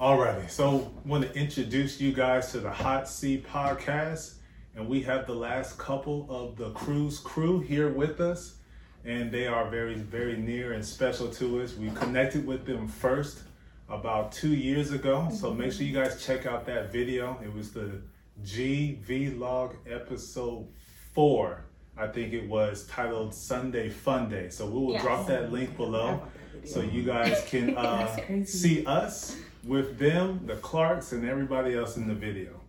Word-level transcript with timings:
Alrighty, 0.00 0.50
so 0.50 0.92
I 1.04 1.08
want 1.08 1.24
to 1.24 1.38
introduce 1.38 2.00
you 2.00 2.12
guys 2.12 2.52
to 2.52 2.60
the 2.60 2.70
Hot 2.70 3.08
Seat 3.08 3.46
Podcast, 3.48 4.34
and 4.74 4.86
we 4.86 5.00
have 5.02 5.26
the 5.26 5.34
last 5.34 5.78
couple 5.78 6.26
of 6.28 6.56
the 6.56 6.70
cruise 6.72 7.18
crew 7.18 7.60
here 7.60 7.88
with 7.88 8.20
us, 8.20 8.56
and 9.06 9.32
they 9.32 9.46
are 9.46 9.70
very, 9.70 9.94
very 9.94 10.36
near 10.36 10.74
and 10.74 10.84
special 10.84 11.28
to 11.30 11.62
us. 11.62 11.74
We 11.76 11.90
connected 11.92 12.46
with 12.46 12.66
them 12.66 12.86
first 12.86 13.44
about 13.88 14.32
two 14.32 14.54
years 14.54 14.92
ago, 14.92 15.28
so 15.32 15.54
make 15.54 15.72
sure 15.72 15.86
you 15.86 15.94
guys 15.94 16.22
check 16.22 16.44
out 16.44 16.66
that 16.66 16.92
video. 16.92 17.38
It 17.42 17.54
was 17.54 17.72
the 17.72 18.02
GV 18.44 19.38
Log 19.38 19.76
episode 19.90 20.66
four, 21.14 21.64
I 21.96 22.06
think 22.08 22.34
it 22.34 22.46
was 22.46 22.86
titled 22.86 23.32
Sunday 23.32 23.88
Fun 23.88 24.28
Day. 24.28 24.50
So 24.50 24.66
we 24.66 24.78
will 24.78 24.92
Yes. 24.92 25.02
drop 25.02 25.26
that 25.28 25.50
link 25.50 25.74
below, 25.78 26.20
so 26.66 26.82
you 26.82 27.02
guys 27.02 27.42
can 27.48 27.74
uh, 27.78 28.44
see 28.44 28.84
us 28.84 29.38
with 29.66 29.98
them, 29.98 30.40
the 30.46 30.56
Clarks, 30.56 31.12
and 31.12 31.28
everybody 31.28 31.74
else 31.74 31.96
in 31.96 32.06
the 32.06 32.14
video. 32.14 32.60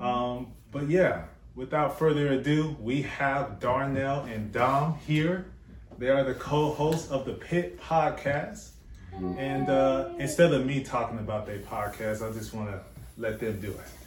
Um, 0.00 0.48
but 0.72 0.88
yeah, 0.88 1.24
without 1.54 1.98
further 1.98 2.28
ado, 2.28 2.76
we 2.80 3.02
have 3.02 3.60
Darnell 3.60 4.22
and 4.24 4.52
Dom 4.52 4.98
here. 5.06 5.46
They 5.98 6.08
are 6.08 6.24
the 6.24 6.34
co-hosts 6.34 7.10
of 7.10 7.24
the 7.24 7.32
Pit 7.32 7.80
Podcast. 7.80 8.70
And 9.38 9.68
uh, 9.70 10.10
instead 10.18 10.52
of 10.52 10.66
me 10.66 10.82
talking 10.82 11.18
about 11.18 11.46
their 11.46 11.60
podcast, 11.60 12.28
I 12.28 12.32
just 12.34 12.52
want 12.52 12.70
to 12.70 12.80
let 13.16 13.40
them 13.40 13.60
do 13.60 13.70
it. 13.70 14.05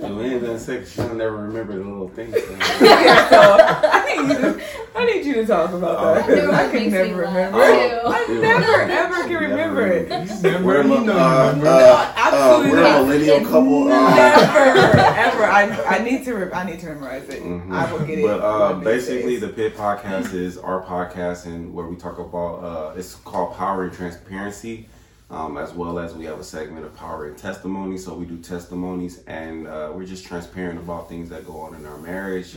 Joanne 0.00 0.42
done 0.42 0.58
said 0.58 0.86
she 0.86 0.96
don't 0.98 1.16
never 1.18 1.36
remember 1.36 1.74
the 1.76 1.84
little 1.84 2.08
things. 2.08 2.34
So 2.78 3.56
I 3.60 4.16
need, 4.16 4.28
you 4.32 4.38
to, 4.38 4.62
I 4.96 5.04
need 5.04 5.24
you 5.26 5.34
to 5.34 5.46
talk 5.46 5.70
about 5.72 6.26
that. 6.26 6.28
Oh. 6.28 6.32
It 6.32 6.50
I 6.50 6.70
can 6.70 6.90
never 6.90 7.16
remember. 7.22 7.58
too. 7.58 8.08
I 8.08 8.26
never 8.40 8.80
ever 8.90 9.24
can 9.28 9.42
remember 9.50 9.86
it. 9.86 10.08
Remember, 10.42 10.66
We're, 10.66 10.82
you 10.84 10.94
a- 10.96 11.04
know, 11.04 11.18
uh, 11.18 11.46
remember. 11.48 11.66
uh, 11.68 12.12
Absolutely 12.16 12.70
uh, 12.80 12.82
we're 12.82 12.86
a 12.86 13.02
millennial 13.04 13.40
couple. 13.40 13.92
Uh, 13.92 14.14
Never, 14.16 14.98
ever. 14.98 15.44
I, 15.44 15.84
I 15.98 15.98
need 16.04 16.24
to. 16.24 16.34
Re- 16.34 16.52
I 16.52 16.64
need 16.64 16.80
to 16.80 16.86
memorize 16.86 17.28
it. 17.28 17.42
mhm. 17.42 17.72
I 17.72 17.92
will 17.92 18.04
get 18.06 18.18
it. 18.18 18.22
But 18.24 18.40
uh, 18.40 18.58
one 18.58 18.72
of 18.72 18.78
these 18.80 18.84
basically, 19.06 19.32
days. 19.32 19.40
the 19.42 19.48
Pit 19.48 19.76
Podcast 19.76 20.32
is 20.34 20.56
our 20.58 20.82
podcast, 20.84 21.46
and 21.46 21.72
where 21.74 21.86
we 21.86 21.96
talk 21.96 22.18
about 22.18 22.54
uh, 22.64 22.94
it's 22.98 23.14
called 23.16 23.54
Power 23.56 23.84
and 23.84 23.92
Transparency, 23.92 24.88
um, 25.30 25.58
as 25.58 25.72
well 25.72 25.98
as 25.98 26.14
we 26.14 26.24
have 26.24 26.38
a 26.38 26.44
segment 26.44 26.86
of 26.86 26.94
Power 26.94 27.26
and 27.26 27.36
Testimony. 27.36 27.98
So 27.98 28.14
we 28.14 28.24
do 28.24 28.38
testimonies, 28.38 29.22
and 29.26 29.66
uh, 29.66 29.92
we're 29.94 30.06
just 30.06 30.26
transparent 30.26 30.78
about 30.78 31.08
things 31.08 31.28
that 31.30 31.46
go 31.46 31.60
on 31.60 31.74
in 31.74 31.84
our 31.86 31.98
marriage. 31.98 32.56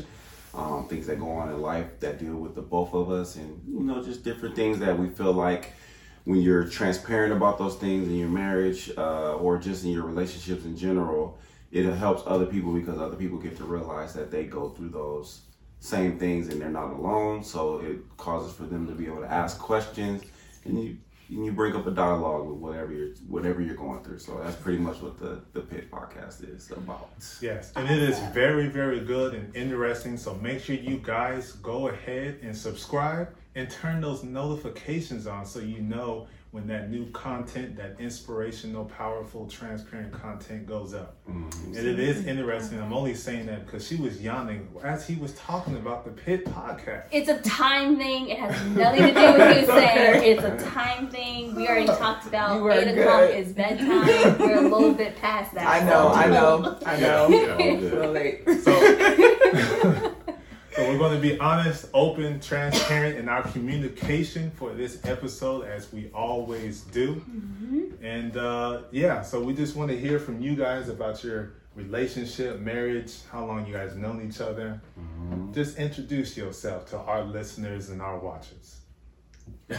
Um, 0.54 0.86
things 0.90 1.08
that 1.08 1.18
go 1.18 1.30
on 1.32 1.50
in 1.50 1.62
life 1.62 2.02
that 2.02 2.20
deal 2.20 2.36
with 2.36 2.56
the 2.56 2.62
both 2.62 2.94
of 2.94 3.10
us, 3.10 3.38
and 3.38 3.62
you 3.66 3.80
know, 3.80 4.04
just 4.04 4.26
different 4.26 4.54
things 4.54 4.80
that 4.80 5.00
we 5.00 5.08
feel 5.08 5.32
like 5.32 5.72
when 6.26 6.42
you're 6.42 6.66
transparent 6.66 7.34
about 7.34 7.58
those 7.58 7.76
things 7.76 8.08
in 8.08 8.16
your 8.16 8.30
marriage 8.30 8.92
uh, 8.98 9.36
or 9.36 9.58
just 9.58 9.86
in 9.86 9.92
your 9.92 10.04
relationships 10.04 10.66
in 10.66 10.78
general, 10.78 11.40
it 11.72 11.90
helps 11.94 12.22
other 12.26 12.46
people 12.46 12.74
because 12.74 13.00
other 13.00 13.16
people 13.16 13.38
get 13.38 13.56
to 13.58 13.64
realize 13.64 14.14
that 14.14 14.30
they 14.30 14.44
go 14.44 14.70
through 14.70 14.90
those 14.90 15.42
same 15.80 16.20
things 16.20 16.50
and 16.50 16.62
they're 16.62 16.70
not 16.70 16.92
alone. 16.92 17.44
So 17.44 17.80
it 17.80 18.00
causes 18.18 18.54
for 18.54 18.64
them 18.64 18.88
to 18.88 18.94
be 18.94 19.08
able 19.08 19.22
to 19.22 19.32
ask 19.32 19.58
questions 19.58 20.24
and 20.66 20.84
you 20.84 20.98
and 21.32 21.46
you 21.46 21.52
bring 21.52 21.76
up 21.76 21.88
a 21.88 21.92
dialogue 21.92 22.48
with 22.48 22.58
whatever 22.58 22.92
you're 22.94 23.16
whatever 23.28 23.62
you're 23.62 23.76
going 23.76 24.04
through. 24.04 24.20
So 24.20 24.40
that's 24.44 24.56
pretty 24.58 24.80
much 24.80 25.02
what 25.02 25.18
the 25.18 25.42
the 25.54 25.62
Pit 25.62 25.90
podcast 25.90 26.48
is 26.48 26.70
about. 26.72 27.10
Yes, 27.42 27.72
and 27.76 27.90
it 27.90 28.02
is 28.02 28.20
very, 28.34 28.68
very 28.68 29.00
good 29.00 29.34
and 29.34 29.56
interesting. 29.56 30.18
So 30.18 30.36
make 30.36 30.62
sure 30.62 30.76
you 30.76 30.98
guys 30.98 31.54
go 31.54 31.88
ahead 31.88 32.40
and 32.42 32.56
subscribe 32.56 33.30
and 33.56 33.70
turn 33.70 34.02
those 34.02 34.24
notifications 34.24 35.28
on 35.28 35.46
so 35.46 35.60
you 35.60 35.82
know 35.82 36.28
when 36.52 36.68
that 36.68 36.90
new 36.90 37.10
content, 37.12 37.78
that 37.78 37.96
inspirational, 37.98 38.84
powerful, 38.84 39.48
transparent 39.48 40.12
content 40.12 40.68
goes 40.68 40.94
up. 40.94 41.16
Mm-hmm. 41.30 41.78
And 41.78 41.88
it 41.88 41.98
is 41.98 42.26
interesting. 42.26 42.82
I'm 42.82 42.92
only 42.92 43.16
saying 43.16 43.46
that 43.46 43.66
because 43.66 43.88
she 43.88 43.96
was 43.96 44.22
yawning 44.22 44.68
as 44.84 45.08
he 45.08 45.16
was 45.16 45.34
talking 45.36 45.78
about 45.78 46.04
the 46.04 46.12
Pit 46.12 46.46
podcast. 46.46 47.06
It's 47.10 47.30
a 47.30 47.40
time 47.42 47.98
thing. 47.98 48.28
It 48.28 48.40
has 48.40 48.52
nothing 48.76 49.02
to 49.02 49.14
do 49.14 49.32
with 49.32 49.62
you 49.62 49.66
saying. 49.66 50.24
It's 50.26 50.44
a 50.44 50.70
time 50.70 51.08
thing. 51.10 51.56
We 51.56 51.70
already 51.70 51.88
oh, 51.88 51.98
talked 51.98 52.28
about 52.28 52.58
You 52.58 52.64
were 52.64 52.72
eight 52.72 53.00
o'clock 53.00 53.30
is 53.30 53.54
bedtime. 53.54 54.38
We're 54.38 54.58
a 54.58 54.62
little 54.62 54.94
bit 54.94 55.16
past 55.16 55.54
that. 55.54 55.66
I 55.66 55.86
know. 55.88 56.10
I 56.10 56.28
know. 56.28 56.80
I 56.86 57.00
know. 57.00 57.30
Yeah, 57.30 57.54
all 57.54 57.62
A 57.62 57.80
little 57.80 58.12
late. 58.12 58.42
So, 58.62 58.80
so 58.80 60.11
we're 60.92 60.98
going 61.00 61.16
to 61.16 61.22
be 61.22 61.40
honest, 61.40 61.88
open, 61.94 62.40
transparent 62.40 63.18
in 63.18 63.30
our 63.30 63.44
communication 63.44 64.52
for 64.52 64.74
this 64.74 65.00
episode, 65.06 65.66
as 65.66 65.92
we 65.92 66.10
always 66.14 66.82
do. 66.82 67.24
And 68.02 68.36
uh, 68.38 68.82
yeah, 68.92 69.22
so 69.22 69.42
we 69.42 69.54
just 69.54 69.76
want 69.76 69.90
to 69.92 69.98
hear 70.00 70.20
from 70.20 70.42
you 70.42 70.56
guys 70.56 70.90
about 70.90 71.24
your 71.24 71.54
relationship, 71.76 72.60
marriage, 72.60 73.14
how 73.32 73.46
long 73.46 73.66
you 73.66 73.74
guys 73.74 73.96
known 73.96 74.28
each 74.28 74.42
other. 74.42 74.82
Just 75.54 75.78
introduce 75.78 76.36
yourself 76.38 76.90
to 76.92 76.98
our 76.98 77.24
listeners 77.24 77.90
and 77.90 78.02
our 78.02 78.18
watchers. 78.20 78.78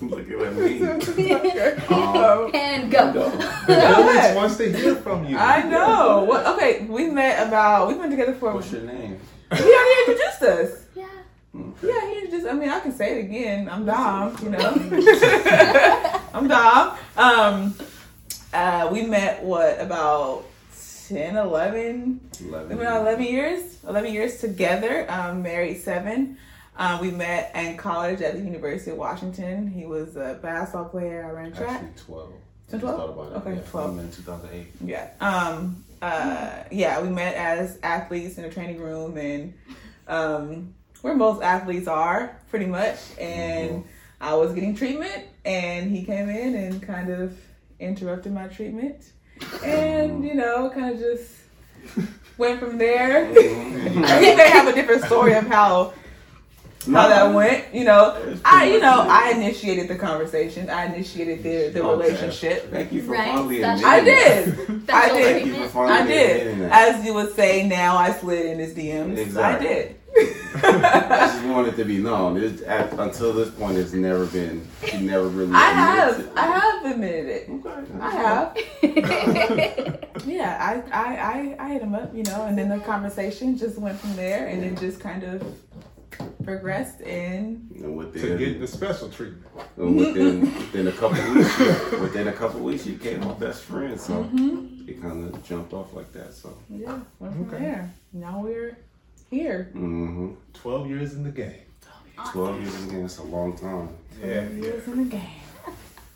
Look 0.00 0.30
at 0.30 0.54
me. 0.54 0.78
Um, 1.94 2.50
And 2.54 2.90
go. 2.90 3.12
The 3.12 3.76
ahead. 3.76 3.96
village 3.96 4.36
wants 4.36 4.56
to 4.58 4.72
hear 4.72 4.94
from 4.96 5.26
you. 5.26 5.36
I 5.36 5.62
know. 5.62 6.24
What? 6.24 6.46
Okay, 6.46 6.84
we 6.88 7.08
met 7.08 7.46
about. 7.46 7.88
We've 7.88 7.98
been 8.00 8.10
together 8.10 8.34
for. 8.34 8.52
What's 8.54 8.70
your 8.72 8.82
name? 8.82 9.18
He 9.56 9.62
already 9.62 10.10
introduced 10.12 10.42
us. 10.42 10.84
Yeah. 10.94 11.06
Yeah, 11.82 12.10
he 12.10 12.18
introduced. 12.18 12.46
I 12.46 12.52
mean, 12.54 12.68
I 12.68 12.80
can 12.80 12.92
say 12.92 13.18
it 13.18 13.24
again. 13.24 13.68
I'm 13.68 13.84
Dom. 13.86 14.36
You 14.42 14.50
know. 14.50 14.58
I'm 16.34 16.48
Dom. 16.48 16.96
Um, 17.16 17.74
uh, 18.52 18.88
we 18.92 19.02
met 19.02 19.42
what 19.42 19.80
about 19.80 20.44
10, 21.08 21.36
11, 21.36 22.20
Eleven. 22.40 22.68
We've 22.68 22.78
been 22.78 22.86
11 22.86 23.22
years, 23.24 23.78
11 23.86 24.12
years 24.12 24.40
together, 24.40 25.06
um, 25.10 25.42
married 25.42 25.80
seven. 25.80 26.38
Um, 26.76 27.00
we 27.00 27.10
met 27.12 27.52
in 27.54 27.76
college 27.76 28.20
at 28.20 28.34
the 28.34 28.40
University 28.40 28.90
of 28.90 28.96
Washington. 28.96 29.68
He 29.68 29.86
was 29.86 30.16
a 30.16 30.38
basketball 30.42 30.86
player. 30.86 31.24
I 31.24 31.30
ran 31.30 31.52
track. 31.52 31.82
Actually, 31.82 32.02
twelve. 32.04 32.32
So 32.68 32.78
I 32.78 32.80
12? 32.80 32.96
thought 32.96 33.10
about 33.10 33.32
it. 33.32 33.48
Okay, 33.48 33.54
yeah, 33.60 33.70
12. 33.70 33.90
I 33.90 33.94
met 33.94 34.04
in 34.06 34.10
2008. 34.12 34.66
Yeah. 34.84 35.10
Um, 35.20 35.84
uh, 36.02 36.64
yeah, 36.70 37.00
we 37.00 37.08
met 37.08 37.34
as 37.34 37.78
athletes 37.82 38.38
in 38.38 38.44
a 38.44 38.50
training 38.50 38.80
room 38.80 39.16
and 39.16 39.54
um, 40.08 40.74
where 41.02 41.14
most 41.14 41.42
athletes 41.42 41.88
are, 41.88 42.40
pretty 42.48 42.66
much. 42.66 42.98
And 43.18 43.84
I 44.20 44.34
was 44.34 44.52
getting 44.54 44.74
treatment, 44.74 45.24
and 45.44 45.90
he 45.90 46.04
came 46.04 46.28
in 46.28 46.54
and 46.54 46.82
kind 46.82 47.10
of 47.10 47.38
interrupted 47.78 48.32
my 48.32 48.48
treatment. 48.48 49.12
And, 49.62 50.24
you 50.24 50.34
know, 50.34 50.70
kind 50.70 50.94
of 50.94 51.00
just 51.00 51.30
went 52.38 52.60
from 52.60 52.78
there. 52.78 53.26
he 53.34 54.34
may 54.34 54.48
have 54.48 54.68
a 54.68 54.72
different 54.72 55.04
story 55.04 55.34
of 55.34 55.46
how 55.46 55.92
how 56.86 57.08
that 57.08 57.34
went. 57.34 57.74
You 57.74 57.84
know, 57.84 58.36
I 58.44 58.66
you 58.72 58.80
know. 58.80 59.06
I 59.08 59.30
initiated 59.36 59.88
the 59.88 59.96
conversation. 59.96 60.68
I 60.70 60.86
initiated 60.86 61.42
the 61.42 61.68
the 61.78 61.82
Okay. 61.84 62.02
relationship. 62.08 62.70
Thank 62.70 62.92
you 62.92 63.02
for 63.02 63.12
Right, 63.12 63.28
finally 63.28 63.62
admitting 63.62 63.84
I 63.86 64.00
did. 64.00 64.48
I 64.90 65.08
did. 65.08 65.24
Thank 65.42 65.46
you 65.46 65.54
for 65.64 65.68
finally 65.68 66.00
I 66.02 66.06
did. 66.06 66.62
As 66.72 67.04
you 67.04 67.14
would 67.14 67.34
say 67.34 67.66
now, 67.66 67.96
I 67.96 68.12
slid 68.12 68.46
in 68.46 68.58
his 68.58 68.74
DMs. 68.74 69.18
Exactly. 69.18 69.68
I 69.68 69.72
did. 69.72 69.96
I 70.62 71.26
just 71.26 71.44
wanted 71.46 71.74
to 71.76 71.84
be 71.84 71.98
known. 71.98 72.36
It's, 72.40 72.62
at, 72.62 72.92
until 72.92 73.32
this 73.32 73.50
point, 73.50 73.76
it's 73.76 73.92
never 73.92 74.26
been. 74.26 74.64
He 74.82 74.98
never 75.04 75.26
really. 75.26 75.52
I 75.52 75.70
have. 75.72 76.20
it. 76.20 76.28
I 76.36 76.46
have 76.46 76.84
admitted 76.92 77.26
it. 77.26 77.48
Okay. 77.50 77.84
I 78.00 78.10
have. 78.10 80.00
Yeah, 80.26 80.56
I, 80.58 80.98
I, 80.98 81.16
I, 81.16 81.56
I 81.66 81.68
hit 81.74 81.82
him 81.82 81.94
up, 81.94 82.14
you 82.14 82.22
know, 82.22 82.46
and 82.46 82.56
then 82.56 82.70
the 82.70 82.78
conversation 82.78 83.58
just 83.58 83.76
went 83.78 83.98
from 84.00 84.16
there, 84.16 84.46
and 84.46 84.64
it 84.64 84.78
just 84.80 84.98
kind 84.98 85.22
of 85.22 85.42
progressed. 86.44 87.00
And 87.02 87.70
And 87.72 87.82
to 87.82 87.90
within, 87.90 88.38
get 88.38 88.60
the 88.60 88.66
special 88.66 89.08
treatment. 89.08 89.44
and 89.76 89.96
within, 89.96 90.40
within 90.42 90.88
a 90.88 90.92
couple 90.92 91.34
weeks, 91.34 91.58
within 92.00 92.28
a 92.28 92.32
couple 92.32 92.60
weeks, 92.60 92.86
you 92.86 92.94
became 92.94 93.20
my 93.20 93.32
best 93.34 93.62
friend. 93.62 93.98
So 94.00 94.24
Mm-hmm. 94.24 94.88
it 94.88 95.00
kind 95.02 95.34
of 95.34 95.44
jumped 95.44 95.72
off 95.72 95.92
like 95.94 96.12
that. 96.12 96.32
So. 96.34 96.56
yeah, 96.70 96.98
went 97.18 97.34
from 97.34 97.48
Okay. 97.48 97.58
there. 97.64 97.94
Now 98.12 98.40
we're 98.42 98.76
here. 99.30 99.70
Mm-hmm. 99.74 100.32
12 100.54 100.88
years 100.88 101.14
in 101.14 101.24
the 101.24 101.30
game. 101.30 101.60
Twelve 102.30 102.60
years 102.62 102.72
in 102.76 102.86
the 102.86 102.94
game. 102.94 103.04
It's 103.06 103.18
a 103.18 103.24
long 103.24 103.58
time. 103.58 103.88
Yeah, 104.22 104.42
yeah. 104.42 104.48
Years 104.48 104.86
in 104.86 104.98
the 104.98 105.10
game. 105.16 105.42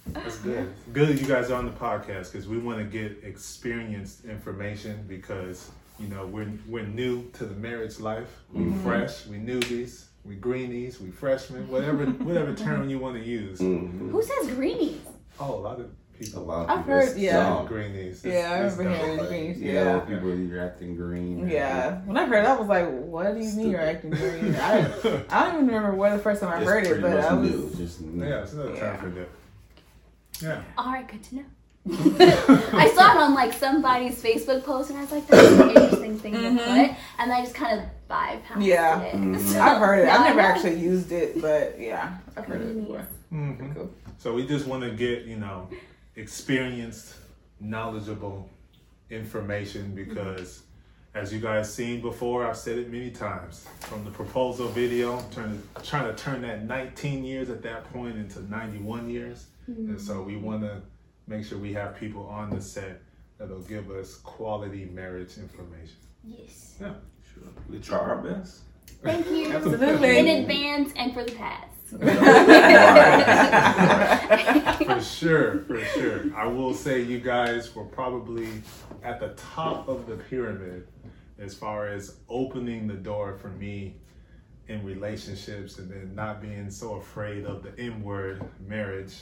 That's 0.06 0.38
good. 0.38 0.72
Good 0.92 1.20
you 1.20 1.26
guys 1.26 1.50
are 1.50 1.56
on 1.56 1.64
the 1.66 1.72
podcast 1.72 2.30
because 2.32 2.46
we 2.46 2.56
want 2.56 2.78
to 2.78 2.84
get 2.84 3.24
experienced 3.24 4.24
information 4.24 5.04
because 5.08 5.70
you 5.98 6.08
know 6.08 6.26
we're 6.26 6.50
we're 6.68 6.86
new 6.86 7.28
to 7.34 7.44
the 7.44 7.54
marriage 7.54 7.98
life. 8.00 8.28
We 8.52 8.72
fresh, 8.82 9.26
we 9.26 9.36
newbies, 9.38 10.04
we 10.24 10.34
greenies, 10.36 11.00
we 11.00 11.10
freshmen, 11.10 11.68
whatever 11.68 12.06
whatever 12.28 12.54
term 12.54 12.88
you 12.88 12.98
want 12.98 13.16
to 13.16 13.22
use. 13.24 13.58
Mm-hmm. 13.60 14.10
Who 14.10 14.22
says 14.22 14.48
greenies? 14.54 15.00
Oh, 15.40 15.54
a 15.54 15.60
lot 15.60 15.78
of 15.80 15.86
A 15.86 16.18
people. 16.24 16.42
lot 16.44 16.64
of 16.64 16.70
I've 16.70 16.78
people. 16.78 16.92
heard- 16.94 17.08
it's 17.08 17.16
yeah. 17.18 17.32
dumb. 17.42 17.66
Greenies. 17.66 18.24
Yeah, 18.24 18.32
I 18.32 18.38
It's- 18.56 18.72
it's 18.72 18.78
remember 18.78 18.98
hearing 19.04 19.18
but- 19.18 19.28
greens. 19.28 19.60
Yeah, 19.60 19.72
Yeah. 19.72 20.00
people 20.00 20.34
you're 20.34 20.64
acting 20.64 20.96
green. 20.96 21.48
Yeah. 21.48 22.00
When 22.06 22.16
I 22.16 22.26
heard 22.26 22.44
that, 22.44 22.56
I 22.56 22.60
was 22.60 22.68
like, 22.68 22.88
what 22.88 23.34
do 23.34 23.40
you 23.44 23.52
mean 23.52 23.70
you're 23.70 23.80
acting 23.80 24.10
green? 24.10 24.54
I, 24.56 24.78
I 25.30 25.44
don't 25.44 25.54
even 25.62 25.66
remember 25.68 25.94
where 25.94 26.16
the 26.16 26.22
first 26.22 26.40
time 26.40 26.52
I 26.52 26.58
It's 26.60 26.68
heard 26.70 26.86
it, 26.86 27.00
but 27.00 27.12
much 27.12 27.24
I 27.24 27.34
was. 27.34 27.50
new. 27.50 27.70
Just 27.76 28.00
new. 28.00 28.24
Yeah, 28.26 28.42
it's 28.42 28.52
another 28.52 28.74
Yeah. 28.74 28.80
term 28.80 28.96
for 28.98 29.10
that. 29.10 29.28
Yeah. 30.42 30.62
All 30.76 30.92
right, 30.92 31.06
good 31.08 31.22
to 31.24 31.34
know. 31.36 31.44
I 31.90 32.92
saw 32.94 33.12
it 33.12 33.18
on 33.18 33.34
like 33.34 33.52
somebody's 33.52 34.22
Facebook 34.22 34.64
post, 34.64 34.90
and 34.90 34.98
I 34.98 35.02
was 35.02 35.12
like, 35.12 35.26
"That's 35.26 35.48
an 35.60 35.70
interesting 35.70 36.18
thing 36.18 36.32
to 36.34 36.38
Mhm. 36.38 36.56
put," 36.56 36.96
and 37.18 37.32
I 37.32 37.40
just 37.42 37.54
kind 37.54 37.80
of 37.80 37.86
bypassed 38.10 38.64
Yeah. 38.64 39.00
it. 39.02 39.14
Mhm. 39.16 39.38
So 39.40 39.60
I've 39.60 39.78
heard 39.78 40.00
it. 40.00 40.08
I've 40.08 40.20
never 40.22 40.40
know. 40.42 40.48
actually 40.48 40.78
used 40.80 41.12
it, 41.12 41.40
but 41.40 41.78
yeah, 41.80 42.16
I've 42.36 42.44
heard 42.46 42.62
it 42.62 42.80
before. 42.80 43.06
Mhm. 43.32 43.74
Cool. 43.74 43.90
So 44.18 44.34
we 44.34 44.46
just 44.46 44.66
want 44.66 44.82
to 44.82 44.90
get, 44.90 45.24
you 45.24 45.36
know, 45.36 45.68
experienced, 46.16 47.14
knowledgeable 47.60 48.48
information 49.10 49.94
because 49.94 50.62
as 51.14 51.32
you 51.32 51.40
guys 51.40 51.72
seen 51.72 52.00
before, 52.00 52.46
I've 52.46 52.56
said 52.56 52.78
it 52.78 52.90
many 52.92 53.10
times. 53.10 53.66
From 53.80 54.04
the 54.04 54.10
proposal 54.10 54.68
video, 54.68 55.20
turn, 55.32 55.62
trying 55.82 56.14
to 56.14 56.22
turn 56.22 56.42
that 56.42 56.64
19 56.64 57.24
years 57.24 57.48
at 57.50 57.62
that 57.62 57.90
point 57.92 58.16
into 58.16 58.40
91 58.50 59.08
years. 59.10 59.46
And 59.66 60.00
so 60.00 60.22
we 60.22 60.36
want 60.36 60.62
to 60.62 60.80
make 61.28 61.44
sure 61.44 61.58
we 61.58 61.72
have 61.74 61.96
people 61.96 62.26
on 62.26 62.50
the 62.50 62.60
set 62.60 63.00
that'll 63.38 63.60
give 63.60 63.90
us 63.90 64.16
quality 64.16 64.86
marriage 64.86 65.36
information. 65.38 65.96
Yes. 66.24 66.76
Yeah, 66.80 66.94
sure. 67.32 67.44
We 67.68 67.78
try 67.78 67.98
our 67.98 68.16
best. 68.16 68.62
Thank 69.02 69.30
you 69.30 69.52
Absolutely. 69.52 70.18
in 70.18 70.26
advance 70.28 70.92
and 70.96 71.14
for 71.14 71.24
the 71.24 71.32
past. 71.32 71.66
for 74.86 75.00
sure, 75.00 75.60
for 75.64 75.80
sure. 75.84 76.24
I 76.36 76.46
will 76.46 76.74
say 76.74 77.00
you 77.00 77.20
guys 77.20 77.74
were 77.74 77.84
probably 77.84 78.48
at 79.02 79.20
the 79.20 79.28
top 79.54 79.88
of 79.88 80.06
the 80.06 80.16
pyramid 80.16 80.86
as 81.38 81.54
far 81.54 81.88
as 81.88 82.16
opening 82.28 82.86
the 82.86 82.94
door 82.94 83.38
for 83.40 83.48
me 83.48 83.94
in 84.66 84.84
relationships 84.84 85.78
and 85.78 85.90
then 85.90 86.14
not 86.14 86.42
being 86.42 86.70
so 86.70 86.96
afraid 86.96 87.44
of 87.44 87.62
the 87.62 87.78
M 87.80 88.02
word 88.02 88.42
marriage. 88.66 89.14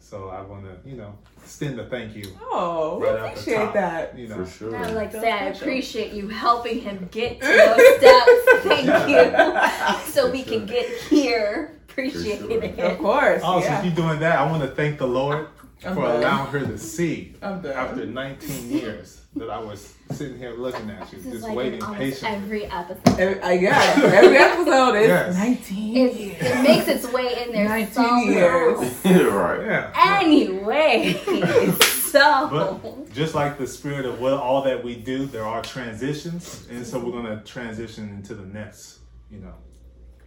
So 0.00 0.28
I 0.30 0.40
want 0.40 0.64
to, 0.64 0.88
you 0.88 0.96
know, 0.96 1.14
extend 1.36 1.78
a 1.78 1.84
thank 1.86 2.16
you. 2.16 2.24
Oh, 2.40 2.98
we 2.98 3.06
Right 3.06 3.18
off 3.20 3.32
appreciate 3.32 3.56
top. 3.56 3.74
that. 3.74 4.18
You 4.18 4.28
know, 4.28 4.44
For 4.44 4.50
sure. 4.50 4.76
I 4.76 4.86
would 4.86 4.94
like 4.94 5.10
to 5.12 5.20
say 5.20 5.30
I 5.30 5.46
appreciate 5.48 6.12
you 6.12 6.28
helping 6.28 6.80
him 6.80 7.08
get 7.10 7.40
to 7.40 7.46
those 7.46 7.96
steps. 7.98 8.30
Thank 8.64 9.08
you. 9.10 10.08
So 10.12 10.30
we 10.30 10.42
can 10.42 10.66
get 10.66 10.88
here. 11.02 11.78
Appreciate 11.90 12.38
sure. 12.40 12.62
it. 12.62 12.78
Of 12.78 12.98
course. 12.98 13.42
Oh, 13.44 13.58
yeah. 13.60 13.80
since 13.82 13.86
you're 13.96 14.06
doing 14.06 14.20
that, 14.20 14.38
I 14.38 14.50
want 14.50 14.62
to 14.62 14.68
thank 14.68 14.98
the 14.98 15.06
Lord 15.06 15.48
I'm 15.84 15.94
for 15.94 16.02
done. 16.02 16.16
allowing 16.22 16.50
her 16.52 16.60
to 16.60 16.78
see 16.78 17.34
after 17.42 18.04
19 18.06 18.70
years 18.70 19.17
that 19.36 19.50
I 19.50 19.58
was 19.58 19.94
sitting 20.10 20.38
here 20.38 20.52
looking 20.56 20.90
at 20.90 21.12
you, 21.12 21.20
This 21.20 21.32
just 21.34 21.44
like 21.44 21.56
waiting 21.56 21.80
in 21.80 21.94
patiently. 21.94 22.28
every 22.36 22.64
episode. 22.64 23.20
Every, 23.20 23.42
I 23.42 23.52
yeah, 23.52 24.00
every 24.14 24.36
episode 24.38 24.94
is 24.94 25.08
Yes. 25.08 25.36
19 25.36 25.96
It, 25.96 26.14
years. 26.16 26.36
it 26.40 26.62
makes 26.62 26.88
its 26.88 27.12
way 27.12 27.44
in 27.44 27.52
there 27.52 27.68
19 27.68 27.92
somehow. 27.94 28.18
years. 28.22 28.80
right. 29.04 29.60
Yeah. 29.66 30.18
Anyway, 30.20 31.12
so 32.10 32.48
But 32.50 33.12
just 33.12 33.34
like 33.34 33.58
the 33.58 33.66
spirit 33.66 34.06
of 34.06 34.18
what 34.20 34.32
all 34.32 34.62
that 34.62 34.82
we 34.82 34.96
do, 34.96 35.26
there 35.26 35.44
are 35.44 35.62
transitions, 35.62 36.66
and 36.70 36.84
so 36.84 36.98
we're 36.98 37.12
gonna 37.12 37.42
transition 37.44 38.08
into 38.08 38.34
the 38.34 38.46
next, 38.46 39.00
you 39.30 39.38
know, 39.38 39.54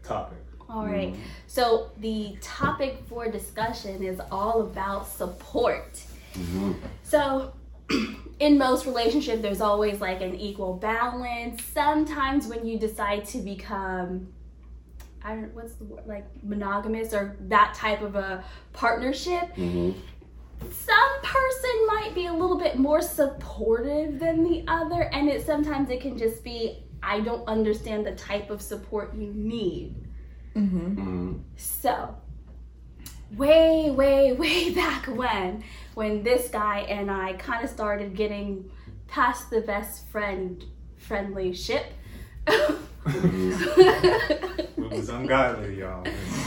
topic. 0.04 0.38
all 0.70 0.86
right. 0.86 1.16
So 1.48 1.90
the 1.98 2.38
topic 2.40 3.00
for 3.10 3.30
discussion 3.30 4.04
is 4.04 4.22
all 4.32 4.62
about 4.62 5.08
support. 5.08 6.02
Mhm. 6.34 6.76
So 7.04 7.52
in 8.40 8.58
most 8.58 8.86
relationships, 8.86 9.42
there's 9.42 9.62
always 9.62 10.02
like 10.02 10.22
an 10.22 10.36
equal 10.36 10.74
balance. 10.76 11.64
Sometimes 11.64 12.48
when 12.48 12.66
you 12.66 12.78
decide 12.80 13.26
to 13.26 13.38
become 13.40 14.34
I 15.24 15.36
don't 15.36 15.54
what's 15.54 15.74
the 15.76 15.84
word 15.84 16.04
like 16.08 16.26
monogamous 16.44 17.14
or 17.14 17.38
that 17.42 17.76
type 17.76 18.02
of 18.02 18.16
a 18.16 18.44
partnership, 18.74 19.56
Mhm. 19.56 19.94
some 20.72 21.22
person 21.24 21.88
might 21.88 22.12
be 22.16 22.26
a 22.26 22.34
little 22.34 22.58
bit 22.58 22.80
more 22.80 23.02
supportive 23.02 24.20
than 24.20 24.44
the 24.44 24.64
other 24.68 25.04
and 25.14 25.30
it 25.30 25.46
sometimes 25.46 25.90
it 25.92 26.02
can 26.02 26.18
just 26.18 26.44
be 26.44 26.84
I 27.04 27.20
don't 27.20 27.48
understand 27.48 28.06
the 28.06 28.14
type 28.16 28.50
of 28.52 28.62
support 28.62 29.16
you 29.16 29.32
need. 29.34 29.96
Mm-hmm. 30.56 31.00
Mhm. 31.00 31.40
So, 31.56 32.16
way, 33.38 33.90
way, 33.92 34.34
way 34.44 34.74
back 34.74 35.06
when, 35.08 35.64
when 35.94 36.24
this 36.24 36.50
guy 36.50 36.80
and 36.82 37.12
I 37.12 37.34
kind 37.34 37.64
of 37.64 37.70
started 37.70 38.16
getting 38.16 38.72
past 39.08 39.50
the 39.50 39.62
best 39.62 40.10
friend 40.10 40.64
friendly 40.98 41.54
ship. 41.54 41.86
It 43.04 44.98
was 44.98 45.10
ungodly, 45.10 45.80
y'all. 45.80 46.04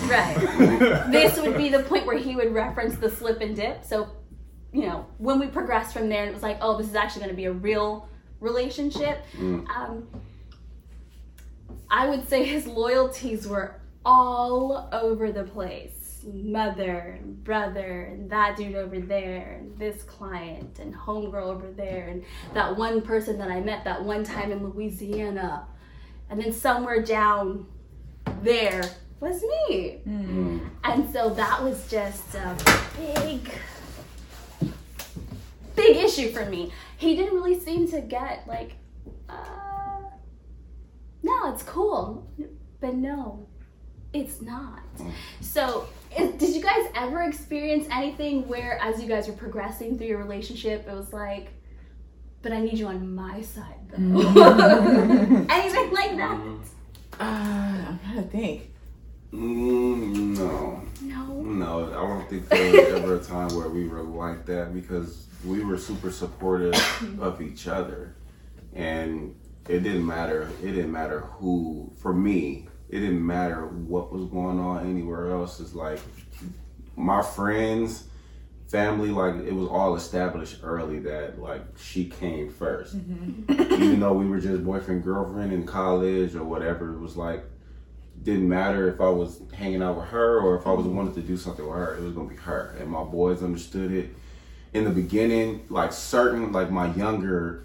right. 0.06 1.06
This 1.10 1.40
would 1.40 1.56
be 1.56 1.68
the 1.68 1.82
point 1.82 2.06
where 2.06 2.18
he 2.18 2.36
would 2.36 2.52
reference 2.52 2.96
the 2.96 3.10
slip 3.10 3.40
and 3.40 3.56
dip. 3.56 3.84
So, 3.84 4.08
you 4.72 4.82
know, 4.82 5.06
when 5.18 5.38
we 5.38 5.46
progressed 5.46 5.92
from 5.92 6.08
there, 6.08 6.22
and 6.22 6.30
it 6.30 6.34
was 6.34 6.42
like, 6.42 6.58
oh, 6.60 6.76
this 6.76 6.86
is 6.88 6.94
actually 6.94 7.20
going 7.20 7.30
to 7.30 7.36
be 7.36 7.46
a 7.46 7.52
real 7.52 8.08
relationship. 8.40 9.24
Mm. 9.36 9.68
Um, 9.68 10.08
I 11.90 12.08
would 12.08 12.28
say 12.28 12.44
his 12.44 12.66
loyalties 12.66 13.46
were 13.46 13.80
all 14.04 14.88
over 14.92 15.32
the 15.32 15.44
place. 15.44 16.03
Mother 16.24 17.18
and 17.20 17.42
brother 17.44 18.08
and 18.10 18.30
that 18.30 18.56
dude 18.56 18.74
over 18.74 18.98
there 19.00 19.58
and 19.58 19.78
this 19.78 20.02
client 20.02 20.78
and 20.78 20.94
homegirl 20.94 21.46
over 21.46 21.70
there 21.70 22.08
and 22.08 22.24
that 22.54 22.76
one 22.76 23.02
person 23.02 23.38
that 23.38 23.50
I 23.50 23.60
met 23.60 23.84
that 23.84 24.02
one 24.02 24.24
time 24.24 24.50
in 24.50 24.64
Louisiana. 24.64 25.66
And 26.30 26.40
then 26.40 26.52
somewhere 26.52 27.02
down 27.02 27.66
there 28.42 28.82
was 29.20 29.42
me. 29.42 30.00
Mm. 30.06 30.68
And 30.84 31.12
so 31.12 31.30
that 31.30 31.62
was 31.62 31.88
just 31.90 32.34
a 32.34 32.56
big, 32.96 33.50
big 35.76 35.96
issue 35.96 36.30
for 36.30 36.44
me. 36.46 36.72
He 36.96 37.16
didn't 37.16 37.34
really 37.34 37.58
seem 37.58 37.88
to 37.90 38.00
get 38.00 38.46
like, 38.46 38.76
uh, 39.28 40.00
no, 41.22 41.52
it's 41.52 41.62
cool, 41.62 42.30
but 42.80 42.94
no, 42.94 43.46
it's 44.12 44.40
not. 44.40 44.82
So, 45.40 45.86
is, 45.86 45.88
did 46.16 46.54
you 46.54 46.62
guys 46.62 46.86
ever 46.94 47.22
experience 47.22 47.86
anything 47.90 48.46
where, 48.48 48.78
as 48.80 49.00
you 49.00 49.08
guys 49.08 49.26
were 49.28 49.34
progressing 49.34 49.98
through 49.98 50.06
your 50.06 50.18
relationship, 50.18 50.86
it 50.88 50.94
was 50.94 51.12
like, 51.12 51.48
but 52.42 52.52
I 52.52 52.60
need 52.60 52.78
you 52.78 52.86
on 52.86 53.14
my 53.14 53.40
side 53.40 53.88
though? 53.88 53.96
anything 55.50 55.92
like 55.92 56.16
that? 56.16 56.40
Uh, 57.18 57.84
I'm 57.88 57.98
trying 58.00 58.16
to 58.16 58.22
think. 58.22 58.70
Mm, 59.32 60.36
no. 60.38 60.82
No. 61.00 61.24
No, 61.42 61.86
I 61.88 62.08
don't 62.08 62.28
think 62.28 62.48
there 62.48 62.72
was 62.72 63.02
ever 63.02 63.16
a 63.16 63.22
time 63.22 63.56
where 63.56 63.68
we 63.68 63.88
were 63.88 64.02
like 64.02 64.46
that 64.46 64.72
because 64.72 65.26
we 65.44 65.64
were 65.64 65.76
super 65.76 66.10
supportive 66.10 66.74
of 67.20 67.42
each 67.42 67.66
other. 67.66 68.14
And 68.74 69.34
it 69.68 69.80
didn't 69.80 70.06
matter. 70.06 70.50
It 70.62 70.72
didn't 70.72 70.92
matter 70.92 71.20
who, 71.20 71.92
for 71.96 72.12
me, 72.12 72.68
it 72.94 73.00
didn't 73.00 73.26
matter 73.26 73.66
what 73.66 74.12
was 74.12 74.24
going 74.26 74.60
on 74.60 74.88
anywhere 74.88 75.32
else. 75.32 75.58
It's 75.58 75.74
like 75.74 75.98
my 76.94 77.22
friends, 77.22 78.04
family, 78.68 79.08
like 79.08 79.34
it 79.34 79.52
was 79.52 79.66
all 79.66 79.96
established 79.96 80.60
early 80.62 81.00
that 81.00 81.40
like 81.40 81.62
she 81.76 82.04
came 82.04 82.52
1st 82.52 82.94
mm-hmm. 82.94 83.82
Even 83.82 83.98
though 83.98 84.12
we 84.12 84.28
were 84.28 84.38
just 84.38 84.64
boyfriend, 84.64 85.02
girlfriend 85.02 85.52
in 85.52 85.66
college 85.66 86.36
or 86.36 86.44
whatever, 86.44 86.94
it 86.94 87.00
was 87.00 87.16
like 87.16 87.44
didn't 88.22 88.48
matter 88.48 88.88
if 88.88 89.00
I 89.00 89.08
was 89.08 89.40
hanging 89.52 89.82
out 89.82 89.96
with 89.96 90.06
her 90.06 90.38
or 90.38 90.56
if 90.56 90.64
I 90.64 90.70
was 90.70 90.86
wanted 90.86 91.14
to 91.14 91.20
do 91.20 91.36
something 91.36 91.66
with 91.66 91.74
her. 91.74 91.96
It 91.96 92.02
was 92.04 92.12
gonna 92.12 92.28
be 92.28 92.36
her, 92.36 92.76
and 92.78 92.88
my 92.88 93.02
boys 93.02 93.42
understood 93.42 93.90
it. 93.90 94.14
In 94.72 94.84
the 94.84 94.90
beginning, 94.90 95.66
like 95.68 95.92
certain, 95.92 96.52
like 96.52 96.70
my 96.70 96.94
younger, 96.94 97.64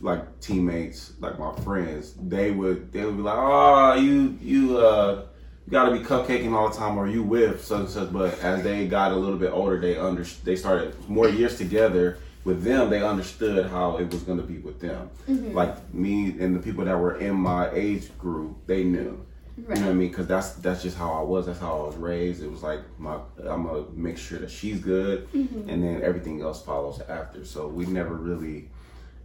like 0.00 0.40
teammates, 0.40 1.12
like 1.20 1.38
my 1.38 1.54
friends, 1.60 2.14
they 2.20 2.50
would 2.50 2.92
they 2.92 3.04
would 3.04 3.16
be 3.16 3.22
like, 3.22 3.38
"Oh, 3.38 3.94
you 3.94 4.38
you 4.40 4.78
uh." 4.78 5.24
You 5.66 5.72
gotta 5.72 5.92
be 5.92 5.98
cupcaking 5.98 6.54
all 6.54 6.70
the 6.70 6.74
time, 6.74 6.96
or 6.96 7.06
you 7.06 7.22
with 7.22 7.62
such 7.62 7.80
and 7.80 7.88
such. 7.90 8.10
But 8.10 8.38
as 8.42 8.62
they 8.62 8.88
got 8.88 9.12
a 9.12 9.14
little 9.14 9.36
bit 9.36 9.52
older, 9.52 9.78
they 9.78 9.98
under 9.98 10.24
they 10.42 10.56
started 10.56 10.96
more 11.10 11.28
years 11.28 11.58
together 11.58 12.16
with 12.42 12.64
them. 12.64 12.88
They 12.88 13.02
understood 13.02 13.66
how 13.66 13.98
it 13.98 14.10
was 14.10 14.22
gonna 14.22 14.44
be 14.44 14.56
with 14.56 14.80
them. 14.80 15.10
Mm-hmm. 15.28 15.54
Like 15.54 15.92
me 15.92 16.34
and 16.40 16.56
the 16.56 16.60
people 16.60 16.86
that 16.86 16.98
were 16.98 17.18
in 17.18 17.34
my 17.34 17.70
age 17.72 18.16
group, 18.16 18.56
they 18.66 18.82
knew. 18.82 19.26
You 19.58 19.74
know 19.74 19.80
what 19.80 19.90
I 19.90 19.92
mean? 19.92 20.08
Because 20.08 20.26
that's 20.26 20.52
that's 20.52 20.82
just 20.82 20.96
how 20.96 21.12
I 21.12 21.20
was. 21.20 21.46
That's 21.46 21.58
how 21.58 21.80
I 21.82 21.86
was 21.86 21.96
raised. 21.96 22.42
It 22.42 22.50
was 22.50 22.62
like 22.62 22.80
my 22.98 23.18
I'm 23.44 23.64
gonna 23.64 23.84
make 23.92 24.16
sure 24.16 24.38
that 24.38 24.50
she's 24.50 24.80
good, 24.80 25.30
mm-hmm. 25.32 25.68
and 25.68 25.82
then 25.82 26.02
everything 26.02 26.40
else 26.40 26.62
follows 26.62 27.00
after. 27.08 27.44
So 27.44 27.68
we 27.68 27.84
never 27.86 28.14
really 28.14 28.70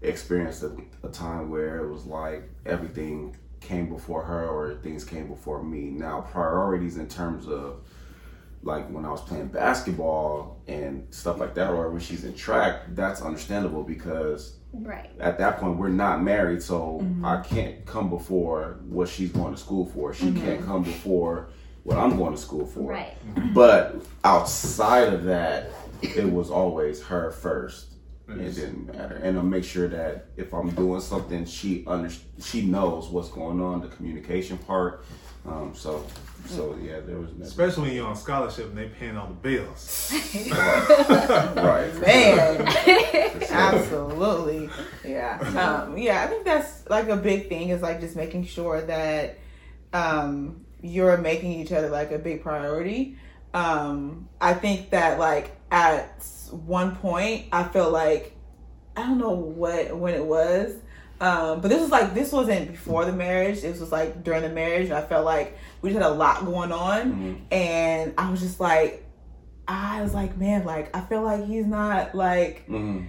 experienced 0.03 0.63
a, 0.63 0.75
a 1.03 1.09
time 1.09 1.49
where 1.49 1.79
it 1.83 1.89
was 1.89 2.05
like 2.05 2.49
everything 2.65 3.35
came 3.59 3.89
before 3.89 4.23
her 4.23 4.47
or 4.47 4.75
things 4.75 5.03
came 5.03 5.27
before 5.27 5.63
me. 5.63 5.89
Now 5.89 6.21
priorities 6.21 6.97
in 6.97 7.07
terms 7.07 7.47
of 7.47 7.81
like 8.61 8.89
when 8.89 9.05
I 9.05 9.09
was 9.09 9.21
playing 9.21 9.47
basketball 9.47 10.61
and 10.67 11.05
stuff 11.13 11.39
like 11.39 11.53
that, 11.55 11.69
or 11.69 11.89
when 11.89 11.99
she's 12.01 12.23
in 12.23 12.33
track, 12.33 12.83
that's 12.95 13.21
understandable 13.21 13.83
because 13.83 14.57
Right. 14.73 15.11
at 15.19 15.37
that 15.37 15.59
point 15.59 15.77
we're 15.77 15.89
not 15.89 16.23
married 16.23 16.63
so 16.63 16.99
mm-hmm. 16.99 17.23
i 17.23 17.41
can't 17.41 17.85
come 17.85 18.09
before 18.09 18.79
what 18.87 19.07
she's 19.07 19.31
going 19.31 19.53
to 19.53 19.59
school 19.59 19.85
for 19.85 20.15
she 20.15 20.25
mm-hmm. 20.25 20.43
can't 20.43 20.65
come 20.65 20.81
before 20.81 21.49
what 21.83 21.99
i'm 21.99 22.17
going 22.17 22.33
to 22.33 22.41
school 22.41 22.65
for 22.65 22.91
Right. 22.91 23.15
but 23.53 24.03
outside 24.23 25.13
of 25.13 25.25
that 25.25 25.69
it 26.01 26.25
was 26.25 26.49
always 26.49 27.03
her 27.03 27.29
first 27.29 27.92
It 28.29 28.55
didn't 28.55 28.87
matter, 28.87 29.15
and 29.15 29.35
to 29.35 29.43
make 29.43 29.65
sure 29.65 29.89
that 29.89 30.27
if 30.37 30.53
I'm 30.53 30.69
doing 30.71 31.01
something, 31.01 31.45
she 31.45 31.83
under 31.85 32.09
she 32.41 32.61
knows 32.61 33.09
what's 33.09 33.29
going 33.29 33.61
on, 33.61 33.81
the 33.81 33.89
communication 33.89 34.57
part. 34.59 35.03
Um, 35.45 35.73
so, 35.75 36.05
so 36.45 36.77
yeah, 36.81 37.01
there 37.01 37.17
was 37.17 37.31
never, 37.33 37.43
Especially 37.43 37.83
when 37.83 37.93
you're 37.93 38.07
on 38.07 38.15
scholarship 38.15 38.67
and 38.67 38.77
they 38.77 38.87
paying 38.87 39.17
all 39.17 39.27
the 39.27 39.33
bills. 39.33 40.13
right, 40.51 41.91
Man, 42.01 42.65
sure. 43.41 43.47
absolutely. 43.51 44.69
Yeah. 45.03 45.39
Um, 45.85 45.97
yeah, 45.97 46.23
I 46.23 46.27
think 46.27 46.45
that's 46.45 46.89
like 46.89 47.09
a 47.09 47.17
big 47.17 47.49
thing 47.49 47.69
is 47.69 47.81
like 47.81 47.99
just 47.99 48.15
making 48.15 48.45
sure 48.45 48.81
that 48.83 49.37
um, 49.91 50.65
you're 50.81 51.17
making 51.17 51.51
each 51.51 51.73
other 51.73 51.89
like 51.89 52.11
a 52.11 52.19
big 52.19 52.41
priority. 52.41 53.17
Um, 53.53 54.29
I 54.41 54.53
think 54.53 54.89
that 54.91 55.19
like 55.19 55.55
at 55.71 56.23
one 56.51 56.95
point, 56.95 57.45
I 57.51 57.63
feel 57.63 57.89
like 57.91 58.35
I 58.95 59.01
don't 59.03 59.17
know 59.17 59.31
what 59.31 59.95
when 59.97 60.13
it 60.13 60.25
was, 60.25 60.73
um, 61.21 61.61
but 61.61 61.67
this 61.69 61.79
was 61.81 61.89
like 61.91 62.13
this 62.13 62.31
wasn't 62.31 62.71
before 62.71 63.05
the 63.05 63.13
marriage. 63.13 63.61
This 63.61 63.79
was 63.79 63.91
like 63.91 64.23
during 64.23 64.41
the 64.41 64.49
marriage. 64.49 64.91
I 64.91 65.01
felt 65.01 65.25
like 65.25 65.57
we 65.81 65.89
just 65.91 66.01
had 66.01 66.11
a 66.11 66.13
lot 66.13 66.45
going 66.45 66.71
on, 66.71 67.01
Mhm. 67.13 67.53
and 67.53 68.13
I 68.17 68.29
was 68.31 68.39
just 68.41 68.59
like, 68.59 69.05
I 69.67 70.01
was 70.01 70.13
like, 70.13 70.37
man, 70.37 70.65
like 70.65 70.95
I 70.95 71.01
feel 71.01 71.21
like 71.21 71.45
he's 71.45 71.65
not 71.65 72.15
like 72.15 72.67
Mhm. 72.67 73.05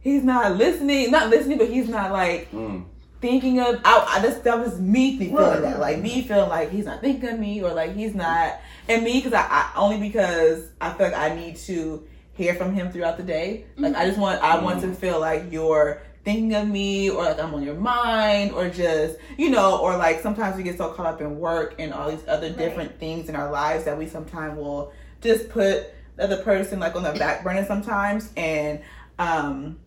he's 0.00 0.22
not 0.22 0.56
listening, 0.56 1.10
not 1.10 1.30
listening, 1.30 1.58
but 1.58 1.68
he's 1.68 1.88
not 1.88 2.12
like 2.12 2.50
Mm. 2.52 2.84
thinking 3.20 3.58
of. 3.60 3.80
I, 3.84 4.16
I 4.18 4.22
just 4.22 4.44
that 4.44 4.58
was 4.58 4.80
me 4.80 5.18
feeling 5.18 5.34
Right, 5.34 5.60
that, 5.62 5.80
like 5.80 6.00
me 6.00 6.22
feeling 6.22 6.48
like 6.48 6.70
he's 6.70 6.86
not 6.86 7.00
thinking 7.00 7.28
of 7.28 7.38
me, 7.40 7.62
or 7.62 7.72
like 7.72 7.94
he's 7.94 8.14
not, 8.14 8.54
and 8.88 9.04
me 9.04 9.14
because 9.14 9.32
I, 9.32 9.46
I 9.48 9.72
only 9.76 9.98
because 9.98 10.66
I 10.80 10.92
feel 10.92 11.06
like 11.06 11.16
I 11.16 11.34
need 11.34 11.56
to 11.56 12.06
hear 12.34 12.54
from 12.54 12.74
him 12.74 12.90
throughout 12.90 13.16
the 13.16 13.22
day. 13.22 13.66
Like 13.76 13.94
I 13.94 14.06
just 14.06 14.18
want, 14.18 14.42
I 14.42 14.62
want 14.62 14.80
to 14.82 14.92
feel 14.92 15.20
like 15.20 15.52
you're 15.52 16.02
thinking 16.24 16.54
of 16.54 16.66
me, 16.66 17.10
or 17.10 17.24
like 17.24 17.38
I'm 17.38 17.54
on 17.54 17.62
your 17.62 17.74
mind, 17.74 18.52
or 18.52 18.68
just 18.68 19.16
you 19.38 19.50
know, 19.50 19.78
or 19.78 19.96
like 19.96 20.20
sometimes 20.20 20.56
we 20.56 20.62
get 20.62 20.78
so 20.78 20.90
caught 20.92 21.06
up 21.06 21.20
in 21.20 21.38
work 21.38 21.76
and 21.78 21.92
all 21.92 22.10
these 22.10 22.26
other 22.26 22.50
different 22.50 22.98
things 22.98 23.28
in 23.28 23.36
our 23.36 23.50
lives 23.50 23.84
that 23.84 23.98
we 23.98 24.06
sometimes 24.06 24.58
will 24.58 24.92
just 25.20 25.48
put 25.50 25.86
the 26.16 26.24
other 26.24 26.42
person 26.42 26.78
like 26.78 26.94
on 26.94 27.02
the 27.02 27.12
back 27.12 27.44
burner 27.44 27.64
sometimes, 27.64 28.30
and 28.36 28.80
um 29.18 29.78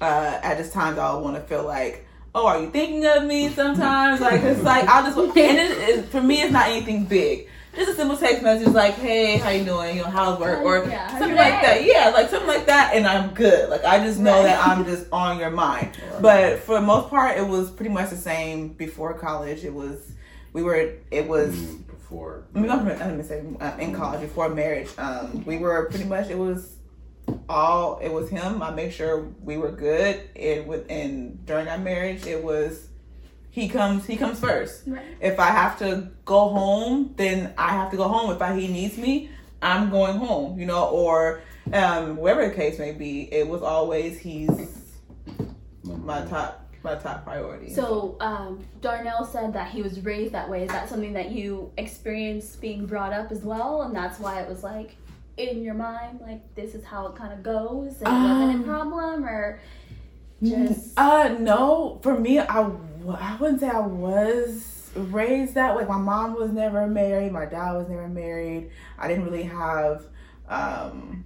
uh, 0.00 0.40
at 0.42 0.56
this 0.56 0.72
times 0.72 0.98
I'll 0.98 1.22
want 1.22 1.36
to 1.36 1.42
feel 1.42 1.64
like, 1.64 2.06
oh, 2.34 2.46
are 2.46 2.60
you 2.62 2.70
thinking 2.70 3.04
of 3.06 3.24
me 3.24 3.48
sometimes? 3.50 4.20
like, 4.20 4.42
it's 4.42 4.62
like, 4.62 4.88
I'll 4.88 5.04
just, 5.04 5.18
and 5.18 5.58
it, 5.58 5.70
it, 5.88 6.04
for 6.06 6.22
me, 6.22 6.42
it's 6.42 6.52
not 6.52 6.68
anything 6.68 7.04
big. 7.04 7.48
Just 7.76 7.92
a 7.92 7.94
simple 7.94 8.16
text 8.16 8.42
message 8.42 8.68
like, 8.68 8.94
hey, 8.94 9.36
how 9.38 9.50
you 9.50 9.64
doing? 9.64 9.96
You 9.96 10.02
know, 10.02 10.10
how's 10.10 10.40
work? 10.40 10.58
Or 10.60 10.84
Yeah, 10.88 11.08
something 11.18 11.36
like 11.36 11.62
that. 11.62 11.84
Yeah, 11.84 12.10
like 12.10 12.28
something 12.28 12.48
like 12.48 12.66
that, 12.66 12.94
and 12.94 13.06
I'm 13.06 13.30
good. 13.32 13.70
Like, 13.70 13.84
I 13.84 13.98
just 14.04 14.18
know 14.18 14.34
Right. 14.38 14.42
that 14.44 14.66
I'm 14.66 14.84
just 14.84 15.06
on 15.12 15.38
your 15.38 15.50
mind. 15.50 15.92
But 16.20 16.58
for 16.60 16.74
the 16.74 16.80
most 16.82 17.08
part, 17.08 17.38
it 17.38 17.46
was 17.46 17.70
pretty 17.70 17.90
much 17.90 18.10
the 18.10 18.16
same 18.16 18.68
before 18.70 19.14
college. 19.14 19.64
It 19.64 19.72
was, 19.72 20.12
we 20.52 20.62
were, 20.62 20.94
it 21.10 21.26
was, 21.28 21.54
Mm, 21.54 21.86
Before, 21.86 22.42
I 22.54 22.58
mean, 22.58 22.70
I'm 22.72 22.78
gonna, 22.78 22.98
gonna 22.98 23.22
say 23.24 23.44
uh, 23.60 23.76
in 23.78 23.94
college 23.94 24.20
before 24.20 24.48
marriage, 24.48 24.88
um, 24.98 25.44
we 25.46 25.56
were 25.58 25.86
pretty 25.90 26.04
much 26.06 26.28
it 26.28 26.36
was 26.36 26.74
all 27.48 27.98
it 28.02 28.12
was 28.12 28.28
him. 28.28 28.60
I 28.62 28.70
make 28.72 28.90
sure 28.90 29.28
we 29.44 29.56
were 29.56 29.70
good. 29.70 30.20
It 30.34 30.66
with 30.66 30.90
and 30.90 31.46
during 31.46 31.68
our 31.68 31.78
marriage, 31.78 32.26
it 32.26 32.42
was 32.42 32.88
he 33.50 33.68
comes 33.68 34.06
he 34.06 34.16
comes 34.16 34.38
first. 34.40 34.84
Right. 34.86 35.02
If 35.20 35.38
I 35.40 35.46
have 35.46 35.78
to 35.80 36.08
go 36.24 36.48
home, 36.48 37.14
then 37.16 37.52
I 37.58 37.70
have 37.70 37.90
to 37.90 37.96
go 37.96 38.08
home. 38.08 38.30
If 38.30 38.40
I, 38.40 38.58
he 38.58 38.68
needs 38.68 38.96
me, 38.96 39.30
I'm 39.60 39.90
going 39.90 40.16
home. 40.18 40.58
You 40.58 40.66
know, 40.66 40.86
or 40.86 41.42
um, 41.72 42.16
whatever 42.16 42.48
the 42.48 42.54
case 42.54 42.78
may 42.78 42.92
be. 42.92 43.32
It 43.32 43.46
was 43.48 43.62
always 43.62 44.18
he's 44.18 44.50
my 45.84 46.24
top 46.26 46.66
my 46.82 46.94
top 46.94 47.24
priority. 47.24 47.74
So 47.74 48.16
um, 48.20 48.64
Darnell 48.80 49.24
said 49.26 49.52
that 49.52 49.70
he 49.70 49.82
was 49.82 50.00
raised 50.00 50.32
that 50.32 50.48
way. 50.48 50.62
Is 50.62 50.70
that 50.70 50.88
something 50.88 51.12
that 51.12 51.30
you 51.30 51.70
experienced 51.76 52.60
being 52.60 52.86
brought 52.86 53.12
up 53.12 53.30
as 53.30 53.42
well, 53.42 53.82
and 53.82 53.94
that's 53.94 54.18
why 54.18 54.40
it 54.40 54.48
was 54.48 54.62
like 54.62 54.96
in 55.36 55.62
your 55.62 55.74
mind, 55.74 56.20
like 56.20 56.54
this 56.54 56.74
is 56.74 56.84
how 56.84 57.06
it 57.06 57.16
kind 57.16 57.32
of 57.32 57.42
goes, 57.42 58.00
and 58.00 58.08
it 58.08 58.28
wasn't 58.28 58.54
Um, 58.54 58.60
a 58.60 58.64
problem, 58.64 59.24
or 59.24 59.60
just 60.42 60.98
Uh, 60.98 61.36
no. 61.38 61.98
For 62.02 62.18
me, 62.18 62.38
I, 62.38 62.70
I 63.08 63.36
wouldn't 63.40 63.60
say 63.60 63.68
I 63.68 63.80
was 63.80 64.90
raised 64.94 65.54
that 65.54 65.76
way. 65.76 65.84
My 65.84 65.96
mom 65.98 66.34
was 66.34 66.50
never 66.52 66.86
married. 66.86 67.32
My 67.32 67.46
dad 67.46 67.72
was 67.74 67.88
never 67.88 68.08
married. 68.08 68.70
I 68.98 69.08
didn't 69.08 69.24
really 69.24 69.44
have 69.44 70.04
um, 70.48 71.24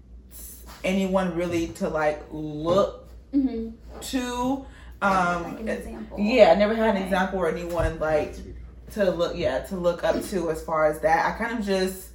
anyone 0.82 1.34
really 1.34 1.68
to 1.68 1.88
like 1.88 2.22
look 2.30 3.08
Mhm. 3.32 3.72
to. 4.02 4.66
like 5.00 5.12
Um, 5.12 5.68
example. 5.68 6.18
yeah, 6.20 6.52
I 6.52 6.54
never 6.54 6.74
had 6.74 6.96
an 6.96 7.02
example 7.02 7.38
or 7.40 7.48
anyone 7.48 7.98
like 7.98 8.36
to 8.92 9.10
look. 9.10 9.36
Yeah, 9.36 9.60
to 9.66 9.76
look 9.76 10.04
up 10.04 10.22
to 10.22 10.50
as 10.50 10.62
far 10.62 10.86
as 10.86 11.00
that. 11.00 11.26
I 11.34 11.38
kind 11.44 11.58
of 11.58 11.64
just. 11.64 12.10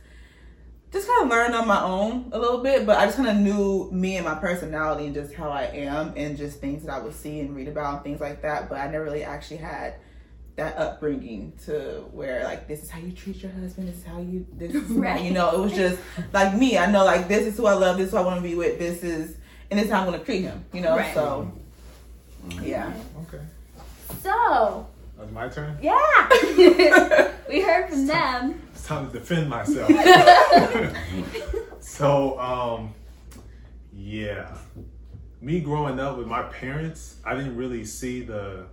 Just 0.92 1.08
kind 1.08 1.24
of 1.24 1.30
learned 1.30 1.54
on 1.54 1.68
my 1.68 1.82
own 1.84 2.30
a 2.32 2.40
little 2.40 2.64
bit, 2.64 2.86
but 2.86 2.98
I 2.98 3.06
just 3.06 3.18
kind 3.18 3.30
of 3.30 3.36
knew 3.38 3.90
me 3.92 4.18
and 4.18 4.26
my 4.26 4.34
personality 4.34 5.06
and 5.06 5.14
just 5.14 5.34
how 5.36 5.50
I 5.50 5.66
am 5.66 6.14
and 6.16 6.36
just 6.36 6.60
things 6.60 6.84
that 6.84 6.94
I 6.94 7.00
would 7.00 7.14
see 7.14 7.40
and 7.42 7.56
read 7.56 7.68
about 7.68 7.96
and 7.96 8.04
things 8.04 8.20
like 8.20 8.42
that. 8.42 8.70
But 8.70 8.80
I 8.80 8.90
never 8.90 9.04
really 9.04 9.24
actually 9.24 9.58
had 9.58 9.96
that 10.56 10.78
upbringing 10.78 11.54
to 11.66 12.04
where 12.12 12.44
like 12.44 12.68
this 12.68 12.84
is 12.84 12.90
how 12.90 13.00
you 13.00 13.12
treat 13.12 13.38
your 13.38 13.52
husband, 13.52 13.88
this 13.88 13.98
is 13.98 14.04
how 14.04 14.20
you 14.20 14.46
this 14.54 14.74
is 14.74 14.84
Right. 14.90 15.24
you 15.24 15.32
know, 15.32 15.52
it 15.52 15.60
was 15.60 15.74
just 15.74 16.00
like 16.34 16.56
me. 16.56 16.78
I 16.78 16.92
know 16.92 17.06
like 17.06 17.28
this 17.28 17.46
is 17.46 17.56
who 17.56 17.66
I 17.66 17.74
love, 17.74 17.98
this 17.98 18.08
is 18.08 18.12
who 18.12 18.18
I 18.18 18.22
want 18.22 18.38
to 18.38 18.48
be 18.48 18.56
with, 18.56 18.80
this 18.80 19.04
is 19.04 19.38
and 19.70 19.80
this 19.80 19.86
is 19.86 19.92
how 19.92 20.02
I'm 20.02 20.06
gonna 20.06 20.24
treat 20.24 20.42
him, 20.42 20.66
you 20.74 20.82
know. 20.82 20.98
Right. 20.98 21.14
So 21.14 21.52
mm-hmm. 22.48 22.66
yeah. 22.66 22.94
Okay. 23.28 23.44
So 24.22 24.88
That's 25.20 25.32
my 25.32 25.50
turn. 25.50 25.78
yeah, 25.82 26.30
we 27.50 27.62
heard 27.62 27.90
from 27.90 28.08
them. 28.08 28.62
It's 28.72 28.86
time 28.86 29.12
to 29.12 29.20
defend 29.20 29.50
myself. 29.50 29.92
so, 31.82 32.40
um, 32.40 32.94
yeah, 33.92 34.56
me 35.42 35.60
growing 35.60 36.00
up 36.00 36.18
with 36.18 36.28
my 36.28 36.44
parents, 36.44 37.18
I 37.26 37.36
didn't 37.36 37.58
really 37.58 37.84
see 37.84 38.22
the 38.22 38.68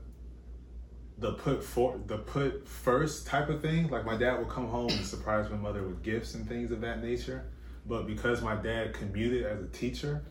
the 1.18 1.32
put 1.32 1.64
for 1.64 1.98
the 2.06 2.18
put 2.18 2.68
first 2.68 3.26
type 3.26 3.48
of 3.48 3.60
thing. 3.60 3.88
Like 3.88 4.04
my 4.04 4.16
dad 4.16 4.38
would 4.38 4.48
come 4.48 4.68
home 4.68 4.90
and 4.90 5.04
surprise 5.04 5.50
my 5.50 5.56
mother 5.56 5.82
with 5.82 6.04
gifts 6.04 6.34
and 6.34 6.46
things 6.46 6.70
of 6.70 6.80
that 6.82 7.02
nature. 7.02 7.50
But 7.86 8.06
because 8.06 8.40
my 8.40 8.54
dad 8.54 8.92
commuted 8.92 9.46
as 9.46 9.62
a 9.62 9.68
teacher, 9.68 10.22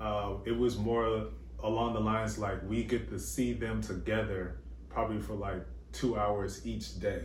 uh, 0.00 0.34
it 0.44 0.56
was 0.56 0.76
more 0.76 1.28
along 1.62 1.94
the 1.94 2.00
lines 2.00 2.36
like 2.36 2.68
we 2.68 2.82
get 2.82 3.08
to 3.10 3.18
see 3.20 3.52
them 3.52 3.80
together 3.80 4.56
probably 4.92 5.20
for 5.20 5.34
like 5.34 5.62
two 5.92 6.16
hours 6.18 6.66
each 6.66 6.98
day 7.00 7.22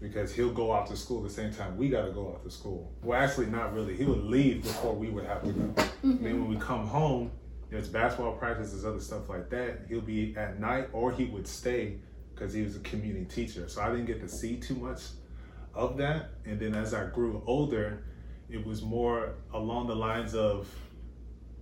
because 0.00 0.34
he'll 0.34 0.52
go 0.52 0.70
off 0.70 0.88
to 0.88 0.96
school 0.96 1.22
the 1.22 1.30
same 1.30 1.54
time 1.54 1.76
we 1.76 1.88
got 1.88 2.04
to 2.04 2.10
go 2.10 2.34
off 2.34 2.42
to 2.42 2.50
school. 2.50 2.92
Well, 3.02 3.20
actually, 3.20 3.46
not 3.46 3.72
really. 3.72 3.96
He 3.96 4.04
would 4.04 4.24
leave 4.24 4.62
before 4.62 4.94
we 4.94 5.08
would 5.08 5.24
have 5.24 5.42
to 5.44 5.52
go. 5.52 5.84
Then 6.02 6.22
when 6.22 6.48
we 6.48 6.56
come 6.56 6.86
home, 6.86 7.30
there's 7.70 7.88
basketball 7.88 8.34
practices, 8.34 8.84
other 8.84 9.00
stuff 9.00 9.28
like 9.28 9.48
that. 9.50 9.86
He'll 9.88 10.00
be 10.00 10.34
at 10.36 10.58
night, 10.58 10.88
or 10.92 11.12
he 11.12 11.26
would 11.26 11.46
stay 11.46 11.98
because 12.34 12.52
he 12.52 12.62
was 12.62 12.76
a 12.76 12.80
community 12.80 13.24
teacher. 13.26 13.68
So 13.68 13.80
I 13.80 13.90
didn't 13.90 14.06
get 14.06 14.20
to 14.20 14.28
see 14.28 14.56
too 14.56 14.74
much 14.74 15.02
of 15.72 15.96
that. 15.98 16.30
And 16.44 16.58
then 16.58 16.74
as 16.74 16.92
I 16.92 17.06
grew 17.06 17.42
older, 17.46 18.04
it 18.50 18.66
was 18.66 18.82
more 18.82 19.34
along 19.54 19.86
the 19.86 19.94
lines 19.96 20.34
of 20.34 20.68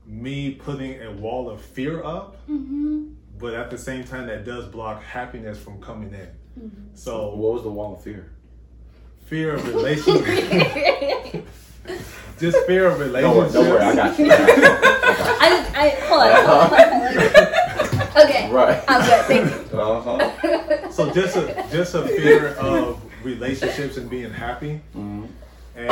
me 0.06 0.52
putting 0.52 1.02
a 1.02 1.12
wall 1.12 1.50
of 1.50 1.60
fear 1.60 2.02
up, 2.02 2.36
Mm-hmm. 2.48 3.12
But 3.40 3.54
at 3.54 3.70
the 3.70 3.78
same 3.78 4.04
time, 4.04 4.26
that 4.26 4.44
does 4.44 4.66
block 4.66 5.02
happiness 5.02 5.58
from 5.58 5.80
coming 5.80 6.12
in. 6.14 6.28
So 6.94 7.34
what 7.34 7.54
was 7.54 7.62
the 7.62 7.70
wall 7.70 7.94
of 7.94 8.02
fear? 8.02 8.30
fear 9.26 9.54
of 9.54 9.64
relationship, 9.68 11.46
just 12.40 12.58
fear 12.66 12.86
of 12.88 12.98
Don't 12.98 13.12
relationships. 13.12 13.54
worry, 13.54 13.64
don't 13.64 13.68
worry, 13.70 13.80
I 13.80 13.94
got 13.94 14.18
you. 14.18 14.24
I 14.24 14.28
got 14.28 14.56
you. 14.58 14.64
I, 15.40 15.48
just, 15.50 15.76
I 15.76 15.88
hold 16.08 16.22
on, 16.22 16.32
hold 16.46 16.58
on, 16.60 16.68
hold 16.68 17.36
on. 17.36 17.56
Okay, 18.24 18.50
Right. 18.50 18.82
I'm 18.88 19.02
good. 19.08 19.24
Thank 19.26 19.72
you. 19.72 19.78
Uh-huh. 19.78 20.90
So 20.90 21.12
just 21.12 21.36
a 21.36 21.64
just 21.70 21.94
a 21.94 22.02
fear 22.08 22.48
of 22.54 23.00
relationships 23.24 23.96
and 23.98 24.10
being 24.10 24.32
happy. 24.32 24.80
Mhm. 24.96 25.28
And 25.76 25.90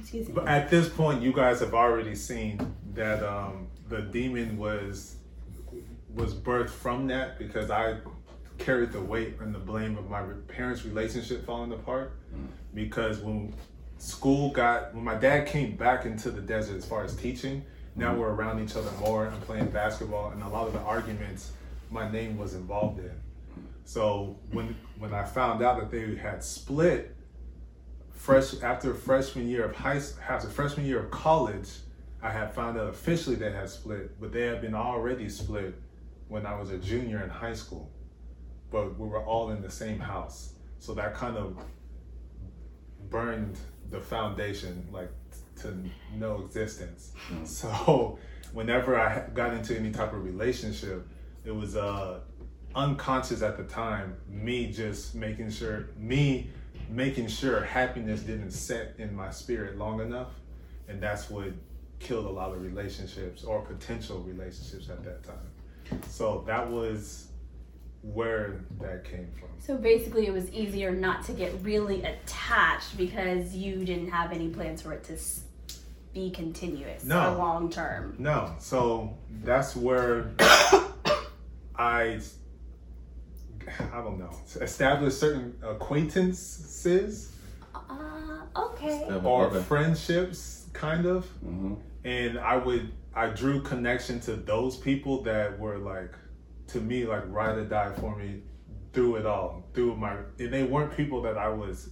Excuse 0.00 0.28
me. 0.28 0.42
at 0.46 0.68
this 0.68 0.88
point, 0.90 1.22
you 1.22 1.32
guys 1.32 1.60
have 1.60 1.72
already 1.74 2.14
seen 2.14 2.74
that 2.94 3.22
um, 3.24 3.66
the 3.88 4.02
demon 4.02 4.58
was 4.58 5.15
was 6.16 6.34
birthed 6.34 6.70
from 6.70 7.06
that 7.08 7.38
because 7.38 7.70
I 7.70 7.98
carried 8.58 8.90
the 8.90 9.00
weight 9.00 9.36
and 9.40 9.54
the 9.54 9.58
blame 9.58 9.98
of 9.98 10.10
my 10.10 10.22
parents' 10.48 10.84
relationship 10.84 11.44
falling 11.44 11.72
apart. 11.72 12.12
Mm. 12.34 12.46
Because 12.74 13.20
when 13.20 13.54
school 13.98 14.50
got 14.50 14.94
when 14.94 15.04
my 15.04 15.14
dad 15.14 15.46
came 15.46 15.76
back 15.76 16.06
into 16.06 16.30
the 16.30 16.40
desert 16.40 16.76
as 16.76 16.84
far 16.84 17.04
as 17.04 17.14
teaching, 17.14 17.64
now 17.94 18.14
mm. 18.14 18.18
we're 18.18 18.30
around 18.30 18.62
each 18.62 18.76
other 18.76 18.90
more 18.98 19.26
and 19.26 19.40
playing 19.42 19.68
basketball, 19.70 20.30
and 20.30 20.42
a 20.42 20.48
lot 20.48 20.66
of 20.66 20.72
the 20.72 20.80
arguments 20.80 21.52
my 21.90 22.10
name 22.10 22.36
was 22.36 22.54
involved 22.54 22.98
in. 22.98 23.12
So 23.84 24.38
when 24.50 24.74
when 24.98 25.12
I 25.14 25.24
found 25.24 25.62
out 25.62 25.78
that 25.78 25.90
they 25.90 26.16
had 26.16 26.42
split, 26.42 27.14
fresh 28.10 28.60
after 28.62 28.94
freshman 28.94 29.48
year 29.48 29.66
of 29.66 29.76
high 29.76 30.00
after 30.28 30.48
freshman 30.48 30.86
year 30.86 30.98
of 30.98 31.10
college, 31.10 31.68
I 32.22 32.30
had 32.30 32.54
found 32.54 32.78
out 32.78 32.88
officially 32.88 33.36
they 33.36 33.52
had 33.52 33.68
split, 33.68 34.18
but 34.18 34.32
they 34.32 34.46
had 34.46 34.62
been 34.62 34.74
already 34.74 35.28
split 35.28 35.74
when 36.28 36.46
I 36.46 36.58
was 36.58 36.70
a 36.70 36.78
junior 36.78 37.22
in 37.22 37.30
high 37.30 37.54
school. 37.54 37.90
But 38.70 38.98
we 38.98 39.08
were 39.08 39.24
all 39.24 39.50
in 39.50 39.62
the 39.62 39.70
same 39.70 39.98
house. 39.98 40.54
So 40.78 40.94
that 40.94 41.14
kind 41.14 41.36
of 41.36 41.56
burned 43.08 43.56
the 43.90 44.00
foundation 44.00 44.88
like 44.92 45.10
to 45.62 45.74
no 46.14 46.42
existence. 46.44 47.12
So 47.44 48.18
whenever 48.52 48.98
I 48.98 49.28
got 49.34 49.54
into 49.54 49.76
any 49.76 49.90
type 49.90 50.12
of 50.12 50.24
relationship, 50.24 51.06
it 51.44 51.54
was 51.54 51.76
uh 51.76 52.20
unconscious 52.74 53.40
at 53.40 53.56
the 53.56 53.64
time 53.64 54.14
me 54.28 54.70
just 54.70 55.14
making 55.14 55.50
sure 55.50 55.88
me 55.96 56.50
making 56.90 57.26
sure 57.26 57.64
happiness 57.64 58.20
didn't 58.20 58.50
set 58.50 58.94
in 58.98 59.14
my 59.16 59.30
spirit 59.30 59.78
long 59.78 60.00
enough 60.00 60.28
and 60.86 61.02
that's 61.02 61.30
what 61.30 61.48
killed 61.98 62.26
a 62.26 62.30
lot 62.30 62.52
of 62.52 62.60
relationships 62.60 63.44
or 63.44 63.62
potential 63.62 64.20
relationships 64.20 64.90
at 64.90 65.02
that 65.02 65.24
time 65.24 65.48
so 66.08 66.42
that 66.46 66.70
was 66.70 67.28
where 68.02 68.60
that 68.80 69.04
came 69.04 69.28
from 69.38 69.48
So 69.58 69.76
basically, 69.76 70.26
it 70.26 70.32
was 70.32 70.50
easier 70.52 70.92
not 70.92 71.24
to 71.26 71.32
get 71.32 71.52
really 71.62 72.02
attached 72.04 72.96
because 72.96 73.54
you 73.54 73.84
didn't 73.84 74.10
have 74.10 74.32
any 74.32 74.48
plans 74.48 74.82
for 74.82 74.92
it 74.92 75.02
to 75.04 75.16
be 76.14 76.30
continuous 76.30 77.04
No. 77.04 77.34
or 77.34 77.36
long 77.38 77.68
term. 77.70 78.14
No, 78.18 78.54
so 78.58 79.16
that's 79.42 79.74
where 79.76 80.30
I, 81.76 82.20
I 83.78 84.02
don't 84.02 84.18
know, 84.18 84.34
establish 84.60 85.14
certain 85.14 85.56
acquaintances 85.62 87.32
Uh, 87.74 88.40
okay. 88.56 89.04
or 89.24 89.50
friendships, 89.62 90.66
kind 90.72 91.06
of, 91.06 91.26
hmm 91.42 91.74
and 92.04 92.38
I 92.38 92.56
would 92.56 92.92
I 93.16 93.28
drew 93.28 93.62
connection 93.62 94.20
to 94.20 94.36
those 94.36 94.76
people 94.76 95.22
that 95.22 95.58
were 95.58 95.78
like, 95.78 96.14
to 96.68 96.80
me, 96.80 97.06
like 97.06 97.22
ride 97.28 97.56
or 97.56 97.64
die 97.64 97.92
for 97.98 98.14
me 98.14 98.42
through 98.92 99.16
it 99.16 99.24
all, 99.24 99.64
through 99.72 99.96
my, 99.96 100.16
and 100.38 100.52
they 100.52 100.64
weren't 100.64 100.94
people 100.94 101.22
that 101.22 101.38
I 101.38 101.48
was 101.48 101.90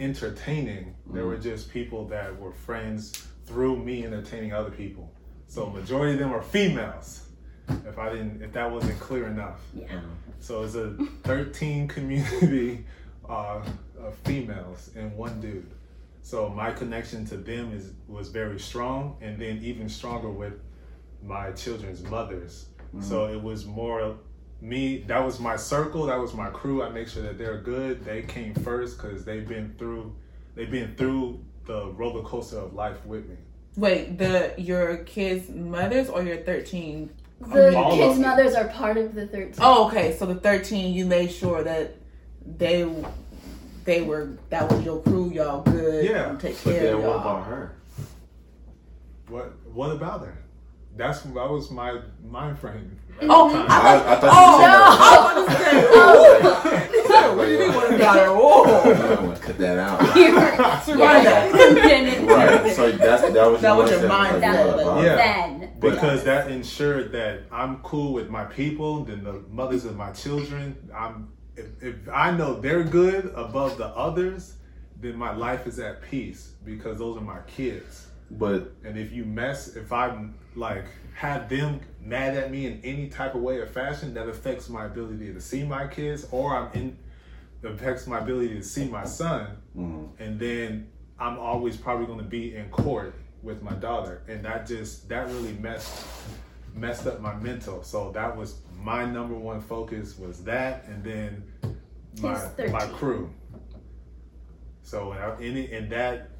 entertaining. 0.00 0.94
They 1.12 1.20
were 1.20 1.36
just 1.36 1.70
people 1.70 2.08
that 2.08 2.38
were 2.40 2.52
friends 2.52 3.26
through 3.44 3.76
me 3.76 4.06
entertaining 4.06 4.54
other 4.54 4.70
people. 4.70 5.12
So 5.48 5.66
majority 5.66 6.14
of 6.14 6.18
them 6.18 6.32
are 6.32 6.42
females. 6.42 7.28
If 7.68 7.98
I 7.98 8.10
didn't, 8.10 8.42
if 8.42 8.52
that 8.54 8.70
wasn't 8.70 8.98
clear 9.00 9.26
enough. 9.26 9.60
Yeah. 9.74 10.00
So 10.40 10.62
it's 10.62 10.76
a 10.76 10.96
13 11.24 11.88
community 11.88 12.86
uh, 13.28 13.60
of 13.98 14.14
females 14.24 14.90
and 14.96 15.14
one 15.14 15.42
dude. 15.42 15.70
So 16.24 16.48
my 16.48 16.72
connection 16.72 17.26
to 17.26 17.36
them 17.36 17.70
is 17.74 17.92
was 18.08 18.30
very 18.30 18.58
strong, 18.58 19.18
and 19.20 19.38
then 19.38 19.60
even 19.62 19.90
stronger 19.90 20.30
with 20.30 20.54
my 21.22 21.52
children's 21.52 22.02
mothers. 22.02 22.64
Mm-hmm. 22.88 23.02
So 23.02 23.26
it 23.26 23.40
was 23.40 23.66
more 23.66 24.16
me. 24.58 25.04
That 25.06 25.22
was 25.22 25.38
my 25.38 25.56
circle. 25.56 26.06
That 26.06 26.18
was 26.18 26.32
my 26.32 26.48
crew. 26.48 26.82
I 26.82 26.88
make 26.88 27.08
sure 27.08 27.22
that 27.24 27.36
they're 27.36 27.60
good. 27.60 28.06
They 28.06 28.22
came 28.22 28.54
first 28.54 28.96
because 28.96 29.26
they've 29.26 29.46
been 29.46 29.74
through. 29.78 30.16
They've 30.54 30.70
been 30.70 30.94
through 30.96 31.44
the 31.66 31.90
roller 31.90 32.22
coaster 32.22 32.56
of 32.56 32.72
life 32.72 33.04
with 33.04 33.28
me. 33.28 33.36
Wait, 33.76 34.16
the 34.16 34.54
your 34.56 34.96
kids' 35.04 35.50
mothers 35.50 36.08
or 36.08 36.22
your 36.22 36.38
thirteen? 36.38 37.10
The 37.38 37.76
All 37.76 37.92
of 37.92 37.98
kids' 37.98 38.18
mothers 38.18 38.54
are 38.54 38.68
part 38.68 38.96
of 38.96 39.14
the 39.14 39.26
13. 39.26 39.56
Oh, 39.58 39.88
okay. 39.88 40.16
So 40.16 40.24
the 40.24 40.36
thirteen, 40.36 40.94
you 40.94 41.04
made 41.04 41.30
sure 41.30 41.62
that 41.62 41.96
they 42.46 42.90
they 43.84 44.02
were 44.02 44.36
that 44.50 44.70
was 44.70 44.84
your 44.84 45.00
crew. 45.02 45.30
Y'all 45.30 45.62
good. 45.62 46.04
Yeah. 46.04 46.30
and 46.30 46.40
take 46.40 46.56
But 46.64 46.72
care 46.72 46.82
then 46.84 46.94
of 46.94 47.00
what 47.02 47.08
y'all. 47.10 47.20
about 47.20 47.46
her? 47.46 47.76
What 49.28 49.52
What 49.72 49.90
about 49.92 50.20
her? 50.26 50.38
That's 50.96 51.20
that 51.22 51.32
was 51.50 51.70
my 51.70 52.00
mind 52.24 52.58
frame. 52.58 52.98
Oh, 53.22 53.48
the 53.48 53.58
time. 53.58 53.66
I, 53.70 53.94
I 53.94 54.16
thought 54.16 54.30
Oh, 54.34 54.58
you 54.58 54.64
said 54.64 54.74
I 54.74 55.34
was 55.36 55.46
about 55.46 55.46
to 55.46 55.64
say, 55.64 55.70
oh. 55.94 57.34
what 57.36 57.44
do 57.46 57.52
you 57.52 57.58
mean 57.60 57.74
what 57.74 57.94
about 57.94 58.16
her? 58.18 58.34
Whoa. 58.34 58.64
I'm 59.14 59.24
gonna 59.26 59.38
cut 59.38 59.58
that 59.58 59.78
out. 59.78 60.00
Rewind 60.86 61.26
that. 61.26 62.24
right. 62.26 62.74
So 62.74 62.90
that's 62.92 63.22
that 63.22 63.46
was 63.50 63.60
That 63.62 63.76
was 63.76 63.90
your 63.90 64.00
mindset, 64.00 64.08
mindset, 64.10 64.40
yeah, 64.42 64.64
like- 64.64 64.80
about- 64.82 65.04
Yeah. 65.04 65.16
Then. 65.16 65.70
because 65.78 66.24
that 66.24 66.50
ensured 66.50 67.12
that 67.12 67.42
I'm 67.52 67.76
cool 67.78 68.12
with 68.12 68.30
my 68.30 68.44
people, 68.46 69.04
then 69.04 69.22
the 69.22 69.44
mothers 69.48 69.84
of 69.84 69.94
my 69.96 70.10
children. 70.10 70.76
I'm 70.94 71.28
if, 71.56 71.82
if 71.82 72.08
I 72.12 72.30
know 72.30 72.60
they're 72.60 72.84
good 72.84 73.32
above 73.34 73.78
the 73.78 73.88
others, 73.88 74.54
then 75.00 75.16
my 75.16 75.34
life 75.34 75.66
is 75.66 75.78
at 75.78 76.02
peace 76.02 76.52
because 76.64 76.98
those 76.98 77.16
are 77.16 77.22
my 77.22 77.40
kids. 77.46 78.06
But 78.30 78.72
And 78.84 78.98
if 78.98 79.12
you 79.12 79.24
mess, 79.24 79.76
if 79.76 79.92
I 79.92 80.26
like 80.56 80.86
have 81.14 81.48
them 81.48 81.80
mad 82.00 82.36
at 82.36 82.50
me 82.50 82.66
in 82.66 82.80
any 82.82 83.08
type 83.08 83.34
of 83.34 83.42
way 83.42 83.58
or 83.58 83.66
fashion, 83.66 84.14
that 84.14 84.28
affects 84.28 84.68
my 84.68 84.86
ability 84.86 85.32
to 85.32 85.40
see 85.40 85.62
my 85.62 85.86
kids, 85.86 86.26
or 86.30 86.56
I'm 86.56 86.72
in 86.72 86.96
affects 87.62 88.06
my 88.06 88.18
ability 88.18 88.54
to 88.54 88.62
see 88.62 88.86
my 88.88 89.04
son, 89.04 89.56
mm, 89.76 90.08
and 90.18 90.38
then 90.38 90.88
I'm 91.18 91.38
always 91.38 91.76
probably 91.76 92.06
going 92.06 92.18
to 92.18 92.24
be 92.24 92.54
in 92.54 92.68
court 92.70 93.14
with 93.42 93.62
my 93.62 93.72
daughter, 93.74 94.22
and 94.28 94.44
that 94.44 94.66
just 94.66 95.08
that 95.08 95.28
really 95.28 95.52
messed 95.52 96.04
messed 96.74 97.06
up 97.06 97.20
my 97.20 97.34
mental. 97.36 97.82
So 97.82 98.10
that 98.12 98.36
was 98.36 98.56
my 98.84 99.04
number 99.06 99.34
one 99.34 99.62
focus 99.62 100.18
was 100.18 100.44
that, 100.44 100.84
and 100.88 101.02
then 101.02 101.42
my 102.20 102.48
my 102.70 102.86
crew. 102.86 103.30
So 104.82 105.12
and, 105.12 105.20
I, 105.20 105.30
and, 105.36 105.58
it- 105.58 105.72
and 105.72 105.90
that 105.90 106.30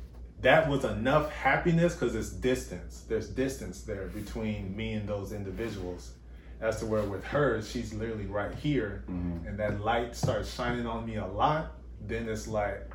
that 0.42 0.68
was 0.68 0.84
enough 0.84 1.32
happiness 1.32 1.94
because 1.94 2.14
it's 2.14 2.28
distance. 2.28 3.04
There's 3.08 3.28
distance 3.28 3.80
there 3.82 4.08
between 4.08 4.76
me 4.76 4.92
and 4.92 5.08
those 5.08 5.32
individuals. 5.32 6.12
As 6.60 6.78
to 6.80 6.86
where 6.86 7.02
with 7.02 7.24
her, 7.24 7.60
she's 7.62 7.92
literally 7.92 8.26
right 8.26 8.54
here, 8.54 9.04
mm-hmm. 9.10 9.46
and 9.46 9.58
that 9.58 9.80
light 9.80 10.14
starts 10.14 10.54
shining 10.54 10.86
on 10.86 11.04
me 11.04 11.16
a 11.16 11.26
lot. 11.26 11.72
Then 12.06 12.28
it's 12.28 12.46
like, 12.46 12.90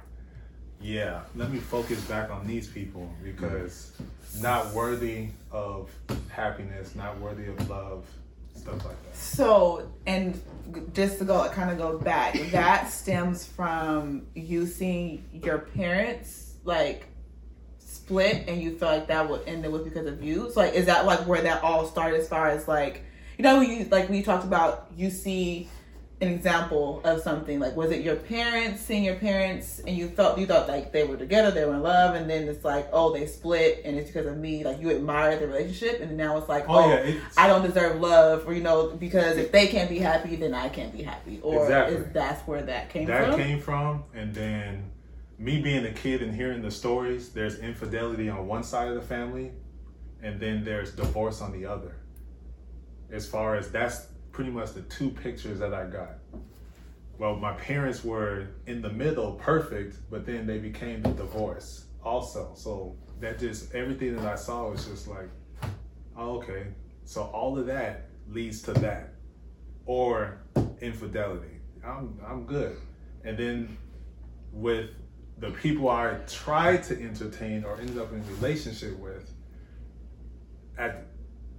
yeah, 0.82 1.22
let 1.36 1.52
me 1.52 1.60
focus 1.60 2.00
back 2.06 2.32
on 2.32 2.48
these 2.48 2.68
people 2.68 3.12
because 3.24 3.92
not 4.40 4.74
worthy 4.74 5.30
of 5.52 5.92
happiness, 6.30 6.96
not 6.96 7.20
worthy 7.20 7.48
of 7.48 7.70
love, 7.70 8.06
stuff 8.60 8.86
like 8.86 9.04
that. 9.04 9.16
So, 9.16 9.92
and 10.06 10.42
just 10.94 11.18
to 11.20 11.26
go, 11.26 11.48
kind 11.50 11.72
of 11.72 11.78
go 11.78 11.98
back, 11.98 12.40
that 12.52 12.90
stems 12.90 13.46
from 13.46 14.28
you 14.36 14.66
seeing 14.68 15.26
your 15.32 15.60
parents 15.60 16.54
like 16.64 17.06
split, 17.80 18.46
and 18.48 18.62
you 18.62 18.78
felt 18.78 19.00
like 19.00 19.08
that 19.08 19.30
would 19.30 19.48
end 19.48 19.66
it 19.66 19.72
was 19.72 19.84
because 19.84 20.06
of 20.06 20.24
you. 20.24 20.52
So, 20.52 20.60
like, 20.60 20.74
is 20.74 20.86
that 20.86 21.06
like 21.06 21.26
where 21.28 21.42
that 21.42 21.64
all 21.64 21.86
started? 21.86 22.20
As 22.20 22.28
far 22.28 22.50
as 22.50 22.68
like, 22.68 23.04
you 23.38 23.44
know, 23.44 23.62
you 23.62 23.86
like 23.86 24.10
we 24.10 24.22
talked 24.22 24.44
about, 24.44 24.88
you 24.96 25.10
see 25.10 25.70
an 26.22 26.28
example 26.28 27.00
of 27.06 27.22
something 27.22 27.60
like 27.62 27.74
was 27.78 27.92
it 27.92 28.04
your 28.04 28.16
parents 28.18 28.82
seeing 28.82 29.06
your 29.06 29.16
parents 29.16 29.80
and 29.88 29.96
you 29.96 30.10
felt 30.10 30.38
you 30.38 30.46
thought 30.46 30.68
like 30.68 30.92
they 30.92 31.06
were 31.06 31.16
together 31.16 31.50
they 31.50 31.64
were 31.64 31.76
in 31.76 31.82
love 31.82 32.14
and 32.14 32.30
then 32.30 32.46
it's 32.50 32.66
like 32.66 32.90
oh 32.92 33.14
they 33.14 33.26
split 33.26 33.82
and 33.86 33.96
it's 33.98 34.08
because 34.12 34.26
of 34.26 34.36
me 34.38 34.64
like 34.66 34.82
you 34.82 34.92
admire 34.92 35.40
the 35.40 35.48
relationship 35.48 36.02
and 36.02 36.18
now 36.18 36.38
it's 36.38 36.50
like 36.50 36.66
Oh, 36.68 36.76
oh, 36.84 36.90
yeah, 36.90 36.96
it's- 36.96 37.34
I 37.38 37.48
don't 37.48 37.62
deserve 37.66 38.02
love 38.02 38.46
or 38.46 38.54
you 38.54 38.62
know 38.62 38.88
because 38.90 39.38
if 39.38 39.54
they 39.54 39.68
can't 39.68 39.90
be 39.90 40.00
happy 40.00 40.36
then 40.36 40.54
I 40.54 40.68
can't 40.68 40.92
be 40.92 41.04
happy. 41.04 41.40
Or 41.42 41.64
Exactly. 41.64 41.96
is 41.98 42.14
that's 42.14 42.46
where 42.46 42.64
that 42.64 42.90
came 42.90 43.06
that 43.08 43.30
from? 43.30 43.40
came 43.40 43.62
from 43.62 44.04
and 44.14 44.36
then 44.36 44.92
me 45.38 45.62
being 45.62 45.86
a 45.86 45.94
kid 45.94 46.22
and 46.22 46.36
hearing 46.36 46.62
the 46.62 46.72
stories 46.72 47.30
there's 47.30 47.60
infidelity 47.60 48.28
on 48.28 48.46
one 48.46 48.64
side 48.64 48.90
of 48.90 48.96
the 48.96 49.02
family 49.02 49.52
and 50.22 50.38
then 50.38 50.66
there's 50.66 50.92
divorce 50.92 51.40
on 51.40 51.54
the 51.54 51.66
other. 51.66 51.96
As 53.10 53.26
far 53.26 53.56
as 53.56 53.72
that's 53.72 54.08
pretty 54.40 54.52
much 54.52 54.72
the 54.72 54.84
two 54.84 55.10
pictures 55.10 55.60
that 55.60 55.74
i 55.74 55.86
got. 55.86 56.14
Well 57.18 57.36
my 57.36 57.52
parents 57.56 58.06
were 58.06 58.48
in 58.68 58.82
the 58.82 58.90
middle 58.90 59.34
perfect 59.34 59.98
but 60.10 60.26
then 60.26 60.48
they 60.48 60.60
became 60.60 61.02
the 61.02 61.10
divorce 61.10 61.88
also. 62.02 62.54
So 62.56 62.96
that 63.20 63.38
just 63.38 63.76
everything 63.76 64.16
that 64.16 64.26
i 64.26 64.36
saw 64.36 64.72
was 64.72 64.86
just 64.86 65.10
like 65.10 65.30
oh, 66.16 66.38
okay. 66.38 66.68
So 67.04 67.24
all 67.24 67.60
of 67.60 67.66
that 67.66 68.12
leads 68.30 68.62
to 68.62 68.72
that 68.76 69.16
or 69.86 70.42
infidelity. 70.80 71.60
I'm 71.86 72.18
i'm 72.26 72.46
good. 72.46 72.78
And 73.26 73.38
then 73.38 73.78
with 74.54 74.92
the 75.38 75.52
people 75.52 75.90
I 75.90 76.14
tried 76.28 76.84
to 76.84 76.94
entertain 76.94 77.66
or 77.66 77.78
ended 77.78 77.98
up 77.98 78.14
in 78.14 78.26
relationship 78.36 78.98
with, 79.00 79.34
at 80.78 81.08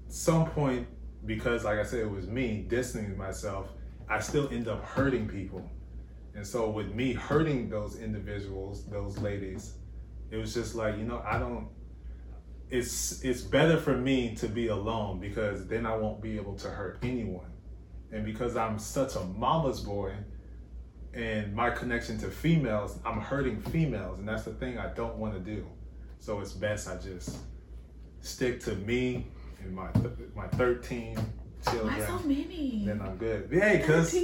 some 0.09 0.47
point, 0.47 0.87
because 1.27 1.65
like 1.65 1.79
I 1.79 1.85
said, 1.85 2.01
it 2.01 2.11
was 2.11 2.27
me 2.27 2.65
distancing 2.69 3.17
myself, 3.17 3.69
I 4.09 4.21
still 4.21 4.49
end 4.51 4.69
up 4.69 4.85
hurting 4.85 5.29
people. 5.29 5.69
And 6.35 6.47
so 6.47 6.71
with 6.71 6.95
me 6.95 7.13
hurting 7.13 7.69
those 7.69 7.97
individuals, 7.97 8.87
those 8.87 9.19
ladies, 9.19 9.75
it 10.31 10.37
was 10.37 10.55
just 10.55 10.75
like, 10.75 10.97
you 10.97 11.05
know, 11.05 11.23
I 11.27 11.39
don't 11.39 11.69
it's 12.71 13.23
it's 13.25 13.41
better 13.41 13.77
for 13.77 13.97
me 13.97 14.35
to 14.37 14.49
be 14.49 14.69
alone 14.69 15.19
because 15.19 15.67
then 15.67 15.85
I 15.85 15.97
won't 15.97 16.23
be 16.23 16.37
able 16.37 16.55
to 16.57 16.69
hurt 16.69 16.99
anyone. 17.03 17.51
And 18.13 18.25
because 18.25 18.57
I'm 18.57 18.79
such 18.79 19.17
a 19.17 19.21
mama's 19.21 19.81
boy, 19.81 20.15
and 21.13 21.55
my 21.55 21.71
connection 21.71 22.19
to 22.19 22.31
females, 22.31 22.99
I'm 23.05 23.21
hurting 23.21 23.61
females, 23.61 24.19
and 24.21 24.29
that's 24.29 24.45
the 24.45 24.53
thing 24.53 24.79
I 24.79 24.93
don't 24.95 25.17
want 25.17 25.35
to 25.35 25.41
do. 25.41 25.67
So 26.21 26.41
it's 26.41 26.53
best 26.53 26.89
I 26.89 26.97
just 26.99 27.39
stick 28.21 28.61
to 28.61 28.75
me 28.75 29.27
and 29.63 29.75
my 29.75 29.91
th- 29.93 30.15
my 30.35 30.47
13 30.49 31.19
children, 31.65 31.87
Why 31.87 32.07
so 32.07 32.19
many? 32.21 32.83
then 32.87 33.01
I'm 33.01 33.17
good. 33.17 33.49
Yeah, 33.53 33.77
because 33.77 34.15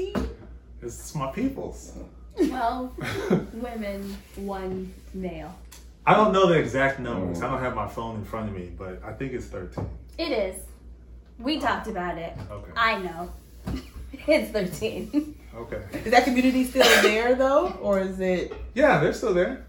it's 0.82 1.14
my 1.14 1.30
people's. 1.32 1.92
Well, 2.38 2.94
women, 3.54 4.16
one 4.36 4.92
male. 5.14 5.54
I 6.06 6.14
don't 6.14 6.32
know 6.32 6.46
the 6.46 6.58
exact 6.58 7.00
numbers. 7.00 7.40
I 7.40 7.46
mm. 7.46 7.50
don't 7.50 7.60
have 7.60 7.74
my 7.74 7.88
phone 7.88 8.16
in 8.16 8.24
front 8.24 8.48
of 8.48 8.54
me, 8.54 8.70
but 8.78 9.02
I 9.04 9.12
think 9.12 9.32
it's 9.32 9.46
13. 9.46 9.88
It 10.18 10.30
is. 10.30 10.62
We 11.38 11.56
oh. 11.56 11.60
talked 11.60 11.88
about 11.88 12.18
it. 12.18 12.34
Okay. 12.50 12.70
I 12.76 12.98
know. 13.00 13.30
It's 14.28 14.50
13. 14.50 15.36
Okay. 15.54 15.82
Is 16.04 16.10
that 16.10 16.24
community 16.24 16.64
still 16.64 17.02
there 17.02 17.34
though, 17.34 17.68
or 17.80 18.00
is 18.00 18.18
it 18.18 18.52
Yeah, 18.74 18.98
they're 18.98 19.12
still 19.12 19.32
there. 19.32 19.64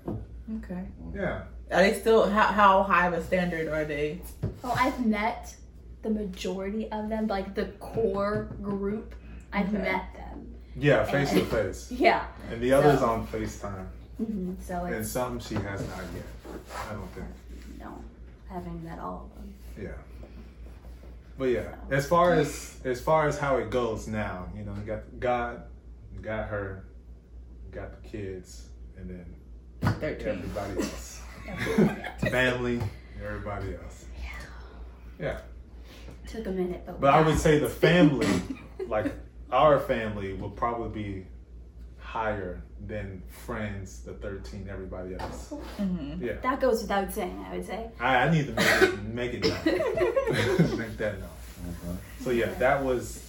okay? 0.58 0.84
Yeah. 1.14 1.44
Are 1.72 1.82
they 1.82 1.94
still 2.00 2.30
how, 2.30 2.44
how 2.48 2.84
high 2.84 3.08
of 3.08 3.14
a 3.14 3.24
standard 3.24 3.68
are 3.68 3.84
they? 3.86 4.22
Oh, 4.64 4.74
I've 4.78 5.06
met 5.06 5.54
the 6.02 6.10
majority 6.10 6.90
of 6.92 7.10
them, 7.10 7.28
like 7.28 7.56
the 7.56 7.66
core 7.80 8.50
group. 8.62 9.16
I've 9.52 9.68
Okay. 9.74 9.78
met 9.84 10.14
them. 10.14 10.54
Yeah, 10.78 11.04
face 11.04 11.32
to 11.32 11.44
face. 11.46 11.92
Yeah. 11.92 12.26
And 12.52 12.62
the 12.62 12.72
others 12.74 13.00
So- 13.00 13.10
on 13.10 13.28
FaceTime. 13.28 13.88
Mm-hmm, 14.22 14.54
So 14.62 14.84
And 14.86 14.96
it's 14.96 15.10
some 15.12 15.40
she 15.40 15.56
has 15.56 15.82
not 15.90 16.00
yet. 16.16 16.24
I 16.90 16.94
don't 16.94 17.08
think. 17.14 17.28
no, 17.80 18.04
having 18.50 18.84
met 18.84 18.98
all 19.00 19.30
of 19.30 19.36
them. 19.38 19.54
Yeah. 19.80 19.90
But 21.38 21.46
yeah, 21.50 21.76
as 21.92 22.08
far 22.08 22.34
as 22.34 22.80
as 22.84 23.00
far 23.00 23.28
as 23.28 23.38
how 23.38 23.58
it 23.58 23.70
goes 23.70 24.08
now, 24.08 24.48
you 24.56 24.64
know, 24.64 24.74
you 24.74 24.82
got 24.88 25.02
God, 25.20 25.62
you 26.12 26.20
got 26.20 26.48
her, 26.48 26.86
you 27.68 27.72
got 27.72 28.02
the 28.02 28.10
kids, 28.10 28.70
and 28.98 29.08
then 29.08 29.94
Thirteen. 30.00 30.30
everybody 30.40 30.82
else. 30.82 31.22
Family, 32.30 32.82
everybody 33.24 33.76
else. 33.76 34.06
Yeah. 35.20 35.40
Took 36.28 36.48
a 36.48 36.52
minute, 36.52 36.84
but. 36.86 37.00
But 37.00 37.14
I 37.14 37.22
would 37.22 37.38
say 37.38 37.60
the 37.60 37.70
family, 37.70 38.28
like 38.88 39.14
our 39.52 39.80
family, 39.80 40.34
will 40.34 40.50
probably 40.50 41.04
be 41.04 41.26
higher 42.00 42.62
than 42.86 43.22
friends, 43.46 44.00
the 44.00 44.14
13, 44.14 44.68
everybody 44.70 45.16
else. 45.20 45.54
Mm-hmm. 45.80 46.24
Yeah. 46.24 46.34
that 46.42 46.60
goes 46.60 46.82
without 46.82 47.12
saying. 47.14 47.46
I 47.50 47.56
would 47.56 47.66
say. 47.66 47.90
I, 48.00 48.18
I 48.18 48.32
need 48.32 48.48
to 48.48 48.54
make 48.54 48.84
it, 48.84 49.04
make 49.04 49.34
it 49.34 49.44
known. 49.44 50.78
make 50.78 50.98
that 50.98 51.20
known. 51.20 51.98
So 52.22 52.30
yeah, 52.32 52.54
that 52.60 52.84
was, 52.84 53.24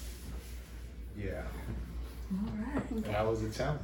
yeah, 1.17 1.43
All 2.33 2.53
right. 2.75 3.05
that 3.05 3.27
was 3.27 3.43
a 3.43 3.51
challenge 3.51 3.81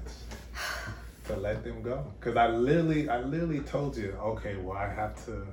to 1.25 1.37
let 1.37 1.65
them 1.65 1.83
go. 1.83 2.07
Cause 2.21 2.37
I 2.37 2.49
literally, 2.49 3.09
I 3.09 3.21
literally 3.23 3.61
told 3.61 3.97
you, 3.97 4.13
okay, 4.23 4.57
well 4.57 4.77
I 4.77 4.89
have 4.93 5.25
to, 5.27 5.47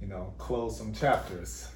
you 0.00 0.06
know, 0.08 0.32
close 0.38 0.76
some 0.76 0.92
chapters. 0.92 1.68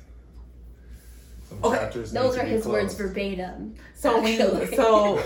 Some 1.48 1.58
Okay, 1.64 1.78
chapters. 1.78 2.12
Those 2.12 2.34
need 2.36 2.40
are 2.40 2.44
to 2.44 2.48
be 2.50 2.56
his 2.56 2.66
words 2.66 2.94
verbatim. 2.94 3.74
So 3.94 4.20
when 4.22 4.32
you, 4.38 4.46
Actually. 4.46 4.76
so 4.76 5.16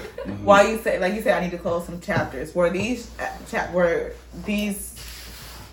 while 0.42 0.68
you 0.68 0.78
say 0.78 0.98
like 0.98 1.14
you 1.14 1.22
said 1.22 1.34
I 1.38 1.40
need 1.44 1.50
to 1.52 1.58
close 1.58 1.86
some 1.86 2.00
chapters. 2.00 2.54
Were 2.54 2.70
these 2.70 3.10
uh, 3.18 3.28
chap 3.50 3.72
were 3.72 4.12
these 4.44 4.94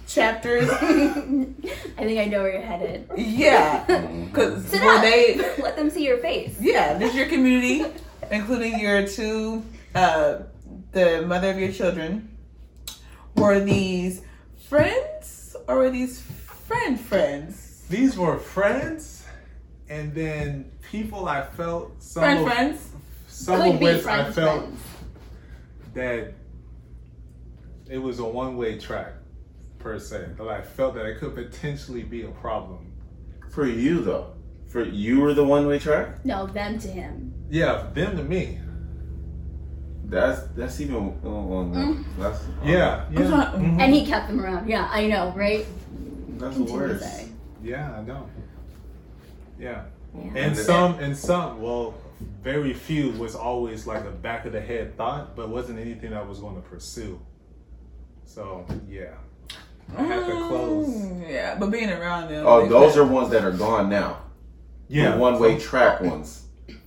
chapters? 0.08 0.69
I 0.71 0.82
think 0.82 2.19
I 2.19 2.25
know 2.25 2.41
where 2.43 2.53
you're 2.53 2.62
headed. 2.62 3.10
yeah, 3.17 3.84
because 4.25 4.71
were 4.71 4.79
up. 4.95 5.01
they? 5.01 5.38
Let 5.62 5.75
them 5.75 5.89
see 5.89 6.06
your 6.06 6.17
face. 6.17 6.56
Yeah, 6.60 6.97
this 6.97 7.12
is 7.12 7.15
your 7.17 7.27
community, 7.27 7.86
including 8.32 8.79
your 8.79 9.08
two, 9.08 9.63
uh, 9.95 10.39
the 10.93 11.23
mother 11.25 11.49
of 11.51 11.60
your 11.60 11.71
children. 11.71 12.29
Were 13.36 13.60
these 13.60 14.21
friends 14.69 15.56
or 15.67 15.77
were 15.77 15.89
these 15.89 16.21
friend 16.21 16.99
friends? 16.99 17.84
These 17.89 18.17
were 18.17 18.38
friends, 18.38 19.25
and 19.89 20.13
then 20.13 20.71
people 20.91 21.27
I 21.27 21.43
felt 21.43 22.01
some 22.01 22.21
Friend 22.23 22.39
of, 22.39 22.45
friends. 22.47 22.89
some 23.27 23.62
Could 23.62 23.75
of 23.75 23.82
which 23.82 24.06
I 24.06 24.32
felt 24.32 24.63
friends. 24.63 24.79
that 25.93 26.34
it 27.89 27.97
was 27.97 28.19
a 28.19 28.25
one 28.25 28.56
way 28.58 28.79
track 28.79 29.13
per 29.79 29.99
se. 29.99 30.29
That 30.38 30.47
I 30.47 30.62
felt 30.62 30.95
that 30.95 31.06
it 31.06 31.19
could 31.19 31.36
potentially 31.36 32.03
be 32.03 32.23
a 32.23 32.29
problem. 32.32 32.93
For 33.51 33.65
you 33.67 34.01
though, 34.01 34.34
for 34.67 34.84
you 34.84 35.19
were 35.21 35.34
the 35.34 35.43
one 35.43 35.67
way 35.67 35.77
track. 35.79 36.23
No, 36.25 36.47
them 36.47 36.79
to 36.79 36.88
him. 36.88 37.34
Yeah, 37.49 37.89
them 37.93 38.17
to 38.17 38.23
me. 38.23 38.60
That's 40.13 40.41
that's 40.56 40.80
even 40.80 40.95
oh, 41.26 41.41
well, 41.43 41.63
no, 41.65 41.80
Mm. 41.80 42.04
that's 42.19 42.39
Yeah, 42.63 43.06
I'm 43.08 43.13
yeah, 43.13 43.30
sorry. 43.30 43.60
mhm. 43.60 43.80
And 43.82 43.93
he 43.93 44.06
kept 44.06 44.28
them 44.28 44.39
around. 44.39 44.69
Yeah, 44.69 44.88
I 44.91 45.08
know, 45.08 45.34
right? 45.36 45.65
that's 46.38 46.56
the 46.58 46.63
worst. 46.63 47.28
yeah. 47.63 47.95
I 47.97 48.02
know. 48.04 48.28
Yeah, 49.60 49.84
Yeah. 50.15 50.32
and 50.36 50.58
some, 50.58 50.99
and 50.99 51.15
some. 51.17 51.62
Well, 51.62 51.95
very 52.43 52.73
few 52.73 53.12
was 53.12 53.36
always 53.36 53.88
like 53.88 54.04
a 54.06 54.12
back 54.12 54.45
of 54.45 54.52
the 54.52 54.62
head 54.62 54.95
thought, 54.97 55.36
but 55.36 55.49
wasn't 55.49 55.80
anything 55.80 56.13
I 56.13 56.21
was 56.21 56.39
going 56.39 56.56
to 56.56 56.62
pursue. 56.62 57.19
So 58.26 58.65
yeah, 58.89 59.15
I 59.97 60.04
had 60.04 60.26
to 60.28 60.47
close. 60.47 60.88
Mm, 60.88 61.30
Yeah, 61.30 61.56
but 61.60 61.71
being 61.71 61.89
around 61.89 62.30
them. 62.30 62.45
Oh, 62.45 62.67
those 62.67 62.97
are 62.97 63.06
ones 63.06 63.30
that 63.32 63.43
are 63.43 63.52
gone 63.52 63.89
now. 63.89 64.17
Yeah, 64.89 65.13
the 65.13 65.17
one 65.17 65.39
way 65.39 65.58
track 65.60 66.02
ones. 66.02 66.42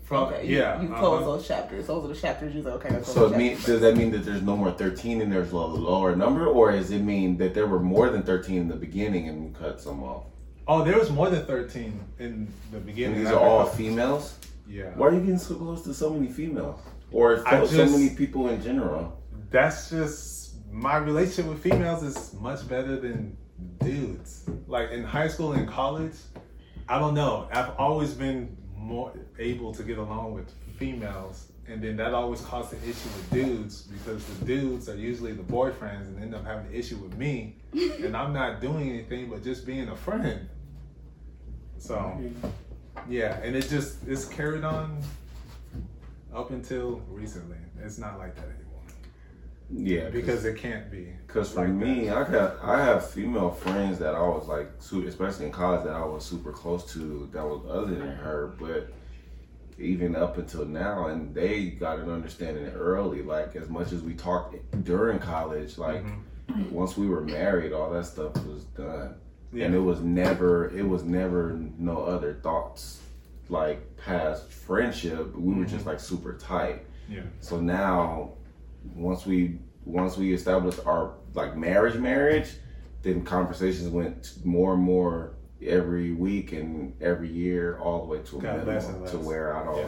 From 0.07 0.25
Okay, 0.33 0.47
you, 0.47 0.59
yeah, 0.59 0.81
you 0.81 0.89
uh-huh. 0.89 1.01
close 1.01 1.25
those 1.25 1.49
chapters. 1.49 1.89
Those 1.89 2.05
are 2.05 2.09
the 2.09 2.15
chapters 2.15 2.55
you 2.55 2.63
say, 2.63 2.69
okay, 2.71 2.91
let's 2.91 3.13
So 3.13 3.27
it 3.27 3.37
mean, 3.37 3.57
does 3.65 3.81
that 3.81 3.97
mean 3.97 4.13
that 4.13 4.25
there's 4.25 4.41
no 4.43 4.57
more 4.57 4.71
13 4.71 5.21
and 5.21 5.33
there's 5.33 5.51
a 5.51 5.57
lower 5.57 6.15
number, 6.15 6.47
or 6.47 6.71
does 6.71 6.93
it 6.93 7.01
mean 7.03 7.37
that 7.39 7.55
there 7.55 7.67
were 7.67 7.81
more 7.81 8.09
than 8.11 8.23
13 8.23 8.57
in 8.63 8.69
the 8.69 8.77
beginning 8.77 9.29
and 9.29 9.45
we 9.45 9.51
cut 9.59 9.81
some 9.81 10.05
off? 10.05 10.23
Oh, 10.69 10.85
there 10.85 10.99
was 10.99 11.11
more 11.11 11.31
than 11.31 11.45
thirteen 11.47 12.01
in 12.19 12.49
the 12.73 12.79
And 12.79 12.87
beginning. 12.87 13.19
these 13.21 13.29
I 13.29 13.35
are 13.35 13.39
all 13.39 13.59
recall- 13.61 13.75
females. 13.75 14.37
Yeah, 14.69 14.91
Why 14.97 15.07
are 15.09 15.13
you 15.15 15.21
getting 15.21 15.39
so 15.39 15.55
close 15.55 15.83
to 15.83 15.95
so 15.95 16.11
many 16.11 16.27
females, 16.27 16.81
or 17.13 17.47
I 17.47 17.65
so, 17.65 17.67
so 17.67 17.87
many 17.87 18.11
people 18.11 18.49
in 18.49 18.61
general? 18.61 19.17
that's 19.53 19.91
just 19.91 20.55
my 20.73 20.97
relationship 20.97 21.47
with 21.49 21.63
females 21.63 22.03
is 22.03 22.35
much 22.41 22.69
better 22.69 22.97
than 22.99 23.37
dudes. 23.79 24.45
Like 24.67 24.91
in 24.91 25.05
high 25.05 25.29
school 25.29 25.53
and 25.53 25.69
college, 25.69 26.15
I 26.89 26.99
don't 26.99 27.15
know. 27.15 27.49
I've 27.53 27.71
always 27.79 28.13
been 28.13 28.57
more 28.87 29.13
able 29.39 29.73
to 29.75 29.83
get 29.83 29.99
along 29.99 30.35
with 30.35 30.51
females, 30.79 31.53
and 31.67 31.83
then 31.83 31.97
that 31.97 32.15
always 32.15 32.41
caused 32.43 32.73
an 32.73 32.79
issue 32.83 32.91
with 32.91 33.31
dudes 33.33 33.83
because 33.83 34.25
the 34.25 34.45
dudes 34.45 34.89
are 34.89 34.97
usually 34.97 35.33
the 35.33 35.43
boyfriends 35.43 36.07
and 36.07 36.23
end 36.23 36.35
up 36.35 36.45
having 36.45 36.67
an 36.67 36.75
issue 36.75 36.97
with 36.97 37.17
me, 37.17 37.57
and 37.73 38.17
I'm 38.17 38.33
not 38.33 38.61
doing 38.61 38.89
anything 38.91 39.29
but 39.29 39.43
just 39.43 39.67
being 39.67 39.89
a 39.89 39.97
friend. 39.97 40.49
So 41.79 41.97
mm-hmm. 41.97 42.49
yeah, 43.13 43.41
and 43.43 43.57
it 43.57 43.69
just 43.69 44.07
it's 44.07 44.25
carried 44.25 44.65
on 44.65 45.03
up 46.35 46.51
until 46.51 47.03
recently. 47.09 47.59
It's 47.83 47.99
not 47.99 48.19
like 48.19 48.35
that 48.37 48.45
anymore 48.45 48.66
Yeah, 49.71 50.11
because 50.11 50.45
it 50.45 50.57
can't 50.59 50.91
be. 50.91 51.09
Because 51.27 51.53
for 51.53 51.63
like 51.67 51.71
me, 51.75 52.07
that. 52.07 52.17
I 52.17 52.31
got 52.31 52.57
I 52.63 52.85
have 52.85 53.11
female 53.11 53.51
friends 53.51 53.99
that 53.99 54.15
I 54.15 54.21
was 54.23 54.47
like, 54.47 54.71
especially 55.09 55.47
in 55.47 55.53
college, 55.53 55.85
that 55.85 55.95
I 55.95 56.05
was 56.05 56.25
super 56.25 56.53
close 56.53 56.93
to. 56.93 57.29
That 57.33 57.45
was 57.45 57.63
other 57.69 57.95
than 57.97 58.09
her, 58.17 58.55
but 58.61 58.93
even 59.79 60.17
up 60.17 60.39
until 60.39 60.65
now, 60.65 61.09
and 61.09 61.35
they 61.35 61.67
got 61.67 61.99
an 61.99 62.11
understanding 62.11 62.67
early. 62.69 63.23
Like 63.23 63.57
as 63.57 63.69
much 63.69 63.93
as 63.93 64.03
we 64.03 64.15
talked 64.15 64.55
during 64.85 65.19
college, 65.19 65.79
like 65.79 66.05
Mm-hmm. 66.49 66.71
once 66.73 66.97
we 66.97 67.09
were 67.09 67.23
married, 67.23 67.73
all 67.73 67.91
that 67.91 68.07
stuff 68.07 68.33
was 68.47 68.63
done, 68.77 69.17
Yeah. 69.53 69.65
and 69.67 69.75
it 69.75 69.81
was 69.81 70.01
never 70.01 70.69
it 70.79 70.89
was 70.89 71.03
never 71.03 71.59
no 71.77 72.03
other 72.05 72.35
thoughts 72.35 73.01
like 73.49 73.97
past 73.97 74.49
friendship. 74.53 75.35
We 75.37 75.55
were 75.55 75.65
just 75.65 75.87
like 75.87 75.99
super 75.99 76.35
tight. 76.35 76.85
Mm-hmm. 77.11 77.15
Yeah. 77.15 77.23
So 77.41 77.59
now, 77.61 78.35
once 78.95 79.27
we 79.27 79.59
once 79.85 80.17
we 80.17 80.33
established 80.33 80.81
our 80.87 81.15
like 81.35 81.57
marriage, 81.57 81.97
marriage, 81.97 82.51
then 83.03 83.25
conversations 83.25 83.89
went 83.89 84.33
more 84.45 84.75
and 84.75 84.83
more 84.83 85.35
every 85.63 86.13
week 86.13 86.53
and 86.53 86.95
every 87.01 87.29
year, 87.31 87.79
all 87.79 88.01
the 88.03 88.07
way 88.07 88.19
to 88.19 88.39
a 88.39 88.41
Got 88.41 88.53
minimum, 88.59 88.75
less 88.75 88.89
less. 89.01 89.11
to 89.13 89.19
where 89.19 89.57
I 89.57 89.65
don't. 89.65 89.79
Yeah. 89.79 89.87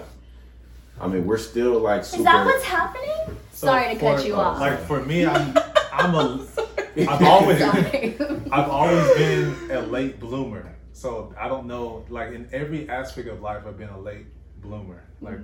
I 1.01 1.07
mean, 1.07 1.27
we're 1.27 1.39
still 1.39 1.79
like 1.81 2.05
super. 2.05 2.21
Is 2.21 2.25
that 2.25 2.45
what's 2.47 2.65
happening? 2.65 3.37
So 3.53 3.67
Sorry 3.69 3.95
to 3.95 4.01
cut 4.01 4.27
you 4.27 4.35
uh, 4.35 4.41
off. 4.41 4.61
Like 4.61 4.79
for 4.81 5.05
me, 5.05 5.27
I'm 5.27 5.57
I'm 5.93 6.15
a 6.15 6.47
I've 6.97 7.23
always 7.23 7.61
I've 7.63 8.69
always 8.71 9.17
been 9.17 9.71
a 9.71 9.81
late 9.83 10.19
bloomer. 10.19 10.75
So 10.93 11.33
I 11.39 11.49
don't 11.49 11.67
know. 11.67 12.05
Like 12.09 12.33
in 12.33 12.49
every 12.53 12.89
aspect 12.89 13.29
of 13.29 13.41
life, 13.41 13.63
I've 13.67 13.79
been 13.79 13.89
a 13.91 14.01
late 14.01 14.27
bloomer. 14.61 15.05
Like 15.21 15.39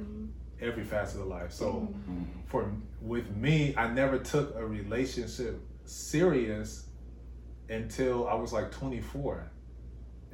every 0.60 0.84
facet 0.84 1.20
of 1.20 1.26
life. 1.26 1.52
So 1.52 1.72
mm-hmm. 1.72 2.12
Mm-hmm. 2.12 2.24
for 2.46 2.70
with 3.00 3.34
me, 3.36 3.74
I 3.76 3.88
never 3.88 4.18
took 4.18 4.54
a 4.56 4.66
relationship 4.66 5.60
serious 5.84 6.86
until 7.68 8.28
I 8.28 8.34
was 8.34 8.52
like 8.52 8.70
24. 8.70 9.50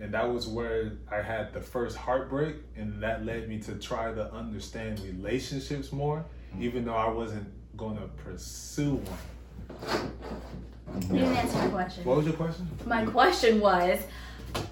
And 0.01 0.15
that 0.15 0.33
was 0.33 0.49
where 0.49 0.93
I 1.13 1.21
had 1.21 1.53
the 1.53 1.61
first 1.61 1.97
heartbreak, 1.97 2.57
and 2.75 3.03
that 3.03 3.27
led 3.27 3.49
me 3.49 3.59
to 3.61 3.75
try 3.75 4.15
to 4.15 4.33
understand 4.33 5.01
relationships 5.01 5.93
more, 5.93 6.25
mm-hmm. 6.53 6.63
even 6.63 6.85
though 6.87 6.95
I 6.95 7.11
wasn't 7.11 7.49
going 7.77 7.97
to 7.97 8.07
pursue 8.09 8.95
one. 8.95 10.11
You 11.03 11.19
didn't 11.19 11.37
answer 11.37 11.59
my 11.59 11.69
question. 11.69 12.05
What 12.05 12.17
was 12.17 12.27
your 12.27 12.35
question? 12.35 12.69
My 12.87 13.05
question 13.05 13.61
was, 13.61 14.01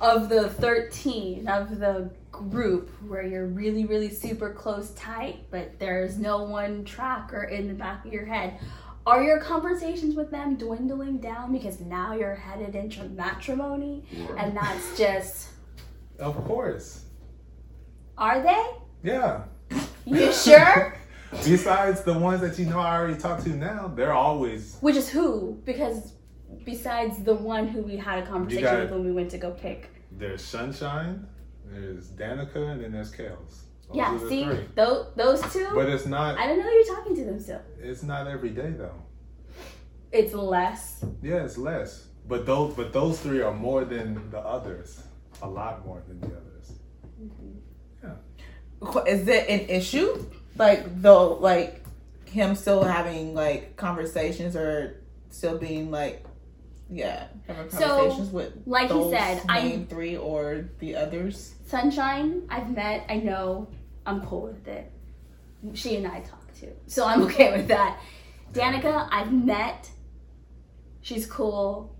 of 0.01 0.29
the 0.29 0.49
13 0.49 1.49
of 1.49 1.79
the 1.79 2.11
group 2.43 2.91
where 3.07 3.23
you're 3.23 3.47
really 3.47 3.85
really 3.87 4.11
super 4.11 4.51
close 4.53 4.91
tight 4.91 5.51
but 5.51 5.79
there's 5.79 6.19
no 6.19 6.43
one 6.45 6.85
tracker 6.85 7.45
in 7.45 7.69
the 7.69 7.75
back 7.75 8.05
of 8.05 8.13
your 8.13 8.25
head. 8.25 8.59
Are 9.07 9.23
your 9.23 9.41
conversations 9.41 10.15
with 10.15 10.31
them 10.31 10.57
dwindling 10.57 11.19
down 11.19 11.51
because 11.53 11.81
now 11.81 12.15
you're 12.15 12.35
headed 12.35 12.75
into 12.75 13.05
matrimony? 13.05 14.05
And 14.37 14.55
that's 14.57 14.99
just 14.99 15.49
Of 16.19 16.37
course. 16.45 17.05
are 18.19 18.43
they? 18.43 18.67
Yeah. 19.03 19.45
you 20.05 20.33
sure? 20.33 20.95
Besides 21.45 22.03
the 22.03 22.19
ones 22.19 22.41
that 22.43 22.59
you 22.59 22.67
know 22.67 22.81
I 22.81 22.97
already 22.99 23.17
talked 23.17 23.45
to 23.45 23.51
now, 23.51 23.93
they're 23.95 24.13
always 24.15 24.77
which 24.81 24.97
is 24.97 25.09
who? 25.09 25.61
Because 25.65 26.13
besides 26.65 27.23
the 27.23 27.35
one 27.35 27.69
who 27.69 27.83
we 27.83 27.97
had 27.97 28.23
a 28.23 28.27
conversation 28.27 28.65
got- 28.65 28.81
with 28.81 28.91
when 28.91 29.05
we 29.05 29.13
went 29.13 29.31
to 29.31 29.39
go 29.39 29.51
pick. 29.53 29.91
There's 30.11 30.43
Sunshine, 30.43 31.27
there's 31.73 32.11
Danica, 32.11 32.57
and 32.73 32.83
then 32.83 32.93
there's 32.93 33.13
Kales. 33.13 33.63
Those 33.89 33.97
yeah 33.97 34.19
see 34.29 34.45
those, 34.75 35.07
those 35.17 35.41
two 35.51 35.67
But 35.75 35.89
it's 35.89 36.05
not 36.05 36.37
i 36.39 36.47
don't 36.47 36.59
know 36.59 36.69
you're 36.71 36.95
talking 36.95 37.17
to 37.17 37.25
them 37.25 37.41
still 37.41 37.63
it's 37.81 38.03
not 38.03 38.27
every 38.27 38.51
day 38.51 38.71
though. 38.73 38.93
it's 40.13 40.35
less 40.35 41.03
Yeah, 41.23 41.45
it's 41.45 41.57
less. 41.57 42.05
But 42.27 42.45
those 42.45 42.75
but 42.75 42.93
those 42.93 43.19
three 43.21 43.41
are 43.41 43.55
more 43.55 43.87
than 43.87 44.31
the 44.31 44.41
others. 44.41 45.03
A 45.41 45.49
lot 45.49 45.87
more 45.87 46.03
than 46.07 46.21
the 46.21 46.27
others. 46.27 46.73
Mm-hmm. 47.23 48.85
Qu- 48.85 49.07
Is 49.07 49.27
it 49.27 49.49
an 49.49 49.61
issue? 49.71 50.23
Like 50.57 51.01
though, 51.01 51.35
like 51.35 51.83
him 52.27 52.55
still 52.55 52.83
having 52.85 53.35
like 53.35 53.77
conversations 53.77 54.55
or 54.55 55.01
still 55.31 55.57
being 55.57 55.91
like, 55.91 56.25
yeah, 56.91 57.27
having 57.47 57.71
So, 57.71 58.15
with 58.33 58.53
like 58.67 58.89
he 58.89 58.95
those 58.95 59.13
said, 59.13 59.43
I- 59.49 59.63
main 59.63 59.87
three 59.87 60.17
or 60.17 60.69
the 60.79 60.97
others. 60.97 61.55
Sunshine, 61.67 62.43
I've 62.49 62.75
met. 62.75 63.05
I 63.09 63.17
know. 63.19 63.69
I'm 64.07 64.23
cool 64.23 64.43
with 64.43 64.67
it. 64.67 64.91
She 65.75 65.97
and 65.97 66.07
I 66.07 66.21
talk 66.21 66.53
too, 66.55 66.73
so 66.87 67.05
I'm 67.07 67.23
okay 67.27 67.57
with 67.57 67.69
that. 67.69 68.01
Danica, 68.53 69.09
I've 69.11 69.33
met. 69.33 69.91
She's 71.03 71.27
cool. 71.27 71.95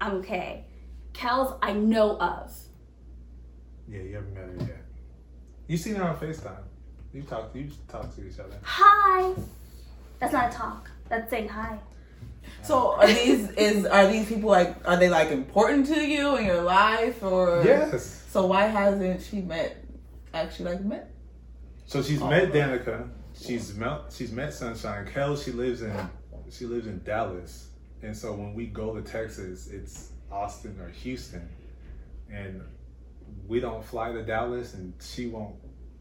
I'm 0.00 0.16
okay. 0.16 0.64
Kels, 1.12 1.58
I 1.62 1.72
know 1.72 2.18
of. 2.18 2.52
Yeah, 3.88 4.00
you 4.02 4.14
haven't 4.16 4.34
met 4.34 4.44
her 4.44 4.56
yet. 4.58 4.84
You 5.68 5.76
seen 5.76 5.94
her 5.96 6.04
on 6.04 6.16
FaceTime. 6.16 6.62
You 7.12 7.22
talk 7.22 7.50
you 7.54 7.70
talk 7.88 8.14
to 8.16 8.26
each 8.26 8.38
other. 8.38 8.56
Hi. 8.62 9.32
That's 10.18 10.32
not 10.32 10.52
a 10.52 10.56
talk. 10.56 10.90
That's 11.08 11.30
saying 11.30 11.48
hi. 11.48 11.78
So 12.64 12.94
are 12.94 13.06
these 13.06 13.50
is 13.50 13.84
are 13.84 14.06
these 14.06 14.26
people 14.26 14.48
like 14.48 14.88
are 14.88 14.96
they 14.96 15.10
like 15.10 15.30
important 15.30 15.86
to 15.88 16.00
you 16.00 16.36
in 16.36 16.46
your 16.46 16.62
life 16.62 17.22
or 17.22 17.62
Yes. 17.64 18.24
So 18.30 18.46
why 18.46 18.64
hasn't 18.64 19.22
she 19.22 19.42
met 19.42 19.84
actually 20.32 20.72
like 20.72 20.84
met? 20.84 21.10
So 21.86 22.02
she's 22.02 22.20
met 22.20 22.52
Danica. 22.52 23.08
She's 23.38 23.74
met 23.74 24.00
she's 24.10 24.32
met 24.32 24.54
Sunshine. 24.54 25.06
Kel, 25.12 25.36
she 25.36 25.52
lives 25.52 25.82
in 25.82 25.94
she 26.50 26.64
lives 26.64 26.86
in 26.86 27.02
Dallas. 27.04 27.68
And 28.02 28.16
so 28.16 28.32
when 28.32 28.54
we 28.54 28.66
go 28.66 28.94
to 28.94 29.02
Texas, 29.02 29.68
it's 29.68 30.12
Austin 30.30 30.78
or 30.80 30.88
Houston. 30.88 31.48
And 32.30 32.62
we 33.46 33.60
don't 33.60 33.84
fly 33.84 34.12
to 34.12 34.22
Dallas 34.22 34.74
and 34.74 34.94
she 35.00 35.26
won't 35.26 35.56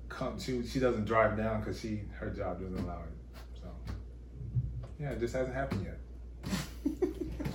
come 0.08 0.40
she 0.40 0.66
she 0.66 0.80
doesn't 0.80 1.06
drive 1.06 1.36
down 1.36 1.60
because 1.60 1.80
she 1.80 2.04
her 2.14 2.30
job 2.30 2.62
doesn't 2.62 2.80
allow 2.80 3.02
it. 3.02 3.40
So 3.62 3.68
yeah, 5.00 5.12
it 5.12 5.20
just 5.20 5.34
hasn't 5.36 5.56
happened 5.56 5.86
yet. 5.86 6.00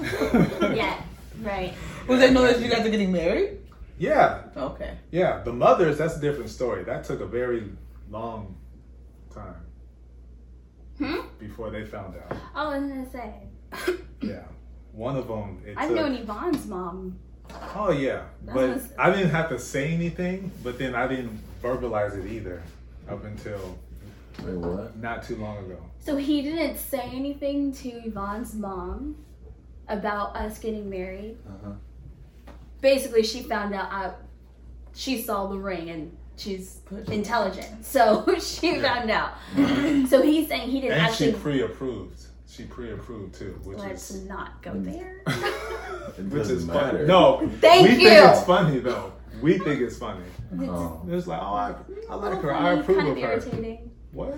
Yeah. 0.01 1.01
Right. 1.43 1.75
Was 2.07 2.21
they 2.21 2.31
know 2.33 2.43
that 2.43 2.61
you 2.61 2.69
guys 2.71 2.85
are 2.87 2.91
getting 2.91 3.12
married? 3.12 3.59
Yeah, 3.99 4.43
Okay. 4.57 4.97
yeah. 5.11 5.43
The 5.43 5.53
mothers, 5.53 5.99
that's 5.99 6.17
a 6.17 6.21
different 6.21 6.51
story. 6.51 6.85
That 6.85 7.05
took 7.05 7.21
a 7.21 7.27
very 7.27 7.64
long 8.11 8.57
time 9.35 9.57
Hmm. 10.99 11.27
before 11.38 11.71
they 11.71 11.85
found 11.85 12.14
out. 12.17 12.37
Oh, 12.55 12.71
I 12.71 12.79
was 12.79 12.88
gonna 12.88 13.11
say. 13.11 13.35
Yeah, 14.21 14.43
one 14.93 15.17
of 15.17 15.29
them. 15.29 15.62
It 15.64 15.75
I've 15.77 15.88
took, 15.88 15.97
known 15.97 16.14
Yvonne's 16.14 16.67
mom. 16.67 17.19
Oh 17.75 17.91
yeah, 17.93 18.23
That 18.47 18.55
but 18.55 18.69
was- 18.75 18.88
I 18.99 19.11
didn't 19.11 19.31
have 19.31 19.49
to 19.51 19.59
say 19.59 19.93
anything. 19.93 20.51
But 20.64 20.79
then 20.79 20.95
I 20.97 21.07
didn't 21.07 21.41
verbalize 21.62 22.17
it 22.19 22.27
either 22.31 22.62
up 23.09 23.25
until 23.25 23.79
Wait, 24.44 24.55
what? 24.57 24.96
not 24.98 25.22
too 25.22 25.37
long 25.37 25.59
ago. 25.59 25.79
So 26.01 26.16
he 26.16 26.42
didn't 26.42 26.79
say 26.79 27.01
anything 27.12 27.72
to 27.72 27.88
Yvonne's 28.07 28.55
mom 28.55 29.16
about 29.88 30.37
us 30.37 30.59
getting 30.59 30.88
married. 30.88 31.37
Uh-huh. 31.48 31.72
Basically, 32.81 33.22
she 33.22 33.42
found 33.42 33.74
out 33.74 33.90
I, 33.90 34.12
she 34.94 35.20
saw 35.22 35.46
the 35.48 35.59
ring 35.59 35.90
and 35.90 36.16
she's 36.37 36.81
intelligent, 37.09 37.85
so 37.85 38.24
she 38.40 38.77
Yeah. 38.77 38.83
found 38.83 39.11
out. 39.11 39.33
Mm-hmm. 39.55 40.07
so 40.07 40.22
he's 40.22 40.46
saying 40.48 40.70
he 40.70 40.81
didn't 40.81 40.98
And 40.98 41.03
actually. 41.03 41.33
she 41.33 41.38
pre-approved. 41.38 42.20
She 42.48 42.64
pre-approved 42.64 43.35
too, 43.35 43.61
which 43.64 43.79
Let's 43.79 44.11
is 44.11 44.24
not 44.27 44.62
go 44.62 44.70
mm. 44.72 44.85
there. 44.85 45.22
It 46.16 46.24
which 46.24 46.42
is 46.42 46.48
doesn't 46.64 46.68
funny. 46.68 46.92
matter. 46.92 47.07
No, 47.07 47.46
Thank 47.61 47.87
we 47.87 48.03
you. 48.03 48.09
think 48.09 48.31
it's 48.31 48.44
funny 48.44 48.79
though. 48.79 49.12
We 49.42 49.59
think 49.59 49.83
it's 49.83 49.98
funny. 49.98 50.24
Oh. 50.62 51.03
It's 51.09 51.27
like, 51.27 51.40
oh, 51.42 51.44
I, 51.55 51.74
I 52.11 52.14
like 52.14 52.40
her. 52.40 52.53
I 52.55 52.62
funny, 52.62 52.81
approve 52.81 52.98
kind 52.98 53.09
of 53.11 53.16
of 53.18 53.22
her. 53.22 53.31
irritating. 53.33 53.90
What? 54.18 54.37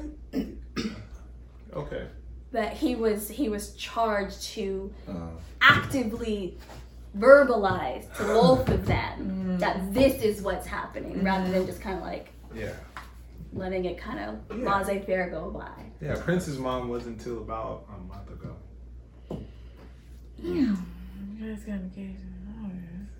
Okay. 1.72 2.06
But 2.52 2.72
he 2.74 2.96
was 2.96 3.30
he 3.30 3.48
was 3.48 3.72
charged 3.76 4.42
to 4.54 4.92
Uh, 5.08 5.14
actively 5.62 6.58
verbalize 7.16 8.04
to 8.18 8.24
both 8.24 8.68
of 8.68 8.84
them 8.84 9.56
that 9.58 9.94
this 9.94 10.22
is 10.22 10.42
what's 10.42 10.66
happening, 10.66 11.24
rather 11.24 11.50
than 11.50 11.64
just 11.64 11.80
kind 11.80 11.96
of 11.96 12.02
like 12.02 12.28
Yeah. 12.54 12.74
letting 13.54 13.86
it 13.86 13.96
kind 13.96 14.18
of 14.20 14.58
Yeah. 14.58 14.64
laissez-faire 14.68 15.30
go 15.30 15.50
by. 15.50 15.72
Yeah. 16.02 16.20
Prince's 16.20 16.58
mom 16.58 16.88
wasn't 16.90 17.16
until 17.18 17.38
about 17.38 17.86
a 17.88 17.98
month 18.06 18.28
ago. 18.30 18.56
Yeah, 20.42 20.76
you 21.38 21.54
guys 21.54 21.64
got 21.64 21.76
engaged. 21.76 22.20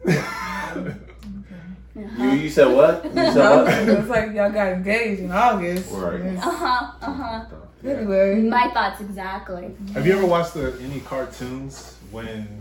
you, 1.94 2.30
you 2.30 2.48
said 2.50 2.74
what? 2.74 3.04
You 3.04 3.10
said 3.12 3.34
No, 3.34 3.64
what? 3.64 3.68
it's 3.88 4.08
like 4.08 4.32
y'all 4.32 4.50
got 4.50 4.72
engaged 4.72 5.22
in 5.22 5.30
August. 5.32 5.90
Right. 5.90 6.20
It's 6.20 6.44
Uh 6.44 6.50
huh. 6.50 6.92
Uh 7.00 7.12
huh. 7.12 7.44
Yeah. 7.82 8.34
My 8.34 8.70
thoughts 8.72 9.00
exactly. 9.00 9.74
Have 9.94 10.06
you 10.06 10.12
ever 10.12 10.26
watched 10.26 10.54
the, 10.54 10.78
any 10.82 11.00
cartoons 11.00 11.96
when 12.10 12.60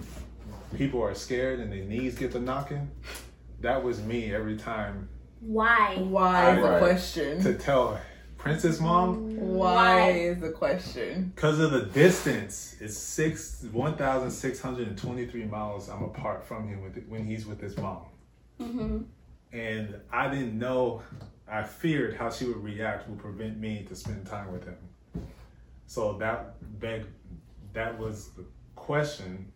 people 0.78 1.02
are 1.04 1.13
scared 1.13 1.60
and 1.60 1.72
their 1.72 1.84
knees 1.84 2.15
get 2.15 2.32
to 2.32 2.39
knocking? 2.39 2.89
That 3.62 3.84
was 3.84 4.02
me 4.02 4.34
every 4.34 4.56
time 4.56 5.10
Why? 5.42 5.98
Why 5.98 6.56
is 6.56 6.63
the 6.63 6.78
question? 6.80 7.44
to 7.44 7.54
tell 7.56 8.00
Prince's 8.38 8.80
Mom 8.80 9.36
Why 9.36 10.12
is 10.12 10.39
the 10.39 10.52
question? 10.52 11.34
because 11.36 11.60
of 11.60 11.72
the 11.72 11.82
distance. 11.82 12.78
It's 12.80 12.98
six 12.98 13.65
one 13.74 13.96
thousand 13.98 14.32
six 14.32 14.62
hundred 14.62 14.88
and 14.88 14.98
twenty 14.98 15.26
three 15.28 15.44
miles 15.44 15.89
I'm 15.89 16.04
apart 16.04 16.48
from 16.48 16.70
him 16.70 16.82
with 16.82 17.04
when 17.10 17.26
he's 17.26 17.46
with 17.46 17.60
his 17.60 17.76
mom, 17.78 18.04
Mm-hmm. 18.62 19.00
And 19.51 19.95
I 20.12 20.29
didn't 20.29 20.57
know. 20.57 21.01
I 21.51 21.63
feared 21.63 22.15
how 22.15 22.29
she 22.29 22.45
would 22.45 22.63
react 22.63 23.09
would 23.09 23.19
prevent 23.19 23.57
me 23.57 23.83
to 23.88 23.95
spend 23.95 24.27
time 24.27 24.51
with 24.51 24.65
him. 24.65 24.77
So 25.88 26.13
that 26.19 26.55
begged, 26.79 27.07
that 27.73 27.97
was 27.97 28.29
the 28.38 28.45
question 28.75 29.51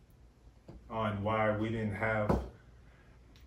on 0.90 1.24
why 1.24 1.56
we 1.56 1.70
didn't 1.70 1.94
have 1.94 2.40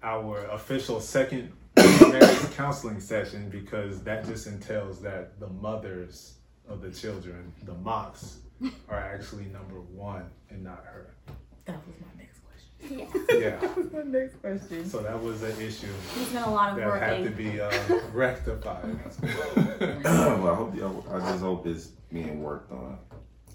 our 0.03 0.47
official 0.47 1.01
second 1.01 1.53
marriage 1.77 2.51
counseling 2.57 3.01
session 3.01 3.49
because 3.49 4.03
that 4.05 4.25
just 4.25 4.47
entails 4.47 5.01
that 5.01 5.39
the 5.41 5.49
mothers 5.49 6.35
of 6.69 6.81
the 6.81 6.91
children, 6.91 7.53
the 7.65 7.75
moms, 7.75 8.39
are 8.89 8.99
actually 8.99 9.45
number 9.47 9.81
one 9.81 10.25
and 10.51 10.63
not 10.63 10.85
her. 10.85 11.15
That 11.67 11.77
was 11.87 11.97
my 12.01 12.07
question. 12.15 12.26
Yeah. 12.89 13.05
Yeah. 13.33 13.59
That 13.61 13.93
my 13.93 14.03
next 14.19 14.35
question. 14.41 14.89
So 14.89 14.99
that 15.03 15.21
was 15.23 15.43
an 15.43 15.61
issue 15.61 15.87
There's 16.15 16.29
been 16.29 16.43
a 16.43 16.51
lot 16.51 16.71
of 16.79 16.85
work 16.85 17.01
that 17.01 17.17
had 17.21 17.25
to 17.25 17.31
be 17.31 17.61
uh, 17.61 17.71
rectified. 18.13 18.99
well, 20.05 20.49
I 20.49 20.55
hope 20.55 20.77
y'all, 20.77 21.05
I 21.13 21.19
just 21.31 21.43
hope 21.43 21.67
it's 21.67 21.87
being 22.13 22.43
worked 22.43 22.71
on. 22.73 22.99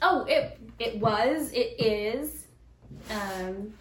Oh, 0.01 0.25
it 0.25 0.57
it 0.79 0.97
was. 0.99 1.51
It 1.53 1.75
is. 1.79 2.45
Um. 3.09 3.73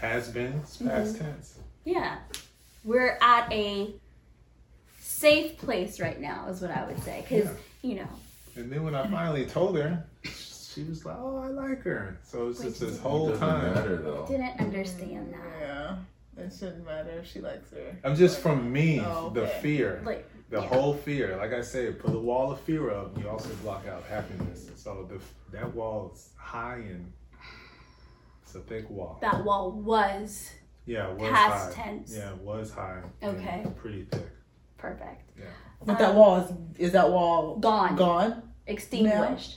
Has 0.00 0.28
been 0.30 0.52
it's 0.62 0.76
past 0.78 1.14
Mm-hmm. 1.16 1.24
tense. 1.24 1.58
Yeah. 1.84 2.18
We're 2.84 3.18
at 3.20 3.52
a 3.52 3.92
safe 5.00 5.58
place 5.58 6.00
right 6.00 6.20
now, 6.20 6.48
is 6.48 6.60
what 6.60 6.70
I 6.70 6.86
would 6.86 7.02
say, 7.02 7.24
because 7.28 7.48
you 7.82 7.96
know. 7.96 8.08
And 8.56 8.70
then 8.72 8.82
when 8.82 8.94
I 8.94 9.06
finally 9.08 9.46
told 9.46 9.76
her, 9.76 10.04
she 10.78 10.84
was 10.88 11.04
like, 11.04 11.16
"Oh, 11.18 11.38
I 11.38 11.48
like 11.48 11.82
her." 11.82 12.18
So 12.22 12.48
it's 12.48 12.60
just 12.62 12.80
this 12.80 12.98
whole 12.98 13.36
time. 13.36 13.74
matter 13.74 13.96
though. 13.96 14.26
Didn't 14.28 14.58
understand 14.60 15.28
mm, 15.28 15.32
that. 15.32 15.60
Yeah. 15.60 15.96
It 16.44 16.52
shouldn't 16.56 16.84
matter 16.86 17.18
if 17.18 17.26
she 17.26 17.40
likes 17.40 17.70
her. 17.72 17.96
I'm 18.04 18.14
just 18.14 18.38
from 18.38 18.72
me, 18.72 19.00
Oh, 19.04 19.30
the 19.30 19.48
fear, 19.60 20.00
Like 20.04 20.24
the 20.50 20.60
yeah. 20.60 20.66
whole 20.68 20.94
fear. 20.94 21.36
Like 21.36 21.52
I 21.52 21.62
said, 21.62 21.98
put 21.98 22.14
a 22.14 22.18
wall 22.18 22.52
of 22.52 22.60
fear 22.60 22.90
up. 22.92 23.18
You 23.18 23.28
also 23.28 23.48
block 23.56 23.88
out 23.88 24.04
happiness. 24.04 24.70
So 24.76 25.08
the 25.10 25.18
that 25.56 25.74
wall 25.74 26.12
is 26.14 26.28
high 26.36 26.76
and 26.76 27.12
it's 28.42 28.54
a 28.54 28.60
thick 28.60 28.88
wall. 28.88 29.18
that 29.20 29.44
wall 29.44 29.72
was 29.72 30.52
Yeah, 30.86 31.10
it 31.10 31.16
was 31.18 31.28
Past 31.28 31.74
high. 31.74 31.82
tense. 31.82 32.14
Yeah, 32.16 32.30
it 32.30 32.38
was 32.38 32.70
high. 32.70 33.02
Okay. 33.20 33.66
Pretty 33.76 34.04
thick. 34.04 34.28
Perfect. 34.76 35.28
Yeah. 35.36 35.44
But 35.84 35.98
that 35.98 36.10
um, 36.10 36.16
wall 36.16 36.36
is 36.36 36.52
is 36.86 36.92
that 36.92 37.10
wall 37.10 37.56
Gone. 37.58 37.96
Gone. 37.96 38.42
Extinguished. 38.68 39.56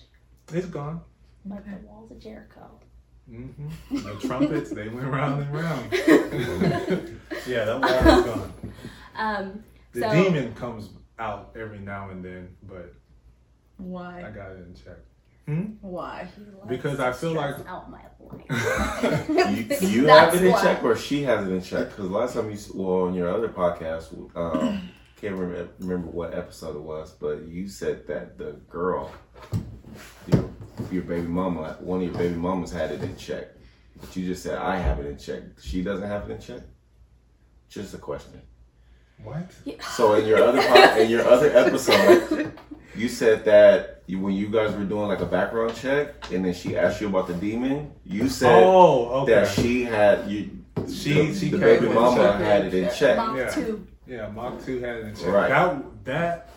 It's 0.52 0.66
gone. 0.66 1.02
Like 1.46 1.66
the 1.66 1.88
walls 1.88 2.12
of 2.12 2.20
Jericho. 2.20 2.80
hmm 3.30 3.48
The 3.92 4.16
trumpets, 4.28 4.70
they 4.72 4.88
went 4.90 5.08
round 5.08 5.42
and 5.44 5.54
round. 5.54 5.92
yeah, 7.48 7.66
that 7.66 7.80
wall 7.82 8.20
is 8.20 8.26
gone. 8.26 8.54
Um, 9.16 9.64
The 9.94 10.02
So- 10.02 10.12
demon 10.12 10.54
comes 10.54 10.90
out 11.20 11.56
every 11.60 11.80
now 11.80 12.10
and 12.10 12.24
then, 12.24 12.56
but 12.64 12.94
why? 13.78 14.24
I 14.26 14.32
got 14.32 14.52
it 14.52 14.60
in 14.68 14.76
check. 14.76 14.98
Why? 15.82 16.28
Because 16.68 17.00
I 17.02 17.12
feel 17.12 17.32
stress 17.32 17.58
like- 17.60 17.68
out 17.68 17.90
my 17.92 18.00
life. 18.00 18.10
You, 19.82 19.88
you 19.88 20.08
have 20.08 20.34
it 20.36 20.44
in 20.46 20.52
why. 20.52 20.62
check, 20.64 20.84
or 20.84 20.96
she 20.96 21.24
has 21.24 21.46
it 21.46 21.52
in 21.52 21.62
check? 21.62 21.90
Because 21.90 22.10
last 22.10 22.36
time 22.36 22.48
you, 22.48 22.54
s- 22.56 22.72
well, 22.74 23.02
on 23.08 23.14
your 23.14 23.28
other 23.30 23.50
podcast, 23.50 24.14
um, 24.38 24.90
can't 25.20 25.36
remember, 25.36 25.70
remember 25.80 26.08
what 26.08 26.34
episode 26.34 26.76
it 26.78 26.82
was, 26.82 27.12
but 27.12 27.42
you 27.48 27.68
said 27.68 28.08
that 28.08 28.38
the 28.38 28.54
girl, 28.70 29.12
your, 30.32 30.50
your 30.92 31.04
baby 31.04 31.28
mama, 31.28 31.78
one 31.80 32.00
of 32.02 32.06
your 32.06 32.14
baby 32.16 32.36
mamas 32.36 32.72
had 32.72 32.92
it 32.92 33.02
in 33.02 33.16
check. 33.18 33.48
But 34.00 34.16
you 34.16 34.26
just 34.26 34.44
said 34.44 34.58
I 34.58 34.78
have 34.78 35.00
it 35.00 35.06
in 35.06 35.18
check. 35.18 35.42
She 35.62 35.84
doesn't 35.84 36.08
have 36.08 36.30
it 36.30 36.34
in 36.34 36.42
check. 36.42 36.62
Just 37.70 37.94
a 37.94 37.98
question. 37.98 38.42
What? 39.24 39.52
So 39.96 40.16
in 40.16 40.26
your 40.26 40.44
other 40.44 40.62
po- 40.62 40.98
in 41.00 41.10
your 41.10 41.28
other 41.28 41.56
episode, 41.56 42.54
you 42.96 43.08
said 43.08 43.46
that 43.46 44.02
you, 44.08 44.20
when 44.20 44.34
you 44.34 44.48
guys 44.48 44.74
were 44.76 44.84
doing 44.84 45.08
like 45.08 45.20
a 45.22 45.26
background 45.28 45.76
check, 45.76 46.32
and 46.32 46.44
then 46.44 46.54
she 46.54 46.76
asked 46.76 47.00
you 47.02 47.08
about 47.08 47.28
the 47.28 47.36
demon, 47.36 47.92
you 48.04 48.28
said 48.28 48.64
Oh, 48.64 49.22
okay. 49.22 49.34
that 49.36 49.48
she 49.50 49.84
had 49.84 50.28
you. 50.30 50.50
She- 50.92 51.14
the, 51.28 51.36
she 51.36 51.50
the 51.50 51.60
came 51.60 51.60
baby 51.60 51.90
mama 51.90 52.34
had 52.38 52.66
it 52.66 52.74
in 52.74 52.90
check. 52.92 53.18
Mach 53.18 53.38
Yeah. 53.38 53.50
two. 53.50 53.88
Yeah, 54.08 54.28
Mach 54.30 54.66
2 54.66 54.80
had 54.80 54.96
it 54.98 55.06
in 55.06 55.16
check. 55.16 55.28
Right. 55.28 55.50
That 55.50 56.04
that 56.06 56.50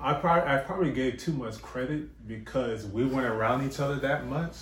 I 0.00 0.14
probably 0.14 0.50
I 0.50 0.58
probably 0.58 0.92
gave 0.92 1.18
too 1.18 1.32
much 1.32 1.60
credit 1.62 2.26
because 2.26 2.86
we 2.86 3.04
weren't 3.04 3.26
around 3.26 3.66
each 3.66 3.80
other 3.80 3.96
that 3.96 4.26
much. 4.26 4.54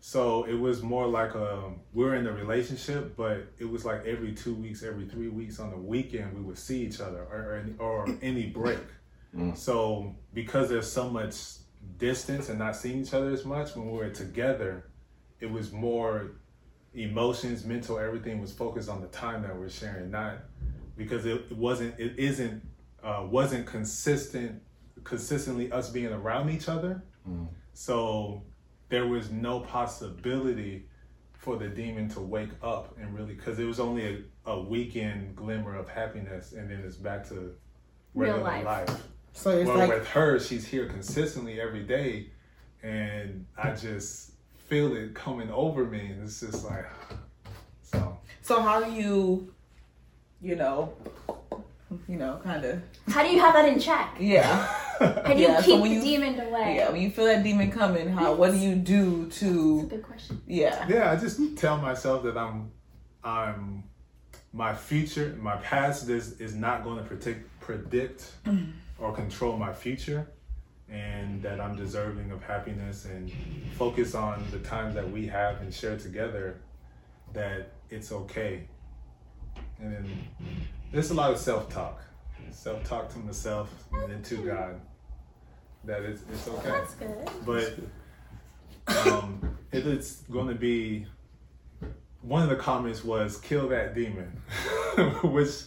So 0.00 0.44
it 0.44 0.54
was 0.54 0.82
more 0.82 1.06
like 1.06 1.34
a 1.34 1.72
we 1.92 2.04
were 2.04 2.14
in 2.16 2.26
a 2.26 2.32
relationship, 2.32 3.16
but 3.16 3.46
it 3.58 3.70
was 3.70 3.84
like 3.84 4.04
every 4.04 4.32
two 4.32 4.54
weeks, 4.54 4.82
every 4.82 5.06
three 5.06 5.28
weeks 5.28 5.60
on 5.60 5.70
the 5.70 5.76
weekend 5.76 6.34
we 6.34 6.42
would 6.42 6.58
see 6.58 6.82
each 6.82 7.00
other 7.00 7.22
or 7.22 7.64
or, 7.78 7.86
or 7.86 8.18
any 8.20 8.46
break. 8.46 8.80
Mm. 9.34 9.56
So 9.56 10.14
because 10.34 10.68
there's 10.68 10.90
so 10.90 11.08
much 11.08 11.34
distance 11.98 12.48
and 12.48 12.58
not 12.58 12.76
seeing 12.76 13.00
each 13.00 13.14
other 13.14 13.30
as 13.30 13.44
much, 13.44 13.76
when 13.76 13.90
we 13.90 13.96
were 13.96 14.10
together, 14.10 14.86
it 15.40 15.50
was 15.50 15.72
more 15.72 16.32
emotions, 16.94 17.64
mental, 17.64 17.98
everything 17.98 18.40
was 18.40 18.52
focused 18.52 18.88
on 18.88 19.00
the 19.00 19.06
time 19.08 19.42
that 19.42 19.56
we're 19.56 19.70
sharing, 19.70 20.10
not 20.10 20.38
because 20.96 21.26
it, 21.26 21.46
it 21.50 21.56
wasn't 21.56 21.98
it 21.98 22.18
isn't 22.18 22.62
uh, 23.02 23.26
wasn't 23.28 23.66
consistent 23.66 24.62
consistently 25.04 25.70
us 25.72 25.90
being 25.90 26.12
around 26.12 26.50
each 26.50 26.68
other. 26.68 27.02
Mm. 27.28 27.48
So 27.72 28.42
there 28.88 29.06
was 29.06 29.30
no 29.30 29.60
possibility 29.60 30.86
for 31.32 31.56
the 31.56 31.68
demon 31.68 32.08
to 32.10 32.20
wake 32.20 32.50
up 32.62 32.96
and 33.00 33.12
really 33.14 33.34
because 33.34 33.58
it 33.58 33.64
was 33.64 33.80
only 33.80 34.24
a, 34.46 34.50
a 34.50 34.60
weekend 34.60 35.34
glimmer 35.34 35.74
of 35.74 35.88
happiness 35.88 36.52
and 36.52 36.70
then 36.70 36.82
it's 36.84 36.96
back 36.96 37.28
to 37.28 37.54
Real 38.14 38.34
regular 38.34 38.44
life. 38.44 38.88
life. 38.88 39.02
So 39.32 39.50
it's 39.50 39.66
well, 39.66 39.78
like 39.78 39.88
with 39.88 40.06
her, 40.08 40.38
she's 40.38 40.66
here 40.66 40.86
consistently 40.86 41.60
every 41.60 41.82
day, 41.82 42.28
and 42.82 43.46
I 43.56 43.72
just 43.72 44.32
feel 44.66 44.94
it 44.94 45.14
coming 45.14 45.50
over 45.50 45.84
me, 45.84 46.06
and 46.06 46.22
it's 46.22 46.40
just 46.40 46.64
like, 46.64 46.84
so. 47.82 48.18
so. 48.42 48.60
How 48.60 48.82
do 48.84 48.92
you, 48.92 49.52
you 50.42 50.56
know, 50.56 50.92
you 52.08 52.16
know, 52.16 52.40
kind 52.42 52.64
of 52.64 52.82
How 53.08 53.22
do 53.22 53.28
you 53.30 53.40
have 53.40 53.54
that 53.54 53.68
in 53.68 53.78
check? 53.80 54.16
yeah, 54.20 54.44
How 54.98 55.32
do 55.34 55.40
you 55.40 55.48
Yeah, 55.48 55.62
keep 55.62 55.80
when 55.80 55.90
the 55.90 55.96
you- 55.96 56.02
demon 56.02 56.40
away? 56.40 56.76
yeah. 56.76 56.90
When 56.90 57.00
you 57.02 57.10
feel 57.10 57.24
that 57.26 57.42
demon 57.42 57.70
coming, 57.70 58.08
how 58.08 58.34
what 58.34 58.52
do 58.52 58.58
you 58.58 58.74
do 58.76 59.24
That's 59.24 59.36
a 59.42 59.44
to 59.46 59.82
good 59.88 60.02
question. 60.02 60.40
yeah? 60.46 60.86
Yeah, 60.88 61.10
I 61.10 61.16
just 61.16 61.40
tell 61.56 61.78
myself 61.78 62.22
that 62.24 62.36
I'm, 62.36 62.70
I'm, 63.24 63.84
my 64.52 64.74
future, 64.74 65.36
my 65.40 65.56
past 65.56 66.08
is 66.08 66.40
is 66.40 66.54
not 66.54 66.84
going 66.84 66.98
to 66.98 67.04
predict 67.04 67.48
predict 67.60 68.32
mm. 68.44 68.70
or 68.98 69.12
control 69.14 69.56
my 69.56 69.72
future, 69.72 70.26
and 70.90 71.42
that 71.42 71.58
I'm 71.60 71.74
deserving 71.74 72.30
of 72.32 72.42
happiness 72.42 73.06
and 73.06 73.32
focus 73.78 74.14
on 74.14 74.44
the 74.50 74.58
times 74.58 74.94
that 74.94 75.10
we 75.10 75.26
have 75.28 75.60
and 75.62 75.72
share 75.72 75.96
together. 75.96 76.60
That 77.32 77.72
it's 77.88 78.12
okay, 78.12 78.68
and 79.80 79.90
then 79.94 80.06
there's 80.92 81.10
a 81.10 81.14
lot 81.14 81.32
of 81.32 81.38
self 81.38 81.68
talk, 81.70 82.02
self 82.50 82.84
talk 82.84 83.08
to 83.12 83.18
myself 83.18 83.72
and 83.92 84.12
then 84.12 84.22
to 84.22 84.36
God. 84.36 84.80
That 85.84 86.02
it's 86.02 86.22
it's 86.30 86.46
okay. 86.46 86.68
That's 86.68 86.94
good. 86.94 87.30
but 88.86 89.06
um, 89.08 89.56
it 89.72 89.86
is 89.86 90.22
going 90.30 90.48
to 90.48 90.54
be 90.54 91.06
one 92.20 92.42
of 92.42 92.50
the 92.50 92.56
comments 92.56 93.02
was 93.02 93.36
kill 93.38 93.68
that 93.68 93.94
demon 93.96 94.40
which 95.24 95.62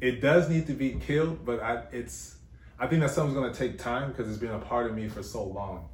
it 0.00 0.20
does 0.20 0.48
need 0.48 0.66
to 0.66 0.72
be 0.72 0.94
killed 0.94 1.44
but 1.44 1.62
I, 1.62 1.84
it's 1.92 2.36
i 2.80 2.86
think 2.88 3.00
that 3.02 3.10
something's 3.10 3.36
going 3.38 3.52
to 3.52 3.56
take 3.56 3.78
time 3.78 4.10
because 4.10 4.28
it's 4.28 4.38
been 4.38 4.50
a 4.50 4.58
part 4.58 4.90
of 4.90 4.96
me 4.96 5.08
for 5.08 5.22
so 5.22 5.44
long. 5.44 5.88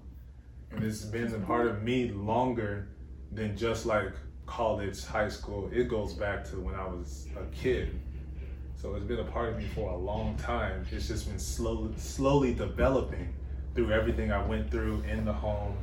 And 0.70 0.83
it's 0.85 1.02
been 1.02 1.35
a 1.35 1.38
part 1.38 1.66
of 1.66 1.83
me 1.83 2.12
longer 2.12 2.88
than 3.33 3.56
just 3.56 3.85
like 3.85 4.12
college 4.46 5.04
high 5.04 5.28
school. 5.28 5.68
It 5.72 5.88
goes 5.88 6.14
back 6.14 6.44
to 6.50 6.61
when 6.61 6.74
i 6.76 6.87
was 6.87 7.26
a 7.37 7.44
kid 7.54 8.00
so 8.81 8.95
it's 8.95 9.05
been 9.05 9.21
a 9.21 9.25
part 9.25 9.51
of 9.51 9.59
me 9.59 9.66
for 9.75 9.90
a 9.90 9.97
long 9.97 10.37
time 10.37 10.87
it's 10.90 11.09
just 11.09 11.29
been 11.29 11.38
slowly 11.38 11.93
slowly 11.97 12.55
developing 12.55 13.33
through 13.75 13.93
everything 13.93 14.33
i 14.33 14.45
went 14.47 14.71
through 14.71 15.03
in 15.09 15.25
the 15.25 15.33
home 15.33 15.77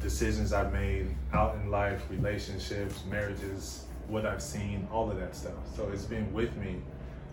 decisions 0.00 0.52
I've 0.52 0.72
made 0.72 1.14
out 1.32 1.54
in 1.56 1.70
life, 1.70 2.04
relationships, 2.10 3.02
marriages, 3.10 3.86
what 4.06 4.26
I've 4.26 4.42
seen, 4.42 4.86
all 4.92 5.10
of 5.10 5.18
that 5.18 5.34
stuff. 5.34 5.54
So 5.74 5.88
it's 5.92 6.04
been 6.04 6.32
with 6.32 6.54
me. 6.56 6.76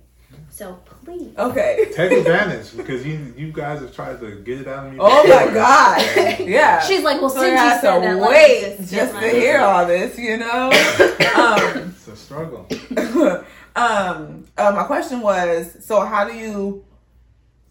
So 0.51 0.75
please. 1.05 1.37
Okay. 1.39 1.87
Take 1.95 2.13
advantage 2.13 2.77
because 2.77 3.07
you 3.07 3.33
you 3.37 3.53
guys 3.53 3.81
have 3.81 3.95
tried 3.95 4.21
to 4.21 4.41
get 4.41 4.61
it 4.61 4.69
out 4.69 4.87
of 4.87 4.93
me. 4.93 4.99
Oh 5.01 5.27
my 5.27 5.53
god. 5.53 6.39
Yeah. 6.49 6.81
She's 6.81 7.03
like, 7.03 7.21
well, 7.21 7.31
so 7.31 7.41
since 7.41 7.49
you 7.49 7.53
you 7.53 7.59
have 7.59 7.81
said 7.81 7.95
to 7.95 8.01
that, 8.01 8.17
let 8.17 8.31
me 8.31 8.37
wait 8.37 8.79
just, 8.79 8.93
just, 8.93 9.13
to 9.15 9.29
hear 9.31 9.61
all 9.61 9.87
this, 9.87 10.19
you 10.19 10.37
know. 10.37 10.67
um, 11.37 11.95
It's 11.95 12.09
a 12.09 12.17
struggle. 12.17 12.67
um, 13.77 14.45
uh, 14.57 14.73
my 14.73 14.85
question 14.85 15.21
was, 15.21 15.85
so 15.85 16.01
how 16.01 16.27
do 16.27 16.35
you, 16.35 16.85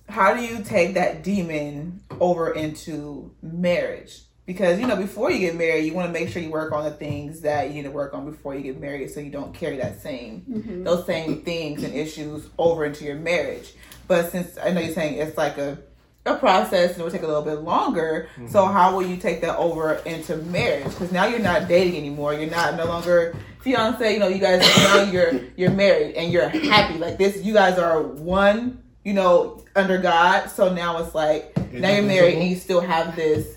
how 0.08 0.34
do 0.34 0.42
you 0.42 0.64
take 0.64 0.94
that 0.94 1.24
demon 1.24 2.02
over 2.20 2.54
into 2.54 3.32
marriage? 3.42 4.22
Because 4.48 4.80
you 4.80 4.88
know, 4.88 4.96
before 4.96 5.30
you 5.30 5.40
get 5.40 5.56
married, 5.56 5.86
you 5.86 5.94
want 5.94 6.08
to 6.08 6.14
make 6.20 6.30
sure 6.30 6.42
you 6.42 6.50
work 6.50 6.72
on 6.72 6.86
the 6.86 6.92
things 6.92 7.42
that 7.42 7.68
you 7.68 7.76
need 7.76 7.84
to 7.84 7.92
work 7.92 8.14
on 8.16 8.26
before 8.26 8.56
you 8.56 8.62
get 8.62 8.80
married, 8.82 9.12
so 9.12 9.20
you 9.20 9.30
don't 9.30 9.54
carry 9.54 9.78
that 9.78 10.02
same 10.02 10.44
Mhm. 10.50 10.84
those 10.86 11.06
same 11.06 11.42
things 11.42 11.84
and 11.84 11.94
issues 11.94 12.48
over 12.58 12.86
into 12.86 13.04
your 13.06 13.16
marriage. 13.18 13.74
But 14.08 14.32
since 14.32 14.58
I 14.58 14.72
know 14.72 14.80
you're 14.82 14.94
saying 14.96 15.16
it's 15.16 15.38
like 15.38 15.58
a 15.60 15.78
a 16.26 16.36
process 16.36 16.92
and 16.92 17.00
it 17.00 17.04
will 17.06 17.12
take 17.12 17.24
a 17.24 17.28
little 17.28 17.42
bit 17.42 17.62
longer. 17.62 18.28
So 18.50 18.66
how 18.66 18.94
will 18.94 19.06
you 19.06 19.16
take 19.16 19.40
that 19.42 19.56
over 19.58 19.94
into 20.06 20.36
marriage? 20.36 20.84
Because 20.84 21.10
now 21.14 21.26
you're 21.26 21.40
not 21.40 21.70
dating 21.70 21.96
anymore. 21.96 22.34
You're 22.34 22.50
not 22.52 22.76
no 22.76 22.84
longer 22.86 23.34
fiance. 23.62 24.14
You 24.14 24.20
know, 24.20 24.28
you 24.28 24.40
guys 24.40 24.60
now 24.78 25.04
you're 25.04 25.32
you're 25.56 25.72
married 25.72 26.16
and 26.16 26.32
you're 26.32 26.50
happy. 26.50 26.98
Like 26.98 27.18
this, 27.18 27.44
you 27.44 27.54
guys 27.54 27.78
are 27.78 28.02
one. 28.02 28.80
You 29.06 29.14
know, 29.14 29.64
under 29.76 29.98
God. 30.00 30.50
So 30.50 30.74
now 30.74 30.98
it's 31.02 31.16
like 31.16 31.56
now 31.74 31.92
you're 31.92 32.04
married 32.04 32.36
and 32.40 32.50
you 32.50 32.56
still 32.58 32.82
have 32.82 33.16
this. 33.16 33.57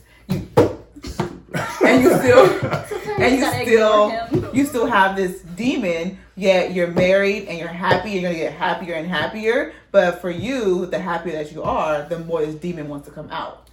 You 1.91 1.97
and 1.99 2.05
you 2.05 2.19
still 2.21 3.19
and 3.19 3.39
you 3.39 3.67
still 3.67 4.55
you 4.55 4.67
still 4.67 4.87
have 4.87 5.17
this 5.17 5.43
demon 5.43 6.19
yet 6.37 6.73
you're 6.73 6.89
married 6.89 7.49
and 7.49 7.59
you're 7.59 7.69
happy 7.69 8.11
you're 8.11 8.23
gonna 8.23 8.35
get 8.35 8.53
happier 8.53 8.95
and 8.95 9.09
happier. 9.09 9.73
But 9.91 10.21
for 10.21 10.31
you 10.31 10.87
the 10.87 10.99
happier 10.99 11.33
that 11.33 11.53
you 11.53 11.63
are 11.63 12.03
the 12.03 12.19
more 12.21 12.45
this 12.45 12.55
demon 12.55 12.89
wants 12.89 13.09
to 13.09 13.15
come 13.15 13.31
out. 13.31 13.69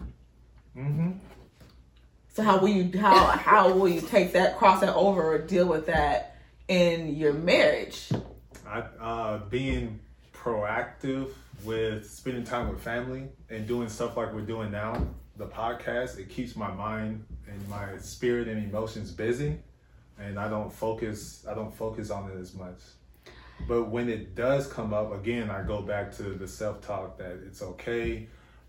Mm-hmm. 0.77 1.13
so 2.33 2.43
how 2.43 2.59
will 2.59 2.67
you 2.67 2.99
how 2.99 3.25
how 3.27 3.73
will 3.73 3.89
you 3.89 4.01
take 4.01 4.33
that 4.33 4.57
cross 4.57 4.81
that 4.81 4.93
over 4.93 5.23
or 5.23 5.39
deal 5.39 5.67
with 5.67 5.87
that 5.87 6.37
in 6.67 7.15
your 7.15 7.33
marriage? 7.33 8.09
I, 8.67 8.79
uh, 8.99 9.37
being 9.49 9.99
proactive 10.33 11.31
with 11.63 12.09
spending 12.09 12.43
time 12.43 12.69
with 12.69 12.81
family 12.81 13.27
and 13.49 13.67
doing 13.67 13.89
stuff 13.89 14.17
like 14.17 14.33
we're 14.33 14.41
doing 14.41 14.71
now, 14.71 15.07
the 15.37 15.47
podcast, 15.47 16.19
it 16.19 16.29
keeps 16.29 16.55
my 16.55 16.71
mind 16.71 17.25
and 17.49 17.69
my 17.69 17.97
spirit 17.99 18.47
and 18.47 18.63
emotions 18.63 19.11
busy, 19.11 19.57
and 20.19 20.39
I 20.39 20.49
don't 20.49 20.71
focus. 20.71 21.45
I 21.49 21.53
don't 21.53 21.73
focus 21.75 22.09
on 22.09 22.29
it 22.31 22.37
as 22.37 22.53
much. 22.53 22.79
But 23.67 23.85
when 23.85 24.09
it 24.09 24.35
does 24.35 24.67
come 24.67 24.93
up 24.93 25.13
again, 25.13 25.49
I 25.49 25.63
go 25.63 25.81
back 25.81 26.15
to 26.17 26.23
the 26.23 26.47
self 26.47 26.81
talk 26.81 27.17
that 27.17 27.39
it's 27.45 27.61
okay. 27.61 28.27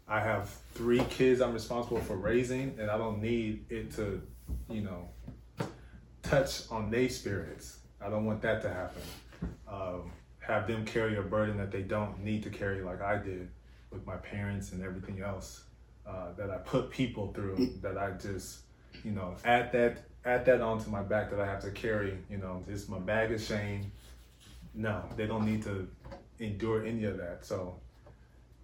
I 0.08 0.20
have 0.20 0.48
three 0.72 1.04
kids 1.10 1.40
I'm 1.42 1.52
responsible 1.52 2.00
for 2.00 2.16
raising, 2.16 2.76
and 2.78 2.90
I 2.90 2.96
don't 2.96 3.20
need 3.20 3.66
it 3.68 3.92
to, 3.96 4.22
you 4.70 4.80
know, 4.80 5.08
touch 6.22 6.62
on 6.70 6.90
their 6.90 7.08
spirits. 7.10 7.80
I 8.00 8.08
don't 8.08 8.24
want 8.24 8.40
that 8.42 8.62
to 8.62 8.70
happen. 8.70 9.02
Um, 9.68 10.12
have 10.40 10.66
them 10.66 10.86
carry 10.86 11.18
a 11.18 11.22
burden 11.22 11.58
that 11.58 11.70
they 11.70 11.82
don't 11.82 12.24
need 12.24 12.42
to 12.44 12.50
carry, 12.50 12.80
like 12.80 13.02
I 13.02 13.18
did 13.18 13.50
with 13.90 14.06
my 14.06 14.16
parents 14.16 14.72
and 14.72 14.82
everything 14.82 15.20
else 15.20 15.64
uh, 16.06 16.32
that 16.38 16.50
I 16.50 16.56
put 16.58 16.90
people 16.90 17.32
through. 17.34 17.74
That 17.82 17.98
I 17.98 18.12
just, 18.12 18.60
you 19.04 19.12
know, 19.12 19.36
add 19.44 19.72
that 19.72 19.98
add 20.24 20.44
that 20.46 20.60
onto 20.60 20.90
my 20.90 21.02
back 21.02 21.30
that 21.30 21.40
I 21.40 21.46
have 21.46 21.60
to 21.62 21.70
carry. 21.70 22.18
You 22.30 22.38
know, 22.38 22.62
just 22.66 22.88
my 22.88 22.98
bag 22.98 23.32
of 23.32 23.40
shame. 23.40 23.90
No, 24.74 25.02
they 25.16 25.26
don't 25.26 25.44
need 25.44 25.62
to 25.64 25.88
endure 26.38 26.84
any 26.84 27.04
of 27.04 27.16
that. 27.18 27.44
So 27.44 27.76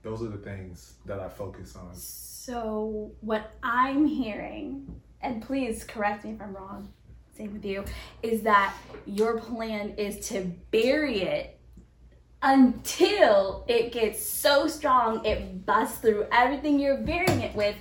those 0.03 0.23
are 0.23 0.29
the 0.29 0.39
things 0.39 0.95
that 1.07 1.19
I 1.19 1.29
focus 1.29 1.77
on. 1.77 1.95
So 1.95 3.13
what 3.21 3.53
I'm 3.63 4.05
hearing, 4.05 5.01
and 5.23 5.43
please 5.43 5.83
correct 5.83 6.25
me 6.25 6.33
if 6.33 6.43
I'm 6.43 6.55
wrong, 6.55 6.93
same 7.37 7.53
with 7.53 7.65
you, 7.65 7.85
is 8.23 8.43
that 8.43 8.77
your 9.07 9.41
plan 9.41 9.95
is 9.97 10.29
to 10.29 10.53
bury 10.71 11.23
it 11.23 11.59
until 12.43 13.65
it 13.67 13.91
gets 13.91 14.25
so 14.25 14.69
strong 14.69 15.25
it 15.25 15.65
busts 15.65 15.99
through 15.99 16.27
everything 16.31 16.79
you're 16.79 16.99
burying 16.99 17.41
it 17.41 17.57
with, 17.57 17.75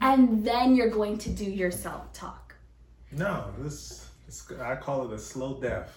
and 0.00 0.44
then 0.44 0.74
you're 0.74 0.90
going 0.90 1.18
to 1.18 1.30
do 1.30 1.44
your 1.44 1.70
self-talk. 1.70 2.54
No, 3.12 3.46
this, 3.58 4.08
this 4.26 4.50
I 4.60 4.76
call 4.76 5.10
it 5.10 5.14
a 5.14 5.18
slow 5.18 5.54
death. 5.60 5.96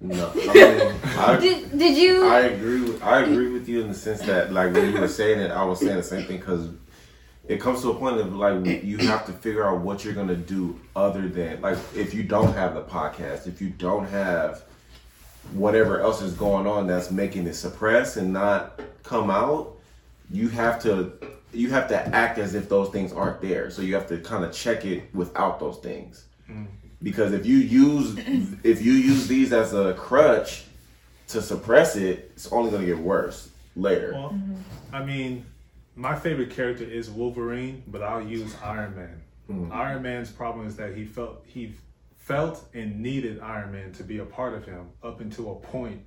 No, 0.00 0.30
I 0.34 0.54
mean, 0.54 0.96
I, 1.16 1.36
Did, 1.40 1.78
did 1.78 1.96
you? 1.96 2.26
I 2.26 2.40
agree. 2.40 2.82
With, 2.82 3.02
I 3.02 3.22
agree 3.22 3.50
with 3.50 3.68
you 3.68 3.80
in 3.80 3.88
the 3.88 3.94
sense 3.94 4.20
that, 4.22 4.52
like, 4.52 4.74
when 4.74 4.92
you 4.92 5.00
were 5.00 5.08
saying 5.08 5.40
it, 5.40 5.50
I 5.50 5.64
was 5.64 5.80
saying 5.80 5.96
the 5.96 6.02
same 6.02 6.26
thing 6.26 6.36
because 6.36 6.68
it 7.48 7.60
comes 7.60 7.80
to 7.82 7.90
a 7.90 7.94
point 7.94 8.18
of 8.18 8.34
like 8.34 8.84
you 8.84 8.98
have 8.98 9.24
to 9.26 9.32
figure 9.32 9.66
out 9.66 9.80
what 9.80 10.04
you're 10.04 10.14
gonna 10.14 10.36
do 10.36 10.78
other 10.96 11.28
than 11.28 11.60
like 11.60 11.78
if 11.94 12.12
you 12.12 12.22
don't 12.22 12.52
have 12.54 12.74
the 12.74 12.82
podcast, 12.82 13.46
if 13.46 13.60
you 13.60 13.70
don't 13.70 14.06
have 14.08 14.64
whatever 15.52 16.00
else 16.00 16.22
is 16.22 16.34
going 16.34 16.66
on 16.66 16.86
that's 16.86 17.10
making 17.10 17.46
it 17.46 17.54
suppress 17.54 18.16
and 18.16 18.32
not 18.32 18.80
come 19.04 19.30
out, 19.30 19.76
you 20.30 20.48
have 20.48 20.82
to 20.82 21.12
you 21.56 21.70
have 21.70 21.88
to 21.88 22.08
act 22.14 22.38
as 22.38 22.54
if 22.54 22.68
those 22.68 22.90
things 22.90 23.12
aren't 23.12 23.40
there. 23.40 23.70
So 23.70 23.82
you 23.82 23.94
have 23.94 24.06
to 24.08 24.18
kind 24.18 24.44
of 24.44 24.52
check 24.52 24.84
it 24.84 25.14
without 25.14 25.58
those 25.58 25.78
things. 25.78 26.26
Mm. 26.50 26.66
Because 27.02 27.32
if 27.32 27.46
you 27.46 27.56
use 27.56 28.16
if 28.62 28.82
you 28.82 28.92
use 28.92 29.26
these 29.26 29.52
as 29.52 29.74
a 29.74 29.94
crutch 29.94 30.64
to 31.28 31.42
suppress 31.42 31.96
it, 31.96 32.30
it's 32.34 32.50
only 32.52 32.70
gonna 32.70 32.86
get 32.86 32.98
worse 32.98 33.50
later. 33.74 34.12
Well, 34.14 34.30
mm-hmm. 34.30 34.54
I 34.94 35.04
mean, 35.04 35.44
my 35.94 36.14
favorite 36.14 36.50
character 36.50 36.84
is 36.84 37.10
Wolverine, 37.10 37.82
but 37.86 38.02
I'll 38.02 38.26
use 38.26 38.54
Iron 38.62 38.94
Man. 38.96 39.22
Mm. 39.50 39.72
Iron 39.72 40.02
Man's 40.02 40.30
problem 40.30 40.66
is 40.66 40.76
that 40.76 40.94
he 40.94 41.04
felt 41.04 41.42
he 41.46 41.74
felt 42.16 42.64
and 42.74 43.00
needed 43.00 43.40
Iron 43.40 43.72
Man 43.72 43.92
to 43.92 44.02
be 44.02 44.18
a 44.18 44.24
part 44.24 44.54
of 44.54 44.64
him 44.64 44.88
up 45.02 45.20
until 45.20 45.52
a 45.52 45.54
point 45.54 46.00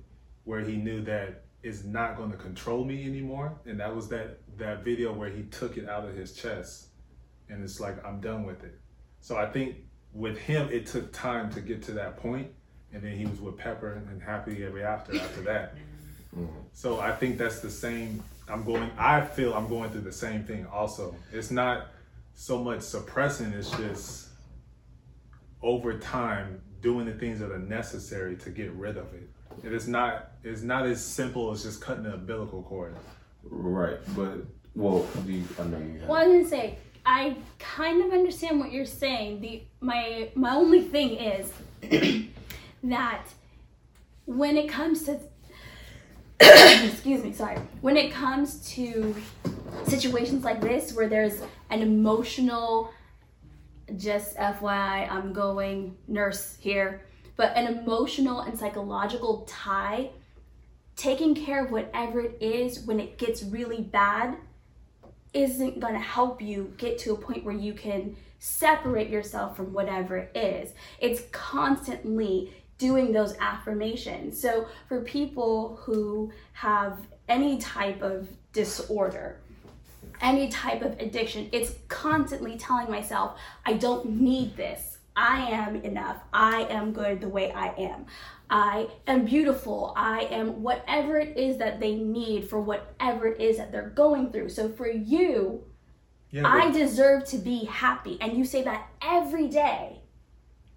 where 0.44 0.60
he 0.60 0.76
knew 0.76 1.00
that 1.02 1.44
it's 1.62 1.84
not 1.84 2.16
going 2.16 2.30
to 2.30 2.36
control 2.36 2.84
me 2.84 3.04
anymore, 3.04 3.52
and 3.66 3.78
that 3.80 3.94
was 3.94 4.08
that 4.08 4.38
that 4.60 4.84
video 4.84 5.12
where 5.12 5.28
he 5.28 5.42
took 5.44 5.76
it 5.76 5.88
out 5.88 6.04
of 6.04 6.14
his 6.14 6.32
chest, 6.32 6.88
and 7.48 7.62
it's 7.62 7.80
like 7.80 8.04
I'm 8.04 8.20
done 8.20 8.44
with 8.44 8.62
it. 8.64 8.78
So 9.20 9.36
I 9.36 9.46
think 9.46 9.76
with 10.12 10.38
him, 10.38 10.68
it 10.70 10.86
took 10.86 11.12
time 11.12 11.50
to 11.52 11.60
get 11.60 11.82
to 11.84 11.92
that 11.92 12.16
point, 12.16 12.48
and 12.92 13.02
then 13.02 13.16
he 13.16 13.26
was 13.26 13.40
with 13.40 13.56
Pepper 13.56 14.02
and 14.08 14.22
happy 14.22 14.64
ever 14.64 14.82
after 14.82 15.16
after 15.16 15.42
that. 15.42 15.74
Mm-hmm. 16.36 16.46
So 16.72 17.00
I 17.00 17.12
think 17.12 17.38
that's 17.38 17.60
the 17.60 17.70
same. 17.70 18.22
I'm 18.48 18.64
going. 18.64 18.90
I 18.96 19.20
feel 19.20 19.52
I'm 19.54 19.68
going 19.68 19.90
through 19.90 20.02
the 20.02 20.12
same 20.12 20.44
thing. 20.44 20.66
Also, 20.66 21.14
it's 21.32 21.50
not 21.50 21.88
so 22.34 22.62
much 22.62 22.80
suppressing. 22.82 23.52
It's 23.52 23.70
just 23.72 24.28
over 25.62 25.98
time 25.98 26.62
doing 26.80 27.06
the 27.06 27.12
things 27.12 27.38
that 27.40 27.50
are 27.50 27.58
necessary 27.58 28.36
to 28.36 28.50
get 28.50 28.72
rid 28.72 28.96
of 28.96 29.12
it. 29.14 29.28
It 29.64 29.72
is 29.72 29.88
not. 29.88 30.32
It's 30.42 30.62
not 30.62 30.86
as 30.86 31.04
simple 31.04 31.50
as 31.50 31.62
just 31.62 31.80
cutting 31.80 32.04
the 32.04 32.14
umbilical 32.14 32.62
cord. 32.62 32.96
Right, 33.44 33.98
but 34.16 34.38
well, 34.74 35.06
the, 35.26 35.42
I 35.58 35.64
know 35.64 35.78
you 35.78 36.00
have. 36.00 36.08
Well, 36.08 36.22
I 36.22 36.26
was 36.26 36.36
gonna 36.36 36.48
say, 36.48 36.78
I 37.04 37.36
kind 37.58 38.04
of 38.04 38.12
understand 38.12 38.60
what 38.60 38.72
you're 38.72 38.86
saying. 38.86 39.40
The 39.40 39.62
my 39.80 40.30
my 40.34 40.54
only 40.54 40.82
thing 40.82 41.16
is 41.16 41.52
that 42.84 43.24
when 44.26 44.56
it 44.56 44.68
comes 44.68 45.04
to 45.04 45.18
excuse 46.84 47.22
me, 47.22 47.32
sorry. 47.32 47.58
When 47.80 47.96
it 47.96 48.12
comes 48.12 48.66
to 48.74 49.14
situations 49.86 50.44
like 50.44 50.60
this 50.60 50.94
where 50.94 51.08
there's 51.08 51.42
an 51.70 51.82
emotional 51.82 52.90
just 53.96 54.36
FYI, 54.36 55.10
I'm 55.10 55.32
going 55.32 55.96
nurse 56.08 56.56
here, 56.60 57.02
but 57.36 57.54
an 57.56 57.78
emotional 57.78 58.40
and 58.40 58.58
psychological 58.58 59.44
tie, 59.48 60.10
taking 61.00 61.34
care 61.34 61.64
of 61.64 61.70
whatever 61.70 62.20
it 62.20 62.36
is 62.42 62.80
when 62.80 63.00
it 63.00 63.16
gets 63.16 63.42
really 63.42 63.80
bad 63.80 64.36
isn't 65.32 65.80
going 65.80 65.94
to 65.94 65.98
help 65.98 66.42
you 66.42 66.74
get 66.76 66.98
to 66.98 67.14
a 67.14 67.16
point 67.16 67.42
where 67.42 67.54
you 67.54 67.72
can 67.72 68.14
separate 68.38 69.08
yourself 69.08 69.56
from 69.56 69.72
whatever 69.72 70.18
it 70.18 70.36
is. 70.36 70.74
It's 70.98 71.22
constantly 71.32 72.52
doing 72.76 73.12
those 73.12 73.34
affirmations. 73.40 74.38
So, 74.38 74.66
for 74.88 75.00
people 75.00 75.80
who 75.82 76.32
have 76.52 76.98
any 77.30 77.56
type 77.56 78.02
of 78.02 78.28
disorder, 78.52 79.38
any 80.20 80.50
type 80.50 80.82
of 80.82 81.00
addiction, 81.00 81.48
it's 81.50 81.76
constantly 81.88 82.58
telling 82.58 82.90
myself, 82.90 83.38
I 83.64 83.72
don't 83.72 84.20
need 84.20 84.54
this. 84.54 84.98
I 85.16 85.50
am 85.50 85.76
enough. 85.76 86.18
I 86.32 86.62
am 86.70 86.92
good 86.92 87.20
the 87.20 87.28
way 87.28 87.52
I 87.52 87.68
am. 87.68 88.06
I 88.48 88.88
am 89.06 89.24
beautiful. 89.24 89.92
I 89.96 90.22
am 90.30 90.62
whatever 90.62 91.18
it 91.18 91.36
is 91.36 91.58
that 91.58 91.78
they 91.80 91.94
need 91.94 92.48
for 92.48 92.60
whatever 92.60 93.26
it 93.26 93.40
is 93.40 93.58
that 93.58 93.70
they're 93.70 93.90
going 93.90 94.32
through. 94.32 94.48
So 94.48 94.68
for 94.68 94.88
you, 94.88 95.64
Yeah, 96.30 96.46
I 96.46 96.70
deserve 96.70 97.24
to 97.26 97.38
be 97.38 97.64
happy. 97.66 98.18
And 98.20 98.36
you 98.36 98.44
say 98.44 98.62
that 98.62 98.88
every 99.02 99.48
day. 99.48 100.00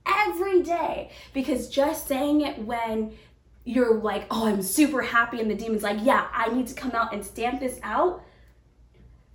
Every 0.05 0.61
day. 0.61 1.11
Because 1.33 1.69
just 1.69 2.07
saying 2.07 2.41
it 2.41 2.59
when 2.59 3.13
you're 3.65 3.99
like, 3.99 4.25
oh, 4.29 4.47
I'm 4.47 4.61
super 4.61 5.01
happy, 5.01 5.39
and 5.39 5.49
the 5.49 5.55
demon's 5.55 5.83
like, 5.83 5.99
yeah, 6.01 6.27
I 6.33 6.49
need 6.49 6.67
to 6.67 6.75
come 6.75 6.91
out 6.91 7.13
and 7.13 7.25
stamp 7.25 7.59
this 7.59 7.79
out. 7.81 8.23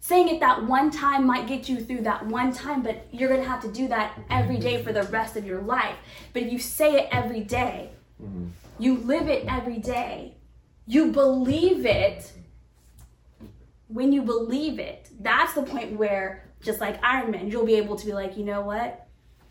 Saying 0.00 0.28
it 0.28 0.40
that 0.40 0.64
one 0.64 0.90
time 0.90 1.26
might 1.26 1.46
get 1.46 1.68
you 1.68 1.80
through 1.80 2.02
that 2.02 2.26
one 2.26 2.52
time, 2.52 2.82
but 2.82 3.06
you're 3.12 3.28
gonna 3.28 3.48
have 3.48 3.60
to 3.62 3.72
do 3.72 3.88
that 3.88 4.18
every 4.30 4.56
day 4.56 4.82
for 4.82 4.92
the 4.92 5.02
rest 5.04 5.36
of 5.36 5.44
your 5.44 5.60
life. 5.60 5.96
But 6.32 6.42
if 6.44 6.52
you 6.52 6.58
say 6.58 6.94
it 6.94 7.08
every 7.12 7.40
day, 7.40 7.90
mm-hmm. 8.22 8.46
you 8.78 8.96
live 8.98 9.28
it 9.28 9.44
every 9.48 9.78
day, 9.78 10.34
you 10.86 11.12
believe 11.12 11.84
it, 11.84 12.32
when 13.88 14.12
you 14.12 14.22
believe 14.22 14.78
it, 14.78 15.10
that's 15.20 15.54
the 15.54 15.62
point 15.62 15.98
where, 15.98 16.50
just 16.62 16.80
like 16.80 17.02
Iron 17.02 17.30
Man, 17.30 17.50
you'll 17.50 17.66
be 17.66 17.74
able 17.74 17.96
to 17.96 18.06
be 18.06 18.12
like, 18.12 18.36
you 18.36 18.44
know 18.44 18.60
what? 18.60 19.06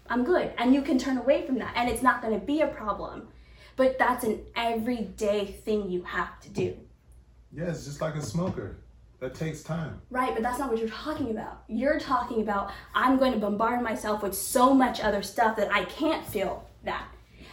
I'm 0.09 0.23
good. 0.23 0.53
And 0.57 0.73
you 0.73 0.81
can 0.81 0.97
turn 0.97 1.17
away 1.17 1.45
from 1.45 1.57
that, 1.59 1.73
and 1.75 1.89
it's 1.89 2.01
not 2.01 2.21
going 2.21 2.39
to 2.39 2.45
be 2.45 2.61
a 2.61 2.67
problem. 2.67 3.27
But 3.75 3.99
that's 3.99 4.23
an 4.23 4.41
everyday 4.55 5.45
thing 5.45 5.89
you 5.91 6.03
have 6.03 6.39
to 6.41 6.49
do. 6.49 6.75
Yeah, 7.51 7.65
it's 7.65 7.85
just 7.85 8.01
like 8.01 8.15
a 8.15 8.21
smoker. 8.21 8.77
That 9.19 9.33
takes 9.33 9.63
time. 9.63 9.99
Right, 10.11 10.33
but 10.33 10.43
that's 10.43 10.59
not 10.59 10.69
what 10.69 10.79
you're 10.79 10.89
talking 10.89 11.31
about. 11.31 11.63
You're 11.67 11.99
talking 11.99 12.41
about 12.41 12.71
I'm 12.93 13.17
going 13.17 13.33
to 13.33 13.39
bombard 13.39 13.81
myself 13.81 14.21
with 14.21 14.35
so 14.35 14.73
much 14.73 14.99
other 14.99 15.23
stuff 15.23 15.55
that 15.57 15.71
I 15.73 15.85
can't 15.85 16.25
feel 16.25 16.67
that. 16.83 17.07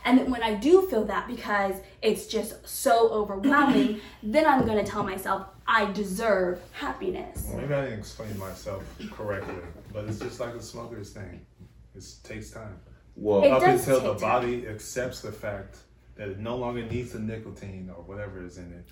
And 0.05 0.19
then 0.19 0.31
when 0.31 0.43
I 0.43 0.55
do 0.55 0.83
feel 0.89 1.05
that 1.07 1.27
because 1.27 1.77
it's 2.03 2.27
just 2.27 2.69
so 2.69 3.09
overwhelming, 3.09 4.01
then 4.23 4.45
I'm 4.47 4.67
going 4.67 4.85
to 4.85 4.91
tell 4.91 5.03
myself 5.03 5.47
I 5.67 5.91
deserve 5.93 6.61
happiness. 6.73 7.49
Maybe 7.55 7.73
I 7.73 7.85
didn't 7.85 8.01
explain 8.01 8.39
myself 8.39 8.83
correctly, 9.11 9.55
but 9.95 10.05
it's 10.05 10.19
just 10.19 10.41
like 10.41 10.53
the 10.53 10.63
smoker's 10.63 11.11
thing. 11.11 11.47
It 11.95 12.05
takes 12.23 12.51
time. 12.51 12.77
Well, 13.17 13.43
It 13.45 13.51
Up 13.53 13.63
does 13.63 13.81
until 13.81 14.01
the 14.01 14.13
take 14.13 14.21
time. 14.21 14.43
body 14.43 14.67
accepts 14.69 15.23
the 15.23 15.33
fact 15.33 15.79
that 16.17 16.29
it 16.29 16.39
no 16.39 16.57
longer 16.57 16.85
needs 16.85 17.13
the 17.13 17.21
nicotine 17.21 17.91
or 17.97 18.03
whatever 18.03 18.45
is 18.45 18.59
in 18.59 18.71
it. 18.73 18.87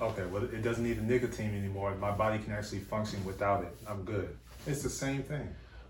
Okay, 0.00 0.24
well, 0.26 0.44
it 0.44 0.62
doesn't 0.62 0.84
need 0.84 0.98
the 0.98 1.02
nicotine 1.02 1.54
anymore. 1.56 1.94
My 1.96 2.10
body 2.10 2.38
can 2.38 2.52
actually 2.52 2.80
function 2.80 3.24
without 3.24 3.62
it. 3.62 3.74
I'm 3.88 4.04
good. 4.04 4.36
It's 4.66 4.82
the 4.82 4.90
same 4.90 5.22
thing. 5.22 5.48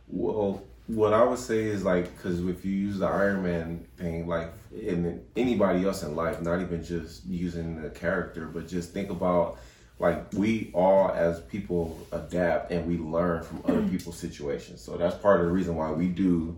Well, 0.08 0.62
what 0.86 1.12
I 1.12 1.24
would 1.24 1.40
say 1.40 1.64
is 1.64 1.82
like, 1.82 2.16
because 2.16 2.38
if 2.46 2.64
you 2.64 2.72
use 2.72 2.98
the 2.98 3.06
Iron 3.06 3.42
Man 3.42 3.84
thing, 3.96 4.28
like, 4.28 4.52
in 4.72 5.24
anybody 5.34 5.84
else 5.84 6.04
in 6.04 6.14
life, 6.14 6.40
not 6.40 6.60
even 6.60 6.84
just 6.84 7.26
using 7.26 7.82
the 7.82 7.90
character, 7.90 8.46
but 8.46 8.68
just 8.68 8.92
think 8.92 9.10
about 9.10 9.58
like 9.98 10.32
we 10.34 10.70
all 10.74 11.10
as 11.10 11.40
people 11.40 11.98
adapt 12.12 12.70
and 12.70 12.86
we 12.86 12.98
learn 12.98 13.42
from 13.42 13.62
other 13.64 13.80
mm. 13.80 13.90
people's 13.90 14.18
situations. 14.18 14.80
So 14.80 14.96
that's 14.96 15.16
part 15.16 15.40
of 15.40 15.46
the 15.46 15.52
reason 15.52 15.74
why 15.74 15.90
we 15.90 16.08
do 16.08 16.56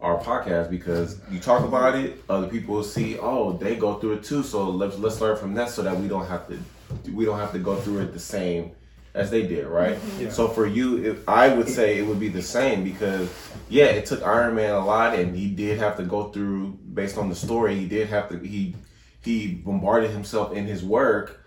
our 0.00 0.18
podcast 0.18 0.70
because 0.70 1.20
you 1.30 1.38
talk 1.38 1.64
about 1.64 1.94
it, 1.94 2.22
other 2.28 2.48
people 2.48 2.76
will 2.76 2.84
see, 2.84 3.18
oh, 3.18 3.52
they 3.52 3.76
go 3.76 3.94
through 3.98 4.14
it 4.14 4.24
too. 4.24 4.42
So 4.42 4.68
let's 4.68 4.98
let's 4.98 5.20
learn 5.20 5.36
from 5.36 5.54
that 5.54 5.70
so 5.70 5.82
that 5.82 5.98
we 5.98 6.08
don't 6.08 6.26
have 6.26 6.48
to 6.48 6.58
we 7.12 7.24
don't 7.24 7.38
have 7.38 7.52
to 7.52 7.58
go 7.58 7.76
through 7.76 8.00
it 8.00 8.12
the 8.12 8.18
same 8.18 8.72
as 9.14 9.30
they 9.30 9.46
did, 9.46 9.66
right? 9.66 9.96
Mm-hmm. 9.96 10.22
Yeah. 10.22 10.30
So 10.30 10.48
for 10.48 10.66
you, 10.66 11.04
if 11.04 11.28
I 11.28 11.48
would 11.48 11.68
say 11.68 11.98
it 11.98 12.06
would 12.06 12.20
be 12.20 12.28
the 12.28 12.42
same 12.42 12.84
because 12.84 13.28
yeah, 13.68 13.86
it 13.86 14.06
took 14.06 14.22
Iron 14.22 14.54
Man 14.54 14.74
a 14.74 14.84
lot, 14.84 15.18
and 15.18 15.36
he 15.36 15.48
did 15.48 15.78
have 15.78 15.96
to 15.98 16.02
go 16.04 16.30
through 16.30 16.78
based 16.94 17.18
on 17.18 17.28
the 17.28 17.34
story. 17.34 17.76
He 17.76 17.86
did 17.86 18.08
have 18.08 18.28
to 18.30 18.38
he 18.38 18.74
he 19.22 19.54
bombarded 19.54 20.10
himself 20.10 20.52
in 20.52 20.66
his 20.66 20.82
work 20.82 21.44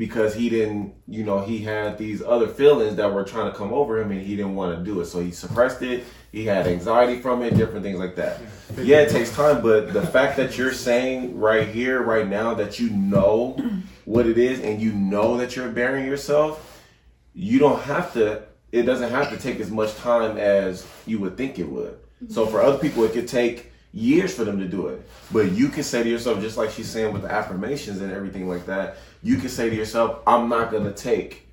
because 0.00 0.34
he 0.34 0.48
didn't, 0.48 0.94
you 1.06 1.22
know, 1.22 1.42
he 1.42 1.58
had 1.58 1.98
these 1.98 2.22
other 2.22 2.48
feelings 2.48 2.96
that 2.96 3.12
were 3.12 3.22
trying 3.22 3.52
to 3.52 3.56
come 3.56 3.70
over 3.70 4.00
him, 4.00 4.10
and 4.10 4.22
he 4.22 4.34
didn't 4.34 4.54
want 4.54 4.74
to 4.74 4.82
do 4.82 4.98
it. 5.02 5.04
So 5.04 5.20
he 5.20 5.30
suppressed 5.30 5.82
it. 5.82 6.04
He 6.32 6.46
had 6.46 6.66
anxiety 6.66 7.20
from 7.20 7.42
it, 7.42 7.54
different 7.54 7.82
things 7.82 7.98
like 7.98 8.16
that. 8.16 8.40
Yeah, 8.78 9.00
it 9.00 9.10
takes 9.10 9.30
time, 9.30 9.60
but 9.60 9.92
the 9.92 10.06
fact 10.06 10.38
that 10.38 10.56
you're 10.56 10.72
saying 10.72 11.38
right 11.38 11.68
here, 11.68 12.02
right 12.02 12.26
now, 12.26 12.54
that 12.54 12.80
you 12.80 12.88
know 12.88 13.58
what 14.06 14.26
it 14.26 14.38
is 14.38 14.60
and 14.60 14.80
you 14.80 14.90
know 14.90 15.36
that 15.36 15.54
you're 15.54 15.68
bearing 15.68 16.06
yourself, 16.06 16.82
you 17.34 17.58
don't 17.58 17.82
have 17.82 18.14
to 18.14 18.42
it 18.72 18.82
doesn't 18.82 19.10
have 19.10 19.30
to 19.30 19.36
take 19.36 19.58
as 19.60 19.70
much 19.70 19.94
time 19.96 20.36
as 20.36 20.86
you 21.06 21.18
would 21.18 21.36
think 21.36 21.58
it 21.58 21.68
would 21.68 21.98
so 22.28 22.46
for 22.46 22.60
other 22.60 22.78
people 22.78 23.04
it 23.04 23.12
could 23.12 23.26
take 23.28 23.69
years 23.92 24.34
for 24.34 24.44
them 24.44 24.58
to 24.58 24.66
do 24.66 24.86
it 24.88 25.08
but 25.32 25.50
you 25.52 25.68
can 25.68 25.82
say 25.82 26.02
to 26.02 26.08
yourself 26.08 26.40
just 26.40 26.56
like 26.56 26.70
she's 26.70 26.88
saying 26.88 27.12
with 27.12 27.22
the 27.22 27.30
affirmations 27.32 28.00
and 28.00 28.12
everything 28.12 28.48
like 28.48 28.64
that 28.66 28.96
you 29.22 29.36
can 29.36 29.48
say 29.48 29.68
to 29.68 29.74
yourself 29.74 30.20
i'm 30.26 30.48
not 30.48 30.70
to 30.70 30.92
take 30.92 31.48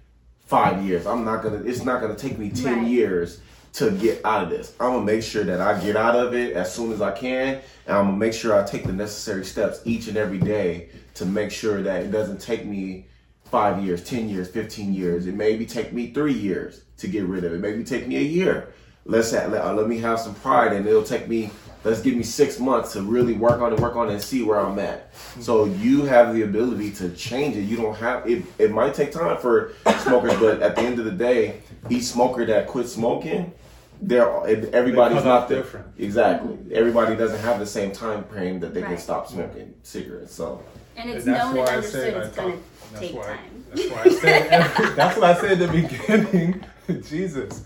five 0.45 0.85
years 0.85 1.07
i'm 1.07 1.25
not 1.25 1.41
to 1.41 1.53
it's 1.65 1.83
not 1.83 1.99
to 1.99 2.15
take 2.15 2.37
me 2.37 2.49
10 2.49 2.75
Right. 2.79 2.87
years 2.87 3.41
to 3.73 3.91
get 3.91 4.23
out 4.23 4.43
of 4.43 4.49
this 4.49 4.73
i'm 4.79 4.93
to 4.93 5.01
make 5.01 5.23
sure 5.23 5.43
that 5.43 5.59
i 5.59 5.79
get 5.79 5.95
out 5.95 6.15
of 6.15 6.35
it 6.35 6.55
as 6.55 6.73
soon 6.73 6.91
as 6.91 7.01
i 7.01 7.11
can 7.11 7.59
and 7.87 7.97
i'm 7.97 8.05
to 8.07 8.13
make 8.13 8.33
sure 8.33 8.59
i 8.59 8.63
take 8.63 8.83
the 8.83 8.93
necessary 8.93 9.43
steps 9.43 9.81
each 9.85 10.07
and 10.07 10.15
every 10.17 10.37
day 10.39 10.89
to 11.15 11.25
make 11.25 11.49
sure 11.51 11.81
that 11.81 12.03
it 12.03 12.11
doesn't 12.11 12.39
take 12.39 12.63
me 12.65 13.05
five 13.45 13.81
years, 13.83 14.03
10 14.03 14.27
years, 14.29 14.49
15 14.49 14.93
years. 14.93 15.25
It 15.25 15.33
maybe 15.33 15.65
take 15.65 15.93
me 15.93 16.11
three 16.11 16.33
years 16.33 16.81
to 16.97 17.07
get 17.07 17.23
rid 17.23 17.45
of 17.45 17.53
it. 17.53 17.59
Maybe 17.61 17.83
take 17.83 18.05
me 18.05 18.17
a 18.17 18.21
year. 18.21 18.73
Let's 19.05 19.31
have, 19.31 19.51
let, 19.53 19.61
uh, 19.63 19.73
let 19.73 19.87
me 19.87 19.99
have 19.99 20.19
some 20.19 20.35
pride 20.35 20.73
and 20.73 20.85
it'll 20.85 21.01
take 21.01 21.29
me, 21.29 21.49
let's 21.83 22.01
give 22.01 22.15
me 22.15 22.23
six 22.23 22.59
months 22.59 22.93
to 22.93 23.01
really 23.01 23.33
work 23.33 23.61
on 23.61 23.73
it, 23.73 23.79
work 23.79 23.95
on 23.95 24.09
it 24.09 24.13
and 24.13 24.21
see 24.21 24.43
where 24.43 24.59
I'm 24.59 24.77
at. 24.79 25.13
So 25.39 25.65
you 25.65 26.03
have 26.05 26.33
the 26.33 26.43
ability 26.43 26.91
to 26.93 27.09
change 27.11 27.55
it. 27.55 27.61
You 27.61 27.77
don't 27.77 27.95
have, 27.95 28.27
it, 28.29 28.43
it 28.57 28.71
might 28.71 28.93
take 28.93 29.11
time 29.11 29.37
for 29.37 29.73
smokers, 29.99 30.33
but 30.39 30.61
at 30.61 30.75
the 30.75 30.81
end 30.81 30.99
of 30.99 31.05
the 31.05 31.11
day, 31.11 31.61
each 31.89 32.03
smoker 32.03 32.45
that 32.45 32.67
quit 32.67 32.87
smoking, 32.87 33.53
they're, 34.01 34.29
everybody's 34.75 35.19
come 35.19 35.27
not 35.27 35.47
the- 35.49 35.55
different. 35.55 35.87
Exactly. 35.97 36.57
Everybody 36.73 37.15
doesn't 37.15 37.39
have 37.39 37.59
the 37.59 37.65
same 37.65 37.91
time 37.91 38.23
frame 38.25 38.59
that 38.59 38.73
they 38.73 38.81
can 38.81 38.97
stop 38.97 39.27
smoking 39.27 39.73
cigarettes. 39.83 40.33
So 40.33 40.61
And 40.95 41.09
it's 41.09 41.25
And 41.25 41.35
that's 41.35 41.45
known 41.45 41.55
why 41.55 41.61
and 41.61 41.69
I 41.69 41.75
understood 41.75 42.01
said 42.13 42.17
it's 42.27 42.35
going 42.35 42.53
to 42.57 42.63
that's 42.91 42.99
take 42.99 43.15
why- 43.15 43.25
time. 43.25 43.39
That's 43.69 43.89
why 43.89 44.01
I 44.03 44.09
said. 44.09 44.49
that's 44.95 45.17
what 45.17 45.23
I 45.25 45.33
said 45.41 45.61
at 45.61 45.71
the 45.71 45.81
beginning. 45.81 46.63
Jesus, 47.03 47.63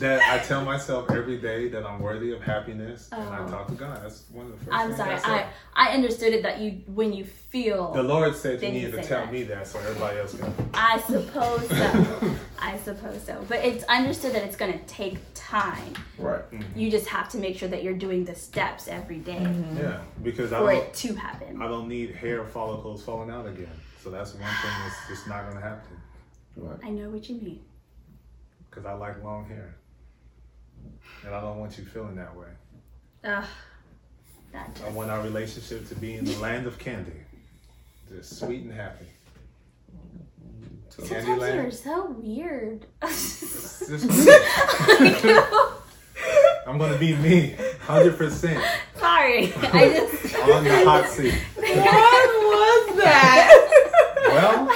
that 0.00 0.20
I 0.22 0.38
tell 0.44 0.64
myself 0.64 1.10
every 1.10 1.38
day 1.38 1.68
that 1.68 1.84
I'm 1.84 2.00
worthy 2.00 2.32
of 2.32 2.42
happiness, 2.42 3.08
and 3.12 3.22
I 3.22 3.38
Oh. 3.44 3.48
talk 3.48 3.68
to 3.68 3.74
God. 3.74 4.02
That's 4.02 4.24
one 4.30 4.46
of 4.46 4.52
the 4.52 4.64
first. 4.64 4.76
I'm 4.76 4.86
things 4.88 4.96
sorry. 4.98 5.14
I, 5.14 5.18
said. 5.18 5.46
I 5.76 5.88
I 5.88 5.94
understood 5.94 6.32
it 6.34 6.42
that 6.42 6.60
you 6.60 6.82
when 6.94 7.12
you 7.12 7.24
feel 7.24 7.92
the 7.92 8.02
Lord 8.02 8.34
said 8.36 8.62
you 8.62 8.70
needed 8.70 8.92
to 8.92 9.02
tell 9.02 9.24
that. 9.24 9.32
me 9.32 9.42
that, 9.44 9.66
so 9.66 9.78
everybody 9.80 10.18
else 10.18 10.34
can. 10.36 10.52
I 10.74 10.98
suppose 11.00 11.68
so. 11.68 12.36
I 12.58 12.78
suppose 12.78 13.22
so. 13.22 13.44
But 13.48 13.58
it's 13.64 13.84
understood 13.84 14.32
that 14.34 14.42
it's 14.44 14.56
going 14.56 14.72
to 14.72 14.84
take 14.86 15.18
time. 15.34 15.94
right. 16.18 16.50
Mm-hmm. 16.50 16.78
You 16.78 16.90
just 16.90 17.06
have 17.08 17.28
to 17.30 17.38
make 17.38 17.56
sure 17.58 17.68
that 17.68 17.82
you're 17.82 17.92
doing 17.94 18.24
the 18.24 18.34
steps 18.34 18.88
every 18.88 19.18
day 19.18 19.36
mm-hmm. 19.38 19.76
Yeah, 19.78 20.00
because 20.22 20.52
I 20.52 20.58
for 20.60 20.72
don't. 20.72 20.82
it 20.84 20.94
to 20.94 21.14
happen. 21.14 21.60
I 21.62 21.68
don't 21.68 21.88
need 21.88 22.14
hair 22.14 22.44
follicles 22.44 23.02
falling 23.04 23.30
out 23.30 23.46
again. 23.46 23.68
So 24.02 24.10
that's 24.10 24.32
one 24.34 24.42
thing 24.42 24.70
that's 24.84 25.08
just 25.08 25.28
not 25.28 25.48
gonna 25.48 25.60
happen. 25.60 25.96
Right. 26.56 26.78
I 26.84 26.90
know 26.90 27.10
what 27.10 27.28
you 27.28 27.36
mean. 27.36 27.60
Because 28.70 28.86
I 28.86 28.92
like 28.94 29.22
long 29.22 29.46
hair, 29.46 29.76
and 31.24 31.34
I 31.34 31.40
don't 31.40 31.58
want 31.58 31.76
you 31.78 31.84
feeling 31.84 32.16
that 32.16 32.34
way. 32.36 32.46
Ugh. 33.24 33.44
That 34.52 34.80
I 34.86 34.90
want 34.90 35.10
our 35.10 35.20
relationship 35.22 35.88
to 35.88 35.94
be 35.96 36.14
in 36.14 36.24
the 36.24 36.36
land 36.38 36.66
of 36.66 36.78
candy, 36.78 37.12
just 38.08 38.38
sweet 38.38 38.62
and 38.62 38.72
happy. 38.72 39.06
So 40.90 41.02
sometimes 41.02 41.42
you're 41.54 41.70
so 41.72 42.06
weird. 42.10 42.86
Just 43.02 43.90
I'm 46.66 46.78
gonna 46.78 46.98
be 46.98 47.16
me, 47.16 47.56
hundred 47.80 48.16
percent 48.16 48.62
Sorry. 48.96 49.52
I 49.52 49.52
just. 50.22 50.36
on 50.36 50.64
the 50.64 50.84
hot 50.84 51.08
seat. 51.08 51.34
What 51.56 51.66
was 51.66 52.96
that? 52.96 53.50
Well, 54.28 54.68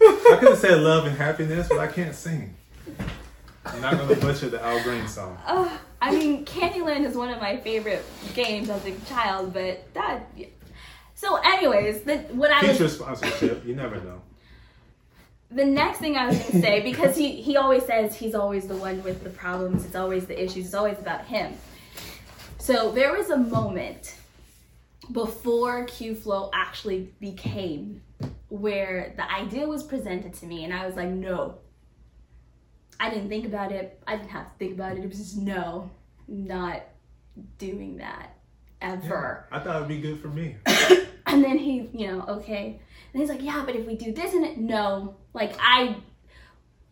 I 0.00 0.36
could 0.38 0.48
have 0.48 0.58
said 0.58 0.80
love 0.80 1.06
and 1.06 1.16
happiness, 1.16 1.68
but 1.68 1.78
I 1.78 1.86
can't 1.86 2.14
sing. 2.14 2.54
I'm 3.74 3.80
not 3.80 3.98
gonna 3.98 4.16
butcher 4.16 4.48
the 4.48 4.62
Al 4.64 4.82
Green 4.82 5.06
song. 5.08 5.38
Oh, 5.46 5.80
I 6.00 6.12
mean, 6.16 6.44
Candyland 6.44 7.04
is 7.06 7.16
one 7.16 7.30
of 7.30 7.40
my 7.40 7.56
favorite 7.58 8.04
games 8.34 8.68
as 8.70 8.84
a 8.86 8.92
child, 9.06 9.52
but 9.54 9.92
that. 9.94 10.26
So, 11.14 11.36
anyways, 11.36 12.02
the, 12.02 12.18
what 12.32 12.50
I 12.50 12.66
was 12.66 12.94
sponsorship, 12.96 13.64
you 13.64 13.74
never 13.74 13.96
know. 13.96 14.20
the 15.50 15.64
next 15.64 15.98
thing 15.98 16.16
I 16.16 16.26
was 16.26 16.38
gonna 16.38 16.60
say 16.60 16.80
because 16.82 17.16
he 17.16 17.40
he 17.40 17.56
always 17.56 17.84
says 17.84 18.16
he's 18.16 18.34
always 18.34 18.66
the 18.66 18.76
one 18.76 19.02
with 19.02 19.22
the 19.24 19.30
problems. 19.30 19.84
It's 19.84 19.94
always 19.96 20.26
the 20.26 20.42
issues. 20.42 20.66
It's 20.66 20.74
always 20.74 20.98
about 20.98 21.24
him. 21.26 21.54
So 22.58 22.92
there 22.92 23.12
was 23.16 23.30
a 23.30 23.36
moment 23.38 24.16
before 25.12 25.84
Q 25.84 26.14
Flow 26.14 26.50
actually 26.54 27.12
became 27.20 28.02
where 28.48 29.12
the 29.16 29.30
idea 29.32 29.66
was 29.66 29.82
presented 29.82 30.34
to 30.34 30.46
me, 30.46 30.64
and 30.64 30.72
I 30.72 30.86
was 30.86 30.96
like, 30.96 31.08
no. 31.08 31.58
I 33.00 33.10
didn't 33.10 33.28
think 33.28 33.46
about 33.46 33.72
it. 33.72 34.00
I 34.06 34.16
didn't 34.16 34.30
have 34.30 34.46
to 34.46 34.58
think 34.58 34.72
about 34.74 34.96
it. 34.96 35.04
It 35.04 35.08
was 35.08 35.18
just 35.18 35.36
no, 35.36 35.90
not 36.28 36.82
doing 37.58 37.96
that 37.98 38.36
ever. 38.80 39.46
I 39.50 39.58
thought 39.58 39.76
it'd 39.76 39.88
be 39.88 40.00
good 40.00 40.20
for 40.20 40.28
me. 40.28 40.56
And 41.26 41.42
then 41.42 41.58
he, 41.58 41.88
you 41.92 42.06
know, 42.06 42.24
okay. 42.28 42.80
And 43.12 43.20
he's 43.20 43.28
like, 43.28 43.42
yeah, 43.42 43.62
but 43.64 43.74
if 43.74 43.86
we 43.86 43.96
do 43.96 44.12
this 44.12 44.34
and 44.34 44.44
it, 44.44 44.58
no. 44.58 45.16
Like 45.32 45.54
I, 45.58 45.96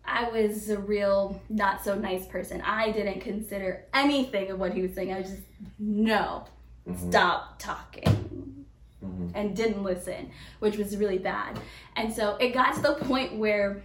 I 0.05 0.29
was 0.31 0.69
a 0.69 0.79
real 0.79 1.41
not 1.49 1.85
so 1.85 1.95
nice 1.95 2.27
person. 2.27 2.61
I 2.63 2.91
didn't 2.91 3.21
consider 3.21 3.85
anything 3.95 4.51
of 4.51 4.59
what 4.59 4.73
he 4.73 4.83
was 4.83 4.95
saying. 4.95 5.13
I 5.13 5.21
was 5.21 5.31
just 5.31 5.43
no, 5.79 6.45
mm-hmm. 6.89 7.09
stop 7.09 7.59
talking, 7.61 8.65
mm-hmm. 9.05 9.29
and 9.35 9.55
didn't 9.55 9.85
listen, 9.85 10.31
which 10.59 10.77
was 10.77 10.97
really 10.97 11.19
bad. 11.19 11.61
And 11.95 12.13
so 12.13 12.37
it 12.37 12.53
got 12.53 12.75
to 12.75 12.83
the 12.83 12.95
point 12.95 13.37
where. 13.37 13.83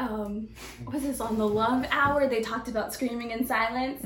Um, 0.00 0.48
was 0.90 1.02
this 1.02 1.20
on 1.20 1.36
the 1.36 1.46
Love 1.46 1.84
Hour? 1.90 2.26
They 2.26 2.40
talked 2.40 2.68
about 2.68 2.92
screaming 2.94 3.30
in 3.32 3.46
silence, 3.46 4.00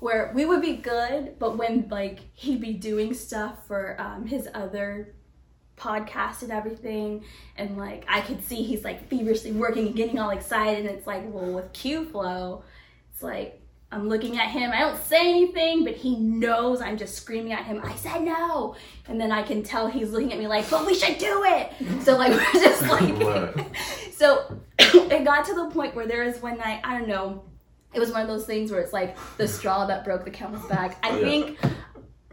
where 0.00 0.32
we 0.34 0.44
would 0.46 0.62
be 0.62 0.76
good, 0.76 1.38
but 1.38 1.58
when 1.58 1.86
like 1.90 2.20
he'd 2.34 2.60
be 2.60 2.72
doing 2.72 3.12
stuff 3.12 3.66
for 3.66 3.96
um, 4.00 4.26
his 4.26 4.48
other 4.54 5.14
podcast 5.76 6.42
and 6.42 6.50
everything, 6.52 7.24
and 7.56 7.76
like 7.76 8.04
I 8.08 8.20
could 8.22 8.42
see 8.44 8.62
he's 8.62 8.84
like 8.84 9.08
feverishly 9.10 9.52
working 9.52 9.88
and 9.88 9.96
getting 9.96 10.18
all 10.18 10.30
excited, 10.30 10.86
and 10.86 10.94
it's 10.96 11.06
like, 11.06 11.22
well, 11.26 11.52
with 11.52 11.72
Q 11.72 12.06
Flow, 12.06 12.64
it's 13.12 13.22
like, 13.22 13.60
I'm 13.94 14.08
looking 14.08 14.38
at 14.38 14.48
him. 14.50 14.72
I 14.72 14.80
don't 14.80 15.00
say 15.04 15.30
anything, 15.30 15.84
but 15.84 15.94
he 15.94 16.16
knows 16.16 16.80
I'm 16.80 16.96
just 16.96 17.14
screaming 17.14 17.52
at 17.52 17.64
him. 17.64 17.80
I 17.84 17.94
said 17.94 18.22
no, 18.22 18.74
and 19.06 19.20
then 19.20 19.30
I 19.30 19.42
can 19.44 19.62
tell 19.62 19.86
he's 19.86 20.10
looking 20.10 20.32
at 20.32 20.38
me 20.38 20.48
like, 20.48 20.68
"But 20.68 20.84
we 20.84 20.94
should 20.94 21.18
do 21.18 21.42
it." 21.46 21.70
So 22.02 22.16
like 22.16 22.32
we're 22.54 22.60
just 22.60 22.82
like, 22.88 23.76
so 24.12 24.58
it 24.78 25.24
got 25.24 25.44
to 25.46 25.54
the 25.54 25.66
point 25.70 25.94
where 25.94 26.06
there 26.06 26.24
was 26.24 26.42
one 26.42 26.58
night. 26.58 26.80
I 26.82 26.98
don't 26.98 27.08
know. 27.08 27.44
It 27.92 28.00
was 28.00 28.10
one 28.10 28.22
of 28.22 28.26
those 28.28 28.44
things 28.46 28.72
where 28.72 28.80
it's 28.80 28.92
like 28.92 29.16
the 29.36 29.46
straw 29.46 29.86
that 29.86 30.04
broke 30.04 30.24
the 30.24 30.30
camel's 30.32 30.66
back. 30.66 30.98
I 31.04 31.10
Oh, 31.10 31.16
yeah. 31.18 31.24
think, 31.24 31.58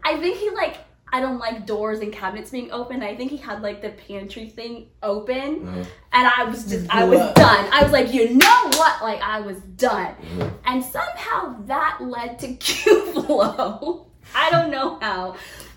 I 0.02 0.16
think 0.18 0.36
he 0.38 0.50
like. 0.50 0.78
I 1.14 1.20
don't 1.20 1.38
like 1.38 1.66
doors 1.66 2.00
and 2.00 2.10
cabinets 2.12 2.50
being 2.50 2.72
open. 2.72 3.02
I 3.02 3.14
think 3.14 3.30
he 3.30 3.36
had 3.36 3.60
like 3.62 3.82
the 3.82 3.90
pantry 3.90 4.48
thing 4.48 4.86
open, 5.02 5.60
Mhm. 5.66 5.86
and 6.12 6.26
I 6.36 6.44
was 6.44 6.64
just, 6.64 6.92
I 6.94 7.04
was 7.04 7.20
done. 7.34 7.68
I 7.70 7.82
was 7.82 7.92
like, 7.92 8.14
you 8.14 8.34
know 8.34 8.70
what? 8.78 9.02
Like, 9.02 9.20
I 9.20 9.40
was 9.42 9.58
done. 9.76 10.14
Mhm. 10.36 10.50
And 10.64 10.82
somehow 10.84 11.56
that 11.66 11.98
led 12.00 12.38
to 12.40 12.54
Q 12.66 13.12
Flow. 13.12 14.06
I 14.34 14.50
don't 14.50 14.70
know 14.70 14.98
how, 15.00 15.36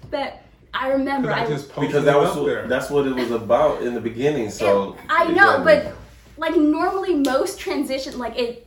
but 0.09 0.41
I 0.73 0.89
remember. 0.89 1.31
I 1.31 1.43
I, 1.43 1.47
just 1.47 1.67
posted 1.69 1.89
Because 1.89 2.05
that 2.05 2.17
was 2.17 2.35
what, 2.37 2.69
that's 2.69 2.89
what 2.89 3.05
it 3.05 3.13
was 3.15 3.31
about 3.31 3.81
in 3.81 3.93
the 3.93 4.01
beginning. 4.01 4.49
So 4.49 4.95
I 5.09 5.31
know, 5.31 5.61
but 5.65 5.93
like 6.37 6.55
normally 6.55 7.15
most 7.15 7.59
transition, 7.59 8.17
like 8.17 8.37
it, 8.37 8.64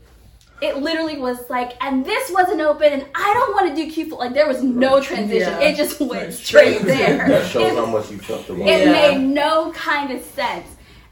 it 0.61 0.78
literally 0.78 1.18
was 1.18 1.48
like, 1.48 1.72
and 1.84 2.04
this 2.04 2.30
wasn't 2.30 2.61
open, 2.61 2.92
and 2.92 3.06
I 3.14 3.32
don't 3.34 3.54
want 3.54 3.76
to 3.76 3.82
do 3.84 3.90
Q 3.90 4.09
Flow. 4.09 4.18
Like 4.18 4.34
there 4.34 4.48
was 4.48 4.62
no 4.62 5.00
transition. 5.00 5.52
Yeah. 5.52 5.61
It 5.68 5.76
just 5.76 6.00
went 6.00 6.12
Right. 6.12 6.32
straight 6.32 6.82
there. 6.82 7.28
that 7.28 7.46
shows 7.50 7.62
It- 7.72 7.74
how 7.76 7.86
much 7.86 8.11
you 8.11 8.18
felt 8.18 8.48
about 8.48 8.62
it 8.62 8.80
it. 8.80 8.86
Yeah. 8.86 8.92
made 9.18 9.26
no 9.26 9.72
kind 9.72 10.11
of 10.12 10.22
sense. 10.24 10.66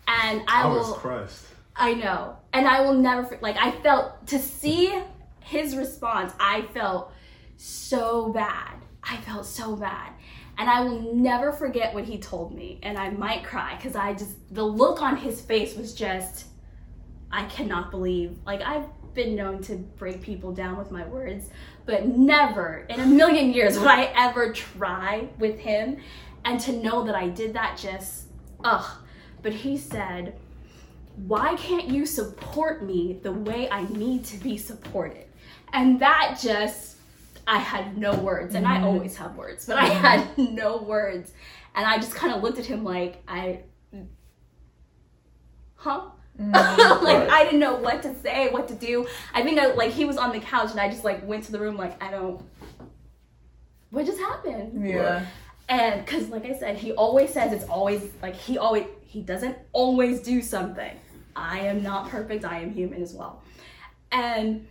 And 0.09 0.43
I, 0.49 0.63
I 0.63 0.67
will. 0.69 0.77
was 0.79 0.93
crushed. 0.99 1.43
I 1.77 1.95
know. 1.95 2.37
And 2.53 2.67
I 2.67 2.81
will 2.81 2.95
never, 2.95 3.37
like, 3.43 3.57
I 3.59 3.73
felt, 3.83 4.27
to 4.29 4.39
see 4.39 4.99
his 5.41 5.77
response, 5.77 6.33
I 6.41 6.63
felt 6.73 7.13
so 7.57 8.33
bad. 8.33 8.75
I 9.03 9.17
felt 9.19 9.47
so 9.47 9.77
bad. 9.77 10.13
And 10.59 10.71
I 10.71 10.81
will 10.83 11.15
never 11.15 11.53
forget 11.53 11.93
what 11.93 12.05
he 12.05 12.19
told 12.19 12.55
me. 12.55 12.79
And 12.83 12.97
I 12.97 13.11
might 13.11 13.45
cry 13.45 13.75
because 13.77 13.95
I 13.95 14.15
just, 14.15 14.37
the 14.55 14.63
look 14.65 15.03
on 15.03 15.17
his 15.17 15.41
face 15.41 15.77
was 15.77 15.93
just, 15.93 16.47
I 17.31 17.45
cannot 17.45 17.91
believe. 17.91 18.39
Like, 18.47 18.63
I've 18.63 18.85
been 19.17 19.35
known 19.35 19.61
to 19.63 19.75
break 19.75 20.23
people 20.23 20.53
down 20.53 20.77
with 20.77 20.93
my 20.93 21.05
words, 21.07 21.49
but 21.87 22.07
never 22.07 22.87
in 22.89 23.01
a 23.01 23.07
million 23.07 23.53
years 23.53 23.79
would 23.79 23.89
I 23.89 24.13
ever 24.15 24.53
try 24.53 25.29
with 25.39 25.59
him. 25.59 25.97
And 26.45 26.61
to 26.61 26.73
know 26.73 27.03
that 27.05 27.17
I 27.17 27.29
did 27.29 27.55
that 27.55 27.77
just, 27.77 28.27
ugh. 28.63 28.99
But 29.43 29.53
he 29.53 29.77
said, 29.77 30.39
why 31.17 31.57
can't 31.57 31.89
you 31.89 32.07
support 32.07 32.85
me 32.85 33.19
the 33.23 33.33
way 33.33 33.69
I 33.71 33.85
need 33.89 34.25
to 34.27 34.37
be 34.37 34.57
supported? 34.57 35.25
And 35.73 35.99
that 36.01 36.39
just, 36.41 36.97
I 37.47 37.59
had 37.59 37.99
no 37.99 38.15
words. 38.15 38.55
And 38.55 38.67
I 38.67 38.77
mm-hmm. 38.77 38.85
always 38.85 39.17
have 39.17 39.37
words, 39.37 39.67
but 39.67 39.79
I 39.79 39.87
had 39.87 40.39
no 40.39 40.77
words. 40.79 41.33
And 41.75 41.85
I 41.85 41.97
just 41.97 42.15
kind 42.15 42.33
of 42.33 42.43
looked 42.43 42.59
at 42.59 42.67
him 42.67 42.85
like, 42.85 43.23
I, 43.27 43.61
huh? 45.75 46.11
Mm. 46.41 46.53
like 47.03 47.19
Right. 47.19 47.31
I 47.31 47.45
didn't 47.45 47.61
know 47.61 47.77
what 47.77 48.03
to 48.03 48.15
say, 48.21 48.51
what 48.51 48.69
to 48.69 48.75
do. 48.75 49.07
I 49.35 49.43
think 49.43 49.59
I, 49.59 49.73
like 49.75 49.91
he 49.91 50.05
was 50.05 50.17
on 50.17 50.33
the 50.33 50.41
couch 50.41 50.71
and 50.71 50.81
I 50.81 50.89
just 50.89 51.05
like 51.05 51.27
went 51.27 51.45
to 51.45 51.53
the 51.53 51.59
room 51.59 51.77
like 51.77 52.03
I 52.03 52.11
don't. 52.11 52.43
What 53.91 54.07
just 54.07 54.19
happened? 54.19 54.87
Yeah. 54.87 55.25
And 55.69 56.05
because, 56.05 56.29
like 56.29 56.45
I 56.45 56.57
said, 56.57 56.77
he 56.77 56.93
always 56.93 57.33
says 57.33 57.53
it's 57.53 57.65
always 57.65 58.03
like 58.23 58.37
he 58.37 58.59
always 58.59 58.87
he 59.03 59.21
doesn't 59.23 59.57
always 59.73 60.21
do 60.21 60.43
something. 60.43 60.97
I 61.35 61.61
am 61.61 61.83
not 61.83 62.09
perfect. 62.09 62.45
I 62.45 62.61
am 62.61 62.73
human 62.73 63.03
as 63.03 63.13
well. 63.13 63.43
And 64.13 64.67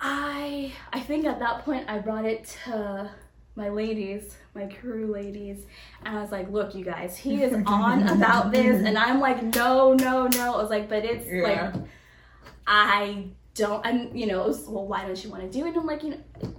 I 0.00 0.72
I 0.92 1.00
think 1.00 1.24
at 1.26 1.38
that 1.40 1.64
point 1.64 1.88
I 1.88 1.98
brought 1.98 2.24
it 2.24 2.56
to 2.64 3.10
my 3.56 3.70
ladies, 3.70 4.36
my 4.54 4.66
crew 4.66 5.10
ladies, 5.12 5.66
and 6.04 6.16
I 6.16 6.20
was 6.20 6.30
like, 6.30 6.50
"Look, 6.50 6.74
you 6.74 6.84
guys, 6.84 7.16
he 7.16 7.42
is 7.42 7.52
on 7.66 8.08
about 8.08 8.52
this," 8.52 8.84
and 8.84 8.96
I'm 8.96 9.20
like, 9.20 9.42
"No, 9.42 9.94
no, 9.94 10.26
no." 10.26 10.54
I 10.54 10.62
was 10.62 10.70
like, 10.70 10.88
"But 10.88 11.04
it's 11.04 11.26
Yeah. 11.26 11.72
like 11.72 11.84
I 12.66 13.28
don't." 13.54 13.84
And 13.84 14.18
you 14.18 14.26
know, 14.26 14.46
was, 14.46 14.66
well, 14.68 14.86
why 14.86 15.06
don't 15.06 15.22
you 15.22 15.30
want 15.30 15.42
to 15.42 15.48
do 15.48 15.64
it? 15.64 15.70
And 15.70 15.78
I'm 15.78 15.86
like, 15.86 16.02
you 16.02 16.10
know 16.10 16.54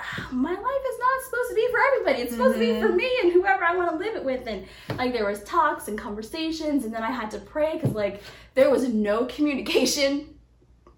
my 0.32 0.50
life 0.50 0.58
is 0.58 0.98
not 0.98 1.24
supposed 1.24 1.48
to 1.50 1.54
be 1.54 1.68
for 1.70 1.78
everybody. 1.92 2.22
It's 2.22 2.32
supposed 2.32 2.54
to 2.54 2.60
be 2.60 2.80
for 2.80 2.88
mm-hmm. 2.88 2.96
me 2.96 3.10
and 3.22 3.32
whoever 3.32 3.64
I 3.64 3.76
want 3.76 3.90
to 3.90 3.96
live 3.96 4.16
it 4.16 4.24
with. 4.24 4.46
And 4.46 4.66
like 4.96 5.12
there 5.12 5.26
was 5.26 5.42
talks 5.44 5.88
and 5.88 5.98
conversations, 5.98 6.84
and 6.84 6.94
then 6.94 7.02
I 7.02 7.10
had 7.10 7.30
to 7.32 7.38
pray 7.38 7.74
because 7.74 7.94
like 7.94 8.22
there 8.54 8.70
was 8.70 8.88
no 8.88 9.26
communication 9.26 10.34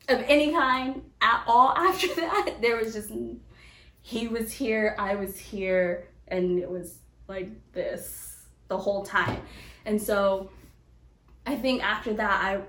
of 0.09 0.23
any 0.27 0.53
kind 0.53 1.03
at 1.21 1.43
all 1.47 1.71
after 1.77 2.09
that. 2.15 2.57
There 2.61 2.77
was 2.77 2.95
just 2.95 3.11
he 4.03 4.29
was 4.29 4.53
here, 4.53 4.95
I 4.99 5.15
was 5.15 5.39
here, 5.39 6.09
and 6.29 6.59
it 6.59 6.71
was 6.71 6.99
like 7.29 7.49
this 7.73 8.45
the 8.69 8.77
whole 8.77 9.05
time. 9.05 9.41
And 9.87 10.01
so 10.01 10.51
I 11.47 11.57
think 11.57 11.83
after 11.83 12.13
that 12.15 12.45
I 12.45 12.61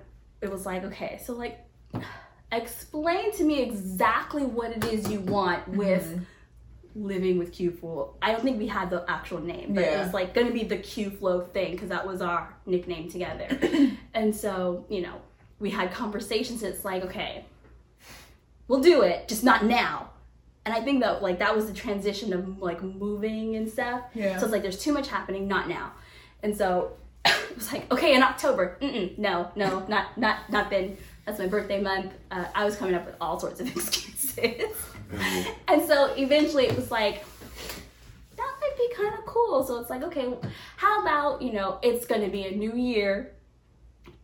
it 0.42 0.52
was 0.52 0.66
like, 0.66 0.84
okay, 0.84 1.22
so 1.24 1.34
like 1.34 1.60
explain 2.52 3.32
to 3.34 3.44
me 3.44 3.62
exactly 3.62 4.44
what 4.44 4.72
it 4.72 4.86
is 4.86 5.10
you 5.10 5.20
want 5.22 5.62
mm-hmm. 5.64 5.78
with 5.78 6.26
living 6.96 7.40
with 7.40 7.52
Q 7.52 7.72
Flow. 7.72 8.16
I 8.22 8.32
don't 8.32 8.44
think 8.44 8.60
we 8.60 8.68
had 8.68 8.90
the 8.90 9.04
actual 9.08 9.40
name, 9.40 9.74
but 9.74 9.84
it 9.84 9.98
was 9.98 10.14
like 10.14 10.34
going 10.34 10.48
to 10.48 10.54
be 10.54 10.64
the 10.64 10.78
Q 10.78 11.10
Flow 11.10 11.42
thing 11.42 11.72
because 11.72 11.90
that 11.90 12.06
was 12.06 12.22
our 12.22 12.54
nickname 12.66 13.10
together. 13.10 13.48
and 14.14 14.36
so, 14.36 14.86
you 14.90 15.02
know, 15.02 15.22
we 15.60 15.70
had 15.70 15.92
conversations. 15.92 16.62
It's 16.62 16.86
like, 16.86 17.04
okay, 17.04 17.46
we'll 18.68 18.82
do 18.82 19.02
it, 19.02 19.28
just 19.28 19.44
not 19.44 19.66
now. 19.66 20.10
And 20.66 20.74
I 20.74 20.82
think 20.82 21.02
that 21.02 21.22
like 21.22 21.40
that 21.40 21.56
was 21.56 21.68
the 21.68 21.74
transition 21.74 22.34
of 22.34 22.62
like 22.62 22.82
moving 22.82 23.56
and 23.56 23.70
stuff. 23.70 24.04
Yeah. 24.14 24.38
So 24.38 24.46
it's 24.46 24.54
like 24.54 24.62
there's 24.62 24.82
too 24.82 24.94
much 24.94 25.10
happening, 25.10 25.48
not 25.48 25.68
now. 25.68 25.92
And 26.42 26.56
so 26.56 26.94
it 27.26 27.56
was 27.56 27.72
like, 27.72 27.92
okay, 27.92 28.16
in 28.16 28.24
October, 28.24 28.78
mm-mm, 28.82 29.18
no, 29.18 29.52
no, 29.56 29.86
not 29.88 30.18
not 30.18 30.50
not 30.50 30.70
then. 30.70 30.98
That's 31.26 31.40
my 31.40 31.48
birthday 31.48 31.82
month. 31.82 32.12
Uh, 32.32 32.46
I 32.54 32.66
was 32.66 32.76
coming 32.76 32.96
up 32.96 33.06
with 33.06 33.16
all 33.22 33.40
sorts 33.40 33.62
of 33.62 33.68
excuses. 33.76 34.76
and 35.70 35.82
so 35.88 36.14
eventually 36.16 36.66
it 36.66 36.76
was 36.76 36.92
like, 36.92 37.24
that 38.36 38.56
might 38.60 38.78
be 38.78 38.94
kind 38.94 39.18
of 39.18 39.26
cool. 39.26 39.64
So 39.64 39.80
it's 39.80 39.90
like, 39.90 40.04
okay, 40.04 40.34
how 40.76 41.02
about, 41.02 41.42
you 41.42 41.54
know, 41.54 41.80
it's 41.82 42.06
going 42.06 42.22
to 42.22 42.30
be 42.30 42.46
a 42.46 42.52
new 42.52 42.74
year, 42.74 43.32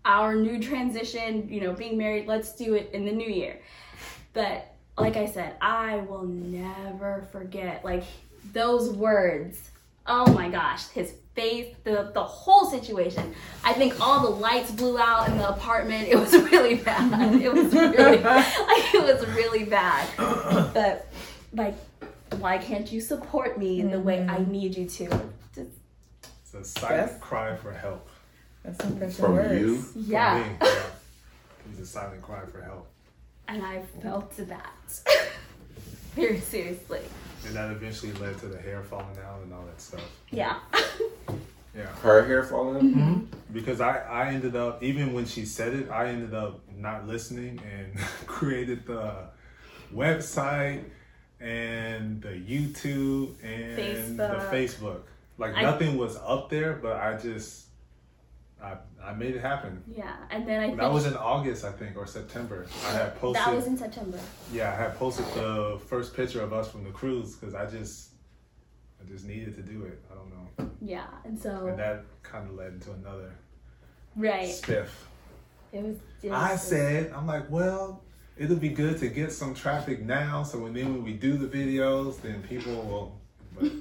our 0.03 0.35
new 0.35 0.61
transition, 0.61 1.47
you 1.49 1.61
know, 1.61 1.71
being 1.71 1.97
married, 1.97 2.27
let's 2.27 2.53
do 2.53 2.73
it 2.73 2.89
in 2.91 3.05
the 3.05 3.13
new 3.13 3.29
year. 3.29 3.61
But 4.33 4.75
like 5.01 5.17
I 5.17 5.25
said, 5.25 5.55
I 5.61 5.97
will 5.97 6.25
never 6.25 7.27
forget, 7.31 7.83
like, 7.83 8.03
those 8.53 8.89
words. 8.91 9.69
Oh 10.05 10.31
my 10.33 10.49
gosh, 10.49 10.87
his 10.89 11.13
face, 11.35 11.75
the 11.83 12.11
the 12.13 12.23
whole 12.23 12.65
situation. 12.65 13.33
I 13.63 13.73
think 13.73 13.99
all 14.01 14.21
the 14.23 14.35
lights 14.35 14.71
blew 14.71 14.97
out 14.97 15.29
in 15.29 15.37
the 15.37 15.49
apartment. 15.49 16.07
It 16.07 16.17
was 16.17 16.33
really 16.51 16.75
bad. 16.75 17.39
It 17.39 17.53
was 17.53 17.71
really 17.73 18.17
like 18.17 18.93
it 18.93 19.03
was 19.03 19.27
really 19.35 19.65
bad. 19.65 20.07
But 20.73 21.07
like, 21.53 21.75
why 22.39 22.57
can't 22.57 22.91
you 22.91 23.01
support 23.01 23.57
me 23.57 23.79
in 23.79 23.91
the 23.91 23.99
way 23.99 24.23
I 24.23 24.37
mm-hmm. 24.37 24.51
need 24.51 24.77
you 24.77 24.85
to? 24.89 25.09
Just, 25.53 25.69
It's 26.41 26.53
a 26.53 26.63
silent 26.79 27.11
Yes. 27.11 27.19
cry 27.21 27.55
for 27.55 27.71
help. 27.71 28.09
That's 28.63 28.83
some 28.83 28.97
pressure 28.97 29.21
From 29.23 29.33
words. 29.35 29.61
you? 29.61 29.77
For 29.81 29.99
yeah. 29.99 30.43
me, 30.43 30.67
yeah. 30.67 30.83
It's 31.71 31.81
a 31.81 31.85
silent 31.85 32.21
cry 32.23 32.45
for 32.47 32.61
help. 32.61 32.88
And 33.49 33.63
I 33.65 33.81
felt 34.01 34.31
that 34.37 35.01
very 36.15 36.39
seriously. 36.39 37.01
And 37.47 37.55
that 37.55 37.71
eventually 37.71 38.13
led 38.13 38.37
to 38.39 38.45
the 38.45 38.59
hair 38.59 38.83
falling 38.83 39.17
out 39.25 39.41
and 39.41 39.51
all 39.51 39.65
that 39.65 39.81
stuff. 39.81 40.03
Yeah. 40.31 40.59
Yeah. 41.77 41.85
Her 42.01 42.25
hair 42.25 42.43
falling 42.43 42.77
out? 42.77 42.83
Mm-hmm. 42.83 43.25
Because 43.53 43.79
I, 43.79 43.99
I 43.99 44.29
ended 44.29 44.55
up, 44.55 44.81
even 44.81 45.13
when 45.13 45.25
she 45.27 45.45
said 45.45 45.73
it, 45.75 45.89
I 45.91 46.07
ended 46.07 46.33
up 46.33 46.59
not 46.75 47.07
listening 47.07 47.61
and 47.71 47.95
created 48.25 48.87
the 48.87 49.13
website 49.93 50.83
and 51.39 52.21
the 52.23 52.29
YouTube 52.29 53.35
and 53.43 54.17
the 54.17 54.23
Facebook. 54.23 54.51
Facebook. 54.51 55.01
Like 55.37 55.55
I- 55.55 55.61
nothing 55.61 55.95
was 55.95 56.17
up 56.17 56.49
there, 56.49 56.73
but 56.73 56.97
I 56.97 57.15
just, 57.17 57.67
I, 58.61 58.75
I 59.01 59.13
made 59.13 59.35
it 59.35 59.41
happen. 59.41 59.81
Yeah. 59.87 60.15
And 60.29 60.47
then 60.47 60.61
I 60.61 60.67
think 60.67 60.79
That 60.79 60.91
was 60.91 61.05
in 61.05 61.15
August, 61.15 61.63
I 61.63 61.71
think, 61.71 61.95
or 61.95 62.05
September. 62.05 62.67
I 62.87 62.91
had 62.91 63.19
posted. 63.19 63.45
that 63.45 63.55
was 63.55 63.67
in 63.67 63.77
September. 63.77 64.19
Yeah, 64.51 64.71
I 64.71 64.75
had 64.75 64.97
posted 64.97 65.25
the 65.33 65.79
first 65.87 66.13
picture 66.15 66.41
of 66.41 66.51
us 66.51 66.69
from 66.69 66.83
the 66.83 66.89
cruise 66.91 67.35
because 67.35 67.55
I 67.55 67.65
just, 67.67 68.09
I 69.01 69.09
just 69.09 69.25
needed 69.25 69.55
to 69.55 69.61
do 69.61 69.83
it. 69.83 70.01
I 70.11 70.15
don't 70.15 70.29
know, 70.29 70.69
Yeah. 70.81 71.05
And 71.23 71.39
so 71.39 71.67
and 71.67 71.79
that 71.79 72.03
kind 72.23 72.49
of 72.49 72.55
led 72.55 72.73
into 72.73 72.91
another 72.91 73.31
right. 74.15 74.49
spiff. 74.49 74.89
It 75.71 75.83
was. 75.83 75.95
It 76.21 76.31
I 76.31 76.55
said, 76.55 77.13
I'm 77.15 77.27
like, 77.27 77.49
well, 77.49 78.03
it'll 78.37 78.57
be 78.57 78.69
good 78.69 78.97
to 78.99 79.07
get 79.07 79.31
some 79.31 79.53
traffic 79.53 80.01
now, 80.01 80.43
so 80.43 80.59
when 80.59 80.73
then 80.73 80.93
when 80.93 81.03
we 81.03 81.13
do 81.13 81.37
the 81.37 81.47
videos, 81.47 82.19
then 82.21 82.41
people 82.43 82.73
will. 82.81 83.19
But 83.55 83.71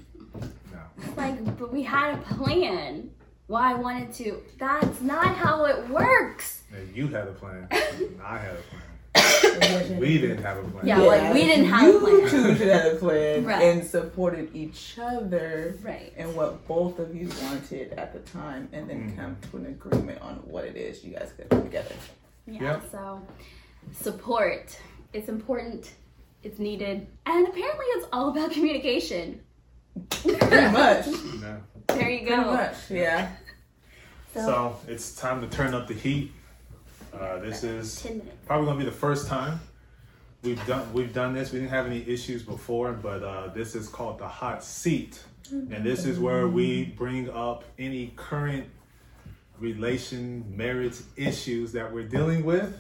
no, 0.72 0.80
like, 1.16 1.58
but 1.58 1.72
we 1.72 1.82
had 1.82 2.14
a 2.14 2.18
plan. 2.34 3.10
Why 3.48 3.72
I 3.72 3.74
wanted 3.74 4.12
to. 4.14 4.40
That's 4.58 5.00
not 5.00 5.34
how 5.34 5.64
it 5.64 5.88
works. 5.88 6.62
and 6.72 6.94
you 6.96 7.08
had 7.08 7.26
a 7.28 7.32
plan, 7.32 7.66
and 7.70 8.20
I 8.22 8.38
had 8.38 8.54
a 8.56 8.62
plan. 8.62 9.98
We 9.98 10.18
didn't 10.18 10.42
have 10.42 10.58
a 10.58 10.62
plan. 10.68 10.86
Yeah, 10.86 10.98
like, 10.98 11.32
we 11.34 11.40
didn't 11.44 11.64
have 11.64 11.94
a 11.94 11.98
plan. 11.98 12.12
you 12.20 12.28
two 12.28 12.56
should 12.56 12.68
have 12.68 12.92
a 12.92 12.96
plan 12.96 13.44
Right. 13.46 13.62
and 13.62 13.84
supported 13.84 14.54
each 14.54 14.96
other 15.00 15.76
Right. 15.82 16.12
and 16.16 16.36
what 16.36 16.68
both 16.68 16.98
of 16.98 17.16
you 17.16 17.28
wanted 17.42 17.92
at 17.94 18.12
the 18.12 18.20
time, 18.30 18.68
and 18.72 18.88
then 18.88 19.10
Mhm. 19.10 19.16
come 19.16 19.36
to 19.50 19.56
an 19.56 19.66
agreement 19.66 20.20
on 20.20 20.36
what 20.44 20.64
it 20.64 20.76
is 20.76 21.02
you 21.02 21.14
guys 21.14 21.32
could 21.36 21.48
do 21.48 21.60
together. 21.62 21.94
Yeah. 22.46 22.62
Yep. 22.62 22.82
So 22.92 23.22
support. 23.92 24.78
It's 25.14 25.28
important. 25.30 25.90
It's 26.42 26.58
needed. 26.58 27.06
And 27.26 27.48
apparently 27.48 27.86
it's 27.96 28.06
all 28.12 28.28
about 28.28 28.52
communication. 28.52 29.40
Pretty 30.10 30.36
much. 30.70 31.06
Yeah. 31.06 31.56
There 31.88 32.10
you 32.10 32.18
Pretty 32.20 32.24
go. 32.24 32.36
much. 32.52 32.90
Yeah. 32.90 33.30
So, 34.34 34.40
So 34.40 34.76
it's 34.86 35.16
time 35.16 35.40
to 35.40 35.48
turn 35.48 35.72
up 35.74 35.88
the 35.88 35.94
heat. 35.94 36.32
Uh, 37.18 37.38
this 37.38 37.64
is 37.64 38.06
probably 38.46 38.66
gonna 38.66 38.78
be 38.78 38.84
the 38.84 38.92
first 38.92 39.26
time 39.26 39.58
we've 40.42 40.64
done 40.66 40.92
we've 40.92 41.14
done 41.14 41.32
this. 41.32 41.50
We 41.50 41.60
didn't 41.60 41.70
have 41.70 41.86
any 41.86 42.06
issues 42.06 42.42
before, 42.42 42.92
but 42.92 43.22
uh, 43.22 43.46
this 43.54 43.74
is 43.74 43.88
called 43.88 44.18
the 44.18 44.28
hot 44.28 44.62
seat, 44.62 45.24
and 45.50 45.82
this 45.82 46.04
is 46.04 46.18
where 46.20 46.46
we 46.46 46.84
bring 46.84 47.30
up 47.30 47.64
any 47.78 48.12
current 48.16 48.66
relation, 49.58 50.44
marriage 50.54 50.96
issues 51.16 51.72
that 51.72 51.90
we're 51.92 52.06
dealing 52.06 52.44
with, 52.44 52.76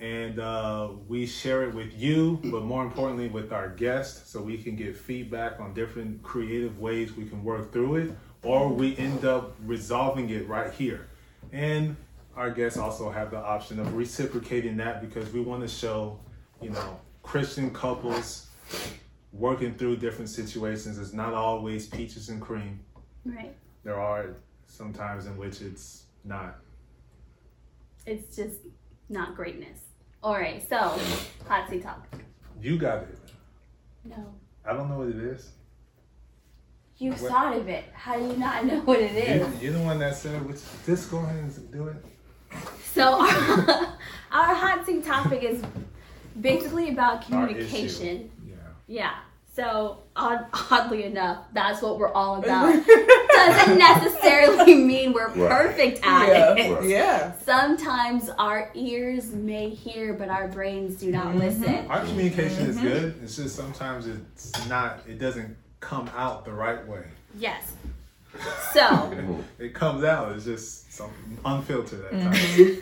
and 0.00 0.38
uh, 0.38 0.90
we 1.08 1.26
share 1.26 1.62
it 1.64 1.74
with 1.74 1.94
you, 1.94 2.38
but 2.44 2.62
more 2.62 2.84
importantly 2.84 3.28
with 3.28 3.52
our 3.52 3.70
guests, 3.70 4.30
so 4.30 4.42
we 4.42 4.58
can 4.58 4.76
get 4.76 4.96
feedback 4.96 5.58
on 5.58 5.72
different 5.72 6.22
creative 6.22 6.78
ways 6.78 7.16
we 7.16 7.26
can 7.26 7.42
work 7.42 7.72
through 7.72 7.96
it, 7.96 8.16
or 8.42 8.68
we 8.68 8.96
end 8.98 9.24
up 9.24 9.54
resolving 9.64 10.30
it 10.30 10.46
right 10.48 10.72
here, 10.72 11.08
and 11.52 11.96
our 12.36 12.50
guests 12.50 12.78
also 12.78 13.10
have 13.10 13.30
the 13.30 13.38
option 13.38 13.80
of 13.80 13.94
reciprocating 13.94 14.76
that 14.76 15.00
because 15.00 15.32
we 15.32 15.40
want 15.40 15.62
to 15.62 15.68
show, 15.68 16.18
you 16.60 16.68
know, 16.68 17.00
Christian 17.22 17.70
couples 17.70 18.48
working 19.32 19.74
through 19.74 19.96
different 19.96 20.28
situations. 20.28 20.98
It's 20.98 21.14
not 21.14 21.32
always 21.32 21.86
peaches 21.86 22.28
and 22.28 22.40
cream. 22.40 22.80
Right. 23.24 23.54
There 23.84 23.98
are 23.98 24.36
some 24.66 24.92
times 24.92 25.26
in 25.26 25.36
which 25.36 25.62
it's 25.62 26.04
not. 26.24 26.58
It's 28.04 28.36
just 28.36 28.60
not 29.08 29.34
greatness. 29.34 29.80
All 30.26 30.34
right. 30.34 30.60
So 30.68 30.76
hot 31.46 31.70
seat 31.70 31.84
topic. 31.84 32.18
You 32.60 32.76
got 32.78 33.04
it. 33.04 33.16
No. 34.02 34.34
I 34.68 34.72
don't 34.72 34.88
know 34.88 34.98
what 34.98 35.08
it 35.10 35.18
is. 35.18 35.52
You 36.98 37.12
What? 37.12 37.30
thought 37.30 37.56
of 37.56 37.68
it. 37.68 37.84
How 37.94 38.18
do 38.18 38.26
you 38.26 38.36
not 38.36 38.64
know 38.66 38.80
what 38.80 38.98
it 38.98 39.14
is? 39.14 39.62
You, 39.62 39.66
you're 39.68 39.78
the 39.78 39.84
one 39.84 40.00
that 40.00 40.16
said, 40.16 40.44
which, 40.44 40.58
just 40.84 41.12
go 41.12 41.18
ahead 41.18 41.36
and 41.36 41.70
do 41.70 41.86
it. 41.86 42.04
So 42.92 43.20
our, 43.20 43.28
our 44.32 44.54
hot 44.56 44.82
seat 44.84 45.04
topic 45.04 45.44
is 45.44 45.62
basically 46.40 46.88
about 46.88 47.24
communication. 47.24 48.28
Yeah. 48.44 48.54
Yeah. 48.88 49.14
So 49.56 50.02
odd, 50.14 50.46
oddly 50.70 51.04
enough, 51.04 51.44
that's 51.54 51.80
what 51.80 51.98
we're 51.98 52.12
all 52.12 52.36
about. 52.44 52.86
Doesn't 52.86 53.78
necessarily 53.78 54.74
mean 54.92 55.14
we're 55.14 55.28
Right. 55.28 55.50
perfect 55.50 56.04
at 56.04 56.28
yeah. 56.28 56.54
it. 56.56 56.74
Right. 56.74 56.84
Yeah. 56.88 57.32
Sometimes 57.42 58.28
our 58.38 58.70
ears 58.74 59.32
may 59.32 59.70
hear, 59.70 60.12
but 60.12 60.28
our 60.28 60.46
brains 60.48 60.96
do 60.96 61.10
not 61.10 61.28
Mhm. 61.34 61.38
listen. 61.38 61.86
Our 61.90 62.00
communication 62.04 62.66
is 62.68 62.76
Mm-hmm. 62.76 62.86
good. 62.86 63.14
It's 63.22 63.36
just 63.36 63.56
sometimes 63.56 64.06
it's 64.06 64.68
not, 64.68 65.00
it 65.08 65.18
doesn't 65.18 65.56
come 65.80 66.10
out 66.14 66.44
the 66.44 66.52
right 66.52 66.86
way. 66.86 67.04
Yes. 67.38 67.72
So, 68.74 69.42
It 69.58 69.72
comes 69.74 70.04
out, 70.04 70.32
it's 70.32 70.44
just 70.44 70.92
something 70.92 71.38
unfiltered 71.46 72.04
at 72.04 72.12
Mm-hmm. 72.12 72.30
times. 72.64 72.78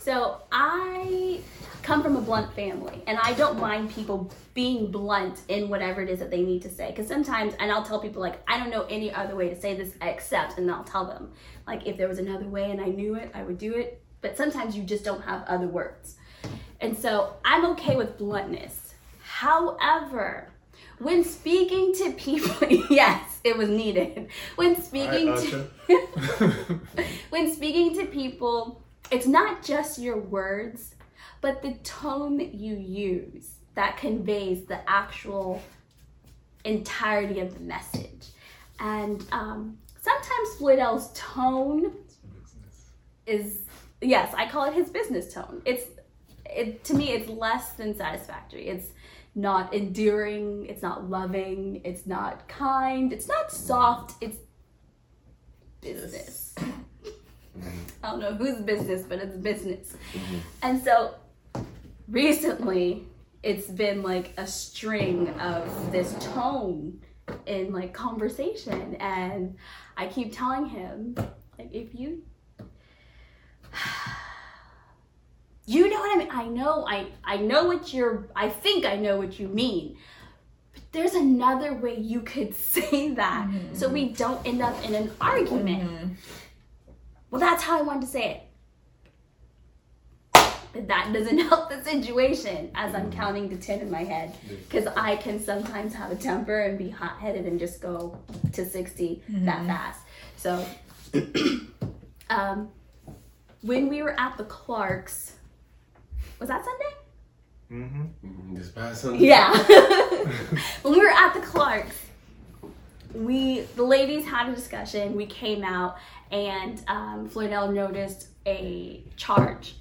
So 0.00 0.40
I 0.50 1.40
come 1.82 2.02
from 2.02 2.16
a 2.16 2.20
blunt 2.20 2.52
family, 2.54 3.02
and 3.06 3.18
I 3.22 3.34
don't 3.34 3.58
mind 3.58 3.90
people 3.90 4.30
being 4.54 4.90
blunt 4.90 5.40
in 5.48 5.68
whatever 5.68 6.00
it 6.00 6.08
is 6.08 6.18
that 6.18 6.30
they 6.30 6.42
need 6.42 6.62
to 6.62 6.70
say. 6.70 6.88
Because 6.90 7.06
sometimes, 7.06 7.54
and 7.58 7.70
I'll 7.70 7.82
tell 7.82 8.00
people 8.00 8.20
like, 8.20 8.40
I 8.48 8.58
don't 8.58 8.70
know 8.70 8.86
any 8.88 9.12
other 9.12 9.36
way 9.36 9.48
to 9.48 9.60
say 9.60 9.74
this 9.74 9.94
except, 10.02 10.58
and 10.58 10.70
I'll 10.70 10.84
tell 10.84 11.04
them 11.04 11.32
like, 11.66 11.86
if 11.86 11.96
there 11.96 12.08
was 12.08 12.18
another 12.18 12.46
way 12.46 12.70
and 12.70 12.80
I 12.80 12.86
knew 12.86 13.14
it, 13.14 13.30
I 13.34 13.42
would 13.42 13.58
do 13.58 13.74
it. 13.74 14.02
But 14.20 14.36
sometimes 14.36 14.76
you 14.76 14.82
just 14.82 15.04
don't 15.04 15.22
have 15.22 15.44
other 15.46 15.66
words, 15.66 16.16
and 16.80 16.96
so 16.96 17.34
I'm 17.44 17.64
okay 17.72 17.96
with 17.96 18.18
bluntness. 18.18 18.94
However, 19.22 20.50
when 20.98 21.24
speaking 21.24 21.94
to 21.94 22.12
people, 22.12 22.68
yes, 22.90 23.40
it 23.44 23.56
was 23.56 23.68
needed. 23.68 24.28
When 24.56 24.80
speaking 24.80 25.30
All 25.30 25.38
to 25.38 26.80
when 27.30 27.52
speaking 27.52 27.96
to 27.96 28.06
people, 28.06 28.82
it's 29.10 29.26
not 29.26 29.62
just 29.62 29.98
your 29.98 30.18
words, 30.18 30.94
but 31.40 31.62
the 31.62 31.72
tone 31.82 32.36
that 32.38 32.54
you 32.54 32.76
use 32.76 33.54
that 33.74 33.96
conveys 33.96 34.64
the 34.64 34.78
actual 34.88 35.62
entirety 36.64 37.40
of 37.40 37.54
the 37.54 37.60
message. 37.60 38.28
And 38.78 39.24
um, 39.32 39.78
sometimes 40.00 40.48
Floydell's 40.58 41.10
tone 41.14 41.92
is, 43.26 43.62
yes, 44.00 44.32
I 44.36 44.48
call 44.48 44.64
it 44.64 44.74
his 44.74 44.90
business 44.90 45.32
tone. 45.32 45.62
It's, 45.64 45.84
it, 46.44 46.84
to 46.84 46.94
me, 46.94 47.12
it's 47.12 47.28
less 47.28 47.72
than 47.72 47.96
satisfactory. 47.96 48.68
It's 48.68 48.88
not 49.34 49.72
endearing, 49.72 50.66
it's 50.66 50.82
not 50.82 51.08
loving, 51.08 51.80
it's 51.84 52.06
not 52.06 52.48
kind, 52.48 53.12
it's 53.12 53.28
not 53.28 53.52
soft, 53.52 54.22
it's 54.22 54.38
business. 55.80 56.54
Mm-hmm. 57.58 57.68
I 58.02 58.10
don't 58.10 58.20
know 58.20 58.34
whose 58.34 58.60
business, 58.62 59.02
but 59.02 59.18
it's 59.18 59.36
business. 59.36 59.94
Mm-hmm. 60.12 60.38
And 60.62 60.82
so 60.82 61.14
recently, 62.08 63.06
it's 63.42 63.66
been 63.66 64.02
like 64.02 64.32
a 64.36 64.46
string 64.46 65.28
of 65.40 65.92
this 65.92 66.14
tone 66.20 67.00
in 67.46 67.72
like 67.72 67.92
conversation. 67.92 68.96
And 68.96 69.56
I 69.96 70.06
keep 70.06 70.36
telling 70.36 70.66
him, 70.66 71.14
like, 71.58 71.72
if 71.72 71.94
you. 71.94 72.22
You 75.66 75.88
know 75.88 76.00
what 76.00 76.16
I 76.16 76.18
mean? 76.18 76.28
I 76.32 76.46
know, 76.46 76.84
I, 76.88 77.06
I 77.22 77.36
know 77.36 77.66
what 77.66 77.94
you're, 77.94 78.26
I 78.34 78.48
think 78.48 78.84
I 78.84 78.96
know 78.96 79.18
what 79.18 79.38
you 79.38 79.46
mean. 79.46 79.96
But 80.74 80.82
there's 80.90 81.14
another 81.14 81.74
way 81.74 81.96
you 81.96 82.22
could 82.22 82.56
say 82.74 83.10
that 83.14 83.48
so 83.74 83.86
mm-hmm. 83.86 83.94
we 83.94 84.08
don't 84.08 84.44
end 84.44 84.62
up 84.62 84.84
in 84.84 84.96
an 84.96 85.12
argument. 85.20 86.16
Well, 87.30 87.40
that's 87.40 87.62
how 87.62 87.78
I 87.78 87.82
wanted 87.82 88.02
to 88.02 88.06
say 88.06 88.30
it. 88.32 88.42
But 90.72 90.88
that 90.88 91.12
doesn't 91.12 91.38
help 91.48 91.70
the 91.70 91.82
situation 91.82 92.70
as 92.74 92.94
I'm 92.94 93.10
counting 93.12 93.48
to 93.50 93.56
10 93.56 93.80
in 93.80 93.90
my 93.90 94.04
head. 94.04 94.36
Because 94.48 94.86
I 94.96 95.16
can 95.16 95.40
sometimes 95.40 95.94
have 95.94 96.12
a 96.12 96.16
temper 96.16 96.60
and 96.60 96.78
be 96.78 96.90
hot 96.90 97.18
headed 97.18 97.46
and 97.46 97.58
just 97.58 97.80
go 97.80 98.18
to 98.52 98.64
60 98.64 99.22
that 99.28 99.66
fast. 99.66 100.00
So, 100.36 100.64
um, 102.30 102.70
when 103.62 103.88
we 103.88 104.02
were 104.02 104.18
at 104.18 104.36
the 104.38 104.44
Clarks, 104.44 105.34
was 106.38 106.48
that 106.48 106.64
Sunday? 106.64 106.94
Mm-hmm. 107.70 108.54
This 108.54 108.70
past 108.70 109.02
Sunday. 109.02 109.26
Yeah. 109.26 109.56
when 110.82 110.94
we 110.94 111.00
were 111.00 111.10
at 111.10 111.34
the 111.34 111.40
Clarks, 111.40 111.96
we 113.14 113.60
the 113.76 113.82
ladies 113.82 114.24
had 114.24 114.48
a 114.48 114.54
discussion. 114.54 115.14
We 115.14 115.26
came 115.26 115.62
out, 115.62 115.96
and 116.30 116.82
um, 116.88 117.28
Floydell 117.28 117.72
noticed 117.72 118.28
a 118.46 119.02
charge, 119.16 119.74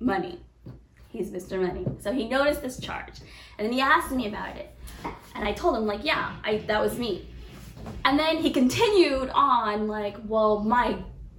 money. 0.00 0.40
He's 1.08 1.30
Mr. 1.30 1.60
Money, 1.60 1.86
so 2.00 2.12
he 2.12 2.28
noticed 2.28 2.62
this 2.62 2.78
charge, 2.78 3.20
and 3.58 3.66
then 3.66 3.72
he 3.72 3.80
asked 3.80 4.12
me 4.12 4.28
about 4.28 4.56
it, 4.56 4.74
and 5.34 5.48
I 5.48 5.52
told 5.52 5.76
him 5.76 5.86
like, 5.86 6.04
yeah, 6.04 6.36
I 6.44 6.58
that 6.66 6.80
was 6.80 6.98
me. 6.98 7.28
And 8.04 8.18
then 8.18 8.38
he 8.38 8.50
continued 8.50 9.30
on 9.30 9.88
like, 9.88 10.16
well, 10.26 10.60
my 10.60 10.98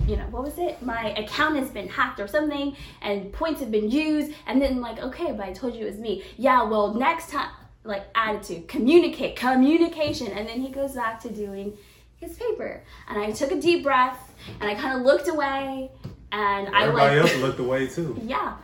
you 0.09 0.15
know, 0.15 0.25
what 0.31 0.43
was 0.43 0.57
it? 0.57 0.81
My 0.81 1.11
account 1.11 1.57
has 1.57 1.69
been 1.69 1.87
hacked 1.87 2.19
or 2.19 2.27
something, 2.27 2.75
and 3.01 3.31
points 3.31 3.59
have 3.59 3.69
been 3.69 3.91
used. 3.91 4.33
And 4.47 4.59
then, 4.59 4.81
like, 4.81 4.99
okay, 4.99 5.31
but 5.31 5.45
I 5.45 5.53
told 5.53 5.75
you 5.75 5.85
it 5.85 5.91
was 5.91 5.99
me. 5.99 6.23
Yeah, 6.35 6.63
well, 6.63 6.95
next 6.95 7.29
time, 7.29 7.51
like, 7.83 8.07
attitude, 8.15 8.67
communicate, 8.67 9.35
communication. 9.35 10.27
And 10.27 10.47
then 10.47 10.61
he 10.61 10.69
goes 10.69 10.93
back 10.93 11.21
to 11.21 11.29
doing 11.29 11.77
his 12.15 12.35
paper. 12.35 12.83
And 13.07 13.19
I 13.19 13.31
took 13.31 13.51
a 13.51 13.61
deep 13.61 13.83
breath, 13.83 14.28
and 14.59 14.69
I 14.69 14.75
kind 14.75 14.99
of 14.99 15.05
looked 15.05 15.27
away, 15.27 15.91
and 16.31 16.67
I 16.75 16.83
Everybody 16.83 17.19
like, 17.19 17.31
else 17.31 17.41
looked 17.41 17.59
away 17.59 17.87
too. 17.87 18.19
yeah, 18.25 18.55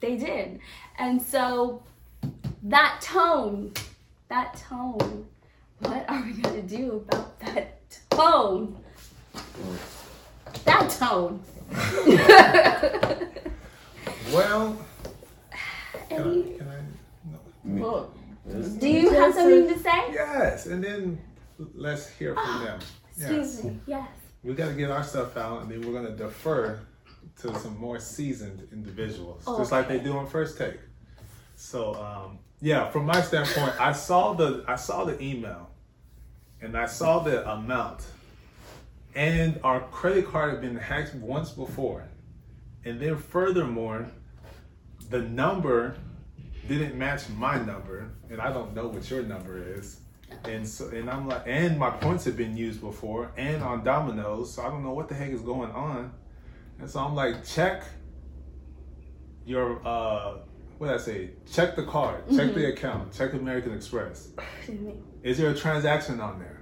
they 0.00 0.16
did. 0.16 0.60
And 0.98 1.20
so, 1.20 1.82
that 2.64 3.00
tone, 3.00 3.72
that 4.28 4.56
tone, 4.68 5.26
what 5.80 6.04
are 6.08 6.22
we 6.24 6.32
gonna 6.40 6.62
do 6.62 7.04
about 7.08 7.38
that 7.40 7.80
tone? 8.10 8.76
That 10.64 10.90
tone. 10.90 11.42
Well, 14.32 14.78
can 16.08 16.20
I, 16.20 16.58
can 16.58 16.68
I? 16.68 16.80
No. 17.64 17.82
Well, 17.82 18.14
do 18.78 18.88
you 18.88 19.10
have 19.10 19.34
something 19.34 19.68
to 19.68 19.78
say? 19.78 20.12
Yes, 20.12 20.66
and 20.66 20.82
then 20.82 21.20
let's 21.74 22.08
hear 22.08 22.34
from 22.34 22.64
them. 22.64 22.80
Excuse 23.16 23.56
Yes. 23.56 23.64
me. 23.64 23.78
Yes. 23.86 24.08
We 24.42 24.54
got 24.54 24.68
to 24.68 24.74
get 24.74 24.90
our 24.90 25.04
stuff 25.04 25.36
out, 25.36 25.62
and 25.62 25.70
then 25.70 25.82
we're 25.82 25.92
going 25.92 26.06
to 26.06 26.16
defer 26.16 26.80
to 27.42 27.58
some 27.58 27.78
more 27.78 27.98
seasoned 27.98 28.68
individuals, 28.72 29.44
Oh, 29.46 29.58
just 29.58 29.70
like 29.72 29.88
they 29.88 29.98
do 30.00 30.16
on 30.16 30.26
First 30.26 30.58
Take. 30.58 30.78
So 31.54 31.94
um, 31.94 32.38
yeah, 32.60 32.90
from 32.90 33.06
my 33.06 33.20
standpoint, 33.22 33.80
I 33.80 33.92
saw 33.92 34.32
the 34.34 34.64
I 34.66 34.76
saw 34.76 35.04
the 35.04 35.20
email, 35.22 35.70
and 36.60 36.76
I 36.76 36.86
saw 36.86 37.20
the 37.20 37.48
amount, 37.50 38.02
and 39.14 39.60
our 39.62 39.80
credit 39.88 40.26
card 40.26 40.50
had 40.50 40.60
been 40.60 40.76
hacked 40.76 41.14
once 41.14 41.50
before, 41.50 42.08
and 42.84 43.00
then 43.00 43.16
furthermore, 43.16 44.08
the 45.10 45.20
number 45.20 45.96
didn't 46.66 46.96
match 46.96 47.28
my 47.30 47.58
number, 47.58 48.10
and 48.30 48.40
I 48.40 48.52
don't 48.52 48.74
know 48.74 48.88
what 48.88 49.08
your 49.08 49.22
number 49.22 49.62
is. 49.76 50.00
And 50.44 50.66
so, 50.66 50.88
and 50.88 51.08
I'm 51.08 51.28
like, 51.28 51.42
and 51.46 51.78
my 51.78 51.90
points 51.90 52.24
have 52.24 52.36
been 52.36 52.56
used 52.56 52.80
before, 52.80 53.30
and 53.36 53.62
on 53.62 53.84
Domino's, 53.84 54.52
so 54.54 54.62
I 54.62 54.68
don't 54.68 54.82
know 54.82 54.92
what 54.92 55.08
the 55.08 55.14
heck 55.14 55.30
is 55.30 55.40
going 55.40 55.70
on. 55.70 56.12
And 56.80 56.90
so 56.90 57.00
I'm 57.00 57.14
like, 57.14 57.44
check 57.44 57.84
your, 59.46 59.80
uh, 59.86 60.38
what 60.78 60.88
did 60.88 60.96
I 60.96 60.98
say? 60.98 61.30
Check 61.50 61.76
the 61.76 61.84
card, 61.84 62.24
check 62.34 62.54
the 62.54 62.72
account, 62.72 63.12
check 63.12 63.34
American 63.34 63.72
Express. 63.72 64.30
Is 65.22 65.38
there 65.38 65.50
a 65.50 65.54
transaction 65.54 66.20
on 66.20 66.40
there? 66.40 66.60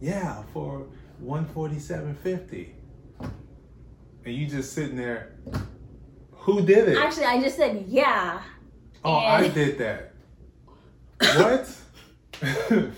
Yeah, 0.00 0.42
for 0.52 0.86
one 1.18 1.46
forty 1.46 1.78
seven 1.78 2.14
fifty. 2.14 2.74
And 4.24 4.34
you 4.34 4.46
just 4.46 4.72
sitting 4.74 4.96
there. 4.96 5.32
Who 6.32 6.64
did 6.64 6.88
it? 6.90 6.98
Actually, 6.98 7.24
I 7.24 7.40
just 7.40 7.56
said 7.56 7.84
yeah. 7.88 8.42
oh, 9.04 9.14
I 9.14 9.48
did 9.48 9.78
that. 9.78 10.12
What? 11.36 11.68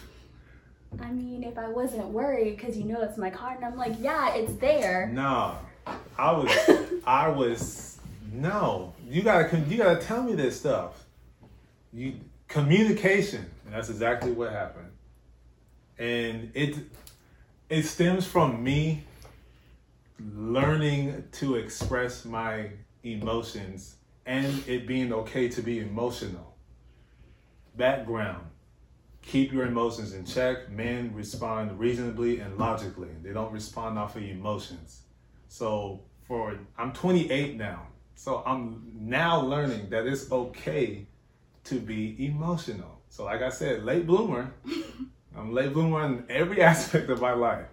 I 1.01 1.11
mean, 1.13 1.45
if 1.45 1.57
I 1.57 1.69
wasn't 1.69 2.09
worried, 2.09 2.57
because 2.57 2.77
you 2.77 2.85
know 2.85 3.01
it's 3.03 3.17
my 3.17 3.31
card, 3.31 3.57
and 3.57 3.65
I'm 3.65 3.77
like, 3.77 3.95
yeah, 4.01 4.35
it's 4.35 4.55
there. 4.55 5.09
no, 5.13 5.57
I 6.19 6.33
was. 6.33 6.51
I 7.07 7.29
was. 7.29 7.99
No, 8.33 8.95
you 9.09 9.23
gotta. 9.23 9.59
You 9.69 9.79
gotta 9.79 10.01
tell 10.01 10.23
me 10.23 10.35
this 10.35 10.59
stuff. 10.59 11.05
You 11.93 12.15
communication. 12.51 13.47
And 13.65 13.75
that's 13.75 13.89
exactly 13.89 14.33
what 14.33 14.53
happened. 14.53 14.91
And 15.99 16.51
it 16.55 16.77
it 17.71 17.85
stems 17.85 18.27
from 18.27 18.63
me 18.63 19.05
learning 20.35 21.25
to 21.33 21.55
express 21.55 22.25
my 22.27 22.71
emotions 23.05 23.97
and 24.27 24.63
it 24.69 24.87
being 24.87 25.13
okay 25.13 25.49
to 25.49 25.63
be 25.63 25.79
emotional. 25.79 26.55
Background. 27.77 28.50
Keep 29.31 29.53
your 29.53 29.65
emotions 29.65 30.13
in 30.13 30.25
check. 30.25 30.69
Men 30.71 31.13
respond 31.15 31.79
reasonably 31.79 32.41
and 32.41 32.59
logically. 32.59 33.11
They 33.23 33.33
don't 33.33 33.53
respond 33.53 33.97
off 33.97 34.17
of 34.17 34.25
emotions. 34.25 35.03
So 35.47 36.01
for 36.27 36.59
I'm 36.77 36.93
28 36.93 37.55
now. 37.55 37.87
So 38.17 38.43
I'm 38.45 38.83
now 38.93 39.41
learning 39.41 39.89
that 39.91 40.05
it's 40.05 40.33
okay 40.33 41.07
to 41.63 41.79
be 41.79 42.27
emotional. 42.27 43.03
So 43.09 43.23
like 43.23 43.41
I 43.41 43.51
said, 43.51 43.85
late 43.85 44.05
bloomer. 44.05 44.53
I'm 45.37 45.55
late 45.55 45.75
bloomer 45.75 46.05
in 46.07 46.25
every 46.29 46.61
aspect 46.73 47.09
of 47.09 47.21
my 47.21 47.33
life. 47.33 47.67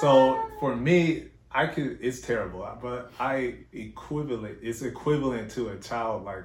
So 0.00 0.08
ah. 0.08 0.48
for 0.58 0.74
me, 0.74 1.24
I 1.52 1.66
could 1.66 1.98
it's 2.00 2.22
terrible, 2.22 2.64
uh, 2.64 2.74
but 2.80 3.12
I 3.20 3.56
equivalent 3.74 4.60
it's 4.62 4.80
equivalent 4.80 5.50
to 5.52 5.68
a 5.68 5.76
child 5.76 6.24
like 6.24 6.44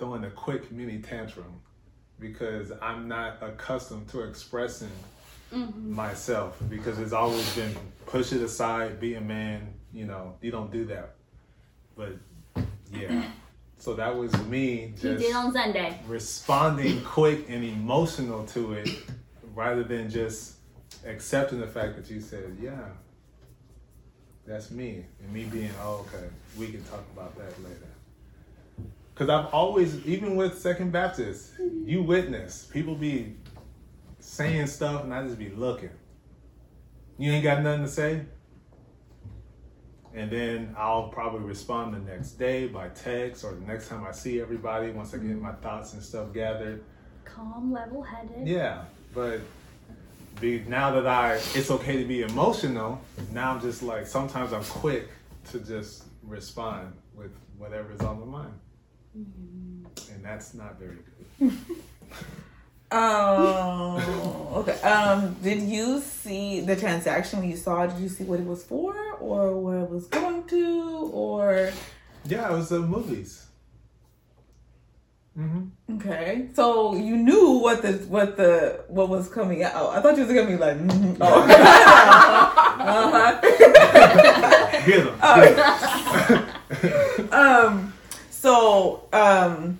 throwing 0.00 0.24
a 0.24 0.30
quick 0.30 0.72
mini 0.72 0.98
tantrum 0.98 1.60
because 2.18 2.72
I'm 2.80 3.08
not 3.08 3.42
accustomed 3.42 4.08
to 4.08 4.22
expressing 4.22 4.90
mm-hmm. 5.52 5.94
myself 5.94 6.58
because 6.68 6.98
it's 6.98 7.12
always 7.12 7.54
been 7.54 7.74
push 8.06 8.32
it 8.32 8.42
aside, 8.42 9.00
be 9.00 9.14
a 9.14 9.20
man, 9.20 9.74
you 9.92 10.06
know, 10.06 10.36
you 10.40 10.50
don't 10.50 10.70
do 10.70 10.84
that. 10.86 11.14
But 11.96 12.16
yeah. 12.92 13.24
So 13.76 13.92
that 13.96 14.16
was 14.16 14.32
me 14.46 14.94
He 14.96 15.08
did 15.14 15.34
on 15.34 15.52
Sunday. 15.52 16.00
responding 16.06 17.02
quick 17.02 17.50
and 17.50 17.62
emotional 17.62 18.46
to 18.46 18.72
it 18.72 18.88
rather 19.54 19.82
than 19.84 20.08
just 20.08 20.54
accepting 21.04 21.60
the 21.60 21.66
fact 21.66 21.96
that 21.96 22.08
you 22.08 22.22
said, 22.22 22.56
yeah, 22.58 22.88
that's 24.46 24.70
me. 24.70 25.04
And 25.20 25.32
me 25.32 25.44
being, 25.44 25.70
oh, 25.82 26.06
okay, 26.08 26.26
we 26.56 26.68
can 26.68 26.82
talk 26.84 27.04
about 27.12 27.36
that 27.36 27.62
later. 27.62 27.88
Because 29.14 29.28
I've 29.28 29.52
always, 29.54 30.04
even 30.06 30.34
with 30.34 30.58
Second 30.58 30.90
Baptist, 30.90 31.52
you 31.84 32.02
witness 32.02 32.64
people 32.64 32.96
be 32.96 33.36
saying 34.18 34.66
stuff 34.66 35.04
and 35.04 35.14
I 35.14 35.22
just 35.22 35.38
be 35.38 35.50
looking. 35.50 35.90
You 37.16 37.30
ain't 37.30 37.44
got 37.44 37.62
nothing 37.62 37.84
to 37.84 37.88
say? 37.88 38.22
And 40.14 40.30
then 40.30 40.74
I'll 40.76 41.08
probably 41.08 41.40
respond 41.40 41.94
the 41.94 41.98
next 41.98 42.32
day 42.32 42.66
by 42.66 42.88
text 42.88 43.44
or 43.44 43.52
the 43.52 43.66
next 43.66 43.88
time 43.88 44.04
I 44.04 44.12
see 44.12 44.40
everybody 44.40 44.90
once 44.90 45.12
I 45.14 45.18
get 45.18 45.40
my 45.40 45.50
mm-hmm. 45.50 45.62
thoughts 45.62 45.92
and 45.92 46.02
stuff 46.02 46.32
gathered. 46.32 46.84
Calm, 47.24 47.72
level 47.72 48.02
headed. 48.02 48.46
Yeah, 48.46 48.84
but 49.12 49.40
be, 50.40 50.64
now 50.68 50.92
that 50.92 51.06
I, 51.06 51.34
it's 51.54 51.70
okay 51.70 51.96
to 51.98 52.04
be 52.04 52.22
emotional. 52.22 53.00
Now 53.32 53.52
I'm 53.52 53.60
just 53.60 53.82
like 53.82 54.06
sometimes 54.06 54.52
I'm 54.52 54.64
quick 54.64 55.08
to 55.50 55.58
just 55.58 56.04
respond 56.22 56.92
with 57.14 57.32
whatever's 57.58 58.00
on 58.00 58.20
my 58.20 58.38
mind, 58.38 58.54
and 59.14 59.86
that's 60.22 60.54
not 60.54 60.78
very 60.78 60.98
good. 61.40 61.52
Um. 62.92 63.96
Okay. 64.60 64.78
Um. 64.82 65.34
Did 65.42 65.62
you 65.62 66.00
see 66.00 66.60
the 66.60 66.76
transaction 66.76 67.40
when 67.40 67.50
you 67.50 67.56
saw? 67.56 67.82
it? 67.82 67.88
Did 67.90 68.00
you 68.00 68.08
see 68.08 68.24
what 68.24 68.38
it 68.40 68.46
was 68.46 68.62
for, 68.64 68.94
or 69.20 69.56
where 69.58 69.80
it 69.80 69.90
was 69.90 70.06
going 70.06 70.44
to, 70.48 71.10
or? 71.12 71.72
Yeah, 72.26 72.48
it 72.50 72.52
was 72.52 72.68
the 72.68 72.80
movies. 72.80 73.46
hmm 75.34 75.64
Okay. 75.96 76.48
So 76.54 76.94
you 76.94 77.16
knew 77.16 77.58
what 77.58 77.82
the 77.82 77.92
what 78.08 78.36
the 78.36 78.84
what 78.88 79.08
was 79.08 79.28
coming 79.28 79.64
out. 79.64 79.90
I 79.96 80.00
thought 80.00 80.16
you 80.16 80.24
was 80.24 80.32
gonna 80.32 80.46
be 80.46 80.56
like. 80.56 80.78
mhm. 80.78 81.16
Oh. 81.20 81.42
uh-huh. 82.78 83.40
Get 84.86 85.06
um. 87.32 87.93
So 88.44 89.08
um. 89.14 89.78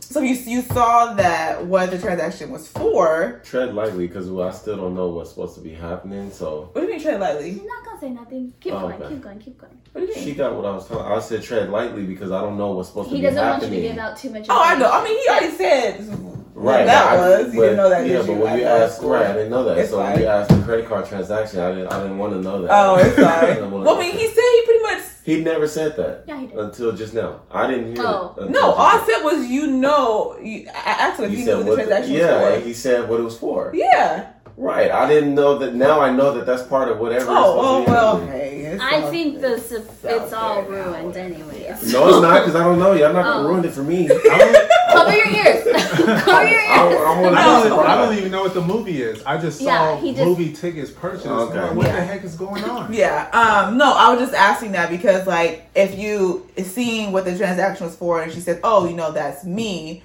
So 0.00 0.20
you 0.22 0.34
you 0.34 0.62
saw 0.62 1.12
that 1.14 1.64
what 1.66 1.90
the 1.92 1.98
transaction 2.00 2.50
was 2.50 2.66
for. 2.66 3.40
Tread 3.44 3.74
lightly 3.74 4.08
because 4.08 4.28
I 4.32 4.50
still 4.50 4.76
don't 4.76 4.96
know 4.96 5.08
what's 5.10 5.30
supposed 5.30 5.54
to 5.54 5.60
be 5.60 5.72
happening. 5.72 6.32
So 6.32 6.70
What 6.72 6.80
do 6.80 6.86
you 6.88 6.94
mean 6.94 7.00
tread 7.00 7.20
lightly? 7.20 7.60
I'm 7.60 7.66
not 7.66 7.84
gonna 7.84 8.00
say 8.00 8.10
nothing. 8.10 8.52
Keep 8.58 8.72
Oh, 8.74 8.80
going, 8.80 8.94
okay. 9.02 9.08
keep 9.14 9.22
going, 9.22 9.38
keep 9.38 9.58
going. 9.60 9.78
What 9.92 10.00
do 10.00 10.06
you 10.08 10.14
mean? 10.16 10.24
she 10.24 10.34
got 10.34 10.56
what 10.56 10.64
I 10.64 10.72
was 10.72 10.88
telling. 10.88 11.04
I 11.06 11.20
said 11.20 11.42
tread 11.44 11.70
lightly 11.70 12.06
because 12.06 12.32
I 12.32 12.40
don't 12.40 12.56
know 12.58 12.72
what's 12.72 12.88
supposed 12.88 13.10
He 13.10 13.20
to 13.20 13.28
be 13.30 13.34
happening. 13.36 13.38
He 13.38 13.42
doesn't 13.42 13.60
want 13.60 13.72
you 13.74 13.82
to 13.82 13.88
give 13.94 13.98
out 13.98 14.16
too 14.16 14.30
much. 14.30 14.46
Oh, 14.48 14.62
I 14.64 14.78
know. 14.78 14.90
I 14.90 15.04
mean, 15.04 15.16
he 15.22 15.28
already 15.28 15.56
said 15.56 16.08
what 16.54 16.64
Right, 16.74 16.86
that 16.86 17.06
I- 17.06 17.16
was. 17.16 17.54
You 17.54 17.60
but- 17.60 17.62
didn't 17.62 17.76
know 17.76 17.88
that. 17.90 18.06
Yeah, 18.06 18.18
but 18.18 18.26
you? 18.26 18.32
when 18.32 18.58
you 18.58 18.64
I 18.64 18.68
thought 18.68 18.80
asked, 18.80 19.00
cool. 19.00 19.10
right, 19.10 19.26
I 19.26 19.32
didn't 19.34 19.50
know 19.50 19.62
that. 19.64 19.78
It's 19.78 19.90
so 19.90 19.98
when 20.02 20.18
you 20.18 20.26
asked 20.26 20.50
the 20.50 20.62
credit 20.62 20.88
card 20.88 21.06
transaction, 21.06 21.60
I 21.60 21.70
didn't, 21.70 21.92
I 21.92 22.02
didn't 22.02 22.18
want 22.18 22.32
to 22.32 22.40
know 22.40 22.62
that. 22.62 22.70
Oh, 22.72 22.96
it's 22.96 23.16
I 23.18 23.40
fine. 23.40 23.54
didn't 23.56 23.70
well, 23.70 23.94
I 23.94 23.98
mean, 24.00 24.12
he 24.16 24.26
said 24.26 24.42
he 24.42 24.62
pretty 24.64 24.82
much. 24.82 25.02
He 25.28 25.40
never 25.42 25.66
said 25.68 25.96
that 25.96 26.24
Yeah, 26.26 26.40
he 26.40 26.46
did. 26.46 26.58
until 26.58 26.92
just 26.92 27.12
now. 27.14 27.40
I 27.50 27.66
didn't 27.70 27.96
hear 27.96 28.04
Oh. 28.06 28.34
it. 28.40 28.50
No, 28.50 28.72
all 28.72 28.80
I 28.96 29.04
said 29.06 29.22
was 29.22 29.46
you 29.46 29.66
know. 29.68 30.36
You, 30.42 30.66
I 30.74 30.90
asked 31.04 31.18
him 31.20 31.26
if 31.26 31.30
He 31.32 31.36
he 31.38 31.44
said 31.44 31.58
knew 31.58 31.64
what 31.64 31.64
the 31.64 31.70
what 31.70 31.78
the- 31.78 31.84
transaction 31.86 32.14
yeah, 32.16 32.34
was 32.42 32.52
and 32.54 32.62
for. 32.62 32.68
he 32.68 32.74
said 32.74 33.08
what 33.08 33.20
it 33.20 33.22
was 33.24 33.38
for. 33.38 33.70
Yeah. 33.74 34.30
Right, 34.56 34.90
I 34.90 35.06
didn't 35.08 35.34
know 35.36 35.56
that. 35.58 35.74
Now 35.76 36.00
I 36.00 36.10
know 36.10 36.34
that 36.34 36.44
that's 36.44 36.62
part 36.64 36.88
of 36.90 36.98
whatever. 36.98 37.26
Oh, 37.28 37.54
oh 37.60 37.84
well. 37.86 38.20
Hey, 38.26 38.76
I 38.80 39.02
all- 39.02 39.10
think 39.10 39.40
the 39.40 39.54
it's, 39.54 39.70
it's 39.70 40.32
all 40.32 40.58
out 40.58 40.68
there 40.70 40.84
now. 40.84 40.98
ruined 40.98 41.16
anyways. 41.16 41.92
No, 41.92 42.08
it's 42.08 42.20
not 42.22 42.40
because 42.40 42.56
I 42.56 42.64
don't 42.64 42.78
know. 42.80 42.92
Y'all 42.94 43.12
not 43.12 43.24
gonna 43.24 43.46
Oh. 43.46 43.50
ruin 43.50 43.64
it 43.64 43.72
for 43.72 43.84
me. 43.84 44.08
I 44.98 45.04
don't, 45.04 45.12
Cover 45.12 45.16
your 45.16 45.46
ears. 45.46 46.22
Cover 46.24 46.48
your 46.48 46.60
ears. 46.60 46.70
I, 46.78 47.20
want 47.20 47.36
I, 47.36 47.62
to 47.62 47.68
don't, 47.68 47.86
I 47.86 47.96
don't 47.96 48.16
even 48.18 48.30
know 48.32 48.42
what 48.42 48.54
the 48.54 48.60
movie 48.60 49.02
is. 49.02 49.22
I 49.24 49.38
just 49.38 49.58
saw 49.58 49.64
Yeah, 49.94 50.00
he 50.00 50.12
just- 50.12 50.24
movie 50.24 50.52
tickets 50.52 50.90
purchased. 50.90 51.26
Okay. 51.26 51.60
Like, 51.60 51.74
what 51.74 51.86
Yeah. 51.86 51.96
the 51.96 52.02
heck 52.04 52.24
is 52.24 52.34
going 52.36 52.64
on? 52.64 52.92
Yeah. 52.98 53.28
Um. 53.32 53.76
No, 53.78 53.92
I 53.92 54.10
was 54.12 54.20
just 54.20 54.34
asking 54.34 54.72
that 54.72 54.90
because, 54.90 55.26
like, 55.26 55.68
if 55.74 55.98
you 55.98 56.48
seeing 56.62 57.12
what 57.12 57.24
the 57.24 57.36
transaction 57.36 57.86
was 57.86 57.96
for, 57.96 58.22
and 58.22 58.32
she 58.32 58.40
said, 58.40 58.60
"Oh, 58.64 58.86
you 58.88 58.94
know, 58.94 59.12
that's 59.12 59.44
me," 59.44 60.02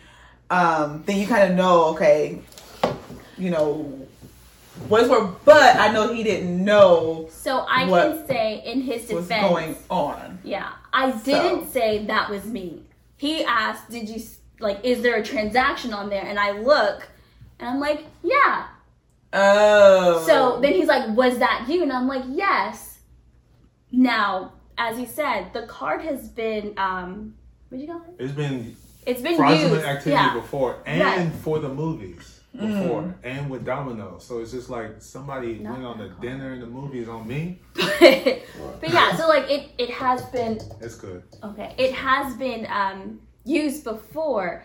um, 0.50 1.04
then 1.06 1.18
you 1.18 1.28
kind 1.28 1.50
of 1.52 1.58
know, 1.58 1.86
okay, 1.94 2.42
you 3.38 3.50
know, 3.50 4.00
what 4.88 5.02
it's 5.02 5.10
for. 5.10 5.36
But 5.46 5.78
I 5.78 5.92
know 5.92 6.14
he 6.14 6.24
didn't 6.24 6.64
know 6.64 7.28
So 7.32 7.60
I 7.70 7.86
What 7.88 8.04
can 8.18 8.28
say 8.28 8.64
in 8.66 8.82
his 8.82 9.10
what's 9.12 9.28
defense. 9.28 9.50
going 9.50 9.76
on. 9.90 10.40
Yeah, 10.44 10.70
I 10.92 11.12
didn't 11.12 11.72
say 11.72 12.06
that 12.06 12.30
was 12.30 12.46
me. 12.46 12.84
He 13.18 13.44
asked, 13.46 13.90
"Did 13.90 14.10
you 14.10 14.20
like? 14.64 14.84
Is 14.84 15.02
there 15.02 15.16
a 15.18 15.24
transaction 15.24 15.94
on 15.94 16.10
there?" 16.10 16.24
And 16.26 16.40
I 16.40 16.52
look, 16.52 17.08
and 17.60 17.70
I'm 17.70 17.80
like, 17.80 18.06
"Yeah." 18.24 18.68
Oh. 19.34 20.24
So 20.28 20.60
then 20.62 20.74
he's 20.74 20.88
like, 20.88 21.16
"Was 21.16 21.40
that 21.40 21.66
you?" 21.68 21.84
And 21.84 21.92
I'm 21.92 22.08
like, 22.08 22.24
"Yes." 22.30 23.00
Now, 23.92 24.54
as 24.78 24.98
he 24.98 25.06
said, 25.06 25.54
the 25.54 25.64
card 25.68 26.02
has 26.02 26.28
been 26.30 26.74
um, 26.78 27.36
what 27.70 27.78
do 27.78 27.84
you 27.84 27.92
call 27.92 28.02
it? 28.08 28.16
It's 28.24 28.34
been 28.34 28.76
It's 29.06 29.22
been 29.22 29.36
fraudulent 29.38 29.74
used. 29.74 29.86
activity 29.86 30.12
yeah. 30.12 30.34
before 30.34 30.82
and 30.86 31.02
Right. 31.02 31.32
for 31.44 31.60
the 31.60 31.70
movies. 31.70 32.40
before 32.56 33.16
and 33.24 33.50
with 33.50 33.66
Domino. 33.66 34.20
So 34.20 34.38
it's 34.40 34.52
just 34.52 34.70
like 34.70 35.02
somebody 35.02 35.58
Not 35.60 35.74
went 35.74 35.86
on 35.86 35.98
the 35.98 36.04
that 36.10 36.22
dinner 36.22 36.54
and 36.54 36.62
the 36.62 36.68
movies 36.68 37.08
on 37.10 37.28
me. 37.28 37.60
but 37.74 38.90
yeah, 38.94 39.16
so 39.16 39.28
like 39.28 39.50
it, 39.50 39.72
it 39.80 39.90
has 39.90 40.22
been 40.28 40.60
It's 40.80 40.96
good. 40.96 41.24
okay. 41.44 41.74
It 41.80 41.94
has 41.94 42.36
been 42.36 42.68
um, 42.68 43.20
used 43.46 43.84
before, 43.84 44.64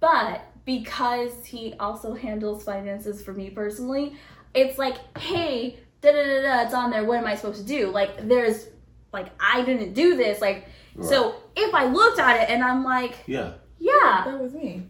but 0.00 0.42
because 0.64 1.44
he 1.44 1.74
also 1.80 2.14
handles 2.14 2.64
finances 2.64 3.22
for 3.22 3.32
me 3.32 3.50
personally, 3.50 4.16
it's 4.54 4.78
like, 4.78 4.96
hey, 5.18 5.78
da 6.00 6.12
da 6.12 6.22
da 6.24 6.42
da, 6.42 6.62
it's 6.64 6.74
on 6.74 6.90
there. 6.90 7.04
What 7.04 7.18
am 7.18 7.26
I 7.26 7.34
supposed 7.36 7.60
to 7.60 7.66
do? 7.66 7.88
Like, 7.90 8.28
there's 8.28 8.66
like 9.12 9.28
I 9.40 9.62
didn't 9.62 9.94
do 9.94 10.16
this. 10.16 10.40
Like, 10.40 10.66
so 11.02 11.36
if 11.56 11.72
I 11.74 11.86
looked 11.86 12.18
at 12.18 12.42
it 12.42 12.50
and 12.50 12.62
I'm 12.62 12.84
like, 12.84 13.14
Yeah. 13.26 13.52
yeah, 13.78 14.22
That 14.26 14.38
was 14.40 14.52
me. 14.52 14.82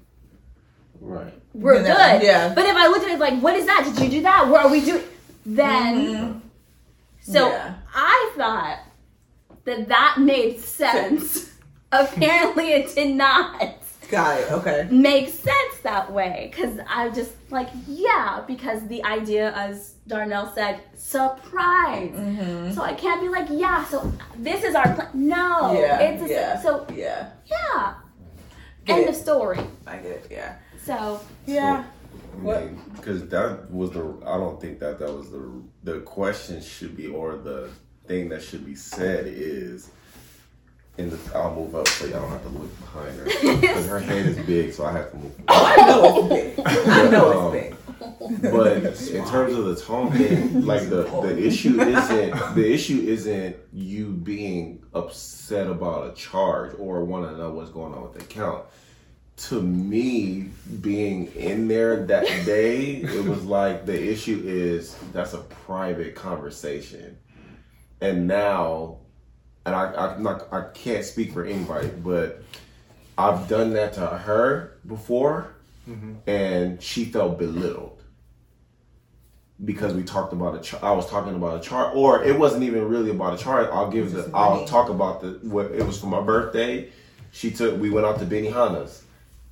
Right. 1.00 1.32
we're 1.54 1.82
Yeah, 1.84 2.18
good. 2.18 2.26
yeah. 2.26 2.54
But 2.54 2.64
if 2.66 2.74
I 2.76 2.88
looked 2.88 3.04
at 3.04 3.12
it 3.12 3.18
like, 3.20 3.38
what 3.40 3.54
is 3.54 3.66
that? 3.66 3.84
Did 3.84 4.02
you 4.04 4.10
do 4.18 4.22
that? 4.22 4.48
What 4.48 4.64
are 4.64 4.70
we 4.70 4.80
doing? 4.84 5.04
Then. 5.46 5.96
Mhm. 6.06 6.40
So 7.20 7.48
Yeah. 7.50 7.74
I 7.94 8.32
thought 8.36 8.78
that 9.64 9.88
that 9.88 10.16
made 10.18 10.58
sense. 10.60 11.52
Apparently, 11.92 12.72
it 12.72 12.94
did 12.94 13.16
not 13.16 13.62
Got 14.10 14.40
it. 14.40 14.52
Okay. 14.52 14.88
make 14.90 15.28
sense 15.28 15.78
that 15.82 16.10
way 16.12 16.50
because 16.50 16.78
I 16.88 17.10
just 17.10 17.32
like 17.50 17.68
yeah 17.86 18.42
because 18.46 18.86
the 18.88 19.04
idea 19.04 19.52
as 19.54 19.94
Darnell 20.06 20.50
said 20.54 20.80
surprise. 20.96 22.10
Mm-hmm. 22.12 22.72
So 22.72 22.82
I 22.82 22.94
can't 22.94 23.20
be 23.20 23.28
like 23.28 23.48
yeah. 23.50 23.84
So 23.86 24.10
this 24.38 24.64
is 24.64 24.74
our 24.74 24.94
plan. 24.94 25.08
No, 25.12 25.78
Yeah, 25.78 26.00
it's 26.00 26.22
a, 26.22 26.28
yeah. 26.28 26.62
so 26.62 26.86
Yeah. 26.94 27.30
yeah. 27.46 27.94
Get 28.86 28.96
End 28.98 29.04
it. 29.06 29.10
of 29.10 29.16
story. 29.16 29.60
I 29.86 29.96
get 29.96 30.12
it. 30.12 30.26
Yeah. 30.30 30.54
So 30.84 31.20
Yeah. 31.46 31.84
What? 32.40 32.70
Because 32.96 33.28
that 33.28 33.70
was 33.70 33.90
the. 33.90 34.04
I 34.24 34.36
don't 34.38 34.60
think 34.60 34.78
that 34.80 34.98
that 35.00 35.12
was 35.12 35.30
the 35.30 35.62
the 35.84 36.00
question 36.00 36.62
should 36.62 36.96
be 36.96 37.08
or 37.08 37.36
the 37.36 37.68
thing 38.06 38.28
that 38.30 38.42
should 38.42 38.64
be 38.64 38.74
said 38.74 39.26
is. 39.26 39.90
In 40.98 41.10
the, 41.10 41.18
I'll 41.34 41.54
move 41.54 41.74
up 41.76 41.86
so 41.86 42.06
y'all 42.06 42.22
don't 42.22 42.30
have 42.30 42.42
to 42.42 42.48
look 42.48 42.80
behind 42.80 43.16
her 43.18 43.24
because 43.60 43.86
her 43.86 44.00
hand 44.00 44.28
is 44.28 44.38
big, 44.44 44.72
so 44.72 44.84
I 44.84 44.92
have 44.92 45.10
to 45.12 45.16
move. 45.16 45.32
I 45.48 45.76
know 45.76 46.28
it's 46.30 46.56
big. 46.56 46.66
I 46.66 47.08
know 47.10 47.52
it's 47.52 47.62
big. 47.62 47.72
Um, 47.72 48.38
but 48.42 48.76
in 49.10 49.24
terms 49.28 49.54
of 49.54 49.64
the 49.66 49.76
tone 49.76 50.12
thing, 50.12 50.64
like 50.66 50.88
the 50.88 51.04
the 51.22 51.38
issue 51.38 51.80
isn't 51.80 52.54
the 52.54 52.72
issue 52.72 53.00
isn't 53.06 53.56
you 53.72 54.08
being 54.08 54.82
upset 54.94 55.68
about 55.68 56.10
a 56.10 56.14
charge 56.14 56.74
or 56.78 57.04
want 57.04 57.30
to 57.30 57.36
know 57.36 57.50
what's 57.50 57.70
going 57.70 57.94
on 57.94 58.02
with 58.02 58.14
the 58.14 58.20
account. 58.20 58.64
To 59.48 59.62
me, 59.62 60.48
being 60.80 61.26
in 61.34 61.68
there 61.68 62.04
that 62.06 62.26
day, 62.44 62.96
it 62.96 63.24
was 63.24 63.44
like 63.44 63.86
the 63.86 64.10
issue 64.10 64.42
is 64.44 64.96
that's 65.12 65.32
a 65.32 65.38
private 65.38 66.16
conversation, 66.16 67.16
and 68.00 68.26
now, 68.26 68.97
and 69.66 69.74
I 69.74 69.92
I'm 70.14 70.22
not 70.22 70.48
I 70.52 70.62
can't 70.74 71.04
speak 71.04 71.32
for 71.32 71.44
anybody, 71.44 71.88
but 71.88 72.42
I've 73.16 73.48
done 73.48 73.72
that 73.74 73.94
to 73.94 74.06
her 74.06 74.78
before, 74.86 75.54
and 76.26 76.82
she 76.82 77.04
felt 77.06 77.38
belittled 77.38 78.02
because 79.64 79.92
we 79.94 80.02
talked 80.04 80.32
about 80.32 80.72
a. 80.72 80.84
I 80.84 80.92
was 80.92 81.08
talking 81.08 81.34
about 81.34 81.58
a 81.58 81.68
chart, 81.68 81.94
or 81.96 82.22
it 82.22 82.38
wasn't 82.38 82.62
even 82.62 82.88
really 82.88 83.10
about 83.10 83.38
a 83.38 83.42
chart. 83.42 83.68
I'll 83.72 83.90
give 83.90 84.12
the. 84.12 84.30
I'll 84.34 84.64
talk 84.66 84.88
about 84.88 85.20
the. 85.20 85.30
What 85.48 85.72
it 85.72 85.84
was 85.84 86.00
for 86.00 86.06
my 86.06 86.20
birthday. 86.20 86.90
She 87.32 87.50
took. 87.50 87.80
We 87.80 87.90
went 87.90 88.06
out 88.06 88.18
to 88.20 88.26
Benihana's, 88.26 89.02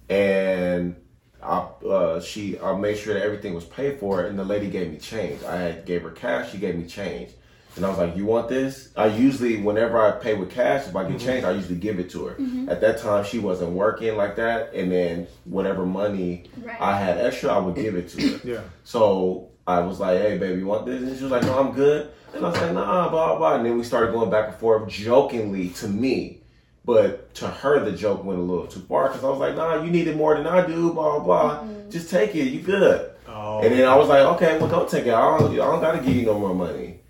and 0.09 0.95
I. 1.43 1.59
Uh, 1.85 2.21
she. 2.21 2.59
I 2.61 2.77
made 2.77 2.99
sure 2.99 3.15
that 3.15 3.23
everything 3.23 3.55
was 3.55 3.65
paid 3.65 3.99
for, 3.99 4.23
and 4.23 4.39
the 4.39 4.45
lady 4.45 4.69
gave 4.69 4.93
me 4.93 4.99
change. 4.99 5.43
I 5.43 5.57
had 5.57 5.87
gave 5.87 6.03
her 6.03 6.11
cash. 6.11 6.53
She 6.53 6.59
gave 6.59 6.77
me 6.77 6.87
change. 6.87 7.33
And 7.77 7.85
I 7.85 7.89
was 7.91 7.99
like, 7.99 8.17
"You 8.17 8.25
want 8.25 8.49
this?" 8.49 8.91
I 8.97 9.07
usually, 9.07 9.59
whenever 9.59 10.01
I 10.01 10.13
pay 10.13 10.35
with 10.35 10.51
cash, 10.51 10.89
if 10.89 10.97
I 10.97 11.03
get 11.03 11.19
mm-hmm. 11.19 11.27
change, 11.27 11.45
I 11.45 11.53
usually 11.53 11.77
give 11.77 11.99
it 11.99 12.11
to 12.11 12.27
her. 12.27 12.35
Mm-hmm. 12.35 12.69
At 12.69 12.81
that 12.81 12.99
time, 12.99 13.25
she 13.25 13.39
wasn't 13.39 13.73
working 13.73 14.17
like 14.17 14.37
that, 14.37 14.73
and 14.75 14.91
then 14.91 15.27
whatever 15.45 15.85
money 15.85 16.47
Right. 16.63 16.81
I 16.81 16.99
had 16.99 17.19
extra, 17.19 17.51
I 17.51 17.59
would 17.59 17.75
give 17.75 17.95
it 17.95 18.09
to 18.11 18.29
her. 18.29 18.41
Yeah. 18.47 18.61
So 18.85 19.51
I 19.67 19.81
was 19.81 20.01
like, 20.01 20.21
hey, 20.21 20.39
baby, 20.39 20.61
you 20.61 20.67
want 20.67 20.87
this? 20.87 21.03
And 21.03 21.17
she 21.17 21.23
was 21.23 21.33
like, 21.33 21.43
no, 21.43 21.59
I'm 21.59 21.73
good. 21.73 22.11
And 22.35 22.45
I 22.45 22.51
was 22.51 22.61
like, 22.61 22.73
nah, 22.73 23.09
blah, 23.09 23.37
blah. 23.37 23.57
And 23.57 23.67
then 23.67 23.77
we 23.77 23.85
started 23.85 24.13
going 24.13 24.31
back 24.31 24.49
and 24.49 24.57
forth 24.57 24.89
jokingly 24.89 25.71
to 25.71 25.89
me. 25.89 26.41
But 26.85 27.35
to 27.37 27.49
her, 27.49 27.85
the 27.85 27.93
joke 27.93 28.23
went 28.25 28.39
a 28.39 28.43
little 28.43 28.67
too 28.67 28.81
far 28.81 29.09
because 29.09 29.25
I 29.25 29.29
was 29.29 29.41
like, 29.41 29.57
nah, 29.57 29.83
you 29.83 29.91
need 29.91 30.07
it 30.07 30.17
more 30.17 30.37
than 30.37 30.47
I 30.47 30.65
do, 30.65 30.93
blah, 30.93 31.19
blah. 31.19 31.61
Mm-hmm. 31.61 31.91
Just 31.91 32.11
take 32.11 32.35
it. 32.37 32.45
You 32.45 32.61
good. 32.61 33.11
Oh. 33.29 33.61
And 33.61 33.73
then 33.73 33.89
I 33.89 33.97
was 33.97 34.09
like, 34.09 34.23
okay, 34.37 34.59
well, 34.59 34.69
don't 34.69 34.89
take 34.89 35.07
it. 35.07 35.15
I 35.15 35.39
don't, 35.39 35.53
I 35.53 35.57
don't 35.57 35.81
got 35.81 35.93
to 35.93 35.99
give 35.99 36.15
you 36.15 36.27
no 36.27 36.39
more 36.39 36.55
money. 36.55 37.01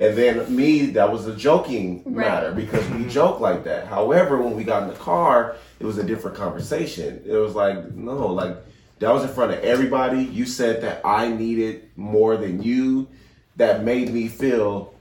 And 0.00 0.16
then 0.16 0.54
me, 0.54 0.86
that 0.86 1.10
was 1.10 1.26
a 1.26 1.34
joking 1.34 2.02
Right. 2.04 2.26
matter 2.26 2.52
because 2.52 2.84
we 2.88 2.98
mm-hmm. 2.98 3.08
joke 3.08 3.40
like 3.40 3.64
that. 3.64 3.86
However, 3.86 4.40
when 4.40 4.56
we 4.56 4.64
got 4.64 4.84
in 4.84 4.88
the 4.88 4.94
car, 4.94 5.56
it 5.80 5.86
was 5.86 5.98
a 5.98 6.04
different 6.04 6.36
conversation. 6.36 7.22
It 7.26 7.36
was 7.36 7.54
like, 7.54 7.92
no, 7.94 8.26
like 8.28 8.56
that 8.98 9.12
was 9.12 9.24
in 9.24 9.30
front 9.30 9.52
of 9.52 9.60
everybody. 9.60 10.22
You 10.24 10.46
said 10.46 10.82
that 10.82 11.00
I 11.04 11.28
needed 11.28 11.90
more 11.96 12.36
than 12.36 12.62
you. 12.62 13.08
That 13.56 13.84
made 13.84 14.12
me 14.12 14.28
feel 14.28 14.94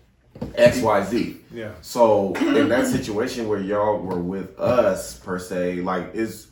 X, 0.55 0.81
Y, 0.81 1.03
Z. 1.05 1.37
Yeah. 1.53 1.71
So 1.81 2.33
in 2.35 2.69
that 2.69 2.87
situation 2.87 3.47
where 3.47 3.59
y'all 3.59 3.99
were 3.99 4.19
with 4.19 4.59
us 4.59 5.17
per 5.19 5.39
se, 5.39 5.75
like 5.81 6.11
it's 6.13 6.47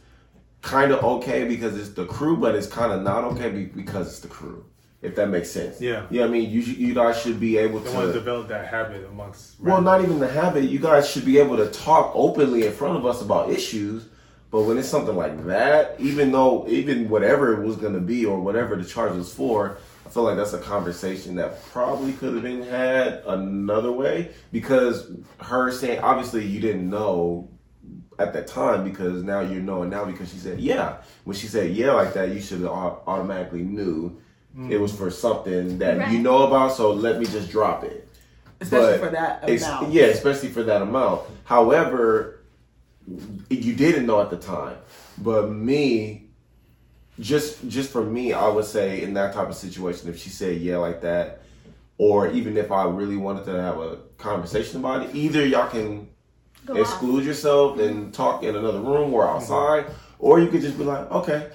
kind 0.61 0.91
of 0.91 1.03
okay 1.03 1.47
because 1.47 1.77
it's 1.77 1.89
the 1.89 2.05
crew, 2.05 2.37
but 2.37 2.55
it's 2.55 2.67
kind 2.67 2.91
of 2.91 3.01
not 3.01 3.23
okay 3.23 3.49
because 3.49 4.07
it's 4.07 4.19
the 4.19 4.27
crew. 4.27 4.65
If 5.01 5.15
that 5.15 5.29
makes 5.29 5.49
sense. 5.49 5.79
Yeah. 5.79 6.05
Yeah. 6.09 6.25
I 6.25 6.27
mean, 6.27 6.49
you 6.49 6.59
you 6.61 6.93
guys 6.93 7.21
should 7.21 7.39
be 7.39 7.57
able 7.57 7.79
They 7.79 7.93
want 7.93 8.07
to 8.07 8.13
to. 8.13 8.19
develop 8.19 8.49
that 8.49 8.67
habit 8.67 9.05
amongst. 9.09 9.59
Well, 9.59 9.81
not 9.81 10.01
even 10.01 10.19
the 10.19 10.27
habit. 10.27 10.65
You 10.65 10.79
guys 10.79 11.09
should 11.09 11.25
be 11.25 11.37
able 11.37 11.55
to 11.57 11.67
talk 11.67 12.11
openly 12.15 12.65
in 12.65 12.73
front 12.73 12.97
of 12.97 13.05
us 13.05 13.21
about 13.21 13.49
issues. 13.49 14.07
But 14.51 14.63
when 14.63 14.77
it's 14.77 14.87
something 14.87 15.15
like 15.15 15.45
that, 15.45 15.95
even 15.99 16.31
though, 16.31 16.67
even 16.67 17.07
whatever 17.07 17.53
it 17.53 17.63
was 17.65 17.75
going 17.75 17.93
to 17.93 17.99
be 18.01 18.25
or 18.25 18.39
whatever 18.41 18.75
the 18.75 18.83
charge 18.83 19.13
was 19.15 19.31
for, 19.31 19.77
I 20.05 20.09
feel 20.09 20.23
like 20.23 20.37
that's 20.37 20.53
a 20.53 20.59
conversation 20.59 21.35
that 21.35 21.63
probably 21.67 22.13
could 22.13 22.33
have 22.33 22.41
been 22.41 22.63
had 22.63 23.21
another 23.27 23.91
way. 23.91 24.31
Because 24.51 25.11
her 25.39 25.71
saying, 25.71 25.99
obviously, 25.99 26.45
you 26.45 26.59
didn't 26.59 26.89
know 26.89 27.51
at 28.17 28.33
that 28.33 28.47
time 28.47 28.83
because 28.83 29.23
now 29.23 29.39
you 29.39 29.61
know 29.61 29.83
now 29.83 30.03
because 30.03 30.29
she 30.31 30.37
said 30.37 30.59
yeah. 30.59 30.97
When 31.23 31.37
she 31.37 31.47
said 31.47 31.71
yeah 31.71 31.93
like 31.93 32.13
that, 32.15 32.29
you 32.33 32.41
should 32.41 32.61
have 32.61 32.69
automatically 33.07 33.61
knew 33.61 34.19
it 34.67 34.79
was 34.79 34.93
for 34.95 35.09
something 35.11 35.77
that 35.79 36.11
you 36.11 36.19
know 36.19 36.47
about. 36.47 36.73
So 36.73 36.91
let 36.91 37.19
me 37.19 37.25
just 37.25 37.49
drop 37.49 37.83
it. 37.83 38.07
Especially 38.61 38.97
But 38.97 39.05
for 39.05 39.11
that 39.11 39.43
Ex- 39.49 39.63
amount. 39.65 39.93
yeah, 39.93 40.05
especially 40.05 40.49
for 40.49 40.63
that 40.63 40.81
amount. 40.81 41.21
However, 41.45 42.41
you 43.49 43.73
didn't 43.73 44.05
know 44.05 44.19
at 44.21 44.29
the 44.29 44.37
time. 44.37 44.75
But 45.17 45.49
me, 45.51 46.27
just 47.19 47.67
just 47.67 47.91
for 47.91 48.03
me, 48.03 48.33
I 48.33 48.47
would 48.47 48.65
say 48.65 49.01
in 49.01 49.13
that 49.13 49.33
type 49.33 49.49
of 49.49 49.55
situation, 49.55 50.09
if 50.09 50.19
she 50.19 50.29
said 50.29 50.59
yeah 50.61 50.77
like 50.77 51.01
that, 51.01 51.41
or 51.97 52.27
even 52.31 52.57
if 52.57 52.71
I 52.71 52.85
really 52.85 53.17
wanted 53.17 53.45
to 53.45 53.61
have 53.61 53.77
a 53.77 53.97
conversation 54.17 54.79
about 54.79 55.03
it, 55.03 55.15
either 55.15 55.45
y'all 55.45 55.69
can 55.69 56.07
Go 56.65 56.73
off. 56.73 56.79
exclude 56.81 57.23
yourself 57.25 57.79
and 57.79 58.13
talk 58.13 58.43
in 58.43 58.55
another 58.55 58.79
room 58.81 59.13
or 59.13 59.27
outside, 59.27 59.85
or 60.19 60.39
you 60.39 60.47
could 60.47 60.61
just 60.61 60.77
be 60.77 60.83
like, 60.83 61.09
okay. 61.11 61.49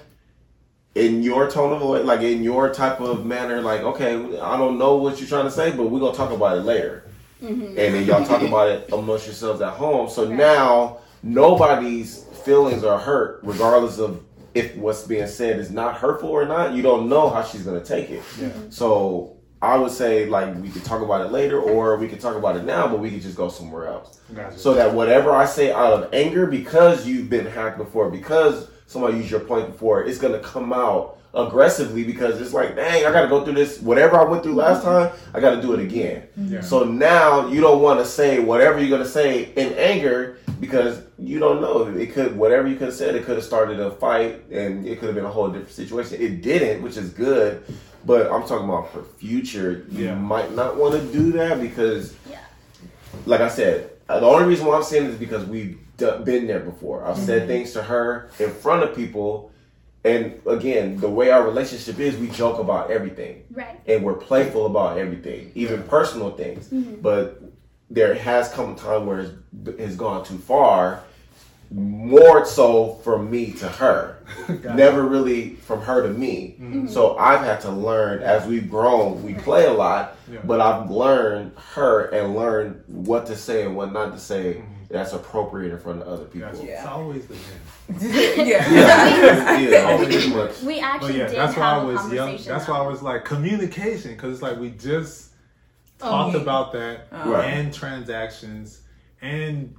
In 0.95 1.21
your 1.21 1.51
tone 1.51 1.73
of 1.73 1.79
voice, 1.79 2.05
like 2.05 2.21
in 2.21 2.41
your 2.41 2.73
type 2.73 3.01
of 3.01 3.25
manner, 3.25 3.61
like, 3.61 3.81
okay, 3.81 4.39
I 4.39 4.57
don't 4.57 4.79
know 4.79 4.95
what 4.95 5.19
you're 5.19 5.27
trying 5.27 5.45
to 5.45 5.51
say, 5.51 5.71
but 5.71 5.89
we're 5.89 5.99
gonna 5.99 6.15
talk 6.15 6.31
about 6.31 6.57
it 6.57 6.61
later 6.61 7.05
mm-hmm. 7.41 7.67
and 7.67 7.77
then 7.77 8.05
y'all 8.05 8.25
talk 8.25 8.41
about 8.47 8.69
it 8.69 8.91
amongst 8.91 9.25
yourselves 9.25 9.61
at 9.61 9.73
home. 9.73 10.09
So 10.09 10.27
now 10.27 10.99
nobody's 11.23 12.23
feelings 12.43 12.83
are 12.83 12.99
hurt, 12.99 13.39
regardless 13.43 13.99
of 13.99 14.23
if 14.53 14.75
what's 14.75 15.03
being 15.03 15.27
said 15.27 15.59
is 15.59 15.71
not 15.71 15.95
hurtful 15.95 16.29
or 16.29 16.45
not. 16.45 16.73
You 16.73 16.81
don't 16.81 17.09
know 17.09 17.29
how 17.29 17.43
she's 17.43 17.63
gonna 17.63 17.83
take 17.83 18.09
it. 18.09 18.23
Yeah. 18.39 18.49
Mm-hmm. 18.49 18.69
So 18.69 19.37
I 19.61 19.77
would 19.77 19.91
say 19.91 20.27
like 20.27 20.55
we 20.55 20.69
could 20.69 20.85
talk 20.85 21.01
about 21.01 21.25
it 21.25 21.31
later, 21.31 21.59
or 21.59 21.97
we 21.97 22.07
could 22.07 22.19
talk 22.19 22.35
about 22.35 22.55
it 22.55 22.63
now, 22.63 22.87
but 22.87 22.99
we 22.99 23.09
could 23.09 23.21
just 23.21 23.35
go 23.35 23.49
somewhere 23.49 23.87
else. 23.87 24.19
Gotcha. 24.33 24.57
So 24.57 24.73
that 24.75 24.93
whatever 24.93 25.31
I 25.31 25.45
say 25.45 25.71
out 25.71 25.93
of 25.93 26.13
anger, 26.13 26.45
because 26.45 27.07
you've 27.07 27.29
been 27.29 27.45
hacked 27.45 27.77
before, 27.77 28.09
because 28.09 28.69
somebody 28.87 29.17
used 29.17 29.31
your 29.31 29.39
point 29.41 29.67
before, 29.71 30.03
it's 30.03 30.17
gonna 30.17 30.39
come 30.39 30.71
out 30.73 31.17
aggressively 31.33 32.03
because 32.03 32.39
it's 32.39 32.53
like, 32.53 32.75
dang, 32.75 33.05
I 33.05 33.11
gotta 33.11 33.27
go 33.27 33.43
through 33.43 33.55
this. 33.55 33.79
Whatever 33.81 34.17
I 34.17 34.23
went 34.23 34.43
through 34.43 34.55
last 34.55 34.83
time, 34.83 35.11
I 35.33 35.39
gotta 35.39 35.61
do 35.61 35.73
it 35.73 35.79
again. 35.81 36.23
Yeah. 36.37 36.61
So 36.61 36.83
now 36.85 37.47
you 37.47 37.59
don't 37.61 37.81
want 37.81 37.99
to 37.99 38.05
say 38.05 38.39
whatever 38.39 38.79
you're 38.79 38.95
gonna 38.97 39.09
say 39.09 39.51
in 39.55 39.73
anger 39.73 40.37
because 40.61 41.01
you 41.19 41.39
don't 41.39 41.59
know. 41.61 41.87
It 41.87 42.13
could 42.13 42.37
whatever 42.37 42.67
you 42.67 42.75
could 42.75 42.87
have 42.87 42.95
said, 42.95 43.15
it 43.15 43.25
could 43.25 43.35
have 43.35 43.43
started 43.43 43.79
a 43.79 43.91
fight 43.91 44.49
and 44.49 44.87
it 44.87 44.99
could 44.99 45.07
have 45.07 45.15
been 45.15 45.25
a 45.25 45.29
whole 45.31 45.47
different 45.49 45.71
situation. 45.71 46.21
It 46.21 46.41
didn't, 46.41 46.81
which 46.81 46.95
is 46.97 47.09
good. 47.09 47.63
But 48.05 48.31
I'm 48.31 48.43
talking 48.43 48.65
about 48.69 48.93
for 48.93 49.03
future. 49.17 49.85
You 49.91 50.05
Yeah. 50.05 50.15
might 50.15 50.53
not 50.55 50.77
want 50.77 50.93
to 50.93 51.01
do 51.11 51.31
that 51.33 51.59
because 51.59 52.13
Yeah. 52.29 52.37
like 53.25 53.41
I 53.41 53.49
said, 53.49 53.89
uh, 54.07 54.19
the 54.21 54.25
only 54.27 54.45
reason 54.45 54.67
why 54.67 54.75
I'm 54.77 54.83
saying 54.83 55.05
this 55.05 55.13
is 55.13 55.19
because 55.19 55.43
we've 55.45 55.71
d- 55.71 55.79
been 55.97 56.47
there 56.47 56.59
before. 56.59 57.05
I've 57.05 57.15
Mm-hmm. 57.17 57.25
said 57.25 57.47
things 57.47 57.73
to 57.73 57.83
her 57.83 58.29
in 58.39 58.51
front 58.51 58.83
of 58.83 58.95
people, 58.95 59.51
and 60.03 60.39
again, 60.47 60.99
the 60.99 61.09
way 61.09 61.31
our 61.31 61.43
relationship 61.43 61.99
is, 61.99 62.15
we 62.17 62.27
joke 62.29 62.59
about 62.59 62.91
everything 62.91 63.43
Right. 63.51 63.79
and 63.87 64.03
we're 64.03 64.13
playful 64.13 64.65
about 64.67 64.97
everything, 64.97 65.51
even 65.55 65.83
personal 65.83 66.31
things. 66.31 66.67
Mm-hmm. 66.67 67.01
But 67.01 67.41
there 67.89 68.13
has 68.15 68.49
come 68.53 68.73
a 68.73 68.75
time 68.75 69.05
where 69.05 69.19
it's, 69.21 69.31
it's 69.79 69.95
gone 69.95 70.23
too 70.23 70.37
far, 70.37 71.01
more 71.71 72.45
so 72.45 72.95
from 73.03 73.31
me 73.31 73.51
to 73.53 73.67
her, 73.67 74.17
never 74.75 75.01
really 75.03 75.55
from 75.55 75.81
her 75.81 76.03
to 76.03 76.09
me. 76.09 76.55
Mm-hmm. 76.59 76.87
So 76.87 77.17
I've 77.17 77.41
had 77.41 77.61
to 77.61 77.71
learn 77.71 78.21
as 78.21 78.45
we've 78.45 78.69
grown. 78.69 79.23
We 79.23 79.33
play 79.33 79.65
a 79.65 79.73
lot, 79.73 80.15
Yeah. 80.31 80.39
but 80.43 80.61
I've 80.61 80.91
learned 80.91 81.53
her 81.73 82.05
and 82.05 82.35
learned 82.35 82.83
what 82.87 83.25
to 83.27 83.35
say 83.35 83.63
and 83.63 83.75
what 83.75 83.91
not 83.91 84.13
to 84.13 84.19
say. 84.19 84.55
Mm-hmm. 84.55 84.71
That's 84.95 85.11
appropriate 85.13 85.73
in 85.73 85.79
front 85.79 86.01
of 86.01 86.07
other 86.07 86.25
people. 86.25 86.49
Gotcha. 86.49 86.65
Yeah. 86.65 86.77
It's 86.79 86.87
always 86.87 87.27
the 87.27 87.33
men. 87.33 88.47
yeah. 88.47 88.71
Yeah, 88.71 89.57
yeah, 89.57 89.97
pretty 89.97 90.29
much. 90.33 90.61
We 90.61 90.79
But 90.79 90.83
actually 90.83 91.17
yeah, 91.17 91.27
did 91.27 91.35
that's 91.37 91.57
why 91.57 91.69
have 91.73 91.77
I 91.79 91.83
a 91.83 91.85
was 91.87 92.13
young. 92.13 92.37
That's 92.37 92.67
why 92.67 92.77
I 92.79 92.87
was 92.87 93.01
like 93.01 93.25
communication, 93.25 94.11
because 94.13 94.33
it's 94.33 94.41
like 94.41 94.57
we 94.57 94.69
just 94.71 95.31
Oh, 96.01 96.09
talked 96.09 96.35
yeah. 96.35 96.41
about 96.41 96.71
that 96.73 97.07
oh. 97.11 97.31
Right. 97.31 97.45
and 97.45 97.73
transactions, 97.73 98.81
and 99.21 99.73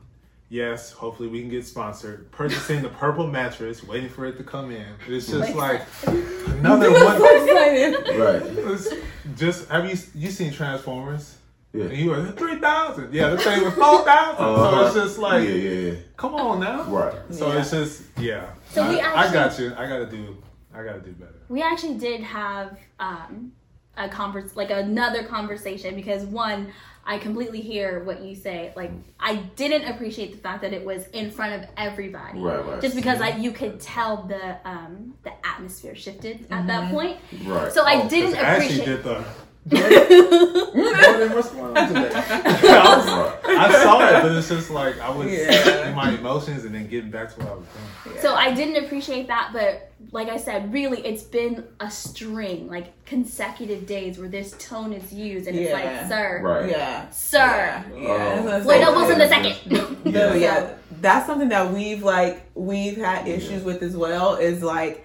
yes, 0.48 0.90
hopefully 0.92 1.28
we 1.28 1.40
can 1.40 1.50
get 1.50 1.66
sponsored. 1.66 2.30
Purchasing 2.32 2.82
the 2.82 2.88
purple 2.88 3.26
mattress, 3.26 3.84
waiting 3.84 4.08
for 4.08 4.24
it 4.26 4.36
to 4.38 4.44
come 4.44 4.70
in. 4.70 4.86
It's 5.08 5.28
just 5.28 5.54
like 5.54 5.82
another 6.06 6.90
one. 6.92 7.20
Right. 7.22 8.42
It's 8.44 8.88
just 9.36 9.68
have 9.68 9.84
you 9.88 9.96
you 10.14 10.30
seen 10.30 10.52
Transformers? 10.52 11.36
Yeah. 11.72 11.84
And 11.84 11.96
you 11.98 12.10
were 12.10 12.24
three 12.32 12.56
thousand. 12.58 13.12
Yeah, 13.12 13.30
the 13.30 13.38
thing 13.38 13.64
was 13.64 13.74
four 13.74 14.02
thousand. 14.04 14.36
So 14.38 14.54
Uh-huh. 14.64 14.86
it's 14.86 14.94
just 14.94 15.18
like, 15.18 15.44
yeah, 15.48 15.54
yeah, 15.54 15.90
yeah. 15.92 15.94
come 16.16 16.34
on 16.34 16.60
now. 16.60 16.84
Right. 16.84 17.14
So 17.30 17.52
Yeah. 17.52 17.60
it's 17.60 17.70
just 17.70 18.02
yeah. 18.18 18.46
So 18.70 18.82
I, 18.82 18.88
we 18.90 19.00
I 19.00 19.32
got 19.32 19.58
you. 19.58 19.72
I 19.76 19.86
gotta 19.86 20.06
do. 20.06 20.36
I 20.74 20.82
gotta 20.84 21.00
do 21.00 21.12
better. 21.12 21.32
we 21.48 21.62
actually 21.62 21.96
did 21.98 22.20
have 22.22 22.78
um, 23.00 23.52
a 23.96 24.08
convers 24.08 24.54
like 24.56 24.70
another 24.70 25.24
conversation 25.24 25.94
because 25.94 26.24
one 26.24 26.70
i 27.06 27.16
completely 27.16 27.62
hear 27.62 28.04
what 28.04 28.20
you 28.20 28.34
say 28.34 28.70
like 28.76 28.90
i 29.18 29.36
didn't 29.54 29.88
appreciate 29.88 30.32
the 30.32 30.36
fact 30.38 30.60
that 30.60 30.74
it 30.74 30.84
was 30.84 31.06
in 31.14 31.30
front 31.30 31.54
of 31.62 31.70
everybody 31.78 32.38
Right, 32.40 32.62
right. 32.66 32.80
just 32.82 32.94
because 32.94 33.22
I, 33.22 33.28
you 33.36 33.52
could 33.52 33.80
tell 33.80 34.24
the 34.24 34.58
um, 34.68 35.14
the 35.22 35.32
atmosphere 35.46 35.94
shifted 35.94 36.44
at 36.50 36.66
that 36.66 36.90
point 36.90 37.16
Right. 37.44 37.72
so 37.72 37.86
i 37.86 38.02
Oh, 38.02 38.08
didn't 38.10 38.34
'cause 38.34 38.42
Ashley 38.42 38.64
appreciate 38.66 38.84
did 38.86 39.04
the. 39.04 39.24
Jordan, 39.68 41.32
what's 41.34 41.50
going 41.50 41.76
on 41.76 41.88
today? 41.88 42.10
I, 42.14 42.96
was- 42.96 43.36
I 43.46 43.82
saw 43.82 44.06
it, 44.08 44.22
but 44.22 44.32
it's 44.32 44.48
just 44.48 44.70
like 44.70 45.00
I 45.00 45.10
was 45.10 45.30
Yeah. 45.30 45.88
in 45.88 45.94
my 45.94 46.10
emotions 46.12 46.64
and 46.64 46.74
then 46.74 46.86
getting 46.88 47.10
back 47.10 47.34
to 47.34 47.40
what 47.40 47.48
I 47.48 47.54
was 47.56 47.66
doing. 48.04 48.20
So 48.22 48.34
I 48.34 48.54
didn't 48.54 48.84
appreciate 48.84 49.26
that, 49.28 49.50
but 49.52 49.90
like 50.12 50.28
I 50.28 50.36
said, 50.36 50.72
really, 50.72 51.04
it's 51.04 51.22
been 51.22 51.64
a 51.80 51.90
string, 51.90 52.68
like 52.68 52.92
consecutive 53.06 53.86
days 53.86 54.18
where 54.18 54.28
this 54.28 54.54
tone 54.58 54.92
is 54.92 55.12
used, 55.12 55.48
and 55.48 55.58
it's 55.58 55.72
like, 55.72 56.08
sir, 56.08 56.40
Right. 56.42 56.70
Yeah. 56.70 57.08
sir. 57.10 57.84
Yeah. 57.92 58.00
yeah. 58.00 58.40
Oh. 58.62 58.66
Wait, 58.66 58.76
I'm 58.76 58.80
that 58.82 58.94
wasn't 58.94 59.18
the 59.18 59.28
second. 59.28 60.04
No, 60.04 60.34
yeah, 60.34 60.74
that's 61.00 61.26
something 61.26 61.48
that 61.48 61.72
we've 61.72 62.02
like 62.02 62.46
we've 62.54 62.96
had 62.98 63.26
issues 63.26 63.64
with 63.64 63.82
as 63.82 63.96
well. 63.96 64.34
Is 64.36 64.62
like, 64.62 65.04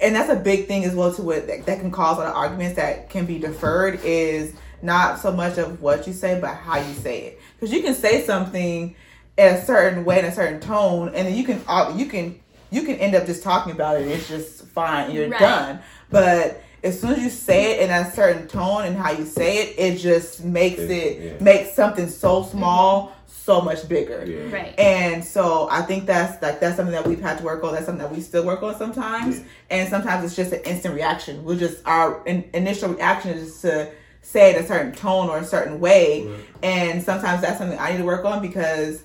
and 0.00 0.14
that's 0.14 0.30
a 0.30 0.36
big 0.36 0.66
thing 0.66 0.84
as 0.84 0.94
well 0.94 1.12
to 1.14 1.22
what 1.22 1.46
that, 1.46 1.66
that 1.66 1.80
can 1.80 1.90
cause 1.90 2.16
a 2.18 2.20
lot 2.20 2.28
of 2.28 2.36
arguments 2.36 2.76
that 2.76 3.08
can 3.10 3.26
be 3.26 3.38
deferred. 3.38 4.00
Is 4.04 4.54
not 4.82 5.18
so 5.18 5.32
much 5.32 5.58
of 5.58 5.80
what 5.80 6.06
you 6.06 6.12
say, 6.12 6.38
but 6.40 6.54
how 6.54 6.78
you 6.78 6.94
say 6.94 7.20
it. 7.22 7.40
Because 7.58 7.72
you 7.74 7.82
can 7.82 7.94
say 7.94 8.24
something 8.24 8.94
in 9.38 9.54
a 9.54 9.64
certain 9.64 10.04
way, 10.04 10.18
in 10.18 10.24
a 10.26 10.32
certain 10.32 10.60
tone, 10.60 11.08
and 11.14 11.26
then 11.26 11.34
you 11.34 11.44
can 11.44 11.62
you 11.98 12.06
can 12.06 12.38
you 12.70 12.82
can 12.82 12.96
end 12.96 13.14
up 13.14 13.26
just 13.26 13.42
talking 13.42 13.72
about 13.72 13.96
it. 13.96 14.02
and 14.02 14.10
It's 14.12 14.28
just 14.28 14.66
fine. 14.68 15.12
You're 15.12 15.28
Right. 15.28 15.40
done. 15.40 15.78
But 16.10 16.62
as 16.84 17.00
soon 17.00 17.12
as 17.14 17.22
you 17.22 17.30
say 17.30 17.72
it 17.72 17.80
in 17.84 17.90
a 17.90 18.10
certain 18.12 18.46
tone 18.48 18.84
and 18.84 18.96
how 18.96 19.12
you 19.12 19.24
say 19.24 19.58
it, 19.58 19.74
it 19.78 19.96
just 19.98 20.44
makes 20.44 20.78
It- 20.80 20.90
it 20.90 21.20
yeah. 21.22 21.32
makes 21.44 21.74
something 21.74 22.08
so 22.08 22.42
small 22.44 23.12
so 23.46 23.60
much 23.60 23.88
bigger. 23.88 24.24
Yeah. 24.26 24.54
Right. 24.54 24.78
And 24.78 25.24
so 25.24 25.68
I 25.70 25.82
think 25.82 26.04
that's 26.04 26.42
like 26.42 26.58
that's 26.58 26.76
something 26.76 26.92
that 26.92 27.06
we've 27.06 27.20
had 27.20 27.38
to 27.38 27.44
work 27.44 27.62
on. 27.62 27.72
That's 27.72 27.86
something 27.86 28.04
that 28.04 28.12
we 28.12 28.20
still 28.20 28.44
work 28.44 28.62
on 28.62 28.76
sometimes. 28.76 29.38
Yeah. 29.38 29.44
And 29.70 29.88
sometimes 29.88 30.24
it's 30.24 30.34
just 30.34 30.52
an 30.52 30.62
instant 30.64 30.94
reaction. 30.94 31.44
We're 31.44 31.58
just 31.58 31.78
our 31.86 32.26
in, 32.26 32.50
initial 32.52 32.90
reaction 32.90 33.30
is 33.30 33.60
to 33.62 33.92
say 34.20 34.50
it 34.50 34.60
a 34.60 34.66
certain 34.66 34.92
tone 34.92 35.28
or 35.30 35.38
a 35.38 35.44
certain 35.44 35.78
way. 35.78 36.26
Right. 36.26 36.40
And 36.64 37.02
sometimes 37.02 37.40
that's 37.40 37.58
something 37.58 37.78
I 37.78 37.92
need 37.92 37.98
to 37.98 38.04
work 38.04 38.24
on 38.24 38.42
because 38.42 39.04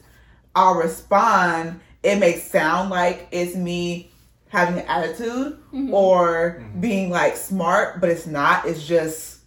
I'll 0.56 0.76
respond. 0.76 1.80
It 2.02 2.18
may 2.18 2.40
sound 2.40 2.90
like 2.90 3.28
it's 3.32 3.56
me 3.56 4.12
having 4.50 4.80
an 4.80 4.86
attitude 4.88 5.60
mm-hmm. 5.72 5.94
or 5.94 6.60
mm-hmm. 6.60 6.82
being 6.82 7.10
like 7.12 7.38
smart, 7.38 8.02
but 8.02 8.10
it's 8.10 8.26
not. 8.26 8.66
It's 8.66 8.86
just 8.86 9.42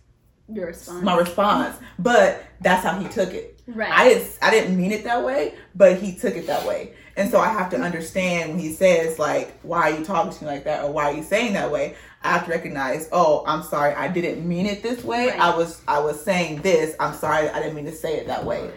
Your 0.48 0.68
response. 0.68 1.02
my 1.02 1.18
response. 1.18 1.76
But 1.98 2.44
that's 2.60 2.84
how 2.84 2.98
he 3.00 3.08
took 3.08 3.34
it. 3.34 3.53
Right. 3.66 3.90
I 3.90 4.08
didn't 4.08 4.38
I 4.42 4.50
didn't 4.50 4.76
mean 4.76 4.92
it 4.92 5.04
that 5.04 5.24
way, 5.24 5.54
but 5.74 5.98
he 5.98 6.14
took 6.14 6.36
it 6.36 6.46
that 6.46 6.66
way. 6.66 6.92
And 7.16 7.30
so 7.30 7.38
I 7.38 7.48
have 7.48 7.70
to 7.70 7.80
understand 7.80 8.50
when 8.50 8.58
he 8.58 8.72
says 8.72 9.18
like, 9.18 9.58
why 9.62 9.90
are 9.92 9.98
you 9.98 10.04
talking 10.04 10.32
to 10.32 10.44
me 10.44 10.50
like 10.50 10.64
that 10.64 10.84
or 10.84 10.92
why 10.92 11.04
are 11.04 11.14
you 11.14 11.22
saying 11.22 11.52
that 11.54 11.70
way? 11.70 11.94
I 12.22 12.32
have 12.32 12.46
to 12.46 12.50
recognize, 12.50 13.08
oh, 13.12 13.44
I'm 13.46 13.62
sorry, 13.62 13.94
I 13.94 14.08
didn't 14.08 14.46
mean 14.46 14.66
it 14.66 14.82
this 14.82 15.04
way. 15.04 15.28
Right. 15.28 15.38
I 15.40 15.56
was 15.56 15.80
I 15.88 16.00
was 16.00 16.22
saying 16.22 16.62
this. 16.62 16.94
I'm 17.00 17.14
sorry, 17.14 17.48
I 17.48 17.60
didn't 17.60 17.74
mean 17.76 17.84
to 17.86 17.92
say 17.92 18.16
it 18.16 18.26
that 18.26 18.44
way. 18.44 18.70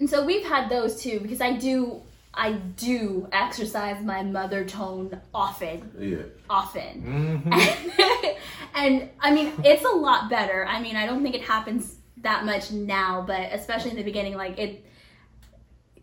And 0.00 0.08
so 0.08 0.24
we've 0.24 0.46
had 0.46 0.68
those 0.68 1.00
too 1.00 1.20
because 1.20 1.40
I 1.40 1.52
do 1.52 2.02
I 2.34 2.52
do 2.52 3.28
exercise 3.32 4.02
my 4.04 4.22
mother 4.22 4.64
tone 4.64 5.20
often, 5.34 5.90
Yeah. 5.98 6.22
often. 6.48 7.42
Mm-hmm. 7.44 8.28
and 8.76 9.10
I 9.20 9.32
mean, 9.32 9.52
it's 9.64 9.84
a 9.84 9.88
lot 9.96 10.30
better. 10.30 10.64
I 10.66 10.80
mean, 10.80 10.94
I 10.94 11.04
don't 11.04 11.22
think 11.22 11.34
it 11.34 11.42
happens 11.42 11.96
that 12.22 12.44
much 12.44 12.70
now, 12.70 13.24
but 13.26 13.52
especially 13.52 13.90
in 13.90 13.96
the 13.96 14.02
beginning, 14.02 14.34
like 14.34 14.58
it, 14.58 14.84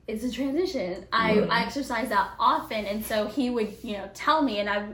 it's 0.07 0.23
a 0.23 0.31
transition. 0.31 1.05
I, 1.11 1.35
mm-hmm. 1.35 1.51
I 1.51 1.63
exercise 1.63 2.09
that 2.09 2.31
often, 2.39 2.85
and 2.85 3.05
so 3.05 3.27
he 3.27 3.49
would, 3.49 3.73
you 3.83 3.93
know, 3.93 4.09
tell 4.13 4.41
me, 4.41 4.59
and 4.59 4.69
I 4.69 4.87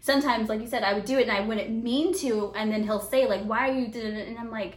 sometimes, 0.00 0.48
like 0.48 0.60
you 0.60 0.66
said, 0.66 0.82
I 0.82 0.94
would 0.94 1.04
do 1.04 1.18
it, 1.18 1.28
and 1.28 1.32
I 1.32 1.40
wouldn't 1.40 1.70
mean 1.70 2.14
to, 2.18 2.52
and 2.54 2.70
then 2.70 2.82
he'll 2.82 3.00
say, 3.00 3.26
like, 3.26 3.42
"Why 3.42 3.68
are 3.68 3.72
you 3.72 3.88
doing 3.88 4.14
it?" 4.14 4.28
And 4.28 4.38
I'm 4.38 4.50
like. 4.50 4.76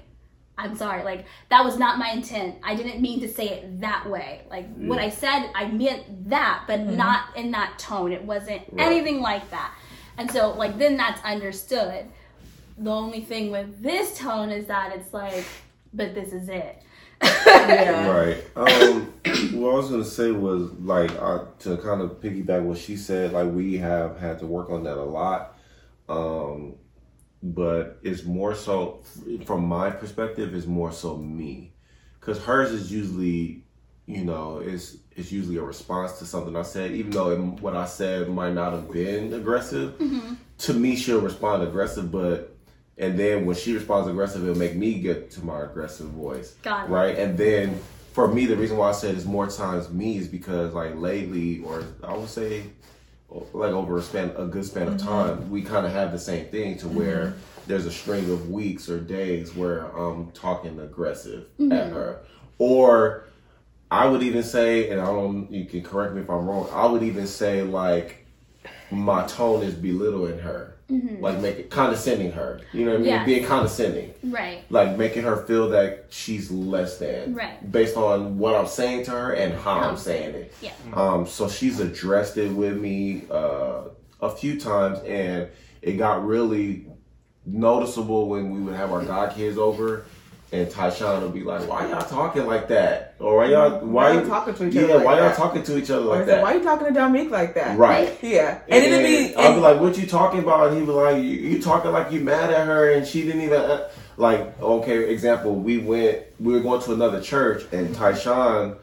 I'm 0.58 0.76
sorry, 0.76 1.04
like 1.04 1.26
that 1.50 1.66
was 1.66 1.80
not 1.80 1.98
my 1.98 2.12
intent. 2.12 2.58
I 2.62 2.76
didn't 2.76 3.02
mean 3.02 3.22
to 3.22 3.28
say 3.28 3.50
it 3.50 3.82
that 3.82 4.08
way. 4.08 4.42
Like 4.48 4.70
mm-hmm. 4.70 4.90
what 4.90 5.00
I 5.00 5.10
said, 5.10 5.50
I 5.56 5.66
meant 5.66 6.30
that, 6.30 6.66
but 6.68 6.82
mm-hmm. 6.82 6.98
not 6.98 7.36
in 7.36 7.50
that 7.52 7.80
tone. 7.80 8.12
It 8.12 8.24
wasn't 8.24 8.62
Right. 8.70 8.86
anything 8.86 9.22
like 9.22 9.50
that. 9.50 9.74
And 10.18 10.30
so, 10.30 10.52
like, 10.52 10.78
then 10.78 10.98
that's 10.98 11.20
understood. 11.24 12.06
The 12.78 12.92
only 12.92 13.22
thing 13.22 13.50
with 13.50 13.82
this 13.82 14.18
tone 14.18 14.52
is 14.52 14.68
that 14.68 14.94
it's 14.96 15.14
like, 15.14 15.46
but 15.94 16.14
this 16.14 16.34
is 16.34 16.50
it. 16.50 16.82
Yeah. 17.24 18.08
Right. 18.10 18.44
Um, 18.56 19.14
what 19.54 19.74
I 19.74 19.78
was 19.78 19.90
gonna 19.90 20.04
say 20.04 20.32
was 20.32 20.72
like 20.80 21.12
uh, 21.20 21.46
to 21.60 21.78
kind 21.78 22.02
of 22.02 22.20
piggyback 22.22 22.64
what 22.64 22.78
she 22.78 22.98
said. 22.98 23.34
Like 23.34 23.52
we 23.52 23.78
have 23.78 24.20
had 24.20 24.40
to 24.40 24.46
work 24.48 24.70
on 24.70 24.84
that 24.84 24.98
a 24.98 25.04
lot, 25.04 25.58
um, 26.10 26.76
but 27.44 28.00
it's 28.04 28.24
more 28.24 28.56
so 28.56 29.04
from 29.46 29.66
my 29.66 29.90
perspective. 29.90 30.56
It's 30.56 30.66
more 30.66 30.92
so 30.92 31.18
me, 31.18 31.74
because 32.20 32.44
hers 32.44 32.72
is 32.72 32.92
usually, 32.92 33.64
you 34.06 34.26
know, 34.26 34.60
it's 34.60 34.98
it's 35.12 35.32
usually 35.32 35.58
a 35.58 35.64
response 35.64 36.20
to 36.20 36.26
something 36.26 36.56
I 36.56 36.64
said. 36.64 36.92
Even 36.92 37.12
though 37.12 37.32
it, 37.32 37.40
what 37.62 37.76
I 37.76 37.86
said 37.86 38.30
might 38.30 38.54
not 38.54 38.74
have 38.74 38.92
been 38.92 39.34
aggressive, 39.34 39.96
to 40.60 40.74
me 40.74 40.96
she'll 40.96 41.22
respond 41.22 41.64
aggressive, 41.64 42.12
but. 42.12 42.51
And 43.02 43.18
then 43.18 43.46
when 43.46 43.56
she 43.56 43.74
responds 43.74 44.08
aggressive, 44.08 44.44
it'll 44.44 44.58
make 44.58 44.76
me 44.76 45.00
get 45.00 45.32
to 45.32 45.44
my 45.44 45.64
aggressive 45.64 46.08
voice 46.08 46.52
Got 46.62 46.86
it. 46.86 46.92
right? 46.92 47.18
And 47.18 47.38
then 47.38 47.80
for 48.14 48.28
me, 48.28 48.46
the 48.46 48.56
reason 48.56 48.78
why 48.78 48.90
I 48.90 48.92
said 48.92 49.16
it's 49.16 49.26
more 49.26 49.48
times 49.48 49.90
me 49.90 50.18
is 50.18 50.28
because 50.28 50.74
like 50.74 50.96
lately, 50.96 51.64
or 51.64 51.84
I 52.04 52.16
would 52.16 52.30
say 52.30 52.64
like 53.54 53.72
over 53.72 53.98
a 53.98 54.02
span, 54.02 54.32
a 54.38 54.46
good 54.46 54.66
span 54.66 54.88
of 54.88 54.96
mm-hmm. 54.96 55.08
time, 55.08 55.50
we 55.50 55.62
kind 55.62 55.86
of 55.86 55.92
have 55.92 56.12
the 56.12 56.20
same 56.20 56.46
thing 56.48 56.78
to 56.78 56.88
where 56.88 57.28
mm-hmm. 57.28 57.40
there's 57.68 57.86
a 57.86 57.92
string 57.92 58.30
of 58.32 58.50
weeks 58.50 58.90
or 58.90 59.00
days 59.00 59.56
where 59.56 59.86
I'm 59.98 60.32
talking 60.32 60.80
aggressive 60.80 61.48
at 61.60 61.66
mm-hmm. 61.66 61.94
her, 61.94 62.22
or 62.58 63.26
I 63.90 64.08
would 64.08 64.22
even 64.22 64.44
say, 64.44 64.90
and 64.90 65.02
I 65.02 65.06
don't, 65.06 65.52
you 65.52 65.66
can 65.66 65.82
correct 65.82 66.14
me 66.14 66.22
if 66.22 66.30
I'm 66.30 66.46
wrong. 66.46 66.70
I 66.72 66.86
would 66.86 67.04
even 67.04 67.28
say 67.28 67.62
like 67.64 68.26
my 68.92 69.26
tone 69.28 69.64
is 69.64 69.74
belittling 69.74 70.40
her, 70.40 70.71
like 71.20 71.40
make 71.40 71.58
it 71.58 71.70
condescending 71.70 72.32
her. 72.34 72.60
You 72.74 72.86
know 72.86 72.92
what 72.92 72.96
I 72.98 73.04
mean? 73.04 73.08
Yes. 73.10 73.26
Being 73.26 73.46
condescending 73.46 74.14
Right. 74.24 74.64
like 74.70 74.98
making 74.98 75.24
her 75.24 75.38
feel 75.46 75.70
that 75.70 76.06
she's 76.10 76.52
less 76.52 76.98
than 76.98 77.34
Right. 77.34 77.72
based 77.72 77.96
on 77.98 78.38
what 78.38 78.56
I'm 78.56 78.68
saying 78.68 79.06
to 79.06 79.12
her 79.12 79.32
and 79.34 79.54
how 79.54 79.80
How 79.80 79.90
I'm 79.90 79.98
saying 79.98 80.36
it. 80.36 80.54
Yeah. 80.62 80.72
Um, 80.94 81.26
so 81.28 81.48
she's 81.48 81.80
addressed 81.80 82.38
it 82.38 82.52
with 82.52 82.78
me 82.78 83.24
uh, 83.32 83.84
a 84.22 84.30
few 84.30 84.60
times, 84.60 85.00
and 85.00 85.48
it 85.82 85.94
got 85.94 86.26
really 86.26 86.86
noticeable 87.46 88.28
when 88.30 88.52
we 88.52 88.60
would 88.62 88.76
have 88.76 88.92
our 88.92 89.04
god 89.04 89.36
kids 89.36 89.58
over, 89.58 90.06
and 90.54 90.68
Tyshawn 90.68 91.22
will 91.22 91.30
be 91.30 91.44
like, 91.44 91.68
"Why 91.68 91.88
y'all 91.88 92.02
talking 92.02 92.46
like 92.46 92.68
that?" 92.68 93.16
Or 93.20 93.38
why 93.38 93.46
y'all 93.46 93.80
why, 93.80 94.10
Why 94.10 94.20
y'all 94.20 94.28
talking 94.28 94.54
to 94.56 94.68
each 94.68 94.74
yeah, 94.74 94.82
other 94.82 94.96
like 94.96 95.06
why 95.06 95.20
y'all 95.20 95.36
talking 95.36 95.64
to 95.64 95.78
each 95.78 95.90
other 95.90 96.06
like 96.06 96.26
that? 96.26 96.44
Why 96.44 96.56
you 96.56 96.64
talking 96.64 96.88
to 96.88 96.94
Dominique 96.94 97.32
like 97.32 97.56
that? 97.56 97.78
Right. 97.78 98.18
Yeah. 98.22 98.60
And, 98.68 98.84
And, 98.84 98.94
then 98.94 99.06
be, 99.06 99.36
I'll 99.36 99.56
be 99.56 99.62
like, 99.62 99.80
"What 99.80 99.98
you 99.98 100.06
talking 100.06 100.42
about?" 100.42 100.68
And 100.68 100.78
he 100.78 100.84
was 100.84 100.96
like, 100.96 101.16
"You, 101.18 101.30
you 101.30 101.62
talking 101.62 101.92
like 101.92 102.12
you 102.12 102.20
mad 102.20 102.52
at 102.52 102.68
her, 102.68 102.92
and 102.92 103.08
she 103.08 103.24
didn't 103.24 103.42
even 103.42 103.62
uh, 103.62 103.90
like." 104.18 104.60
Okay, 104.62 105.10
example: 105.10 105.56
We 105.56 105.78
went, 105.78 106.20
we 106.40 106.52
were 106.54 106.60
going 106.60 106.82
to 106.82 106.94
another 106.94 107.22
church, 107.22 107.64
and 107.72 107.96
Tyshawn 107.96 108.76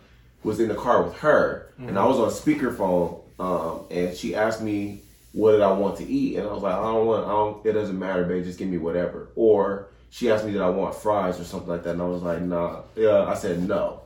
was 0.44 0.60
in 0.60 0.68
the 0.68 0.74
car 0.74 1.02
with 1.02 1.18
her, 1.18 1.70
and 1.78 1.98
I 1.98 2.06
was 2.06 2.18
on 2.18 2.30
speakerphone, 2.30 3.20
um, 3.38 3.84
and 3.90 4.16
she 4.16 4.34
asked 4.34 4.62
me, 4.62 5.02
"What 5.32 5.52
did 5.52 5.60
I 5.60 5.72
want 5.72 5.98
to 5.98 6.06
eat?" 6.06 6.36
And 6.36 6.48
I 6.48 6.52
was 6.52 6.62
like, 6.62 6.74
"I 6.74 6.82
don't 6.82 7.06
want, 7.06 7.26
I 7.26 7.30
don't. 7.30 7.66
It 7.66 7.72
doesn't 7.72 7.98
matter, 7.98 8.24
babe. 8.24 8.44
Just 8.44 8.58
give 8.58 8.68
me 8.68 8.78
whatever." 8.78 9.28
Or 9.36 9.88
she 10.10 10.30
asked 10.30 10.44
me, 10.44 10.52
"Did 10.52 10.62
I 10.62 10.70
want 10.70 10.94
fries 10.94 11.40
or 11.40 11.44
something 11.44 11.68
like 11.68 11.82
that?" 11.84 11.90
And 11.90 12.02
I 12.02 12.06
was 12.06 12.22
like, 12.22 12.42
"Nah." 12.42 12.82
Yeah, 12.96 13.24
I 13.24 13.34
said 13.34 13.66
no. 13.66 14.02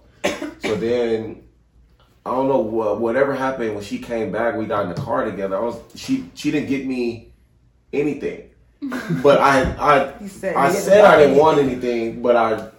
so 0.61 0.77
then 0.77 1.43
I 2.25 2.31
don't 2.31 2.49
know 2.49 2.61
what 2.61 3.01
whatever 3.01 3.35
happened 3.35 3.75
when 3.75 3.83
she 3.83 3.99
came 3.99 4.31
back. 4.31 4.57
We 4.57 4.67
got 4.67 4.85
in 4.85 4.95
the 4.95 5.01
car 5.01 5.25
together. 5.25 5.57
I 5.57 5.61
was 5.61 5.81
she 5.95 6.31
she 6.35 6.51
didn't 6.51 6.69
get 6.69 6.87
me 6.87 7.33
anything, 7.93 8.51
but 9.23 9.41
I 9.41 9.63
I 9.79 10.27
said 10.27 10.55
I 10.55 10.69
didn't 10.69 10.83
said 10.83 11.05
I 11.05 11.09
want 11.09 11.21
didn't 11.21 11.37
want 11.37 11.59
anything, 11.59 12.23
but 12.23 12.37
I 12.37 12.71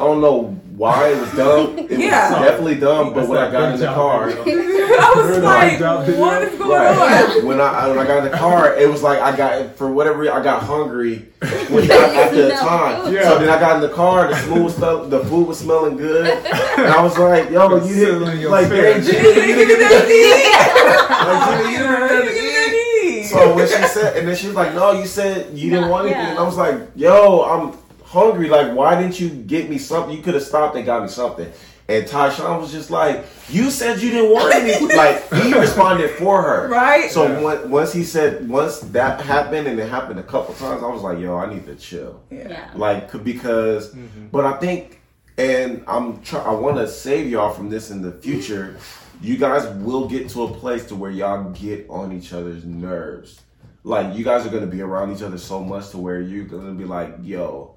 I 0.00 0.04
don't 0.04 0.20
know 0.20 0.42
why 0.76 1.08
it 1.08 1.20
was 1.20 1.32
dumb. 1.34 1.76
It 1.76 1.90
Yeah. 1.98 2.30
was 2.30 2.40
definitely 2.40 2.76
dumb. 2.76 3.08
But 3.12 3.14
That's 3.20 3.28
when 3.30 3.38
I 3.38 3.50
got 3.50 3.74
in 3.74 3.80
the 3.80 3.86
car. 3.86 4.30
I 4.30 5.12
was 5.16 5.38
like, 5.42 5.78
about 5.78 6.06
that 6.06 6.16
what 6.18 6.40
video? 6.40 6.52
is 6.52 6.58
going 6.58 6.70
Right. 6.70 7.36
on? 7.38 7.46
When 7.46 7.60
I 7.60 7.88
when 7.88 7.98
I 7.98 8.06
got 8.06 8.18
in 8.24 8.30
the 8.30 8.36
car, 8.38 8.74
it 8.76 8.88
was 8.88 9.02
like 9.02 9.18
I 9.20 9.36
got 9.36 9.74
for 9.76 9.90
whatever 9.92 10.18
reason 10.20 10.36
I 10.36 10.42
got 10.42 10.62
hungry 10.62 11.26
when, 11.68 11.90
after 11.90 12.42
the 12.42 12.48
No. 12.50 12.54
time. 12.60 13.12
Yeah. 13.12 13.22
So 13.28 13.38
then 13.40 13.48
I 13.48 13.58
got 13.58 13.76
in 13.76 13.82
the 13.82 13.88
car, 13.94 14.28
the 14.28 14.36
food 14.36 14.70
stuff, 14.70 15.10
the 15.10 15.20
food 15.24 15.48
was 15.48 15.58
smelling 15.58 15.96
good, 15.96 16.26
and 16.28 16.86
I 16.86 17.02
was 17.02 17.18
like, 17.18 17.50
"Yo, 17.50 17.74
you 17.84 17.94
Sizzling 17.94 18.24
didn't 18.26 18.40
your 18.40 18.50
like, 18.52 18.68
face. 18.68 19.04
dang, 19.06 19.16
You 19.24 19.34
didn't 19.34 19.68
give 19.68 19.78
that 19.80 20.88
like, 21.26 21.64
you 21.66 22.42
didn't 22.42 22.74
eat." 22.74 23.24
So 23.24 23.54
when 23.54 23.66
she 23.66 23.82
said, 23.88 24.16
and 24.16 24.28
then 24.28 24.36
she 24.36 24.46
was 24.46 24.56
like, 24.56 24.74
"No, 24.74 24.92
you 24.92 25.06
said 25.06 25.56
you 25.56 25.70
didn't 25.70 25.86
No, 25.86 25.90
want 25.90 26.06
anything," 26.06 26.22
yeah. 26.24 26.30
and 26.30 26.38
I 26.38 26.42
was 26.42 26.56
like, 26.56 26.76
"Yo, 26.96 27.42
I'm 27.42 27.72
hungry. 28.08 28.48
Like, 28.48 28.74
why 28.74 29.00
didn't 29.00 29.20
you 29.20 29.28
get 29.30 29.68
me 29.70 29.78
something? 29.78 30.16
You 30.16 30.22
could 30.22 30.34
have 30.34 30.42
stopped 30.42 30.76
and 30.76 30.84
got 30.86 31.02
me 31.02 31.08
something." 31.08 31.50
And 31.90 32.04
Tyshawn 32.06 32.60
was 32.60 32.70
just 32.70 32.90
like, 32.90 33.24
"You 33.48 33.70
said 33.70 34.00
you 34.02 34.10
didn't 34.10 34.30
want 34.32 34.54
anything." 34.54 34.94
like 34.96 35.32
he 35.32 35.54
responded 35.54 36.10
for 36.10 36.42
her, 36.42 36.68
Right? 36.68 37.10
So 37.10 37.26
Yeah. 37.26 37.40
when, 37.40 37.70
once 37.70 37.92
he 37.94 38.04
said, 38.04 38.46
once 38.48 38.80
that 38.80 39.20
happened, 39.22 39.66
and 39.68 39.80
it 39.80 39.88
happened 39.88 40.20
a 40.20 40.22
couple 40.22 40.54
times, 40.54 40.82
I 40.82 40.86
was 40.88 41.02
like, 41.02 41.18
"Yo, 41.18 41.36
I 41.36 41.52
need 41.52 41.64
to 41.66 41.74
chill." 41.76 42.20
Yeah. 42.30 42.70
like 42.74 43.10
c- 43.10 43.18
because 43.18 43.94
mm-hmm. 43.94 44.26
but 44.30 44.44
i 44.44 44.52
think 44.58 45.00
and 45.38 45.82
i'm 45.86 46.20
try, 46.22 46.40
i 46.40 46.52
want 46.52 46.76
to 46.76 46.86
save 46.86 47.28
y'all 47.30 47.52
from 47.52 47.68
this 47.70 47.90
in 47.90 48.02
the 48.02 48.12
future 48.12 48.76
you 49.20 49.36
guys 49.36 49.66
will 49.78 50.06
get 50.08 50.28
to 50.30 50.44
a 50.44 50.52
place 50.52 50.84
to 50.86 50.94
where 50.94 51.10
y'all 51.10 51.50
get 51.50 51.86
on 51.88 52.12
each 52.12 52.32
other's 52.32 52.64
nerves 52.64 53.40
like 53.84 54.16
you 54.16 54.24
guys 54.24 54.44
are 54.46 54.50
going 54.50 54.64
to 54.68 54.70
be 54.70 54.82
around 54.82 55.14
each 55.14 55.22
other 55.22 55.38
so 55.38 55.62
much 55.62 55.90
to 55.90 55.98
where 55.98 56.20
you're 56.20 56.44
going 56.44 56.66
to 56.66 56.72
be 56.74 56.84
like 56.84 57.14
yo 57.22 57.74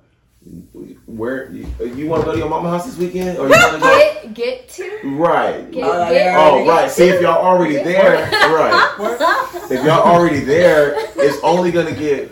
where 1.05 1.51
you, 1.51 1.67
you 1.95 2.07
want 2.07 2.21
to 2.23 2.25
go 2.25 2.31
to 2.31 2.37
your 2.39 2.49
mama 2.49 2.69
house 2.69 2.85
this 2.85 2.97
weekend 2.97 3.37
or 3.37 3.45
you 3.45 3.51
want 3.51 3.73
to 3.75 3.79
go 3.79 4.23
Get 4.23 4.33
get 4.33 4.69
to 4.69 4.99
right 5.03 5.69
get, 5.71 5.83
Oh, 5.83 6.09
get, 6.09 6.25
yeah. 6.25 6.37
oh 6.39 6.67
right 6.67 6.89
see 6.89 7.09
if 7.09 7.21
y'all 7.21 7.43
already 7.45 7.75
there 7.75 8.27
right 8.31 8.95
if 9.71 9.85
y'all 9.85 10.01
already 10.01 10.39
there, 10.39 10.95
it's 11.17 11.37
only 11.43 11.71
gonna 11.71 11.93
get 11.93 12.31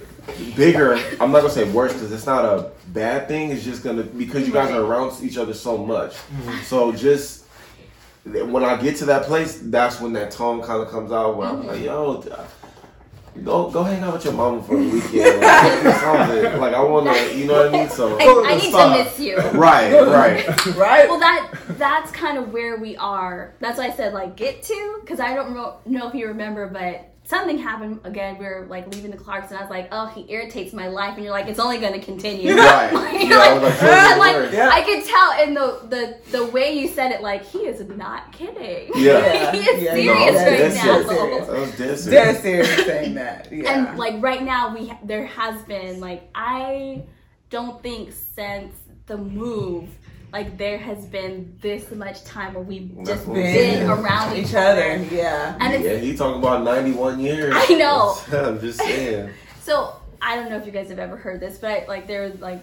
bigger. 0.56 0.96
I'm 1.20 1.32
not 1.32 1.42
gonna 1.42 1.50
say 1.50 1.70
worse 1.72 1.94
because 1.94 2.12
it's 2.12 2.26
not 2.26 2.46
a 2.46 2.72
bad 2.88 3.28
thing. 3.28 3.52
It's 3.52 3.64
just 3.64 3.84
gonna 3.84 4.04
because 4.04 4.48
you 4.48 4.54
guys 4.54 4.72
are 4.72 4.82
around 4.82 5.22
each 5.24 5.38
other 5.38 5.54
so 5.54 5.78
much. 5.78 6.16
So 6.64 6.92
just 6.92 7.46
when 8.26 8.64
I 8.64 8.76
get 8.82 8.98
to 8.98 9.06
that 9.06 9.24
place, 9.24 9.60
that's 9.64 10.00
when 10.02 10.14
that 10.14 10.32
tone 10.32 10.62
kind 10.62 10.82
of 10.82 10.90
comes 10.90 11.12
out. 11.12 11.38
Where 11.38 11.48
I'm 11.48 11.66
like, 11.66 11.82
yo. 11.82 12.22
Go 13.44 13.70
go 13.70 13.84
hang 13.84 14.04
out 14.04 14.14
with 14.14 14.26
your 14.26 14.34
mama 14.34 14.62
for 14.64 14.76
a 14.76 14.80
weekend. 14.80 15.42
Like, 15.42 15.96
something. 15.96 16.60
like 16.60 16.74
I 16.74 16.84
wanna, 16.84 17.14
you 17.34 17.46
know 17.46 17.66
what 17.66 17.68
I 17.68 17.72
mean. 17.72 17.90
So 17.90 18.18
I, 18.18 18.52
I 18.52 18.56
need 18.56 18.72
to 18.72 19.04
miss 19.04 19.20
you. 19.20 19.38
right, 19.38 19.94
right. 19.94 20.66
right? 20.76 21.08
Well, 21.08 21.20
that 21.20 21.52
that's 21.70 22.12
kind 22.12 22.38
of 22.38 22.52
where 22.52 22.78
we 22.78 22.98
are. 22.98 23.54
That's 23.60 23.78
why 23.78 23.88
I 23.88 23.92
said 23.92 24.14
like 24.14 24.36
get 24.36 24.64
to, 24.64 24.98
because 25.02 25.20
I 25.20 25.36
don't 25.36 25.54
know, 25.54 25.78
know 25.86 26.08
if 26.08 26.16
you 26.16 26.28
remember, 26.28 26.68
but 26.68 27.10
something 27.30 27.60
happened 27.60 28.00
again. 28.06 28.40
We 28.40 28.46
were 28.46 28.66
like 28.68 28.88
leaving 28.94 29.12
the 29.12 29.18
Clarks, 29.18 29.52
and 29.52 29.60
I 29.60 29.62
was 29.62 29.70
like, 29.70 29.88
oh, 29.92 30.08
he 30.08 30.26
irritates 30.30 30.74
my 30.74 30.88
life, 30.88 31.14
and 31.14 31.24
you're 31.24 31.32
like, 31.32 31.46
it's 31.48 31.60
only 31.60 31.78
going 31.78 31.94
to 31.94 32.00
continue. 32.04 32.56
Right. 32.56 32.92
Like, 33.00 33.30
Yeah, 33.30 33.38
I 33.38 33.54
was 33.54 33.64
like, 33.64 33.84
and, 33.84 34.20
like. 34.20 34.52
Yeah. 34.52 34.70
I 34.74 34.82
could 34.82 35.06
tell 35.06 35.44
in 35.44 35.54
the, 35.54 35.88
the 35.90 36.32
the 36.38 36.46
way 36.48 36.78
you 36.78 36.88
said 36.88 37.12
it, 37.12 37.22
like 37.22 37.46
he 37.46 37.60
is 37.60 37.82
not 37.96 38.32
kidding. 38.32 38.92
Yeah. 38.96 39.52
he 39.52 39.60
is 39.60 39.84
Yeah, 39.84 39.94
serious 39.94 40.34
was 40.34 40.42
right 40.42 40.58
dead 40.58 40.76
now. 40.76 40.82
serious. 40.82 41.08
serious. 41.10 41.50
I 41.50 41.60
was 41.60 41.70
dead 41.72 41.78
serious. 41.78 42.06
Dead 42.06 42.42
serious 42.42 42.86
saying 42.86 43.14
that. 43.16 43.52
Yeah. 43.52 43.90
And 43.90 43.98
like 44.00 44.16
right 44.24 44.42
now, 44.44 44.74
we 44.74 44.92
there 45.04 45.26
has 45.28 45.62
been 45.64 46.00
like 46.00 46.30
I 46.34 47.04
don't 47.52 47.82
think 47.84 48.12
since 48.12 48.74
the 49.06 49.18
move, 49.18 49.90
like 50.32 50.58
there 50.58 50.78
has 50.78 51.06
been 51.06 51.58
this 51.62 51.92
much 51.92 52.24
time 52.24 52.54
where 52.54 52.64
we've 52.64 52.96
That's 52.98 53.10
just 53.10 53.28
what 53.28 53.38
I'm 53.38 53.44
been 53.44 53.90
around 53.90 54.38
each 54.38 54.54
other. 54.54 54.98
Yeah. 55.12 55.58
And 55.60 55.84
Yeah, 55.84 55.98
he 55.98 56.16
talking 56.16 56.40
about 56.40 56.64
91 56.64 57.20
years. 57.20 57.54
I 57.56 57.74
know. 57.76 58.18
I'm 58.32 58.60
just 58.60 58.80
saying. 58.80 59.32
So 59.62 59.96
I 60.20 60.36
don't 60.36 60.50
know 60.50 60.58
if 60.58 60.66
you 60.66 60.72
guys 60.72 60.90
have 60.90 60.98
ever 60.98 61.16
heard 61.16 61.40
this, 61.40 61.60
but 61.60 61.88
like 61.88 62.08
there 62.08 62.24
was 62.24 62.40
like 62.40 62.60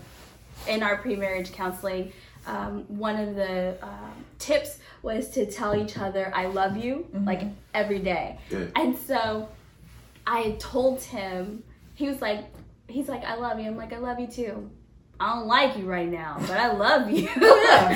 in 0.66 0.82
our 0.82 0.96
pre-marriage 0.96 1.52
counseling, 1.52 2.10
um, 2.46 2.84
one 2.88 3.14
of 3.14 3.36
the 3.36 3.76
um, 3.80 4.24
tips 4.40 4.78
was 5.02 5.28
to 5.30 5.46
tell 5.46 5.76
each 5.76 5.98
other 5.98 6.32
"I 6.34 6.46
love 6.46 6.76
you" 6.76 7.06
like 7.24 7.42
every 7.74 8.00
day. 8.00 8.40
Good. 8.50 8.72
And 8.74 8.98
so 8.98 9.48
I 10.26 10.56
told 10.58 11.00
him, 11.00 11.62
he 11.94 12.08
was 12.08 12.20
like, 12.20 12.44
he's 12.88 13.08
like, 13.08 13.24
"I 13.24 13.36
love 13.36 13.60
you." 13.60 13.66
I'm 13.66 13.76
like, 13.76 13.92
"I 13.92 13.98
love 13.98 14.18
you 14.18 14.26
too." 14.26 14.68
I 15.18 15.34
don't 15.34 15.46
like 15.46 15.78
you 15.78 15.86
right 15.86 16.08
now, 16.10 16.36
but 16.40 16.50
I 16.58 16.72
love 16.72 17.10
you. 17.10 17.22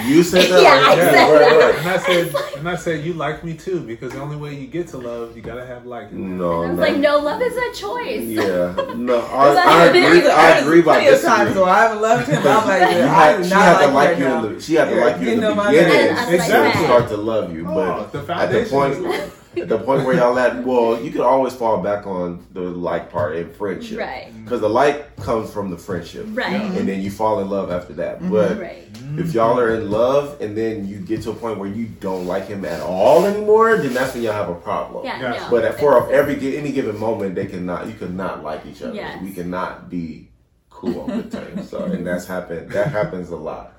You 0.07 0.23
said 0.23 0.51
that. 0.51 0.63
Yeah, 0.63 0.71
right? 0.75 0.89
I 0.89 0.97
Yeah, 0.97 1.11
said 1.11 1.33
right, 1.33 1.39
that. 1.41 1.75
right. 1.75 1.79
And 1.79 1.89
I 1.89 1.99
said, 1.99 2.57
and 2.59 2.69
I 2.69 2.77
said, 2.77 3.05
you 3.05 3.13
like 3.13 3.45
me 3.45 3.55
too, 3.55 3.81
because 3.81 4.13
the 4.13 4.21
only 4.21 4.37
way 4.37 4.55
you 4.55 4.67
get 4.67 4.89
to 4.89 4.99
love, 4.99 5.37
you 5.37 5.43
gotta 5.43 5.67
have 5.67 5.85
like. 5.85 6.13
No, 6.13 6.63
I 6.63 6.69
was 6.71 6.77
no. 6.79 6.83
like, 6.83 6.97
"No, 6.97 7.19
love 7.19 7.43
is 7.43 7.55
a 7.57 7.79
choice." 7.79 8.23
Yeah, 8.25 8.75
no, 8.97 9.19
I, 9.33 9.55
I 9.55 9.85
agree. 9.87 10.29
I 10.31 10.59
agree 10.61 10.81
by 10.81 10.95
Plenty 10.95 11.09
of 11.17 11.21
times 11.23 11.49
disagree. 11.51 11.71
I 11.71 11.79
haven't 11.83 12.01
loved 12.03 12.29
him. 12.29 12.39
I'm 12.39 12.67
like, 12.67 12.81
You 12.81 13.03
had, 13.03 13.37
do 13.37 13.45
she 13.45 13.51
not 13.51 13.63
had 13.63 13.79
to 13.81 13.87
like, 13.87 13.95
like 13.95 14.09
right 14.09 14.19
you. 14.19 14.27
In 14.27 14.55
the, 14.55 14.61
she 14.61 14.75
had 14.75 14.89
to 14.89 14.95
like 14.97 15.21
you 15.21 15.27
you 15.27 15.33
in 15.35 15.41
the 15.41 15.49
know 15.49 15.55
my 15.55 15.71
beginning. 15.71 16.17
to 16.17 16.35
Exactly. 16.35 16.85
Start 16.85 17.09
to 17.09 17.17
love 17.19 17.53
you, 17.53 17.67
Oh, 17.69 17.75
but 17.75 18.13
the 18.27 18.35
at 18.35 18.51
the 18.51 18.65
point, 18.71 18.93
is 18.95 18.99
love. 19.01 19.40
At 19.57 19.69
the 19.69 19.79
point 19.79 20.05
where 20.05 20.15
y'all 20.17 20.39
at, 20.39 20.65
well, 20.65 21.01
you 21.03 21.11
can 21.11 21.23
always 21.23 21.53
fall 21.55 21.83
back 21.83 22.07
on 22.07 22.47
the 22.53 22.61
like 22.61 23.11
part 23.11 23.37
in 23.37 23.53
friendship, 23.53 23.99
Right. 23.99 24.33
Because 24.45 24.61
the 24.61 24.69
like 24.69 25.17
comes 25.17 25.53
from 25.53 25.71
the 25.71 25.77
friendship, 25.79 26.27
Right. 26.31 26.61
and 26.61 26.89
then 26.89 27.01
you 27.01 27.11
fall 27.11 27.41
in 27.41 27.51
love 27.51 27.71
after 27.71 27.93
that. 27.95 28.19
Mm-hmm. 28.21 28.31
But 28.31 28.59
Right. 28.61 28.89
if 29.17 29.35
y'all 29.35 29.59
are 29.59 29.71
in 29.75 29.91
love 29.91 30.41
and 30.41 30.57
then 30.57 30.87
you 30.87 30.99
get 30.99 31.23
to 31.23 31.31
a 31.31 31.35
point 31.35 31.59
where 31.59 31.69
you 31.69 31.87
don't 31.87 32.27
like 32.27 32.47
him 32.47 32.65
at 32.65 32.81
all 32.81 33.25
anymore, 33.25 33.77
then 33.77 33.93
that's 33.93 34.15
when 34.15 34.23
y'all 34.23 34.33
have 34.35 34.49
a 34.51 34.55
problem. 34.55 35.05
Yeah. 35.05 35.21
Yes. 35.21 35.51
No. 35.51 35.61
But 35.61 35.81
for 35.81 36.11
every 36.13 36.57
any 36.57 36.71
given 36.73 36.99
moment, 36.99 37.35
they 37.35 37.47
cannot. 37.47 37.87
You 37.89 37.95
cannot 37.95 38.43
like 38.45 38.65
each 38.67 38.83
other. 38.83 38.95
Yes. 38.95 39.21
We 39.23 39.33
cannot 39.33 39.91
be 39.91 40.29
cool 40.71 41.01
on 41.03 41.09
good 41.23 41.33
terms. 41.33 41.69
So, 41.69 41.85
and 41.85 42.07
that's 42.07 42.27
happened. 42.27 42.71
That 42.71 42.89
happens 42.89 43.31
a 43.31 43.37
lot. 43.37 43.73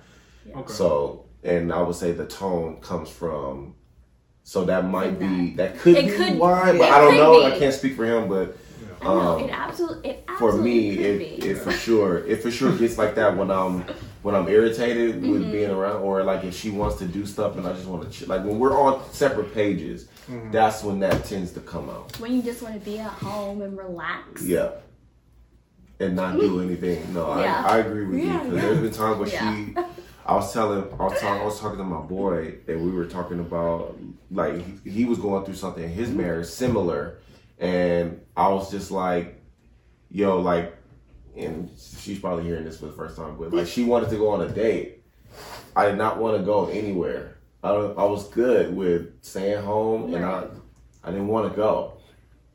Okay. 0.53 0.73
So, 0.73 1.25
and 1.43 1.71
I 1.71 1.81
would 1.81 1.95
say 1.95 2.11
the 2.11 2.25
tone 2.25 2.81
comes 2.81 3.09
from. 3.09 3.75
So 4.43 4.65
that 4.65 4.85
might 4.89 5.19
be 5.19 5.51
that 5.55 5.79
could 5.79 5.95
It 5.97 6.05
be 6.07 6.11
could- 6.11 6.37
why, 6.37 6.71
but 6.77 6.89
I 6.89 6.99
don't 6.99 7.15
know. 7.15 7.39
be. 7.41 7.45
I 7.55 7.59
can't 7.59 7.73
speak 7.73 7.95
for 7.95 8.05
him, 8.05 8.27
but 8.27 8.57
I 9.01 9.05
know, 9.05 9.19
um, 9.19 9.43
it 9.43 9.49
absolutely, 9.51 10.09
it 10.09 10.29
for 10.37 10.53
me, 10.53 10.95
could 10.97 11.05
it, 11.05 11.19
be. 11.41 11.47
it 11.49 11.57
for 11.59 11.71
sure, 11.71 12.19
it 12.25 12.41
for 12.41 12.51
sure 12.51 12.75
gets 12.77 12.97
like 12.97 13.15
that 13.15 13.37
when 13.37 13.49
I'm 13.51 13.83
when 14.23 14.35
I'm 14.35 14.47
irritated 14.47 15.15
Mm-hmm. 15.15 15.31
with 15.31 15.51
being 15.51 15.69
around, 15.69 16.01
or 16.03 16.23
like 16.23 16.43
if 16.43 16.55
she 16.55 16.69
wants 16.69 16.97
to 16.97 17.05
do 17.05 17.25
stuff 17.25 17.55
and 17.57 17.65
I 17.67 17.73
just 17.73 17.85
want 17.87 18.03
to 18.03 18.09
ch- 18.25 18.27
like 18.27 18.43
when 18.43 18.59
we're 18.59 18.77
on 18.79 19.01
separate 19.11 19.53
pages, 19.53 20.07
that's 20.51 20.83
when 20.83 20.99
that 20.99 21.23
tends 21.25 21.51
to 21.53 21.59
come 21.59 21.89
out. 21.89 22.17
when 22.19 22.33
you 22.33 22.41
just 22.41 22.61
want 22.61 22.73
to 22.75 22.79
be 22.81 22.99
at 22.99 23.09
home 23.11 23.61
and 23.61 23.77
relax. 23.77 24.43
Yeah. 24.43 24.71
And 25.99 26.15
not 26.15 26.39
do 26.39 26.61
anything. 26.61 27.13
No, 27.13 27.39
Yeah. 27.39 27.63
I, 27.65 27.75
I 27.75 27.77
agree 27.79 28.05
with 28.07 28.19
you 28.19 28.25
Yeah, 28.25 28.39
because 28.39 28.55
yeah. 28.55 28.61
there's 28.61 28.79
been 28.79 28.91
times 28.91 29.17
where 29.19 29.29
Yeah. 29.29 29.55
she, 29.55 29.75
I 30.31 30.35
was 30.35 30.53
telling, 30.53 30.83
I 30.97 31.03
was 31.03 31.19
talking, 31.19 31.41
I 31.41 31.43
was 31.43 31.59
talking 31.59 31.77
to 31.79 31.83
my 31.83 31.99
boy 31.99 32.55
and 32.65 32.85
we 32.85 32.91
were 32.91 33.05
talking 33.05 33.41
about 33.41 33.97
like 34.31 34.65
he, 34.85 34.89
he 34.89 35.05
was 35.05 35.17
going 35.17 35.43
through 35.43 35.55
something 35.55 35.83
in 35.83 35.89
his 35.89 36.07
Mm-hmm. 36.07 36.19
marriage 36.19 36.47
similar, 36.47 37.17
and 37.59 38.21
I 38.37 38.47
was 38.47 38.71
just 38.71 38.91
like, 38.91 39.41
yo, 40.09 40.39
like, 40.39 40.73
and 41.35 41.69
she's 41.77 42.17
probably 42.17 42.45
hearing 42.45 42.63
this 42.63 42.79
for 42.79 42.85
the 42.85 42.93
first 42.93 43.17
time, 43.17 43.35
but 43.37 43.53
like 43.53 43.67
she 43.67 43.83
wanted 43.83 44.09
to 44.11 44.15
go 44.15 44.29
on 44.29 44.39
a 44.39 44.47
date. 44.47 45.03
I 45.75 45.87
did 45.87 45.97
not 45.97 46.17
want 46.17 46.37
to 46.37 46.43
go 46.45 46.67
anywhere. 46.69 47.35
I, 47.61 47.71
I 47.71 48.05
was 48.05 48.29
good 48.29 48.73
with 48.73 49.21
staying 49.21 49.61
home, 49.63 50.13
and 50.13 50.23
I, 50.23 50.45
I 51.03 51.11
didn't 51.11 51.27
want 51.27 51.51
to 51.51 51.55
go, 51.57 51.97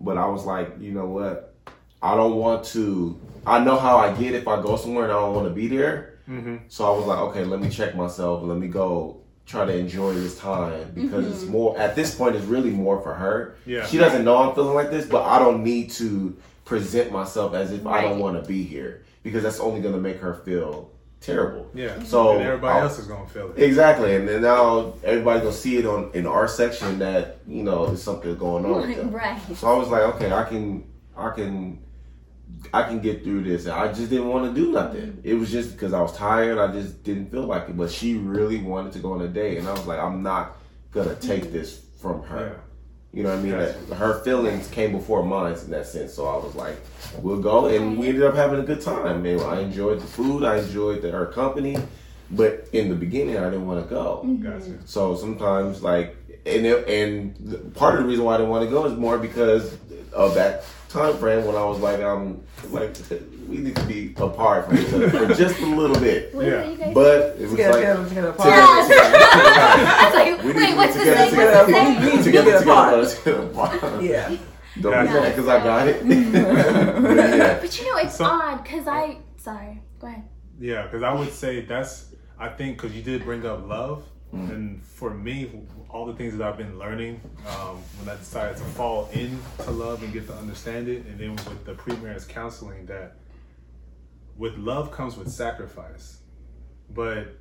but 0.00 0.16
I 0.16 0.26
was 0.28 0.46
like, 0.46 0.80
you 0.80 0.92
know 0.92 1.08
what? 1.08 1.54
I 2.00 2.14
don't 2.14 2.36
want 2.36 2.64
to. 2.68 3.20
I 3.46 3.62
know 3.62 3.76
how 3.76 3.98
I 3.98 4.14
get 4.14 4.34
if 4.34 4.48
I 4.48 4.62
go 4.62 4.76
somewhere 4.76 5.04
and 5.04 5.12
I 5.12 5.20
don't 5.20 5.34
want 5.34 5.46
to 5.46 5.54
be 5.54 5.68
there. 5.68 6.15
Mm-hmm. 6.28 6.56
So 6.68 6.92
I 6.92 6.96
was 6.96 7.06
like, 7.06 7.18
okay, 7.18 7.44
let 7.44 7.60
me 7.60 7.68
check 7.70 7.94
myself. 7.94 8.42
Let 8.42 8.58
me 8.58 8.68
go 8.68 9.20
try 9.46 9.64
to 9.64 9.76
enjoy 9.76 10.12
this 10.14 10.38
time 10.38 10.90
because 10.94 11.26
it's 11.26 11.44
more 11.48 11.78
at 11.78 11.94
this 11.94 12.14
point. 12.14 12.34
It's 12.36 12.46
really 12.46 12.70
more 12.70 13.00
for 13.00 13.14
her. 13.14 13.56
Yeah. 13.64 13.86
She 13.86 13.96
doesn't 13.98 14.24
know 14.24 14.36
I'm 14.38 14.54
feeling 14.54 14.74
like 14.74 14.90
this, 14.90 15.06
but 15.06 15.22
I 15.24 15.38
don't 15.38 15.62
need 15.62 15.90
to 15.92 16.36
present 16.64 17.12
myself 17.12 17.54
as 17.54 17.70
if 17.72 17.86
I 17.86 18.02
don't 18.02 18.18
want 18.18 18.40
to 18.42 18.46
be 18.48 18.64
here 18.64 19.04
because 19.22 19.42
that's 19.44 19.60
only 19.60 19.80
going 19.80 19.94
to 19.94 20.00
make 20.00 20.18
her 20.18 20.34
feel 20.34 20.90
terrible. 21.20 21.70
Yeah. 21.74 22.02
So 22.02 22.32
and 22.32 22.42
everybody 22.42 22.78
I'll- 22.78 22.84
else 22.84 22.98
is 22.98 23.06
gonna 23.06 23.28
feel 23.28 23.50
it. 23.52 23.58
Exactly, 23.62 24.14
and 24.14 24.28
then 24.28 24.42
now 24.42 24.94
everybody's 25.02 25.42
gonna 25.42 25.54
see 25.54 25.76
it 25.78 25.86
on 25.86 26.10
in 26.14 26.26
our 26.26 26.46
section 26.46 26.98
that 27.00 27.38
you 27.48 27.62
know 27.62 27.86
there's 27.86 28.02
something 28.02 28.36
going 28.36 28.64
on. 28.66 29.10
Right. 29.12 29.40
So 29.56 29.66
I 29.68 29.76
was 29.76 29.88
like, 29.88 30.02
okay, 30.14 30.30
I 30.32 30.44
can, 30.44 30.84
I 31.16 31.30
can, 31.30 31.78
I 32.72 32.82
can 32.84 33.01
get 33.01 33.24
through 33.24 33.44
this. 33.44 33.64
And 33.64 33.74
I 33.74 33.88
just 33.88 34.10
didn't 34.10 34.28
want 34.28 34.55
to 34.55 34.60
do 34.60 34.72
nothing. 34.72 35.12
Mm-hmm. 35.12 35.28
It 35.28 35.34
was 35.34 35.51
just 35.51 35.72
because 35.72 35.93
I 35.93 36.01
was 36.01 36.16
tired. 36.16 36.59
I 36.59 36.72
just 36.72 37.02
didn't 37.02 37.30
feel 37.30 37.44
like 37.44 37.68
it. 37.68 37.76
But 37.76 37.90
she 37.90 38.14
really 38.14 38.59
wanted 38.59 38.93
to 38.94 38.98
go 38.98 39.12
on 39.12 39.22
a 39.22 39.28
date, 39.28 39.59
and 39.59 39.68
I 39.68 39.72
was 39.72 39.86
like, 39.86 39.98
I'm 39.98 40.22
not 40.22 40.56
gonna 40.93 41.14
take 41.16 41.52
this 41.52 41.82
from 42.01 42.22
her. 42.24 42.60
You 43.12 43.22
know 43.22 43.30
what 43.30 43.38
I 43.38 43.43
mean? 43.43 43.52
Gotcha. 43.52 43.78
That 43.88 43.94
her 43.94 44.20
feelings 44.24 44.68
came 44.68 44.93
before 44.93 45.22
mine 45.24 45.55
in 45.55 45.70
that 45.70 45.86
sense. 45.86 46.12
So 46.12 46.26
I 46.26 46.36
was 46.36 46.55
like, 46.55 46.76
we'll 47.20 47.40
go, 47.40 47.66
and 47.66 47.98
we 47.98 48.09
ended 48.09 48.24
up 48.24 48.34
having 48.34 48.60
a 48.60 48.62
good 48.62 48.82
time. 48.82 49.24
And 49.24 49.40
I 49.40 49.60
enjoyed 49.60 50.01
the 50.01 50.06
food. 50.06 50.44
I 50.44 50.59
enjoyed 50.59 51.02
the, 51.02 51.10
her 51.10 51.26
company. 51.26 51.78
But 52.30 52.68
in 52.72 52.88
the 52.88 52.94
beginning, 52.94 53.36
I 53.36 53.44
didn't 53.44 53.66
want 53.66 53.82
to 53.82 53.88
go. 53.88 54.22
Mm-hmm. 54.24 54.43
Gotcha. 54.43 54.86
So 54.86 55.16
sometimes, 55.16 55.82
like, 55.82 56.16
and 56.44 56.66
it, 56.66 56.88
and 56.88 57.74
part 57.74 57.94
of 57.94 58.02
the 58.02 58.06
reason 58.06 58.24
why 58.24 58.34
I 58.34 58.36
didn't 58.38 58.51
want 58.51 58.64
to 58.64 58.70
go 58.70 58.84
is 58.84 58.98
more 58.98 59.18
because 59.18 59.76
of 60.12 60.34
that 60.34 60.64
time 60.97 61.16
frame 61.18 61.44
when 61.47 61.56
I 61.56 61.64
was 61.64 61.78
like, 61.81 62.01
I'm 62.01 62.43
like, 62.70 62.97
we 63.48 63.59
need 63.59 63.77
to 63.77 63.85
be 63.86 64.14
apart 64.16 64.66
from 64.66 64.78
each 64.78 64.93
other 64.93 65.10
for 65.10 65.27
just 65.35 65.60
a 65.60 65.66
little 65.66 65.98
bit. 66.01 66.35
What 66.35 66.47
Yeah. 66.47 66.52
are 66.52 66.64
you 66.70 66.77
guys 66.77 66.94
But 66.94 67.36
it 67.39 67.43
was 67.43 67.52
like 67.52 67.56
together, 67.59 67.78
together, 67.81 68.09
together, 68.09 68.28
apart. 68.31 68.48
I 68.52 70.05
was 70.06 70.14
like, 70.14 70.43
We 70.43 70.48
need 70.52 70.56
wait, 70.56 70.70
to 70.70 70.77
what's 70.77 70.93
be 70.94 70.98
the 70.98 71.05
together, 71.05 71.31
together, 71.31 71.52
What's 71.55 71.66
the 71.66 71.73
saying? 71.73 72.01
We 72.01 72.06
need 72.06 72.16
to 72.16 72.23
together, 72.24 72.51
get 72.52 72.62
apart. 72.62 73.09
together, 73.09 73.48
together. 73.48 74.02
Yeah. 74.02 74.36
Don't 74.81 74.93
Yeah. 74.93 75.02
be 75.05 75.09
mad 75.09 75.36
because 75.36 75.48
I 75.48 75.59
got 75.64 75.89
it. 75.89 76.05
Mm. 76.05 76.32
but 77.06 77.36
yeah, 77.36 77.59
But 77.60 77.78
you 77.81 77.90
know, 77.93 77.98
it's 77.98 78.16
So- 78.16 78.24
odd 78.24 78.62
because 78.62 78.86
I. 78.89 79.18
Sorry, 79.39 79.81
go 80.01 80.06
ahead. 80.09 80.24
Yeah, 80.59 80.82
because 80.85 81.02
I 81.02 81.12
would 81.14 81.32
say 81.32 81.60
that's 81.66 82.06
I 82.39 82.48
think 82.48 82.77
because 82.81 82.97
you 82.97 83.02
did 83.02 83.24
bring 83.24 83.47
up 83.47 83.66
love, 83.68 84.02
and 84.32 84.82
for 84.82 85.10
me, 85.10 85.50
all 85.88 86.06
the 86.06 86.14
things 86.14 86.36
that 86.36 86.46
I've 86.46 86.58
been 86.58 86.78
learning 86.78 87.20
um, 87.48 87.78
when 87.98 88.08
I 88.08 88.18
decided 88.18 88.56
to 88.58 88.64
fall 88.64 89.08
into 89.12 89.70
love 89.70 90.02
and 90.02 90.12
get 90.12 90.26
to 90.26 90.34
understand 90.34 90.88
it, 90.88 91.06
and 91.06 91.18
then 91.18 91.36
with 91.36 91.64
the 91.64 91.74
pre-marriage 91.74 92.26
counseling, 92.28 92.86
that 92.86 93.16
with 94.36 94.56
love 94.56 94.90
comes 94.90 95.16
with 95.16 95.30
sacrifice, 95.30 96.20
but 96.90 97.38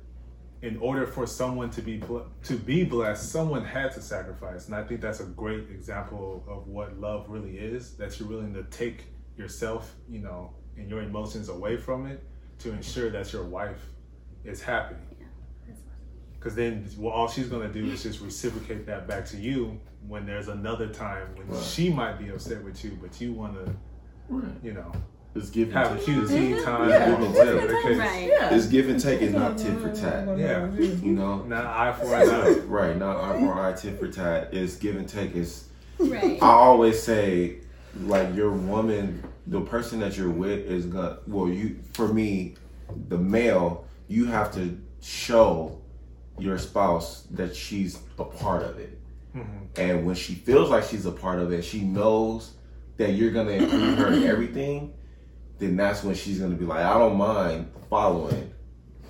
in 0.62 0.78
order 0.78 1.06
for 1.06 1.26
someone 1.26 1.70
to 1.70 1.82
be 1.82 2.02
to 2.44 2.54
be 2.56 2.84
blessed, 2.84 3.30
someone 3.30 3.64
had 3.64 3.92
to 3.92 4.00
sacrifice, 4.00 4.66
and 4.66 4.74
I 4.74 4.82
think 4.84 5.00
that's 5.00 5.20
a 5.20 5.26
great 5.26 5.68
example 5.70 6.42
of 6.48 6.66
what 6.66 6.98
love 6.98 7.28
really 7.28 7.58
is. 7.58 7.96
That 7.96 8.18
you're 8.18 8.28
willing 8.28 8.54
to 8.54 8.62
take 8.64 9.04
yourself, 9.36 9.94
you 10.08 10.20
know, 10.20 10.54
and 10.76 10.88
your 10.88 11.02
emotions 11.02 11.48
away 11.48 11.76
from 11.76 12.06
it 12.06 12.24
to 12.60 12.72
ensure 12.72 13.10
that 13.10 13.32
your 13.32 13.44
wife 13.44 13.80
is 14.44 14.62
happy. 14.62 14.96
Because 16.38 16.54
then, 16.54 16.88
well, 16.98 17.12
all 17.12 17.28
she's 17.28 17.48
gonna 17.48 17.68
do 17.68 17.84
is 17.86 18.02
just 18.02 18.20
reciprocate 18.20 18.86
that 18.86 19.08
back 19.08 19.26
to 19.26 19.36
you 19.36 19.80
when 20.06 20.26
there's 20.26 20.48
another 20.48 20.88
time 20.88 21.28
when 21.34 21.48
Right. 21.48 21.62
she 21.62 21.90
might 21.90 22.18
be 22.18 22.28
upset 22.28 22.62
with 22.62 22.84
you, 22.84 22.96
but 23.00 23.20
you 23.20 23.32
wanna, 23.32 23.74
you 24.62 24.72
know, 24.72 24.92
it's 25.36 25.50
give 25.50 25.72
have 25.72 25.92
and 25.92 25.98
take. 25.98 26.06
cute 26.06 26.28
tea 26.28 26.34
mm-hmm. 26.34 26.64
time. 26.64 26.88
Yeah, 26.88 27.10
give 27.10 27.20
and 27.20 27.34
take. 27.34 27.98
Right. 27.98 28.28
Yeah. 28.28 28.54
It's 28.54 28.66
give 28.66 28.88
and 28.88 29.00
take 29.00 29.20
and 29.20 29.34
not 29.34 29.56
mm-hmm. 29.56 29.82
tit 29.82 29.94
for 29.94 30.00
tat. 30.00 30.26
Mm-hmm. 30.26 30.40
Yeah. 30.40 31.06
You 31.06 31.12
know, 31.12 31.42
Not 31.42 31.66
eye 31.66 31.92
for 31.92 32.14
an 32.14 32.30
eye. 32.30 32.60
right? 32.60 32.96
Not 32.96 33.16
eye 33.16 33.38
for 33.38 33.60
eye, 33.60 33.72
tit 33.74 33.98
for 33.98 34.08
tat. 34.08 34.54
It's 34.54 34.76
give 34.76 34.96
and 34.96 35.08
take. 35.08 35.34
Is 35.34 35.68
Right. 35.98 36.42
I 36.42 36.48
always 36.48 37.02
say, 37.02 37.58
like 38.02 38.34
your 38.34 38.50
woman, 38.50 39.22
the 39.46 39.60
person 39.60 40.00
that 40.00 40.16
you're 40.16 40.30
with 40.30 40.70
is 40.70 40.86
gonna. 40.86 41.18
Well, 41.26 41.48
you 41.48 41.78
for 41.92 42.08
me, 42.08 42.54
the 43.08 43.18
male, 43.18 43.86
you 44.08 44.26
have 44.26 44.52
to 44.54 44.78
show 45.00 45.80
your 46.38 46.58
spouse 46.58 47.22
that 47.30 47.54
she's 47.54 47.98
a 48.18 48.24
part 48.24 48.62
of 48.62 48.78
it, 48.78 48.98
mm-hmm. 49.34 49.80
and 49.80 50.04
when 50.06 50.14
she 50.14 50.34
feels 50.34 50.70
like 50.70 50.84
she's 50.84 51.06
a 51.06 51.12
part 51.12 51.38
of 51.38 51.52
it, 51.52 51.62
she 51.62 51.80
knows 51.80 52.52
that 52.96 53.12
you're 53.12 53.32
gonna 53.32 53.52
include 53.52 53.98
her 53.98 54.12
in 54.12 54.24
everything. 54.24 54.92
Then 55.58 55.76
that's 55.76 56.04
when 56.04 56.14
she's 56.14 56.38
gonna 56.38 56.54
be 56.54 56.64
like, 56.64 56.84
I 56.84 56.98
don't 56.98 57.16
mind 57.16 57.70
following, 57.88 58.52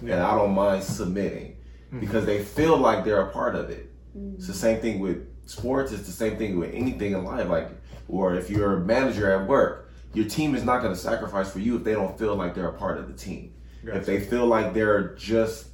and 0.01 0.13
I 0.13 0.37
don't 0.37 0.55
mind 0.55 0.85
submitting, 0.85 1.57
mm-hmm. 1.89 2.01
because 2.01 2.27
they 2.27 2.43
feel 2.45 2.77
like 2.77 3.05
they're 3.05 3.23
a 3.23 3.31
part 3.33 3.55
of 3.55 3.71
it. 3.71 3.93
Mm-hmm. 4.17 4.37
It's 4.37 4.47
the 4.47 4.55
same 4.55 4.81
thing 4.81 5.01
with 5.01 5.27
sports. 5.49 5.93
It's 5.93 6.07
the 6.07 6.13
same 6.13 6.37
thing 6.37 6.59
with 6.59 6.75
anything 6.75 7.13
in 7.13 7.25
life. 7.25 7.49
Like, 7.49 7.71
or 8.09 8.35
if 8.35 8.51
you're 8.51 8.79
a 8.79 8.81
manager 8.81 9.31
at 9.31 9.47
work, 9.49 9.93
your 10.15 10.27
team 10.27 10.55
is 10.55 10.65
not 10.65 10.81
going 10.83 10.95
to 10.95 10.99
sacrifice 10.99 11.51
for 11.51 11.59
you 11.59 11.77
if 11.77 11.85
they 11.85 11.93
don't 11.93 12.19
feel 12.19 12.35
like 12.35 12.55
they're 12.55 12.69
a 12.69 12.73
part 12.73 12.99
of 12.99 13.09
the 13.09 13.15
team. 13.15 13.53
Gotcha. 13.85 13.99
If 13.99 14.07
they 14.07 14.21
feel 14.21 14.47
like 14.47 14.73
they're 14.75 15.15
just 15.15 15.69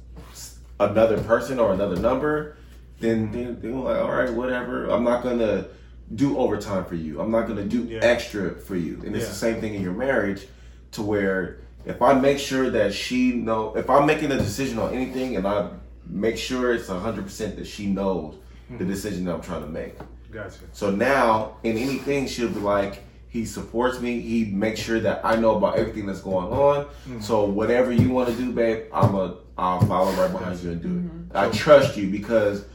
another 0.79 1.21
person 1.21 1.59
or 1.59 1.73
another 1.73 1.95
number, 1.95 2.57
then 2.99 3.31
they, 3.31 3.45
they're 3.45 3.71
like, 3.71 4.01
all 4.01 4.11
right, 4.11 4.31
whatever. 4.33 4.89
I'm 4.89 5.03
not 5.03 5.21
to 5.39 5.67
do 6.15 6.37
overtime 6.37 6.85
for 6.85 6.95
you. 6.95 7.21
I'm 7.21 7.31
not 7.31 7.47
to 7.57 7.63
do 7.63 7.83
Yeah. 7.83 7.99
extra 8.01 8.51
for 8.51 8.75
you. 8.75 9.01
And 9.05 9.15
it's 9.15 9.25
Yeah. 9.25 9.29
the 9.29 9.35
same 9.35 9.61
thing 9.61 9.73
in 9.73 9.81
your 9.81 9.93
marriage, 9.93 10.47
to 10.91 11.01
where 11.01 11.57
if 11.85 12.01
I 12.01 12.13
make 12.13 12.39
sure 12.39 12.69
that 12.69 12.93
she 12.93 13.33
know, 13.33 13.75
if 13.75 13.89
I'm 13.89 14.05
making 14.05 14.31
a 14.31 14.37
decision 14.37 14.79
on 14.79 14.93
anything, 14.93 15.35
and 15.35 15.45
I 15.45 15.69
make 16.07 16.37
sure 16.37 16.73
it's 16.73 16.87
hundred 16.87 17.25
percent 17.25 17.55
that 17.57 17.67
she 17.67 17.87
knows 17.87 18.35
the 18.69 18.77
hmm. 18.83 18.87
decision 18.87 19.25
that 19.25 19.35
I'm 19.35 19.41
trying 19.41 19.63
to 19.63 19.69
make. 19.69 19.95
Gotcha. 20.31 20.59
So 20.71 20.89
now, 20.89 21.57
in 21.63 21.77
anything, 21.77 22.27
she'll 22.27 22.49
be 22.49 22.59
like, 22.59 23.03
he 23.33 23.45
supports 23.45 23.99
me. 23.99 24.21
He 24.21 24.45
makes 24.45 24.79
sure 24.79 24.99
that 24.99 25.21
I 25.25 25.35
know 25.35 25.55
about 25.57 25.75
everything 25.77 26.05
that's 26.05 26.21
going 26.21 26.47
on. 26.53 26.85
So 27.19 27.45
whatever 27.45 27.91
you 27.91 28.09
want 28.11 28.29
to 28.29 28.35
do, 28.35 28.51
babe, 28.51 28.83
I'm 28.93 29.15
a, 29.15 29.37
I'll 29.57 29.81
follow 29.87 30.11
right 30.11 30.31
behind 30.31 30.59
you 30.59 30.71
and 30.71 30.81
do 30.81 31.33
it. 31.33 31.35
I 31.35 31.49
trust 31.49 31.97
you 31.97 32.11
because 32.11 32.65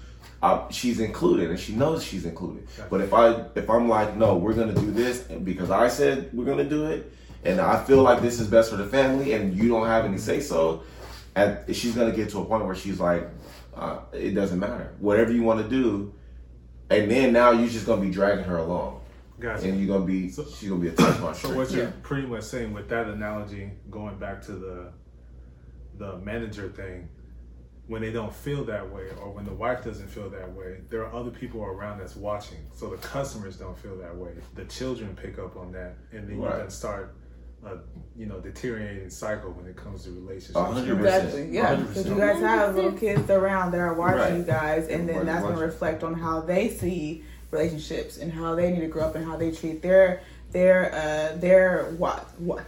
uh, 0.43 0.69
she's 0.71 0.99
included 0.99 1.51
and 1.51 1.61
she 1.61 1.75
knows 1.77 2.03
she's 2.03 2.25
included. 2.27 2.67
But 2.91 3.01
if 3.03 3.15
I, 3.15 3.45
if 3.55 3.71
I'm 3.71 3.89
like, 3.89 4.17
no, 4.17 4.35
we're 4.37 4.53
gonna 4.53 4.75
do 4.75 4.91
this 4.91 5.21
because 5.23 5.71
I 5.71 5.87
said 5.87 6.31
we're 6.33 6.45
gonna 6.45 6.65
do 6.69 6.87
it, 6.87 7.13
and 7.45 7.61
I 7.61 7.83
feel 7.85 8.03
like 8.03 8.21
this 8.21 8.41
is 8.41 8.49
best 8.49 8.71
for 8.71 8.77
the 8.77 8.87
family, 8.87 9.35
and 9.35 9.57
you 9.57 9.69
don't 9.69 9.87
have 9.87 10.05
any 10.05 10.19
say 10.19 10.41
so, 10.41 10.83
and 11.37 11.57
she's 11.73 11.95
gonna 11.95 12.11
get 12.11 12.31
to 12.31 12.41
a 12.41 12.45
point 12.45 12.67
where 12.67 12.75
she's 12.75 12.99
like, 12.99 13.29
uh, 13.77 14.01
it 14.13 14.35
doesn't 14.35 14.59
matter. 14.59 14.93
Whatever 14.99 15.31
you 15.33 15.45
want 15.45 15.63
to 15.63 15.69
do, 15.69 16.13
and 16.91 17.09
then 17.09 17.33
now 17.33 17.53
you're 17.53 17.69
just 17.69 17.87
gonna 17.87 18.03
be 18.03 18.11
dragging 18.11 18.45
her 18.45 18.57
along, 18.59 18.98
Gotcha. 19.41 19.69
and 19.69 19.79
you're 19.79 19.87
gonna 19.97 20.07
be 20.07 20.29
she's 20.31 20.69
gonna 20.69 20.81
be 20.81 20.89
a 20.89 20.93
touch 20.93 21.21
my 21.21 21.33
So 21.33 21.55
what 21.55 21.71
you're 21.71 21.93
pretty 22.03 22.27
much 22.27 22.43
saying 22.45 22.73
with 22.73 22.89
that 22.89 23.07
analogy, 23.07 23.71
going 23.91 24.19
back 24.19 24.43
to 24.47 24.53
the 24.53 24.93
the 25.97 26.17
manager 26.19 26.69
thing, 26.69 27.09
when 27.89 28.03
they 28.03 28.13
don't 28.13 28.33
feel 28.35 28.65
that 28.65 28.89
way, 28.93 29.09
or 29.21 29.31
when 29.33 29.45
the 29.45 29.53
wife 29.53 29.83
doesn't 29.85 30.09
feel 30.09 30.29
that 30.31 30.53
way, 30.53 30.81
there 30.91 31.05
are 31.05 31.13
other 31.15 31.31
people 31.31 31.63
around 31.63 31.99
that's 31.99 32.15
watching. 32.17 32.59
So 32.75 32.91
the 32.91 32.99
customers 32.99 33.57
don't 33.57 33.77
feel 33.79 33.97
that 33.99 34.15
way. 34.17 34.33
The 34.55 34.65
children 34.67 35.17
pick 35.21 35.39
up 35.39 35.57
on 35.57 35.73
that, 35.73 35.97
and 36.13 36.29
then 36.29 36.39
Right. 36.39 36.53
you 36.55 36.59
then 36.61 36.71
start, 36.71 37.17
a, 37.65 37.79
you 38.17 38.27
know, 38.27 38.39
deteriorating 38.41 39.11
cycle 39.11 39.51
when 39.53 39.67
it 39.67 39.75
comes 39.77 40.05
to 40.05 40.11
relationships. 40.11 40.57
Hundred 40.59 40.99
percent. 40.99 41.25
Exactly. 41.25 41.51
Yeah. 41.57 41.75
100%. 41.77 41.89
Because 41.89 42.07
you 42.07 42.17
guys 42.17 42.41
have 42.41 42.77
little 42.77 42.93
kids 42.93 43.29
around 43.31 43.73
that 43.73 43.81
are 43.81 43.95
watching 43.95 44.19
Right. 44.21 44.37
you 44.37 44.43
guys, 44.45 44.87
and 44.89 45.09
then 45.09 45.27
that's 45.27 45.43
going 45.43 45.57
to 45.57 45.61
reflect 45.65 46.05
on 46.05 46.15
how 46.15 46.41
they 46.43 46.69
see 46.69 47.25
relationships 47.51 48.19
and 48.19 48.33
how 48.33 48.55
they 48.55 48.71
need 48.73 48.81
to 48.81 48.87
grow 48.89 49.05
up 49.05 49.15
and 49.15 49.25
how 49.25 49.37
they 49.37 49.51
treat 49.51 49.83
their 49.83 50.21
their 50.53 50.93
uh 50.95 51.37
their 51.39 51.85
what 51.99 52.27
what 52.41 52.65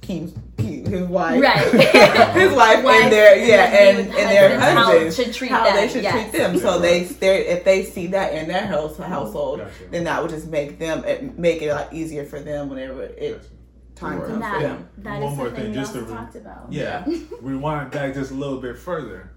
King's 0.00 0.34
King, 0.58 0.84
his 0.84 1.06
wife 1.08 1.40
Right. 1.40 1.58
his 2.34 2.52
wife 2.52 2.84
Wife 2.84 3.02
and 3.04 3.12
their 3.12 3.36
yeah 3.38 3.70
then 3.70 3.96
and, 4.00 4.08
with 4.08 4.16
and 4.18 4.30
their 4.30 4.48
husbands, 4.60 4.64
how 4.76 4.84
husbands 4.84 5.16
should 5.16 5.32
treat 5.34 5.50
how 5.50 5.64
them, 5.64 5.76
they 5.76 5.88
should 5.88 6.02
yes. 6.02 6.12
treat 6.30 6.38
them 6.38 6.58
so 6.58 6.78
they 6.78 7.04
they 7.04 7.46
if 7.46 7.64
they 7.64 7.84
see 7.84 8.08
that 8.08 8.34
in 8.34 8.46
their 8.48 8.66
house 8.66 8.96
household 8.98 9.60
Gotcha. 9.60 9.72
then 9.90 10.04
that 10.04 10.20
would 10.20 10.30
just 10.30 10.48
make 10.48 10.78
them 10.78 11.04
it 11.04 11.38
make 11.38 11.62
it 11.62 11.68
a 11.68 11.74
lot 11.74 11.92
easier 11.92 12.24
for 12.24 12.38
them 12.40 12.68
whenever 12.68 13.02
it 13.02 13.36
Gotcha. 13.38 13.48
time 13.94 14.18
Right. 14.18 14.28
comes 14.28 14.44
for 14.44 14.60
them 14.60 14.88
that 14.98 15.22
One 15.22 15.32
is 15.32 15.38
more 15.38 15.50
thing, 15.50 15.72
just 15.72 15.92
to 15.94 16.02
re- 16.02 16.14
talked 16.14 16.34
about. 16.36 16.66
Yeah. 16.70 17.06
Rewind 17.40 17.90
back 17.92 18.12
just 18.14 18.30
a 18.30 18.34
little 18.34 18.60
bit 18.60 18.76
further. 18.76 19.30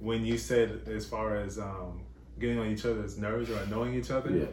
When 0.00 0.26
you 0.26 0.36
said 0.36 0.82
as 0.88 1.06
far 1.06 1.36
as 1.36 1.58
um, 1.58 2.01
getting 2.42 2.58
on 2.58 2.66
each 2.66 2.84
other's 2.84 3.16
nerves 3.16 3.48
or 3.48 3.58
annoying 3.60 3.94
each 3.94 4.10
other, 4.10 4.30
Yeah. 4.30 4.46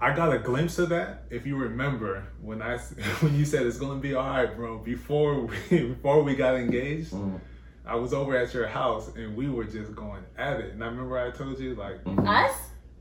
I 0.00 0.14
got 0.14 0.32
a 0.32 0.38
glimpse 0.38 0.78
of 0.78 0.90
that. 0.90 1.24
If 1.30 1.46
you 1.46 1.56
remember 1.56 2.24
when 2.40 2.60
I 2.62 2.76
when 3.20 3.34
you 3.34 3.44
said 3.44 3.66
it's 3.66 3.78
gonna 3.78 3.98
be 4.00 4.14
all 4.14 4.28
right, 4.28 4.54
bro. 4.54 4.78
Before 4.78 5.40
we 5.46 5.56
before 5.94 6.22
we 6.22 6.34
got 6.36 6.54
engaged, 6.56 7.12
Mhm. 7.12 7.40
I 7.84 7.96
was 7.96 8.12
over 8.14 8.36
at 8.36 8.52
your 8.54 8.66
house 8.68 9.14
and 9.16 9.36
we 9.36 9.48
were 9.48 9.64
just 9.64 9.94
going 9.94 10.22
at 10.38 10.60
it. 10.60 10.72
And 10.74 10.84
I 10.84 10.86
remember 10.86 11.18
I 11.18 11.30
told 11.30 11.58
you 11.58 11.74
like 11.74 12.04
Mhm. 12.04 12.26
Us? 12.28 12.56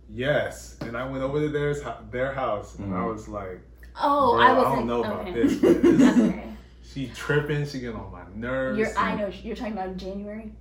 yes, 0.09 0.77
and 0.81 0.95
I 0.97 1.07
went 1.07 1.23
over 1.23 1.39
to 1.39 1.49
theirs 1.49 1.81
their 2.11 2.33
house 2.33 2.77
and 2.79 2.93
I 2.93 2.97
Mhm. 2.99 3.13
was 3.13 3.27
like, 3.27 3.61
Oh, 4.01 4.35
Bro, 4.35 4.41
I 4.41 4.47
I 4.47 4.53
wasn't. 4.53 4.75
don't 4.75 4.87
know 4.87 5.03
about 5.03 5.27
okay. 5.27 5.33
this, 5.33 5.55
but 5.61 5.81
this- 5.83 6.19
okay. 6.19 6.47
She 6.83 7.07
tripping. 7.15 7.65
She 7.65 7.79
getting 7.79 7.95
on 7.95 8.11
my 8.11 8.23
nerves. 8.35 8.77
You're, 8.79 8.97
I 8.97 9.15
know 9.15 9.27
you're 9.43 9.55
talking 9.55 9.73
about 9.73 9.95
January, 9.97 10.51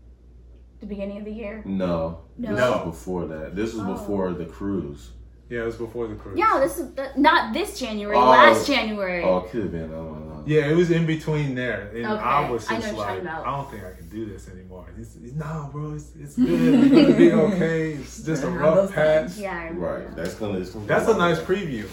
the 0.80 0.86
beginning 0.86 1.18
of 1.18 1.24
the 1.24 1.32
year. 1.32 1.62
No, 1.64 2.20
No. 2.38 2.50
this 2.50 2.58
No. 2.58 2.70
was 2.72 2.84
before 2.96 3.26
that. 3.26 3.54
This 3.54 3.74
was 3.74 3.82
Oh. 3.84 3.92
before 3.92 4.32
the 4.32 4.46
cruise. 4.46 5.10
Yeah, 5.48 5.62
it 5.62 5.66
was 5.66 5.76
before 5.76 6.06
the 6.06 6.14
cruise. 6.14 6.38
Yeah, 6.38 6.60
this 6.60 6.78
is 6.78 6.92
the, 6.94 7.08
not 7.16 7.52
this 7.52 7.78
January. 7.78 8.16
Oh. 8.16 8.20
last 8.30 8.66
January. 8.68 9.24
Oh, 9.24 9.38
it 9.38 9.50
could 9.50 9.62
have 9.64 9.72
been. 9.72 9.86
I 9.92 9.96
don't 9.96 10.28
know. 10.28 10.42
Yeah, 10.46 10.66
it 10.68 10.76
was 10.76 10.90
in 10.92 11.06
between 11.06 11.54
there, 11.56 11.90
and 11.94 12.06
Okay, 12.06 12.22
I 12.22 12.48
was 12.48 12.70
I 12.70 12.74
know 12.74 12.80
just 12.80 12.94
what 12.94 12.96
you're 12.96 12.98
like, 12.98 13.08
talking 13.08 13.26
about. 13.26 13.46
I 13.46 13.56
don't 13.56 13.70
think 13.70 13.84
I 13.84 13.92
can 13.98 14.08
do 14.08 14.26
this 14.26 14.48
anymore. 14.48 14.86
He's, 14.96 15.18
he's 15.20 15.34
no, 15.34 15.68
bro, 15.72 15.92
it's, 15.94 16.12
it's 16.18 16.36
good. 16.36 16.48
We're 16.92 17.02
gonna 17.02 17.16
be 17.18 17.32
okay. 17.54 17.90
It's 17.94 18.22
just 18.22 18.44
a 18.44 18.50
Have 18.50 18.60
rough 18.60 18.74
those 18.76 18.90
patch. 18.92 19.22
things. 19.24 19.40
yeah, 19.40 19.52
I 19.58 19.64
remember. 19.64 19.86
Right. 20.06 20.16
That's 20.16 20.34
gonna. 20.34 20.58
It's 20.60 20.70
gonna 20.70 20.84
be 20.84 20.88
That's 20.88 21.06
a 21.08 21.10
like 21.10 21.18
nice 21.18 21.38
that. 21.38 21.46
preview 21.48 21.88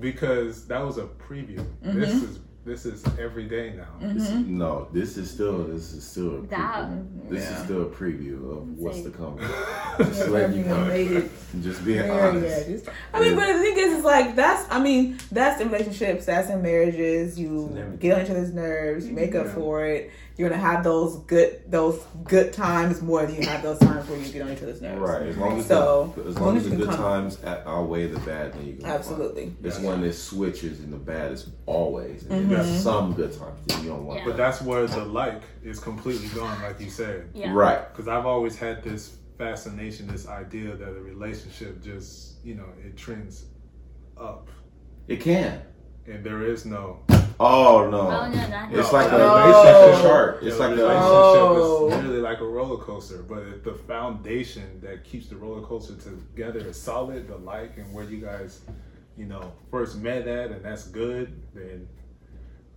because 0.00 0.66
that 0.66 0.84
was 0.84 0.98
a 0.98 1.04
preview. 1.04 1.64
This 1.82 2.14
Mm-hmm. 2.14 2.24
is 2.24 2.38
this 2.66 2.84
is 2.84 3.04
every 3.18 3.44
day 3.44 3.72
now. 3.76 3.84
Mm-hmm. 4.04 4.18
This 4.18 4.28
is- 4.28 4.46
no, 4.46 4.88
this 4.92 5.16
is 5.16 5.30
still. 5.30 5.64
This 5.64 5.92
is 5.92 6.02
still. 6.04 6.38
A 6.38 6.42
That- 6.48 6.88
preview. 6.90 7.28
This 7.30 7.48
is 7.50 7.58
still 7.64 7.82
a 7.82 7.86
preview 7.86 8.50
of 8.58 8.78
what's 8.78 9.02
to 9.02 9.10
come. 9.10 9.38
Just 9.98 10.28
letting 10.28 10.58
you 10.58 10.64
know. 10.64 10.84
made 10.86 11.12
it 11.12 11.30
Just 11.62 11.84
being 11.84 11.98
very 12.02 12.10
honest. 12.10 12.66
good. 12.66 12.88
I 13.14 13.20
mean, 13.20 13.36
but 13.36 13.46
the 13.46 13.60
thing 13.60 13.78
is, 13.78 13.94
it's 13.94 14.04
like 14.04 14.34
that's. 14.34 14.66
I 14.70 14.80
mean, 14.82 15.18
that's 15.30 15.60
in 15.60 15.70
relationships. 15.70 16.26
That's 16.26 16.50
in 16.50 16.60
marriages. 16.60 17.38
You 17.38 17.96
get 18.00 18.18
on 18.18 18.24
each 18.24 18.30
other's 18.30 18.52
nerves. 18.52 19.06
You 19.06 19.14
make 19.14 19.34
up 19.36 19.46
for 19.48 19.84
it. 19.86 20.10
You're 20.36 20.50
gonna 20.50 20.60
have 20.60 20.84
those 20.84 21.16
good 21.20 21.62
those 21.70 21.98
good 22.24 22.52
times 22.52 23.00
more 23.00 23.24
than 23.24 23.36
you 23.36 23.48
have 23.48 23.62
those 23.62 23.78
times 23.78 24.06
where 24.08 24.18
you 24.18 24.30
get 24.30 24.42
on 24.42 24.50
each 24.52 24.62
other's 24.62 24.82
nerves. 24.82 25.00
Right. 25.00 25.22
As 25.22 25.36
long 25.38 25.58
as 25.58 25.66
So, 25.66 26.12
the, 26.14 26.22
as 26.22 26.28
as 26.28 26.34
long 26.36 26.44
long 26.46 26.56
as 26.58 26.64
as 26.64 26.70
the 26.70 26.76
good 26.76 26.86
come- 26.88 26.96
times 26.96 27.38
outweigh 27.44 28.06
the 28.08 28.20
bad, 28.20 28.52
then 28.52 28.66
you 28.66 28.74
can. 28.76 28.84
Absolutely. 28.84 29.54
It's 29.64 29.80
Yeah. 29.80 29.88
when 29.88 30.04
it 30.04 30.12
switches 30.12 30.80
and 30.80 30.92
the 30.92 30.98
bad 30.98 31.32
is 31.32 31.48
always. 31.64 32.24
And 32.26 32.32
Mm-hmm. 32.42 32.50
there's 32.50 32.82
some 32.82 33.14
good 33.14 33.32
times 33.32 33.58
that 33.66 33.82
you 33.82 33.88
don't 33.88 34.04
want. 34.04 34.18
Yeah. 34.20 34.26
But 34.26 34.36
that's 34.36 34.60
where 34.60 34.86
the 34.86 35.04
like 35.06 35.42
is 35.64 35.78
completely 35.80 36.28
gone, 36.28 36.60
like 36.62 36.80
you 36.80 36.90
said. 36.90 37.30
Yeah. 37.32 37.52
Right. 37.54 37.88
Because 37.90 38.06
I've 38.06 38.26
always 38.26 38.56
had 38.58 38.82
this 38.84 39.16
fascination, 39.38 40.06
this 40.06 40.28
idea 40.28 40.76
that 40.76 40.88
a 40.88 41.00
relationship 41.00 41.82
just, 41.82 42.44
you 42.44 42.54
know, 42.56 42.66
it 42.84 42.96
trends 42.96 43.46
up, 44.18 44.48
It 45.08 45.20
can. 45.20 45.62
and 46.06 46.22
there 46.24 46.42
is 46.42 46.66
no. 46.66 47.00
Oh 47.38 47.88
no. 47.90 48.00
Oh 48.00 48.28
no, 48.30 48.48
not 48.48 48.72
It's 48.72 48.92
like 48.92 49.10
a 49.12 49.16
a 49.16 49.46
relationship 49.46 50.02
chart. 50.02 50.38
It's 50.42 50.58
like 50.58 50.70
a 50.70 50.72
a 50.72 50.76
relationship 50.76 51.64
is 51.64 51.94
literally 51.96 52.20
like 52.20 52.40
a 52.40 52.44
roller 52.46 52.78
coaster, 52.82 53.22
but 53.22 53.38
if 53.42 53.62
the 53.64 53.74
foundation 53.74 54.80
that 54.82 55.04
keeps 55.04 55.26
the 55.28 55.36
roller 55.36 55.60
coaster 55.62 55.94
together 55.94 56.60
is 56.60 56.80
solid, 56.80 57.28
the 57.28 57.36
like 57.36 57.76
and 57.76 57.92
where 57.92 58.04
you 58.04 58.18
guys, 58.18 58.60
you 59.18 59.26
know, 59.26 59.52
first 59.70 59.98
met 59.98 60.26
at, 60.26 60.50
and 60.50 60.64
that's 60.64 60.84
good, 60.86 61.40
then 61.54 61.86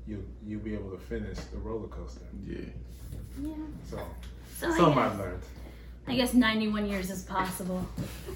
you 0.07 0.25
you'll 0.45 0.59
be 0.61 0.73
able 0.73 0.91
to 0.91 0.97
finish 0.97 1.37
the 1.53 1.57
roller 1.59 1.87
coaster. 1.87 2.25
Yeah. 2.45 2.57
Yeah. 3.41 3.53
So 3.89 3.97
So 4.57 4.67
I 4.67 4.75
something 4.75 4.95
guess, 4.95 5.11
I've 5.13 5.19
learned. 5.19 5.41
I 6.07 6.15
guess 6.15 6.33
91 6.33 6.85
years 6.87 7.09
is 7.11 7.21
possible. 7.23 7.87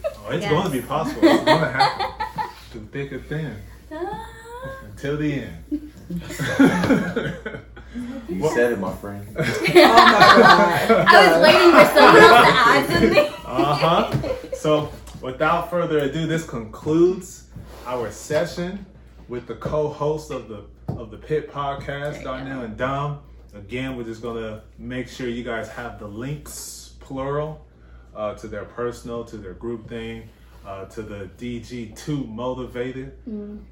Oh, 0.04 0.30
it's 0.30 0.41
Yes. 0.44 0.52
going 0.52 0.64
to 0.66 0.70
be 0.70 0.82
possible. 0.82 1.22
It's 1.28 1.44
going 1.44 1.60
to 1.68 1.70
happen 1.72 2.50
through 2.72 2.88
thick 2.91 3.12
or 3.12 3.20
thin. 3.20 3.56
Until 4.85 5.18
the 5.18 5.34
end. 5.44 5.91
You 8.27 8.40
What- 8.40 8.53
said 8.56 8.72
it, 8.72 8.80
my 8.80 8.91
friend. 8.94 9.23
Oh 9.38 9.44
my 9.44 9.73
god. 9.73 10.90
I 11.07 11.27
was 11.30 11.38
waiting 11.44 11.72
for 11.72 11.85
someone 11.94 12.23
else 12.23 12.48
to 12.48 12.53
add 12.57 12.84
something. 12.90 13.34
Uh 13.45 13.76
huh. 13.76 14.56
So, 14.56 14.91
without 15.22 15.69
further 15.69 15.99
ado, 15.99 16.26
this 16.26 16.44
concludes 16.44 17.44
our 17.85 18.10
session 18.10 18.84
with 19.27 19.45
the 19.45 19.53
co-hosts 19.56 20.31
of 20.31 20.48
the 20.48 20.64
of 20.88 21.11
the 21.11 21.18
Pit 21.18 21.52
Podcast, 21.52 22.23
Darnell 22.23 22.61
and 22.61 22.76
Dom. 22.76 23.19
Again, 23.53 23.95
we're 23.95 24.03
just 24.06 24.23
gonna 24.23 24.64
make 24.80 25.07
sure 25.07 25.27
you 25.27 25.44
guys 25.44 25.68
have 25.69 25.99
the 25.99 26.07
links, 26.07 26.94
plural, 26.99 27.64
uh, 28.15 28.34
to 28.35 28.48
their 28.48 28.65
personal, 28.65 29.23
to 29.26 29.38
their 29.38 29.53
group 29.53 29.88
thing, 29.88 30.30
uh, 30.65 30.85
to 30.85 31.02
the 31.02 31.30
DG2 31.38 32.27
motivated. 32.27 33.14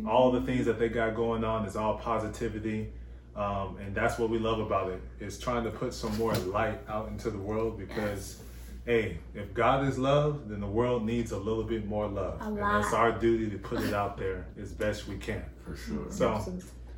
All 0.08 0.32
the 0.32 0.42
things 0.42 0.66
that 0.66 0.80
they 0.80 0.90
got 0.90 1.16
going 1.16 1.44
on 1.44 1.66
is 1.66 1.76
all 1.76 1.98
positivity. 1.98 2.90
Um, 3.36 3.78
and 3.78 3.96
that's 3.96 4.20
what 4.20 4.30
we 4.30 4.40
love 4.40 4.60
about 4.60 4.90
it 4.92 5.02
is 5.22 5.40
trying 5.40 5.64
to 5.64 5.70
put 5.72 5.94
some 5.94 6.18
more 6.18 6.34
light 6.36 6.80
out 6.90 7.08
into 7.08 7.30
the 7.30 7.38
world 7.38 7.78
because 7.80 8.42
hey 8.86 9.20
if 9.34 9.54
god 9.54 9.88
is 9.88 9.98
love 9.98 10.50
then 10.50 10.60
the 10.60 10.68
world 10.68 11.06
needs 11.06 11.32
a 11.32 11.38
little 11.38 11.64
bit 11.64 11.86
more 11.86 12.08
love 12.10 12.42
A 12.42 12.46
and 12.46 12.56
lot. 12.58 12.82
that's 12.82 12.94
our 12.94 13.12
duty 13.14 13.50
to 13.52 13.58
put 13.58 13.80
it 13.80 13.94
out 13.94 14.18
there 14.18 14.48
as 14.60 14.74
best 14.74 15.08
we 15.08 15.16
can 15.18 15.46
For 15.64 15.78
sure. 15.78 16.06
so 16.10 16.44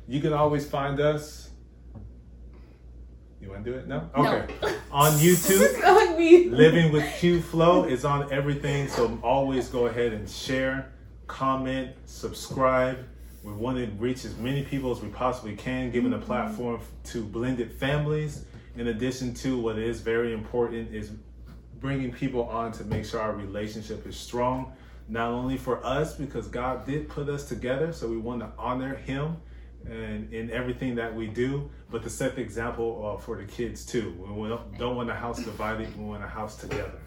you 0.08 0.20
can 0.20 0.32
always 0.32 0.66
find 0.66 0.98
us 0.98 1.50
you 3.44 3.50
want 3.50 3.64
to 3.64 3.70
do 3.70 3.78
it 3.78 3.86
no 3.86 4.08
No. 4.16 4.26
okay 4.26 4.54
on 4.90 5.12
youtube 5.12 6.14
me. 6.16 6.48
Living 6.48 6.92
with 6.92 7.04
Q 7.18 7.40
Flow 7.42 7.84
is 7.84 8.04
on 8.04 8.32
everything, 8.32 8.88
so 8.88 9.18
always 9.22 9.68
go 9.68 9.86
ahead 9.86 10.12
and 10.12 10.28
share, 10.28 10.92
comment, 11.26 11.90
subscribe. 12.06 12.98
We 13.42 13.52
want 13.52 13.78
to 13.78 13.86
reach 13.96 14.24
as 14.24 14.36
many 14.36 14.62
people 14.62 14.90
as 14.90 15.02
we 15.02 15.08
possibly 15.08 15.54
can, 15.54 15.90
giving 15.90 16.12
a 16.14 16.18
platform 16.18 16.80
to 17.04 17.24
blended 17.24 17.72
families. 17.72 18.44
In 18.76 18.88
addition 18.88 19.34
to 19.34 19.58
what 19.58 19.78
is 19.78 20.00
very 20.00 20.32
important 20.32 20.94
is 20.94 21.12
bringing 21.80 22.12
people 22.12 22.44
on 22.48 22.72
to 22.72 22.84
make 22.84 23.04
sure 23.04 23.20
our 23.20 23.32
relationship 23.32 24.06
is 24.06 24.16
strong, 24.16 24.72
not 25.08 25.30
only 25.30 25.58
for 25.58 25.84
us 25.84 26.16
because 26.16 26.48
God 26.48 26.86
did 26.86 27.08
put 27.08 27.28
us 27.28 27.46
together, 27.48 27.92
so 27.92 28.08
we 28.08 28.16
want 28.16 28.40
to 28.40 28.50
honor 28.58 28.94
Him 28.94 29.36
and 29.86 30.32
in 30.32 30.50
everything 30.50 30.94
that 30.94 31.14
we 31.14 31.26
do, 31.26 31.70
but 31.94 32.02
to 32.02 32.10
set 32.10 32.34
the 32.34 32.42
example 32.42 33.14
uh, 33.14 33.20
for 33.20 33.36
the 33.36 33.44
kids 33.44 33.86
too. 33.86 34.10
We 34.28 34.48
don't, 34.48 34.78
don't 34.78 34.96
want 34.96 35.10
a 35.10 35.14
house 35.14 35.38
divided, 35.44 35.96
we 35.96 36.04
want 36.04 36.24
a 36.24 36.26
house 36.26 36.56
together. 36.56 36.98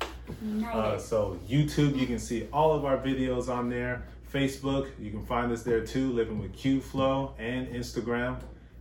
Uh, 0.71 0.97
so 0.97 1.37
YouTube, 1.45 1.99
you 1.99 2.07
can 2.07 2.17
see 2.17 2.47
all 2.53 2.71
of 2.71 2.85
our 2.85 2.97
videos 2.97 3.49
on 3.49 3.69
there. 3.69 4.07
Facebook, 4.33 4.87
you 4.97 5.11
can 5.11 5.25
find 5.25 5.51
us 5.51 5.61
there 5.61 5.85
too, 5.85 6.13
Living 6.13 6.39
with 6.39 6.53
Q 6.53 6.79
Flow, 6.79 7.35
and 7.37 7.67
Instagram, 7.67 8.37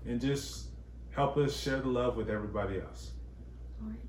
and 0.06 0.20
just 0.20 0.66
help 1.10 1.36
us 1.38 1.56
share 1.56 1.80
the 1.80 1.88
love 1.88 2.16
with 2.16 2.30
everybody 2.30 2.78
else. 2.78 3.10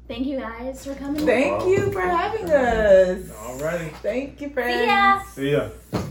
Thank 0.08 0.28
you 0.28 0.38
guys 0.38 0.86
for 0.86 0.94
coming. 0.94 1.26
Thank 1.26 1.66
you 1.66 1.92
for 1.92 2.02
having 2.02 2.46
us. 2.52 3.28
Alrighty, 3.30 3.92
Thank 4.04 4.40
you, 4.40 4.52
friends. 4.52 5.30
See 5.34 5.52
ya. 5.52 5.70
see 5.72 5.98
ya. 5.98 6.10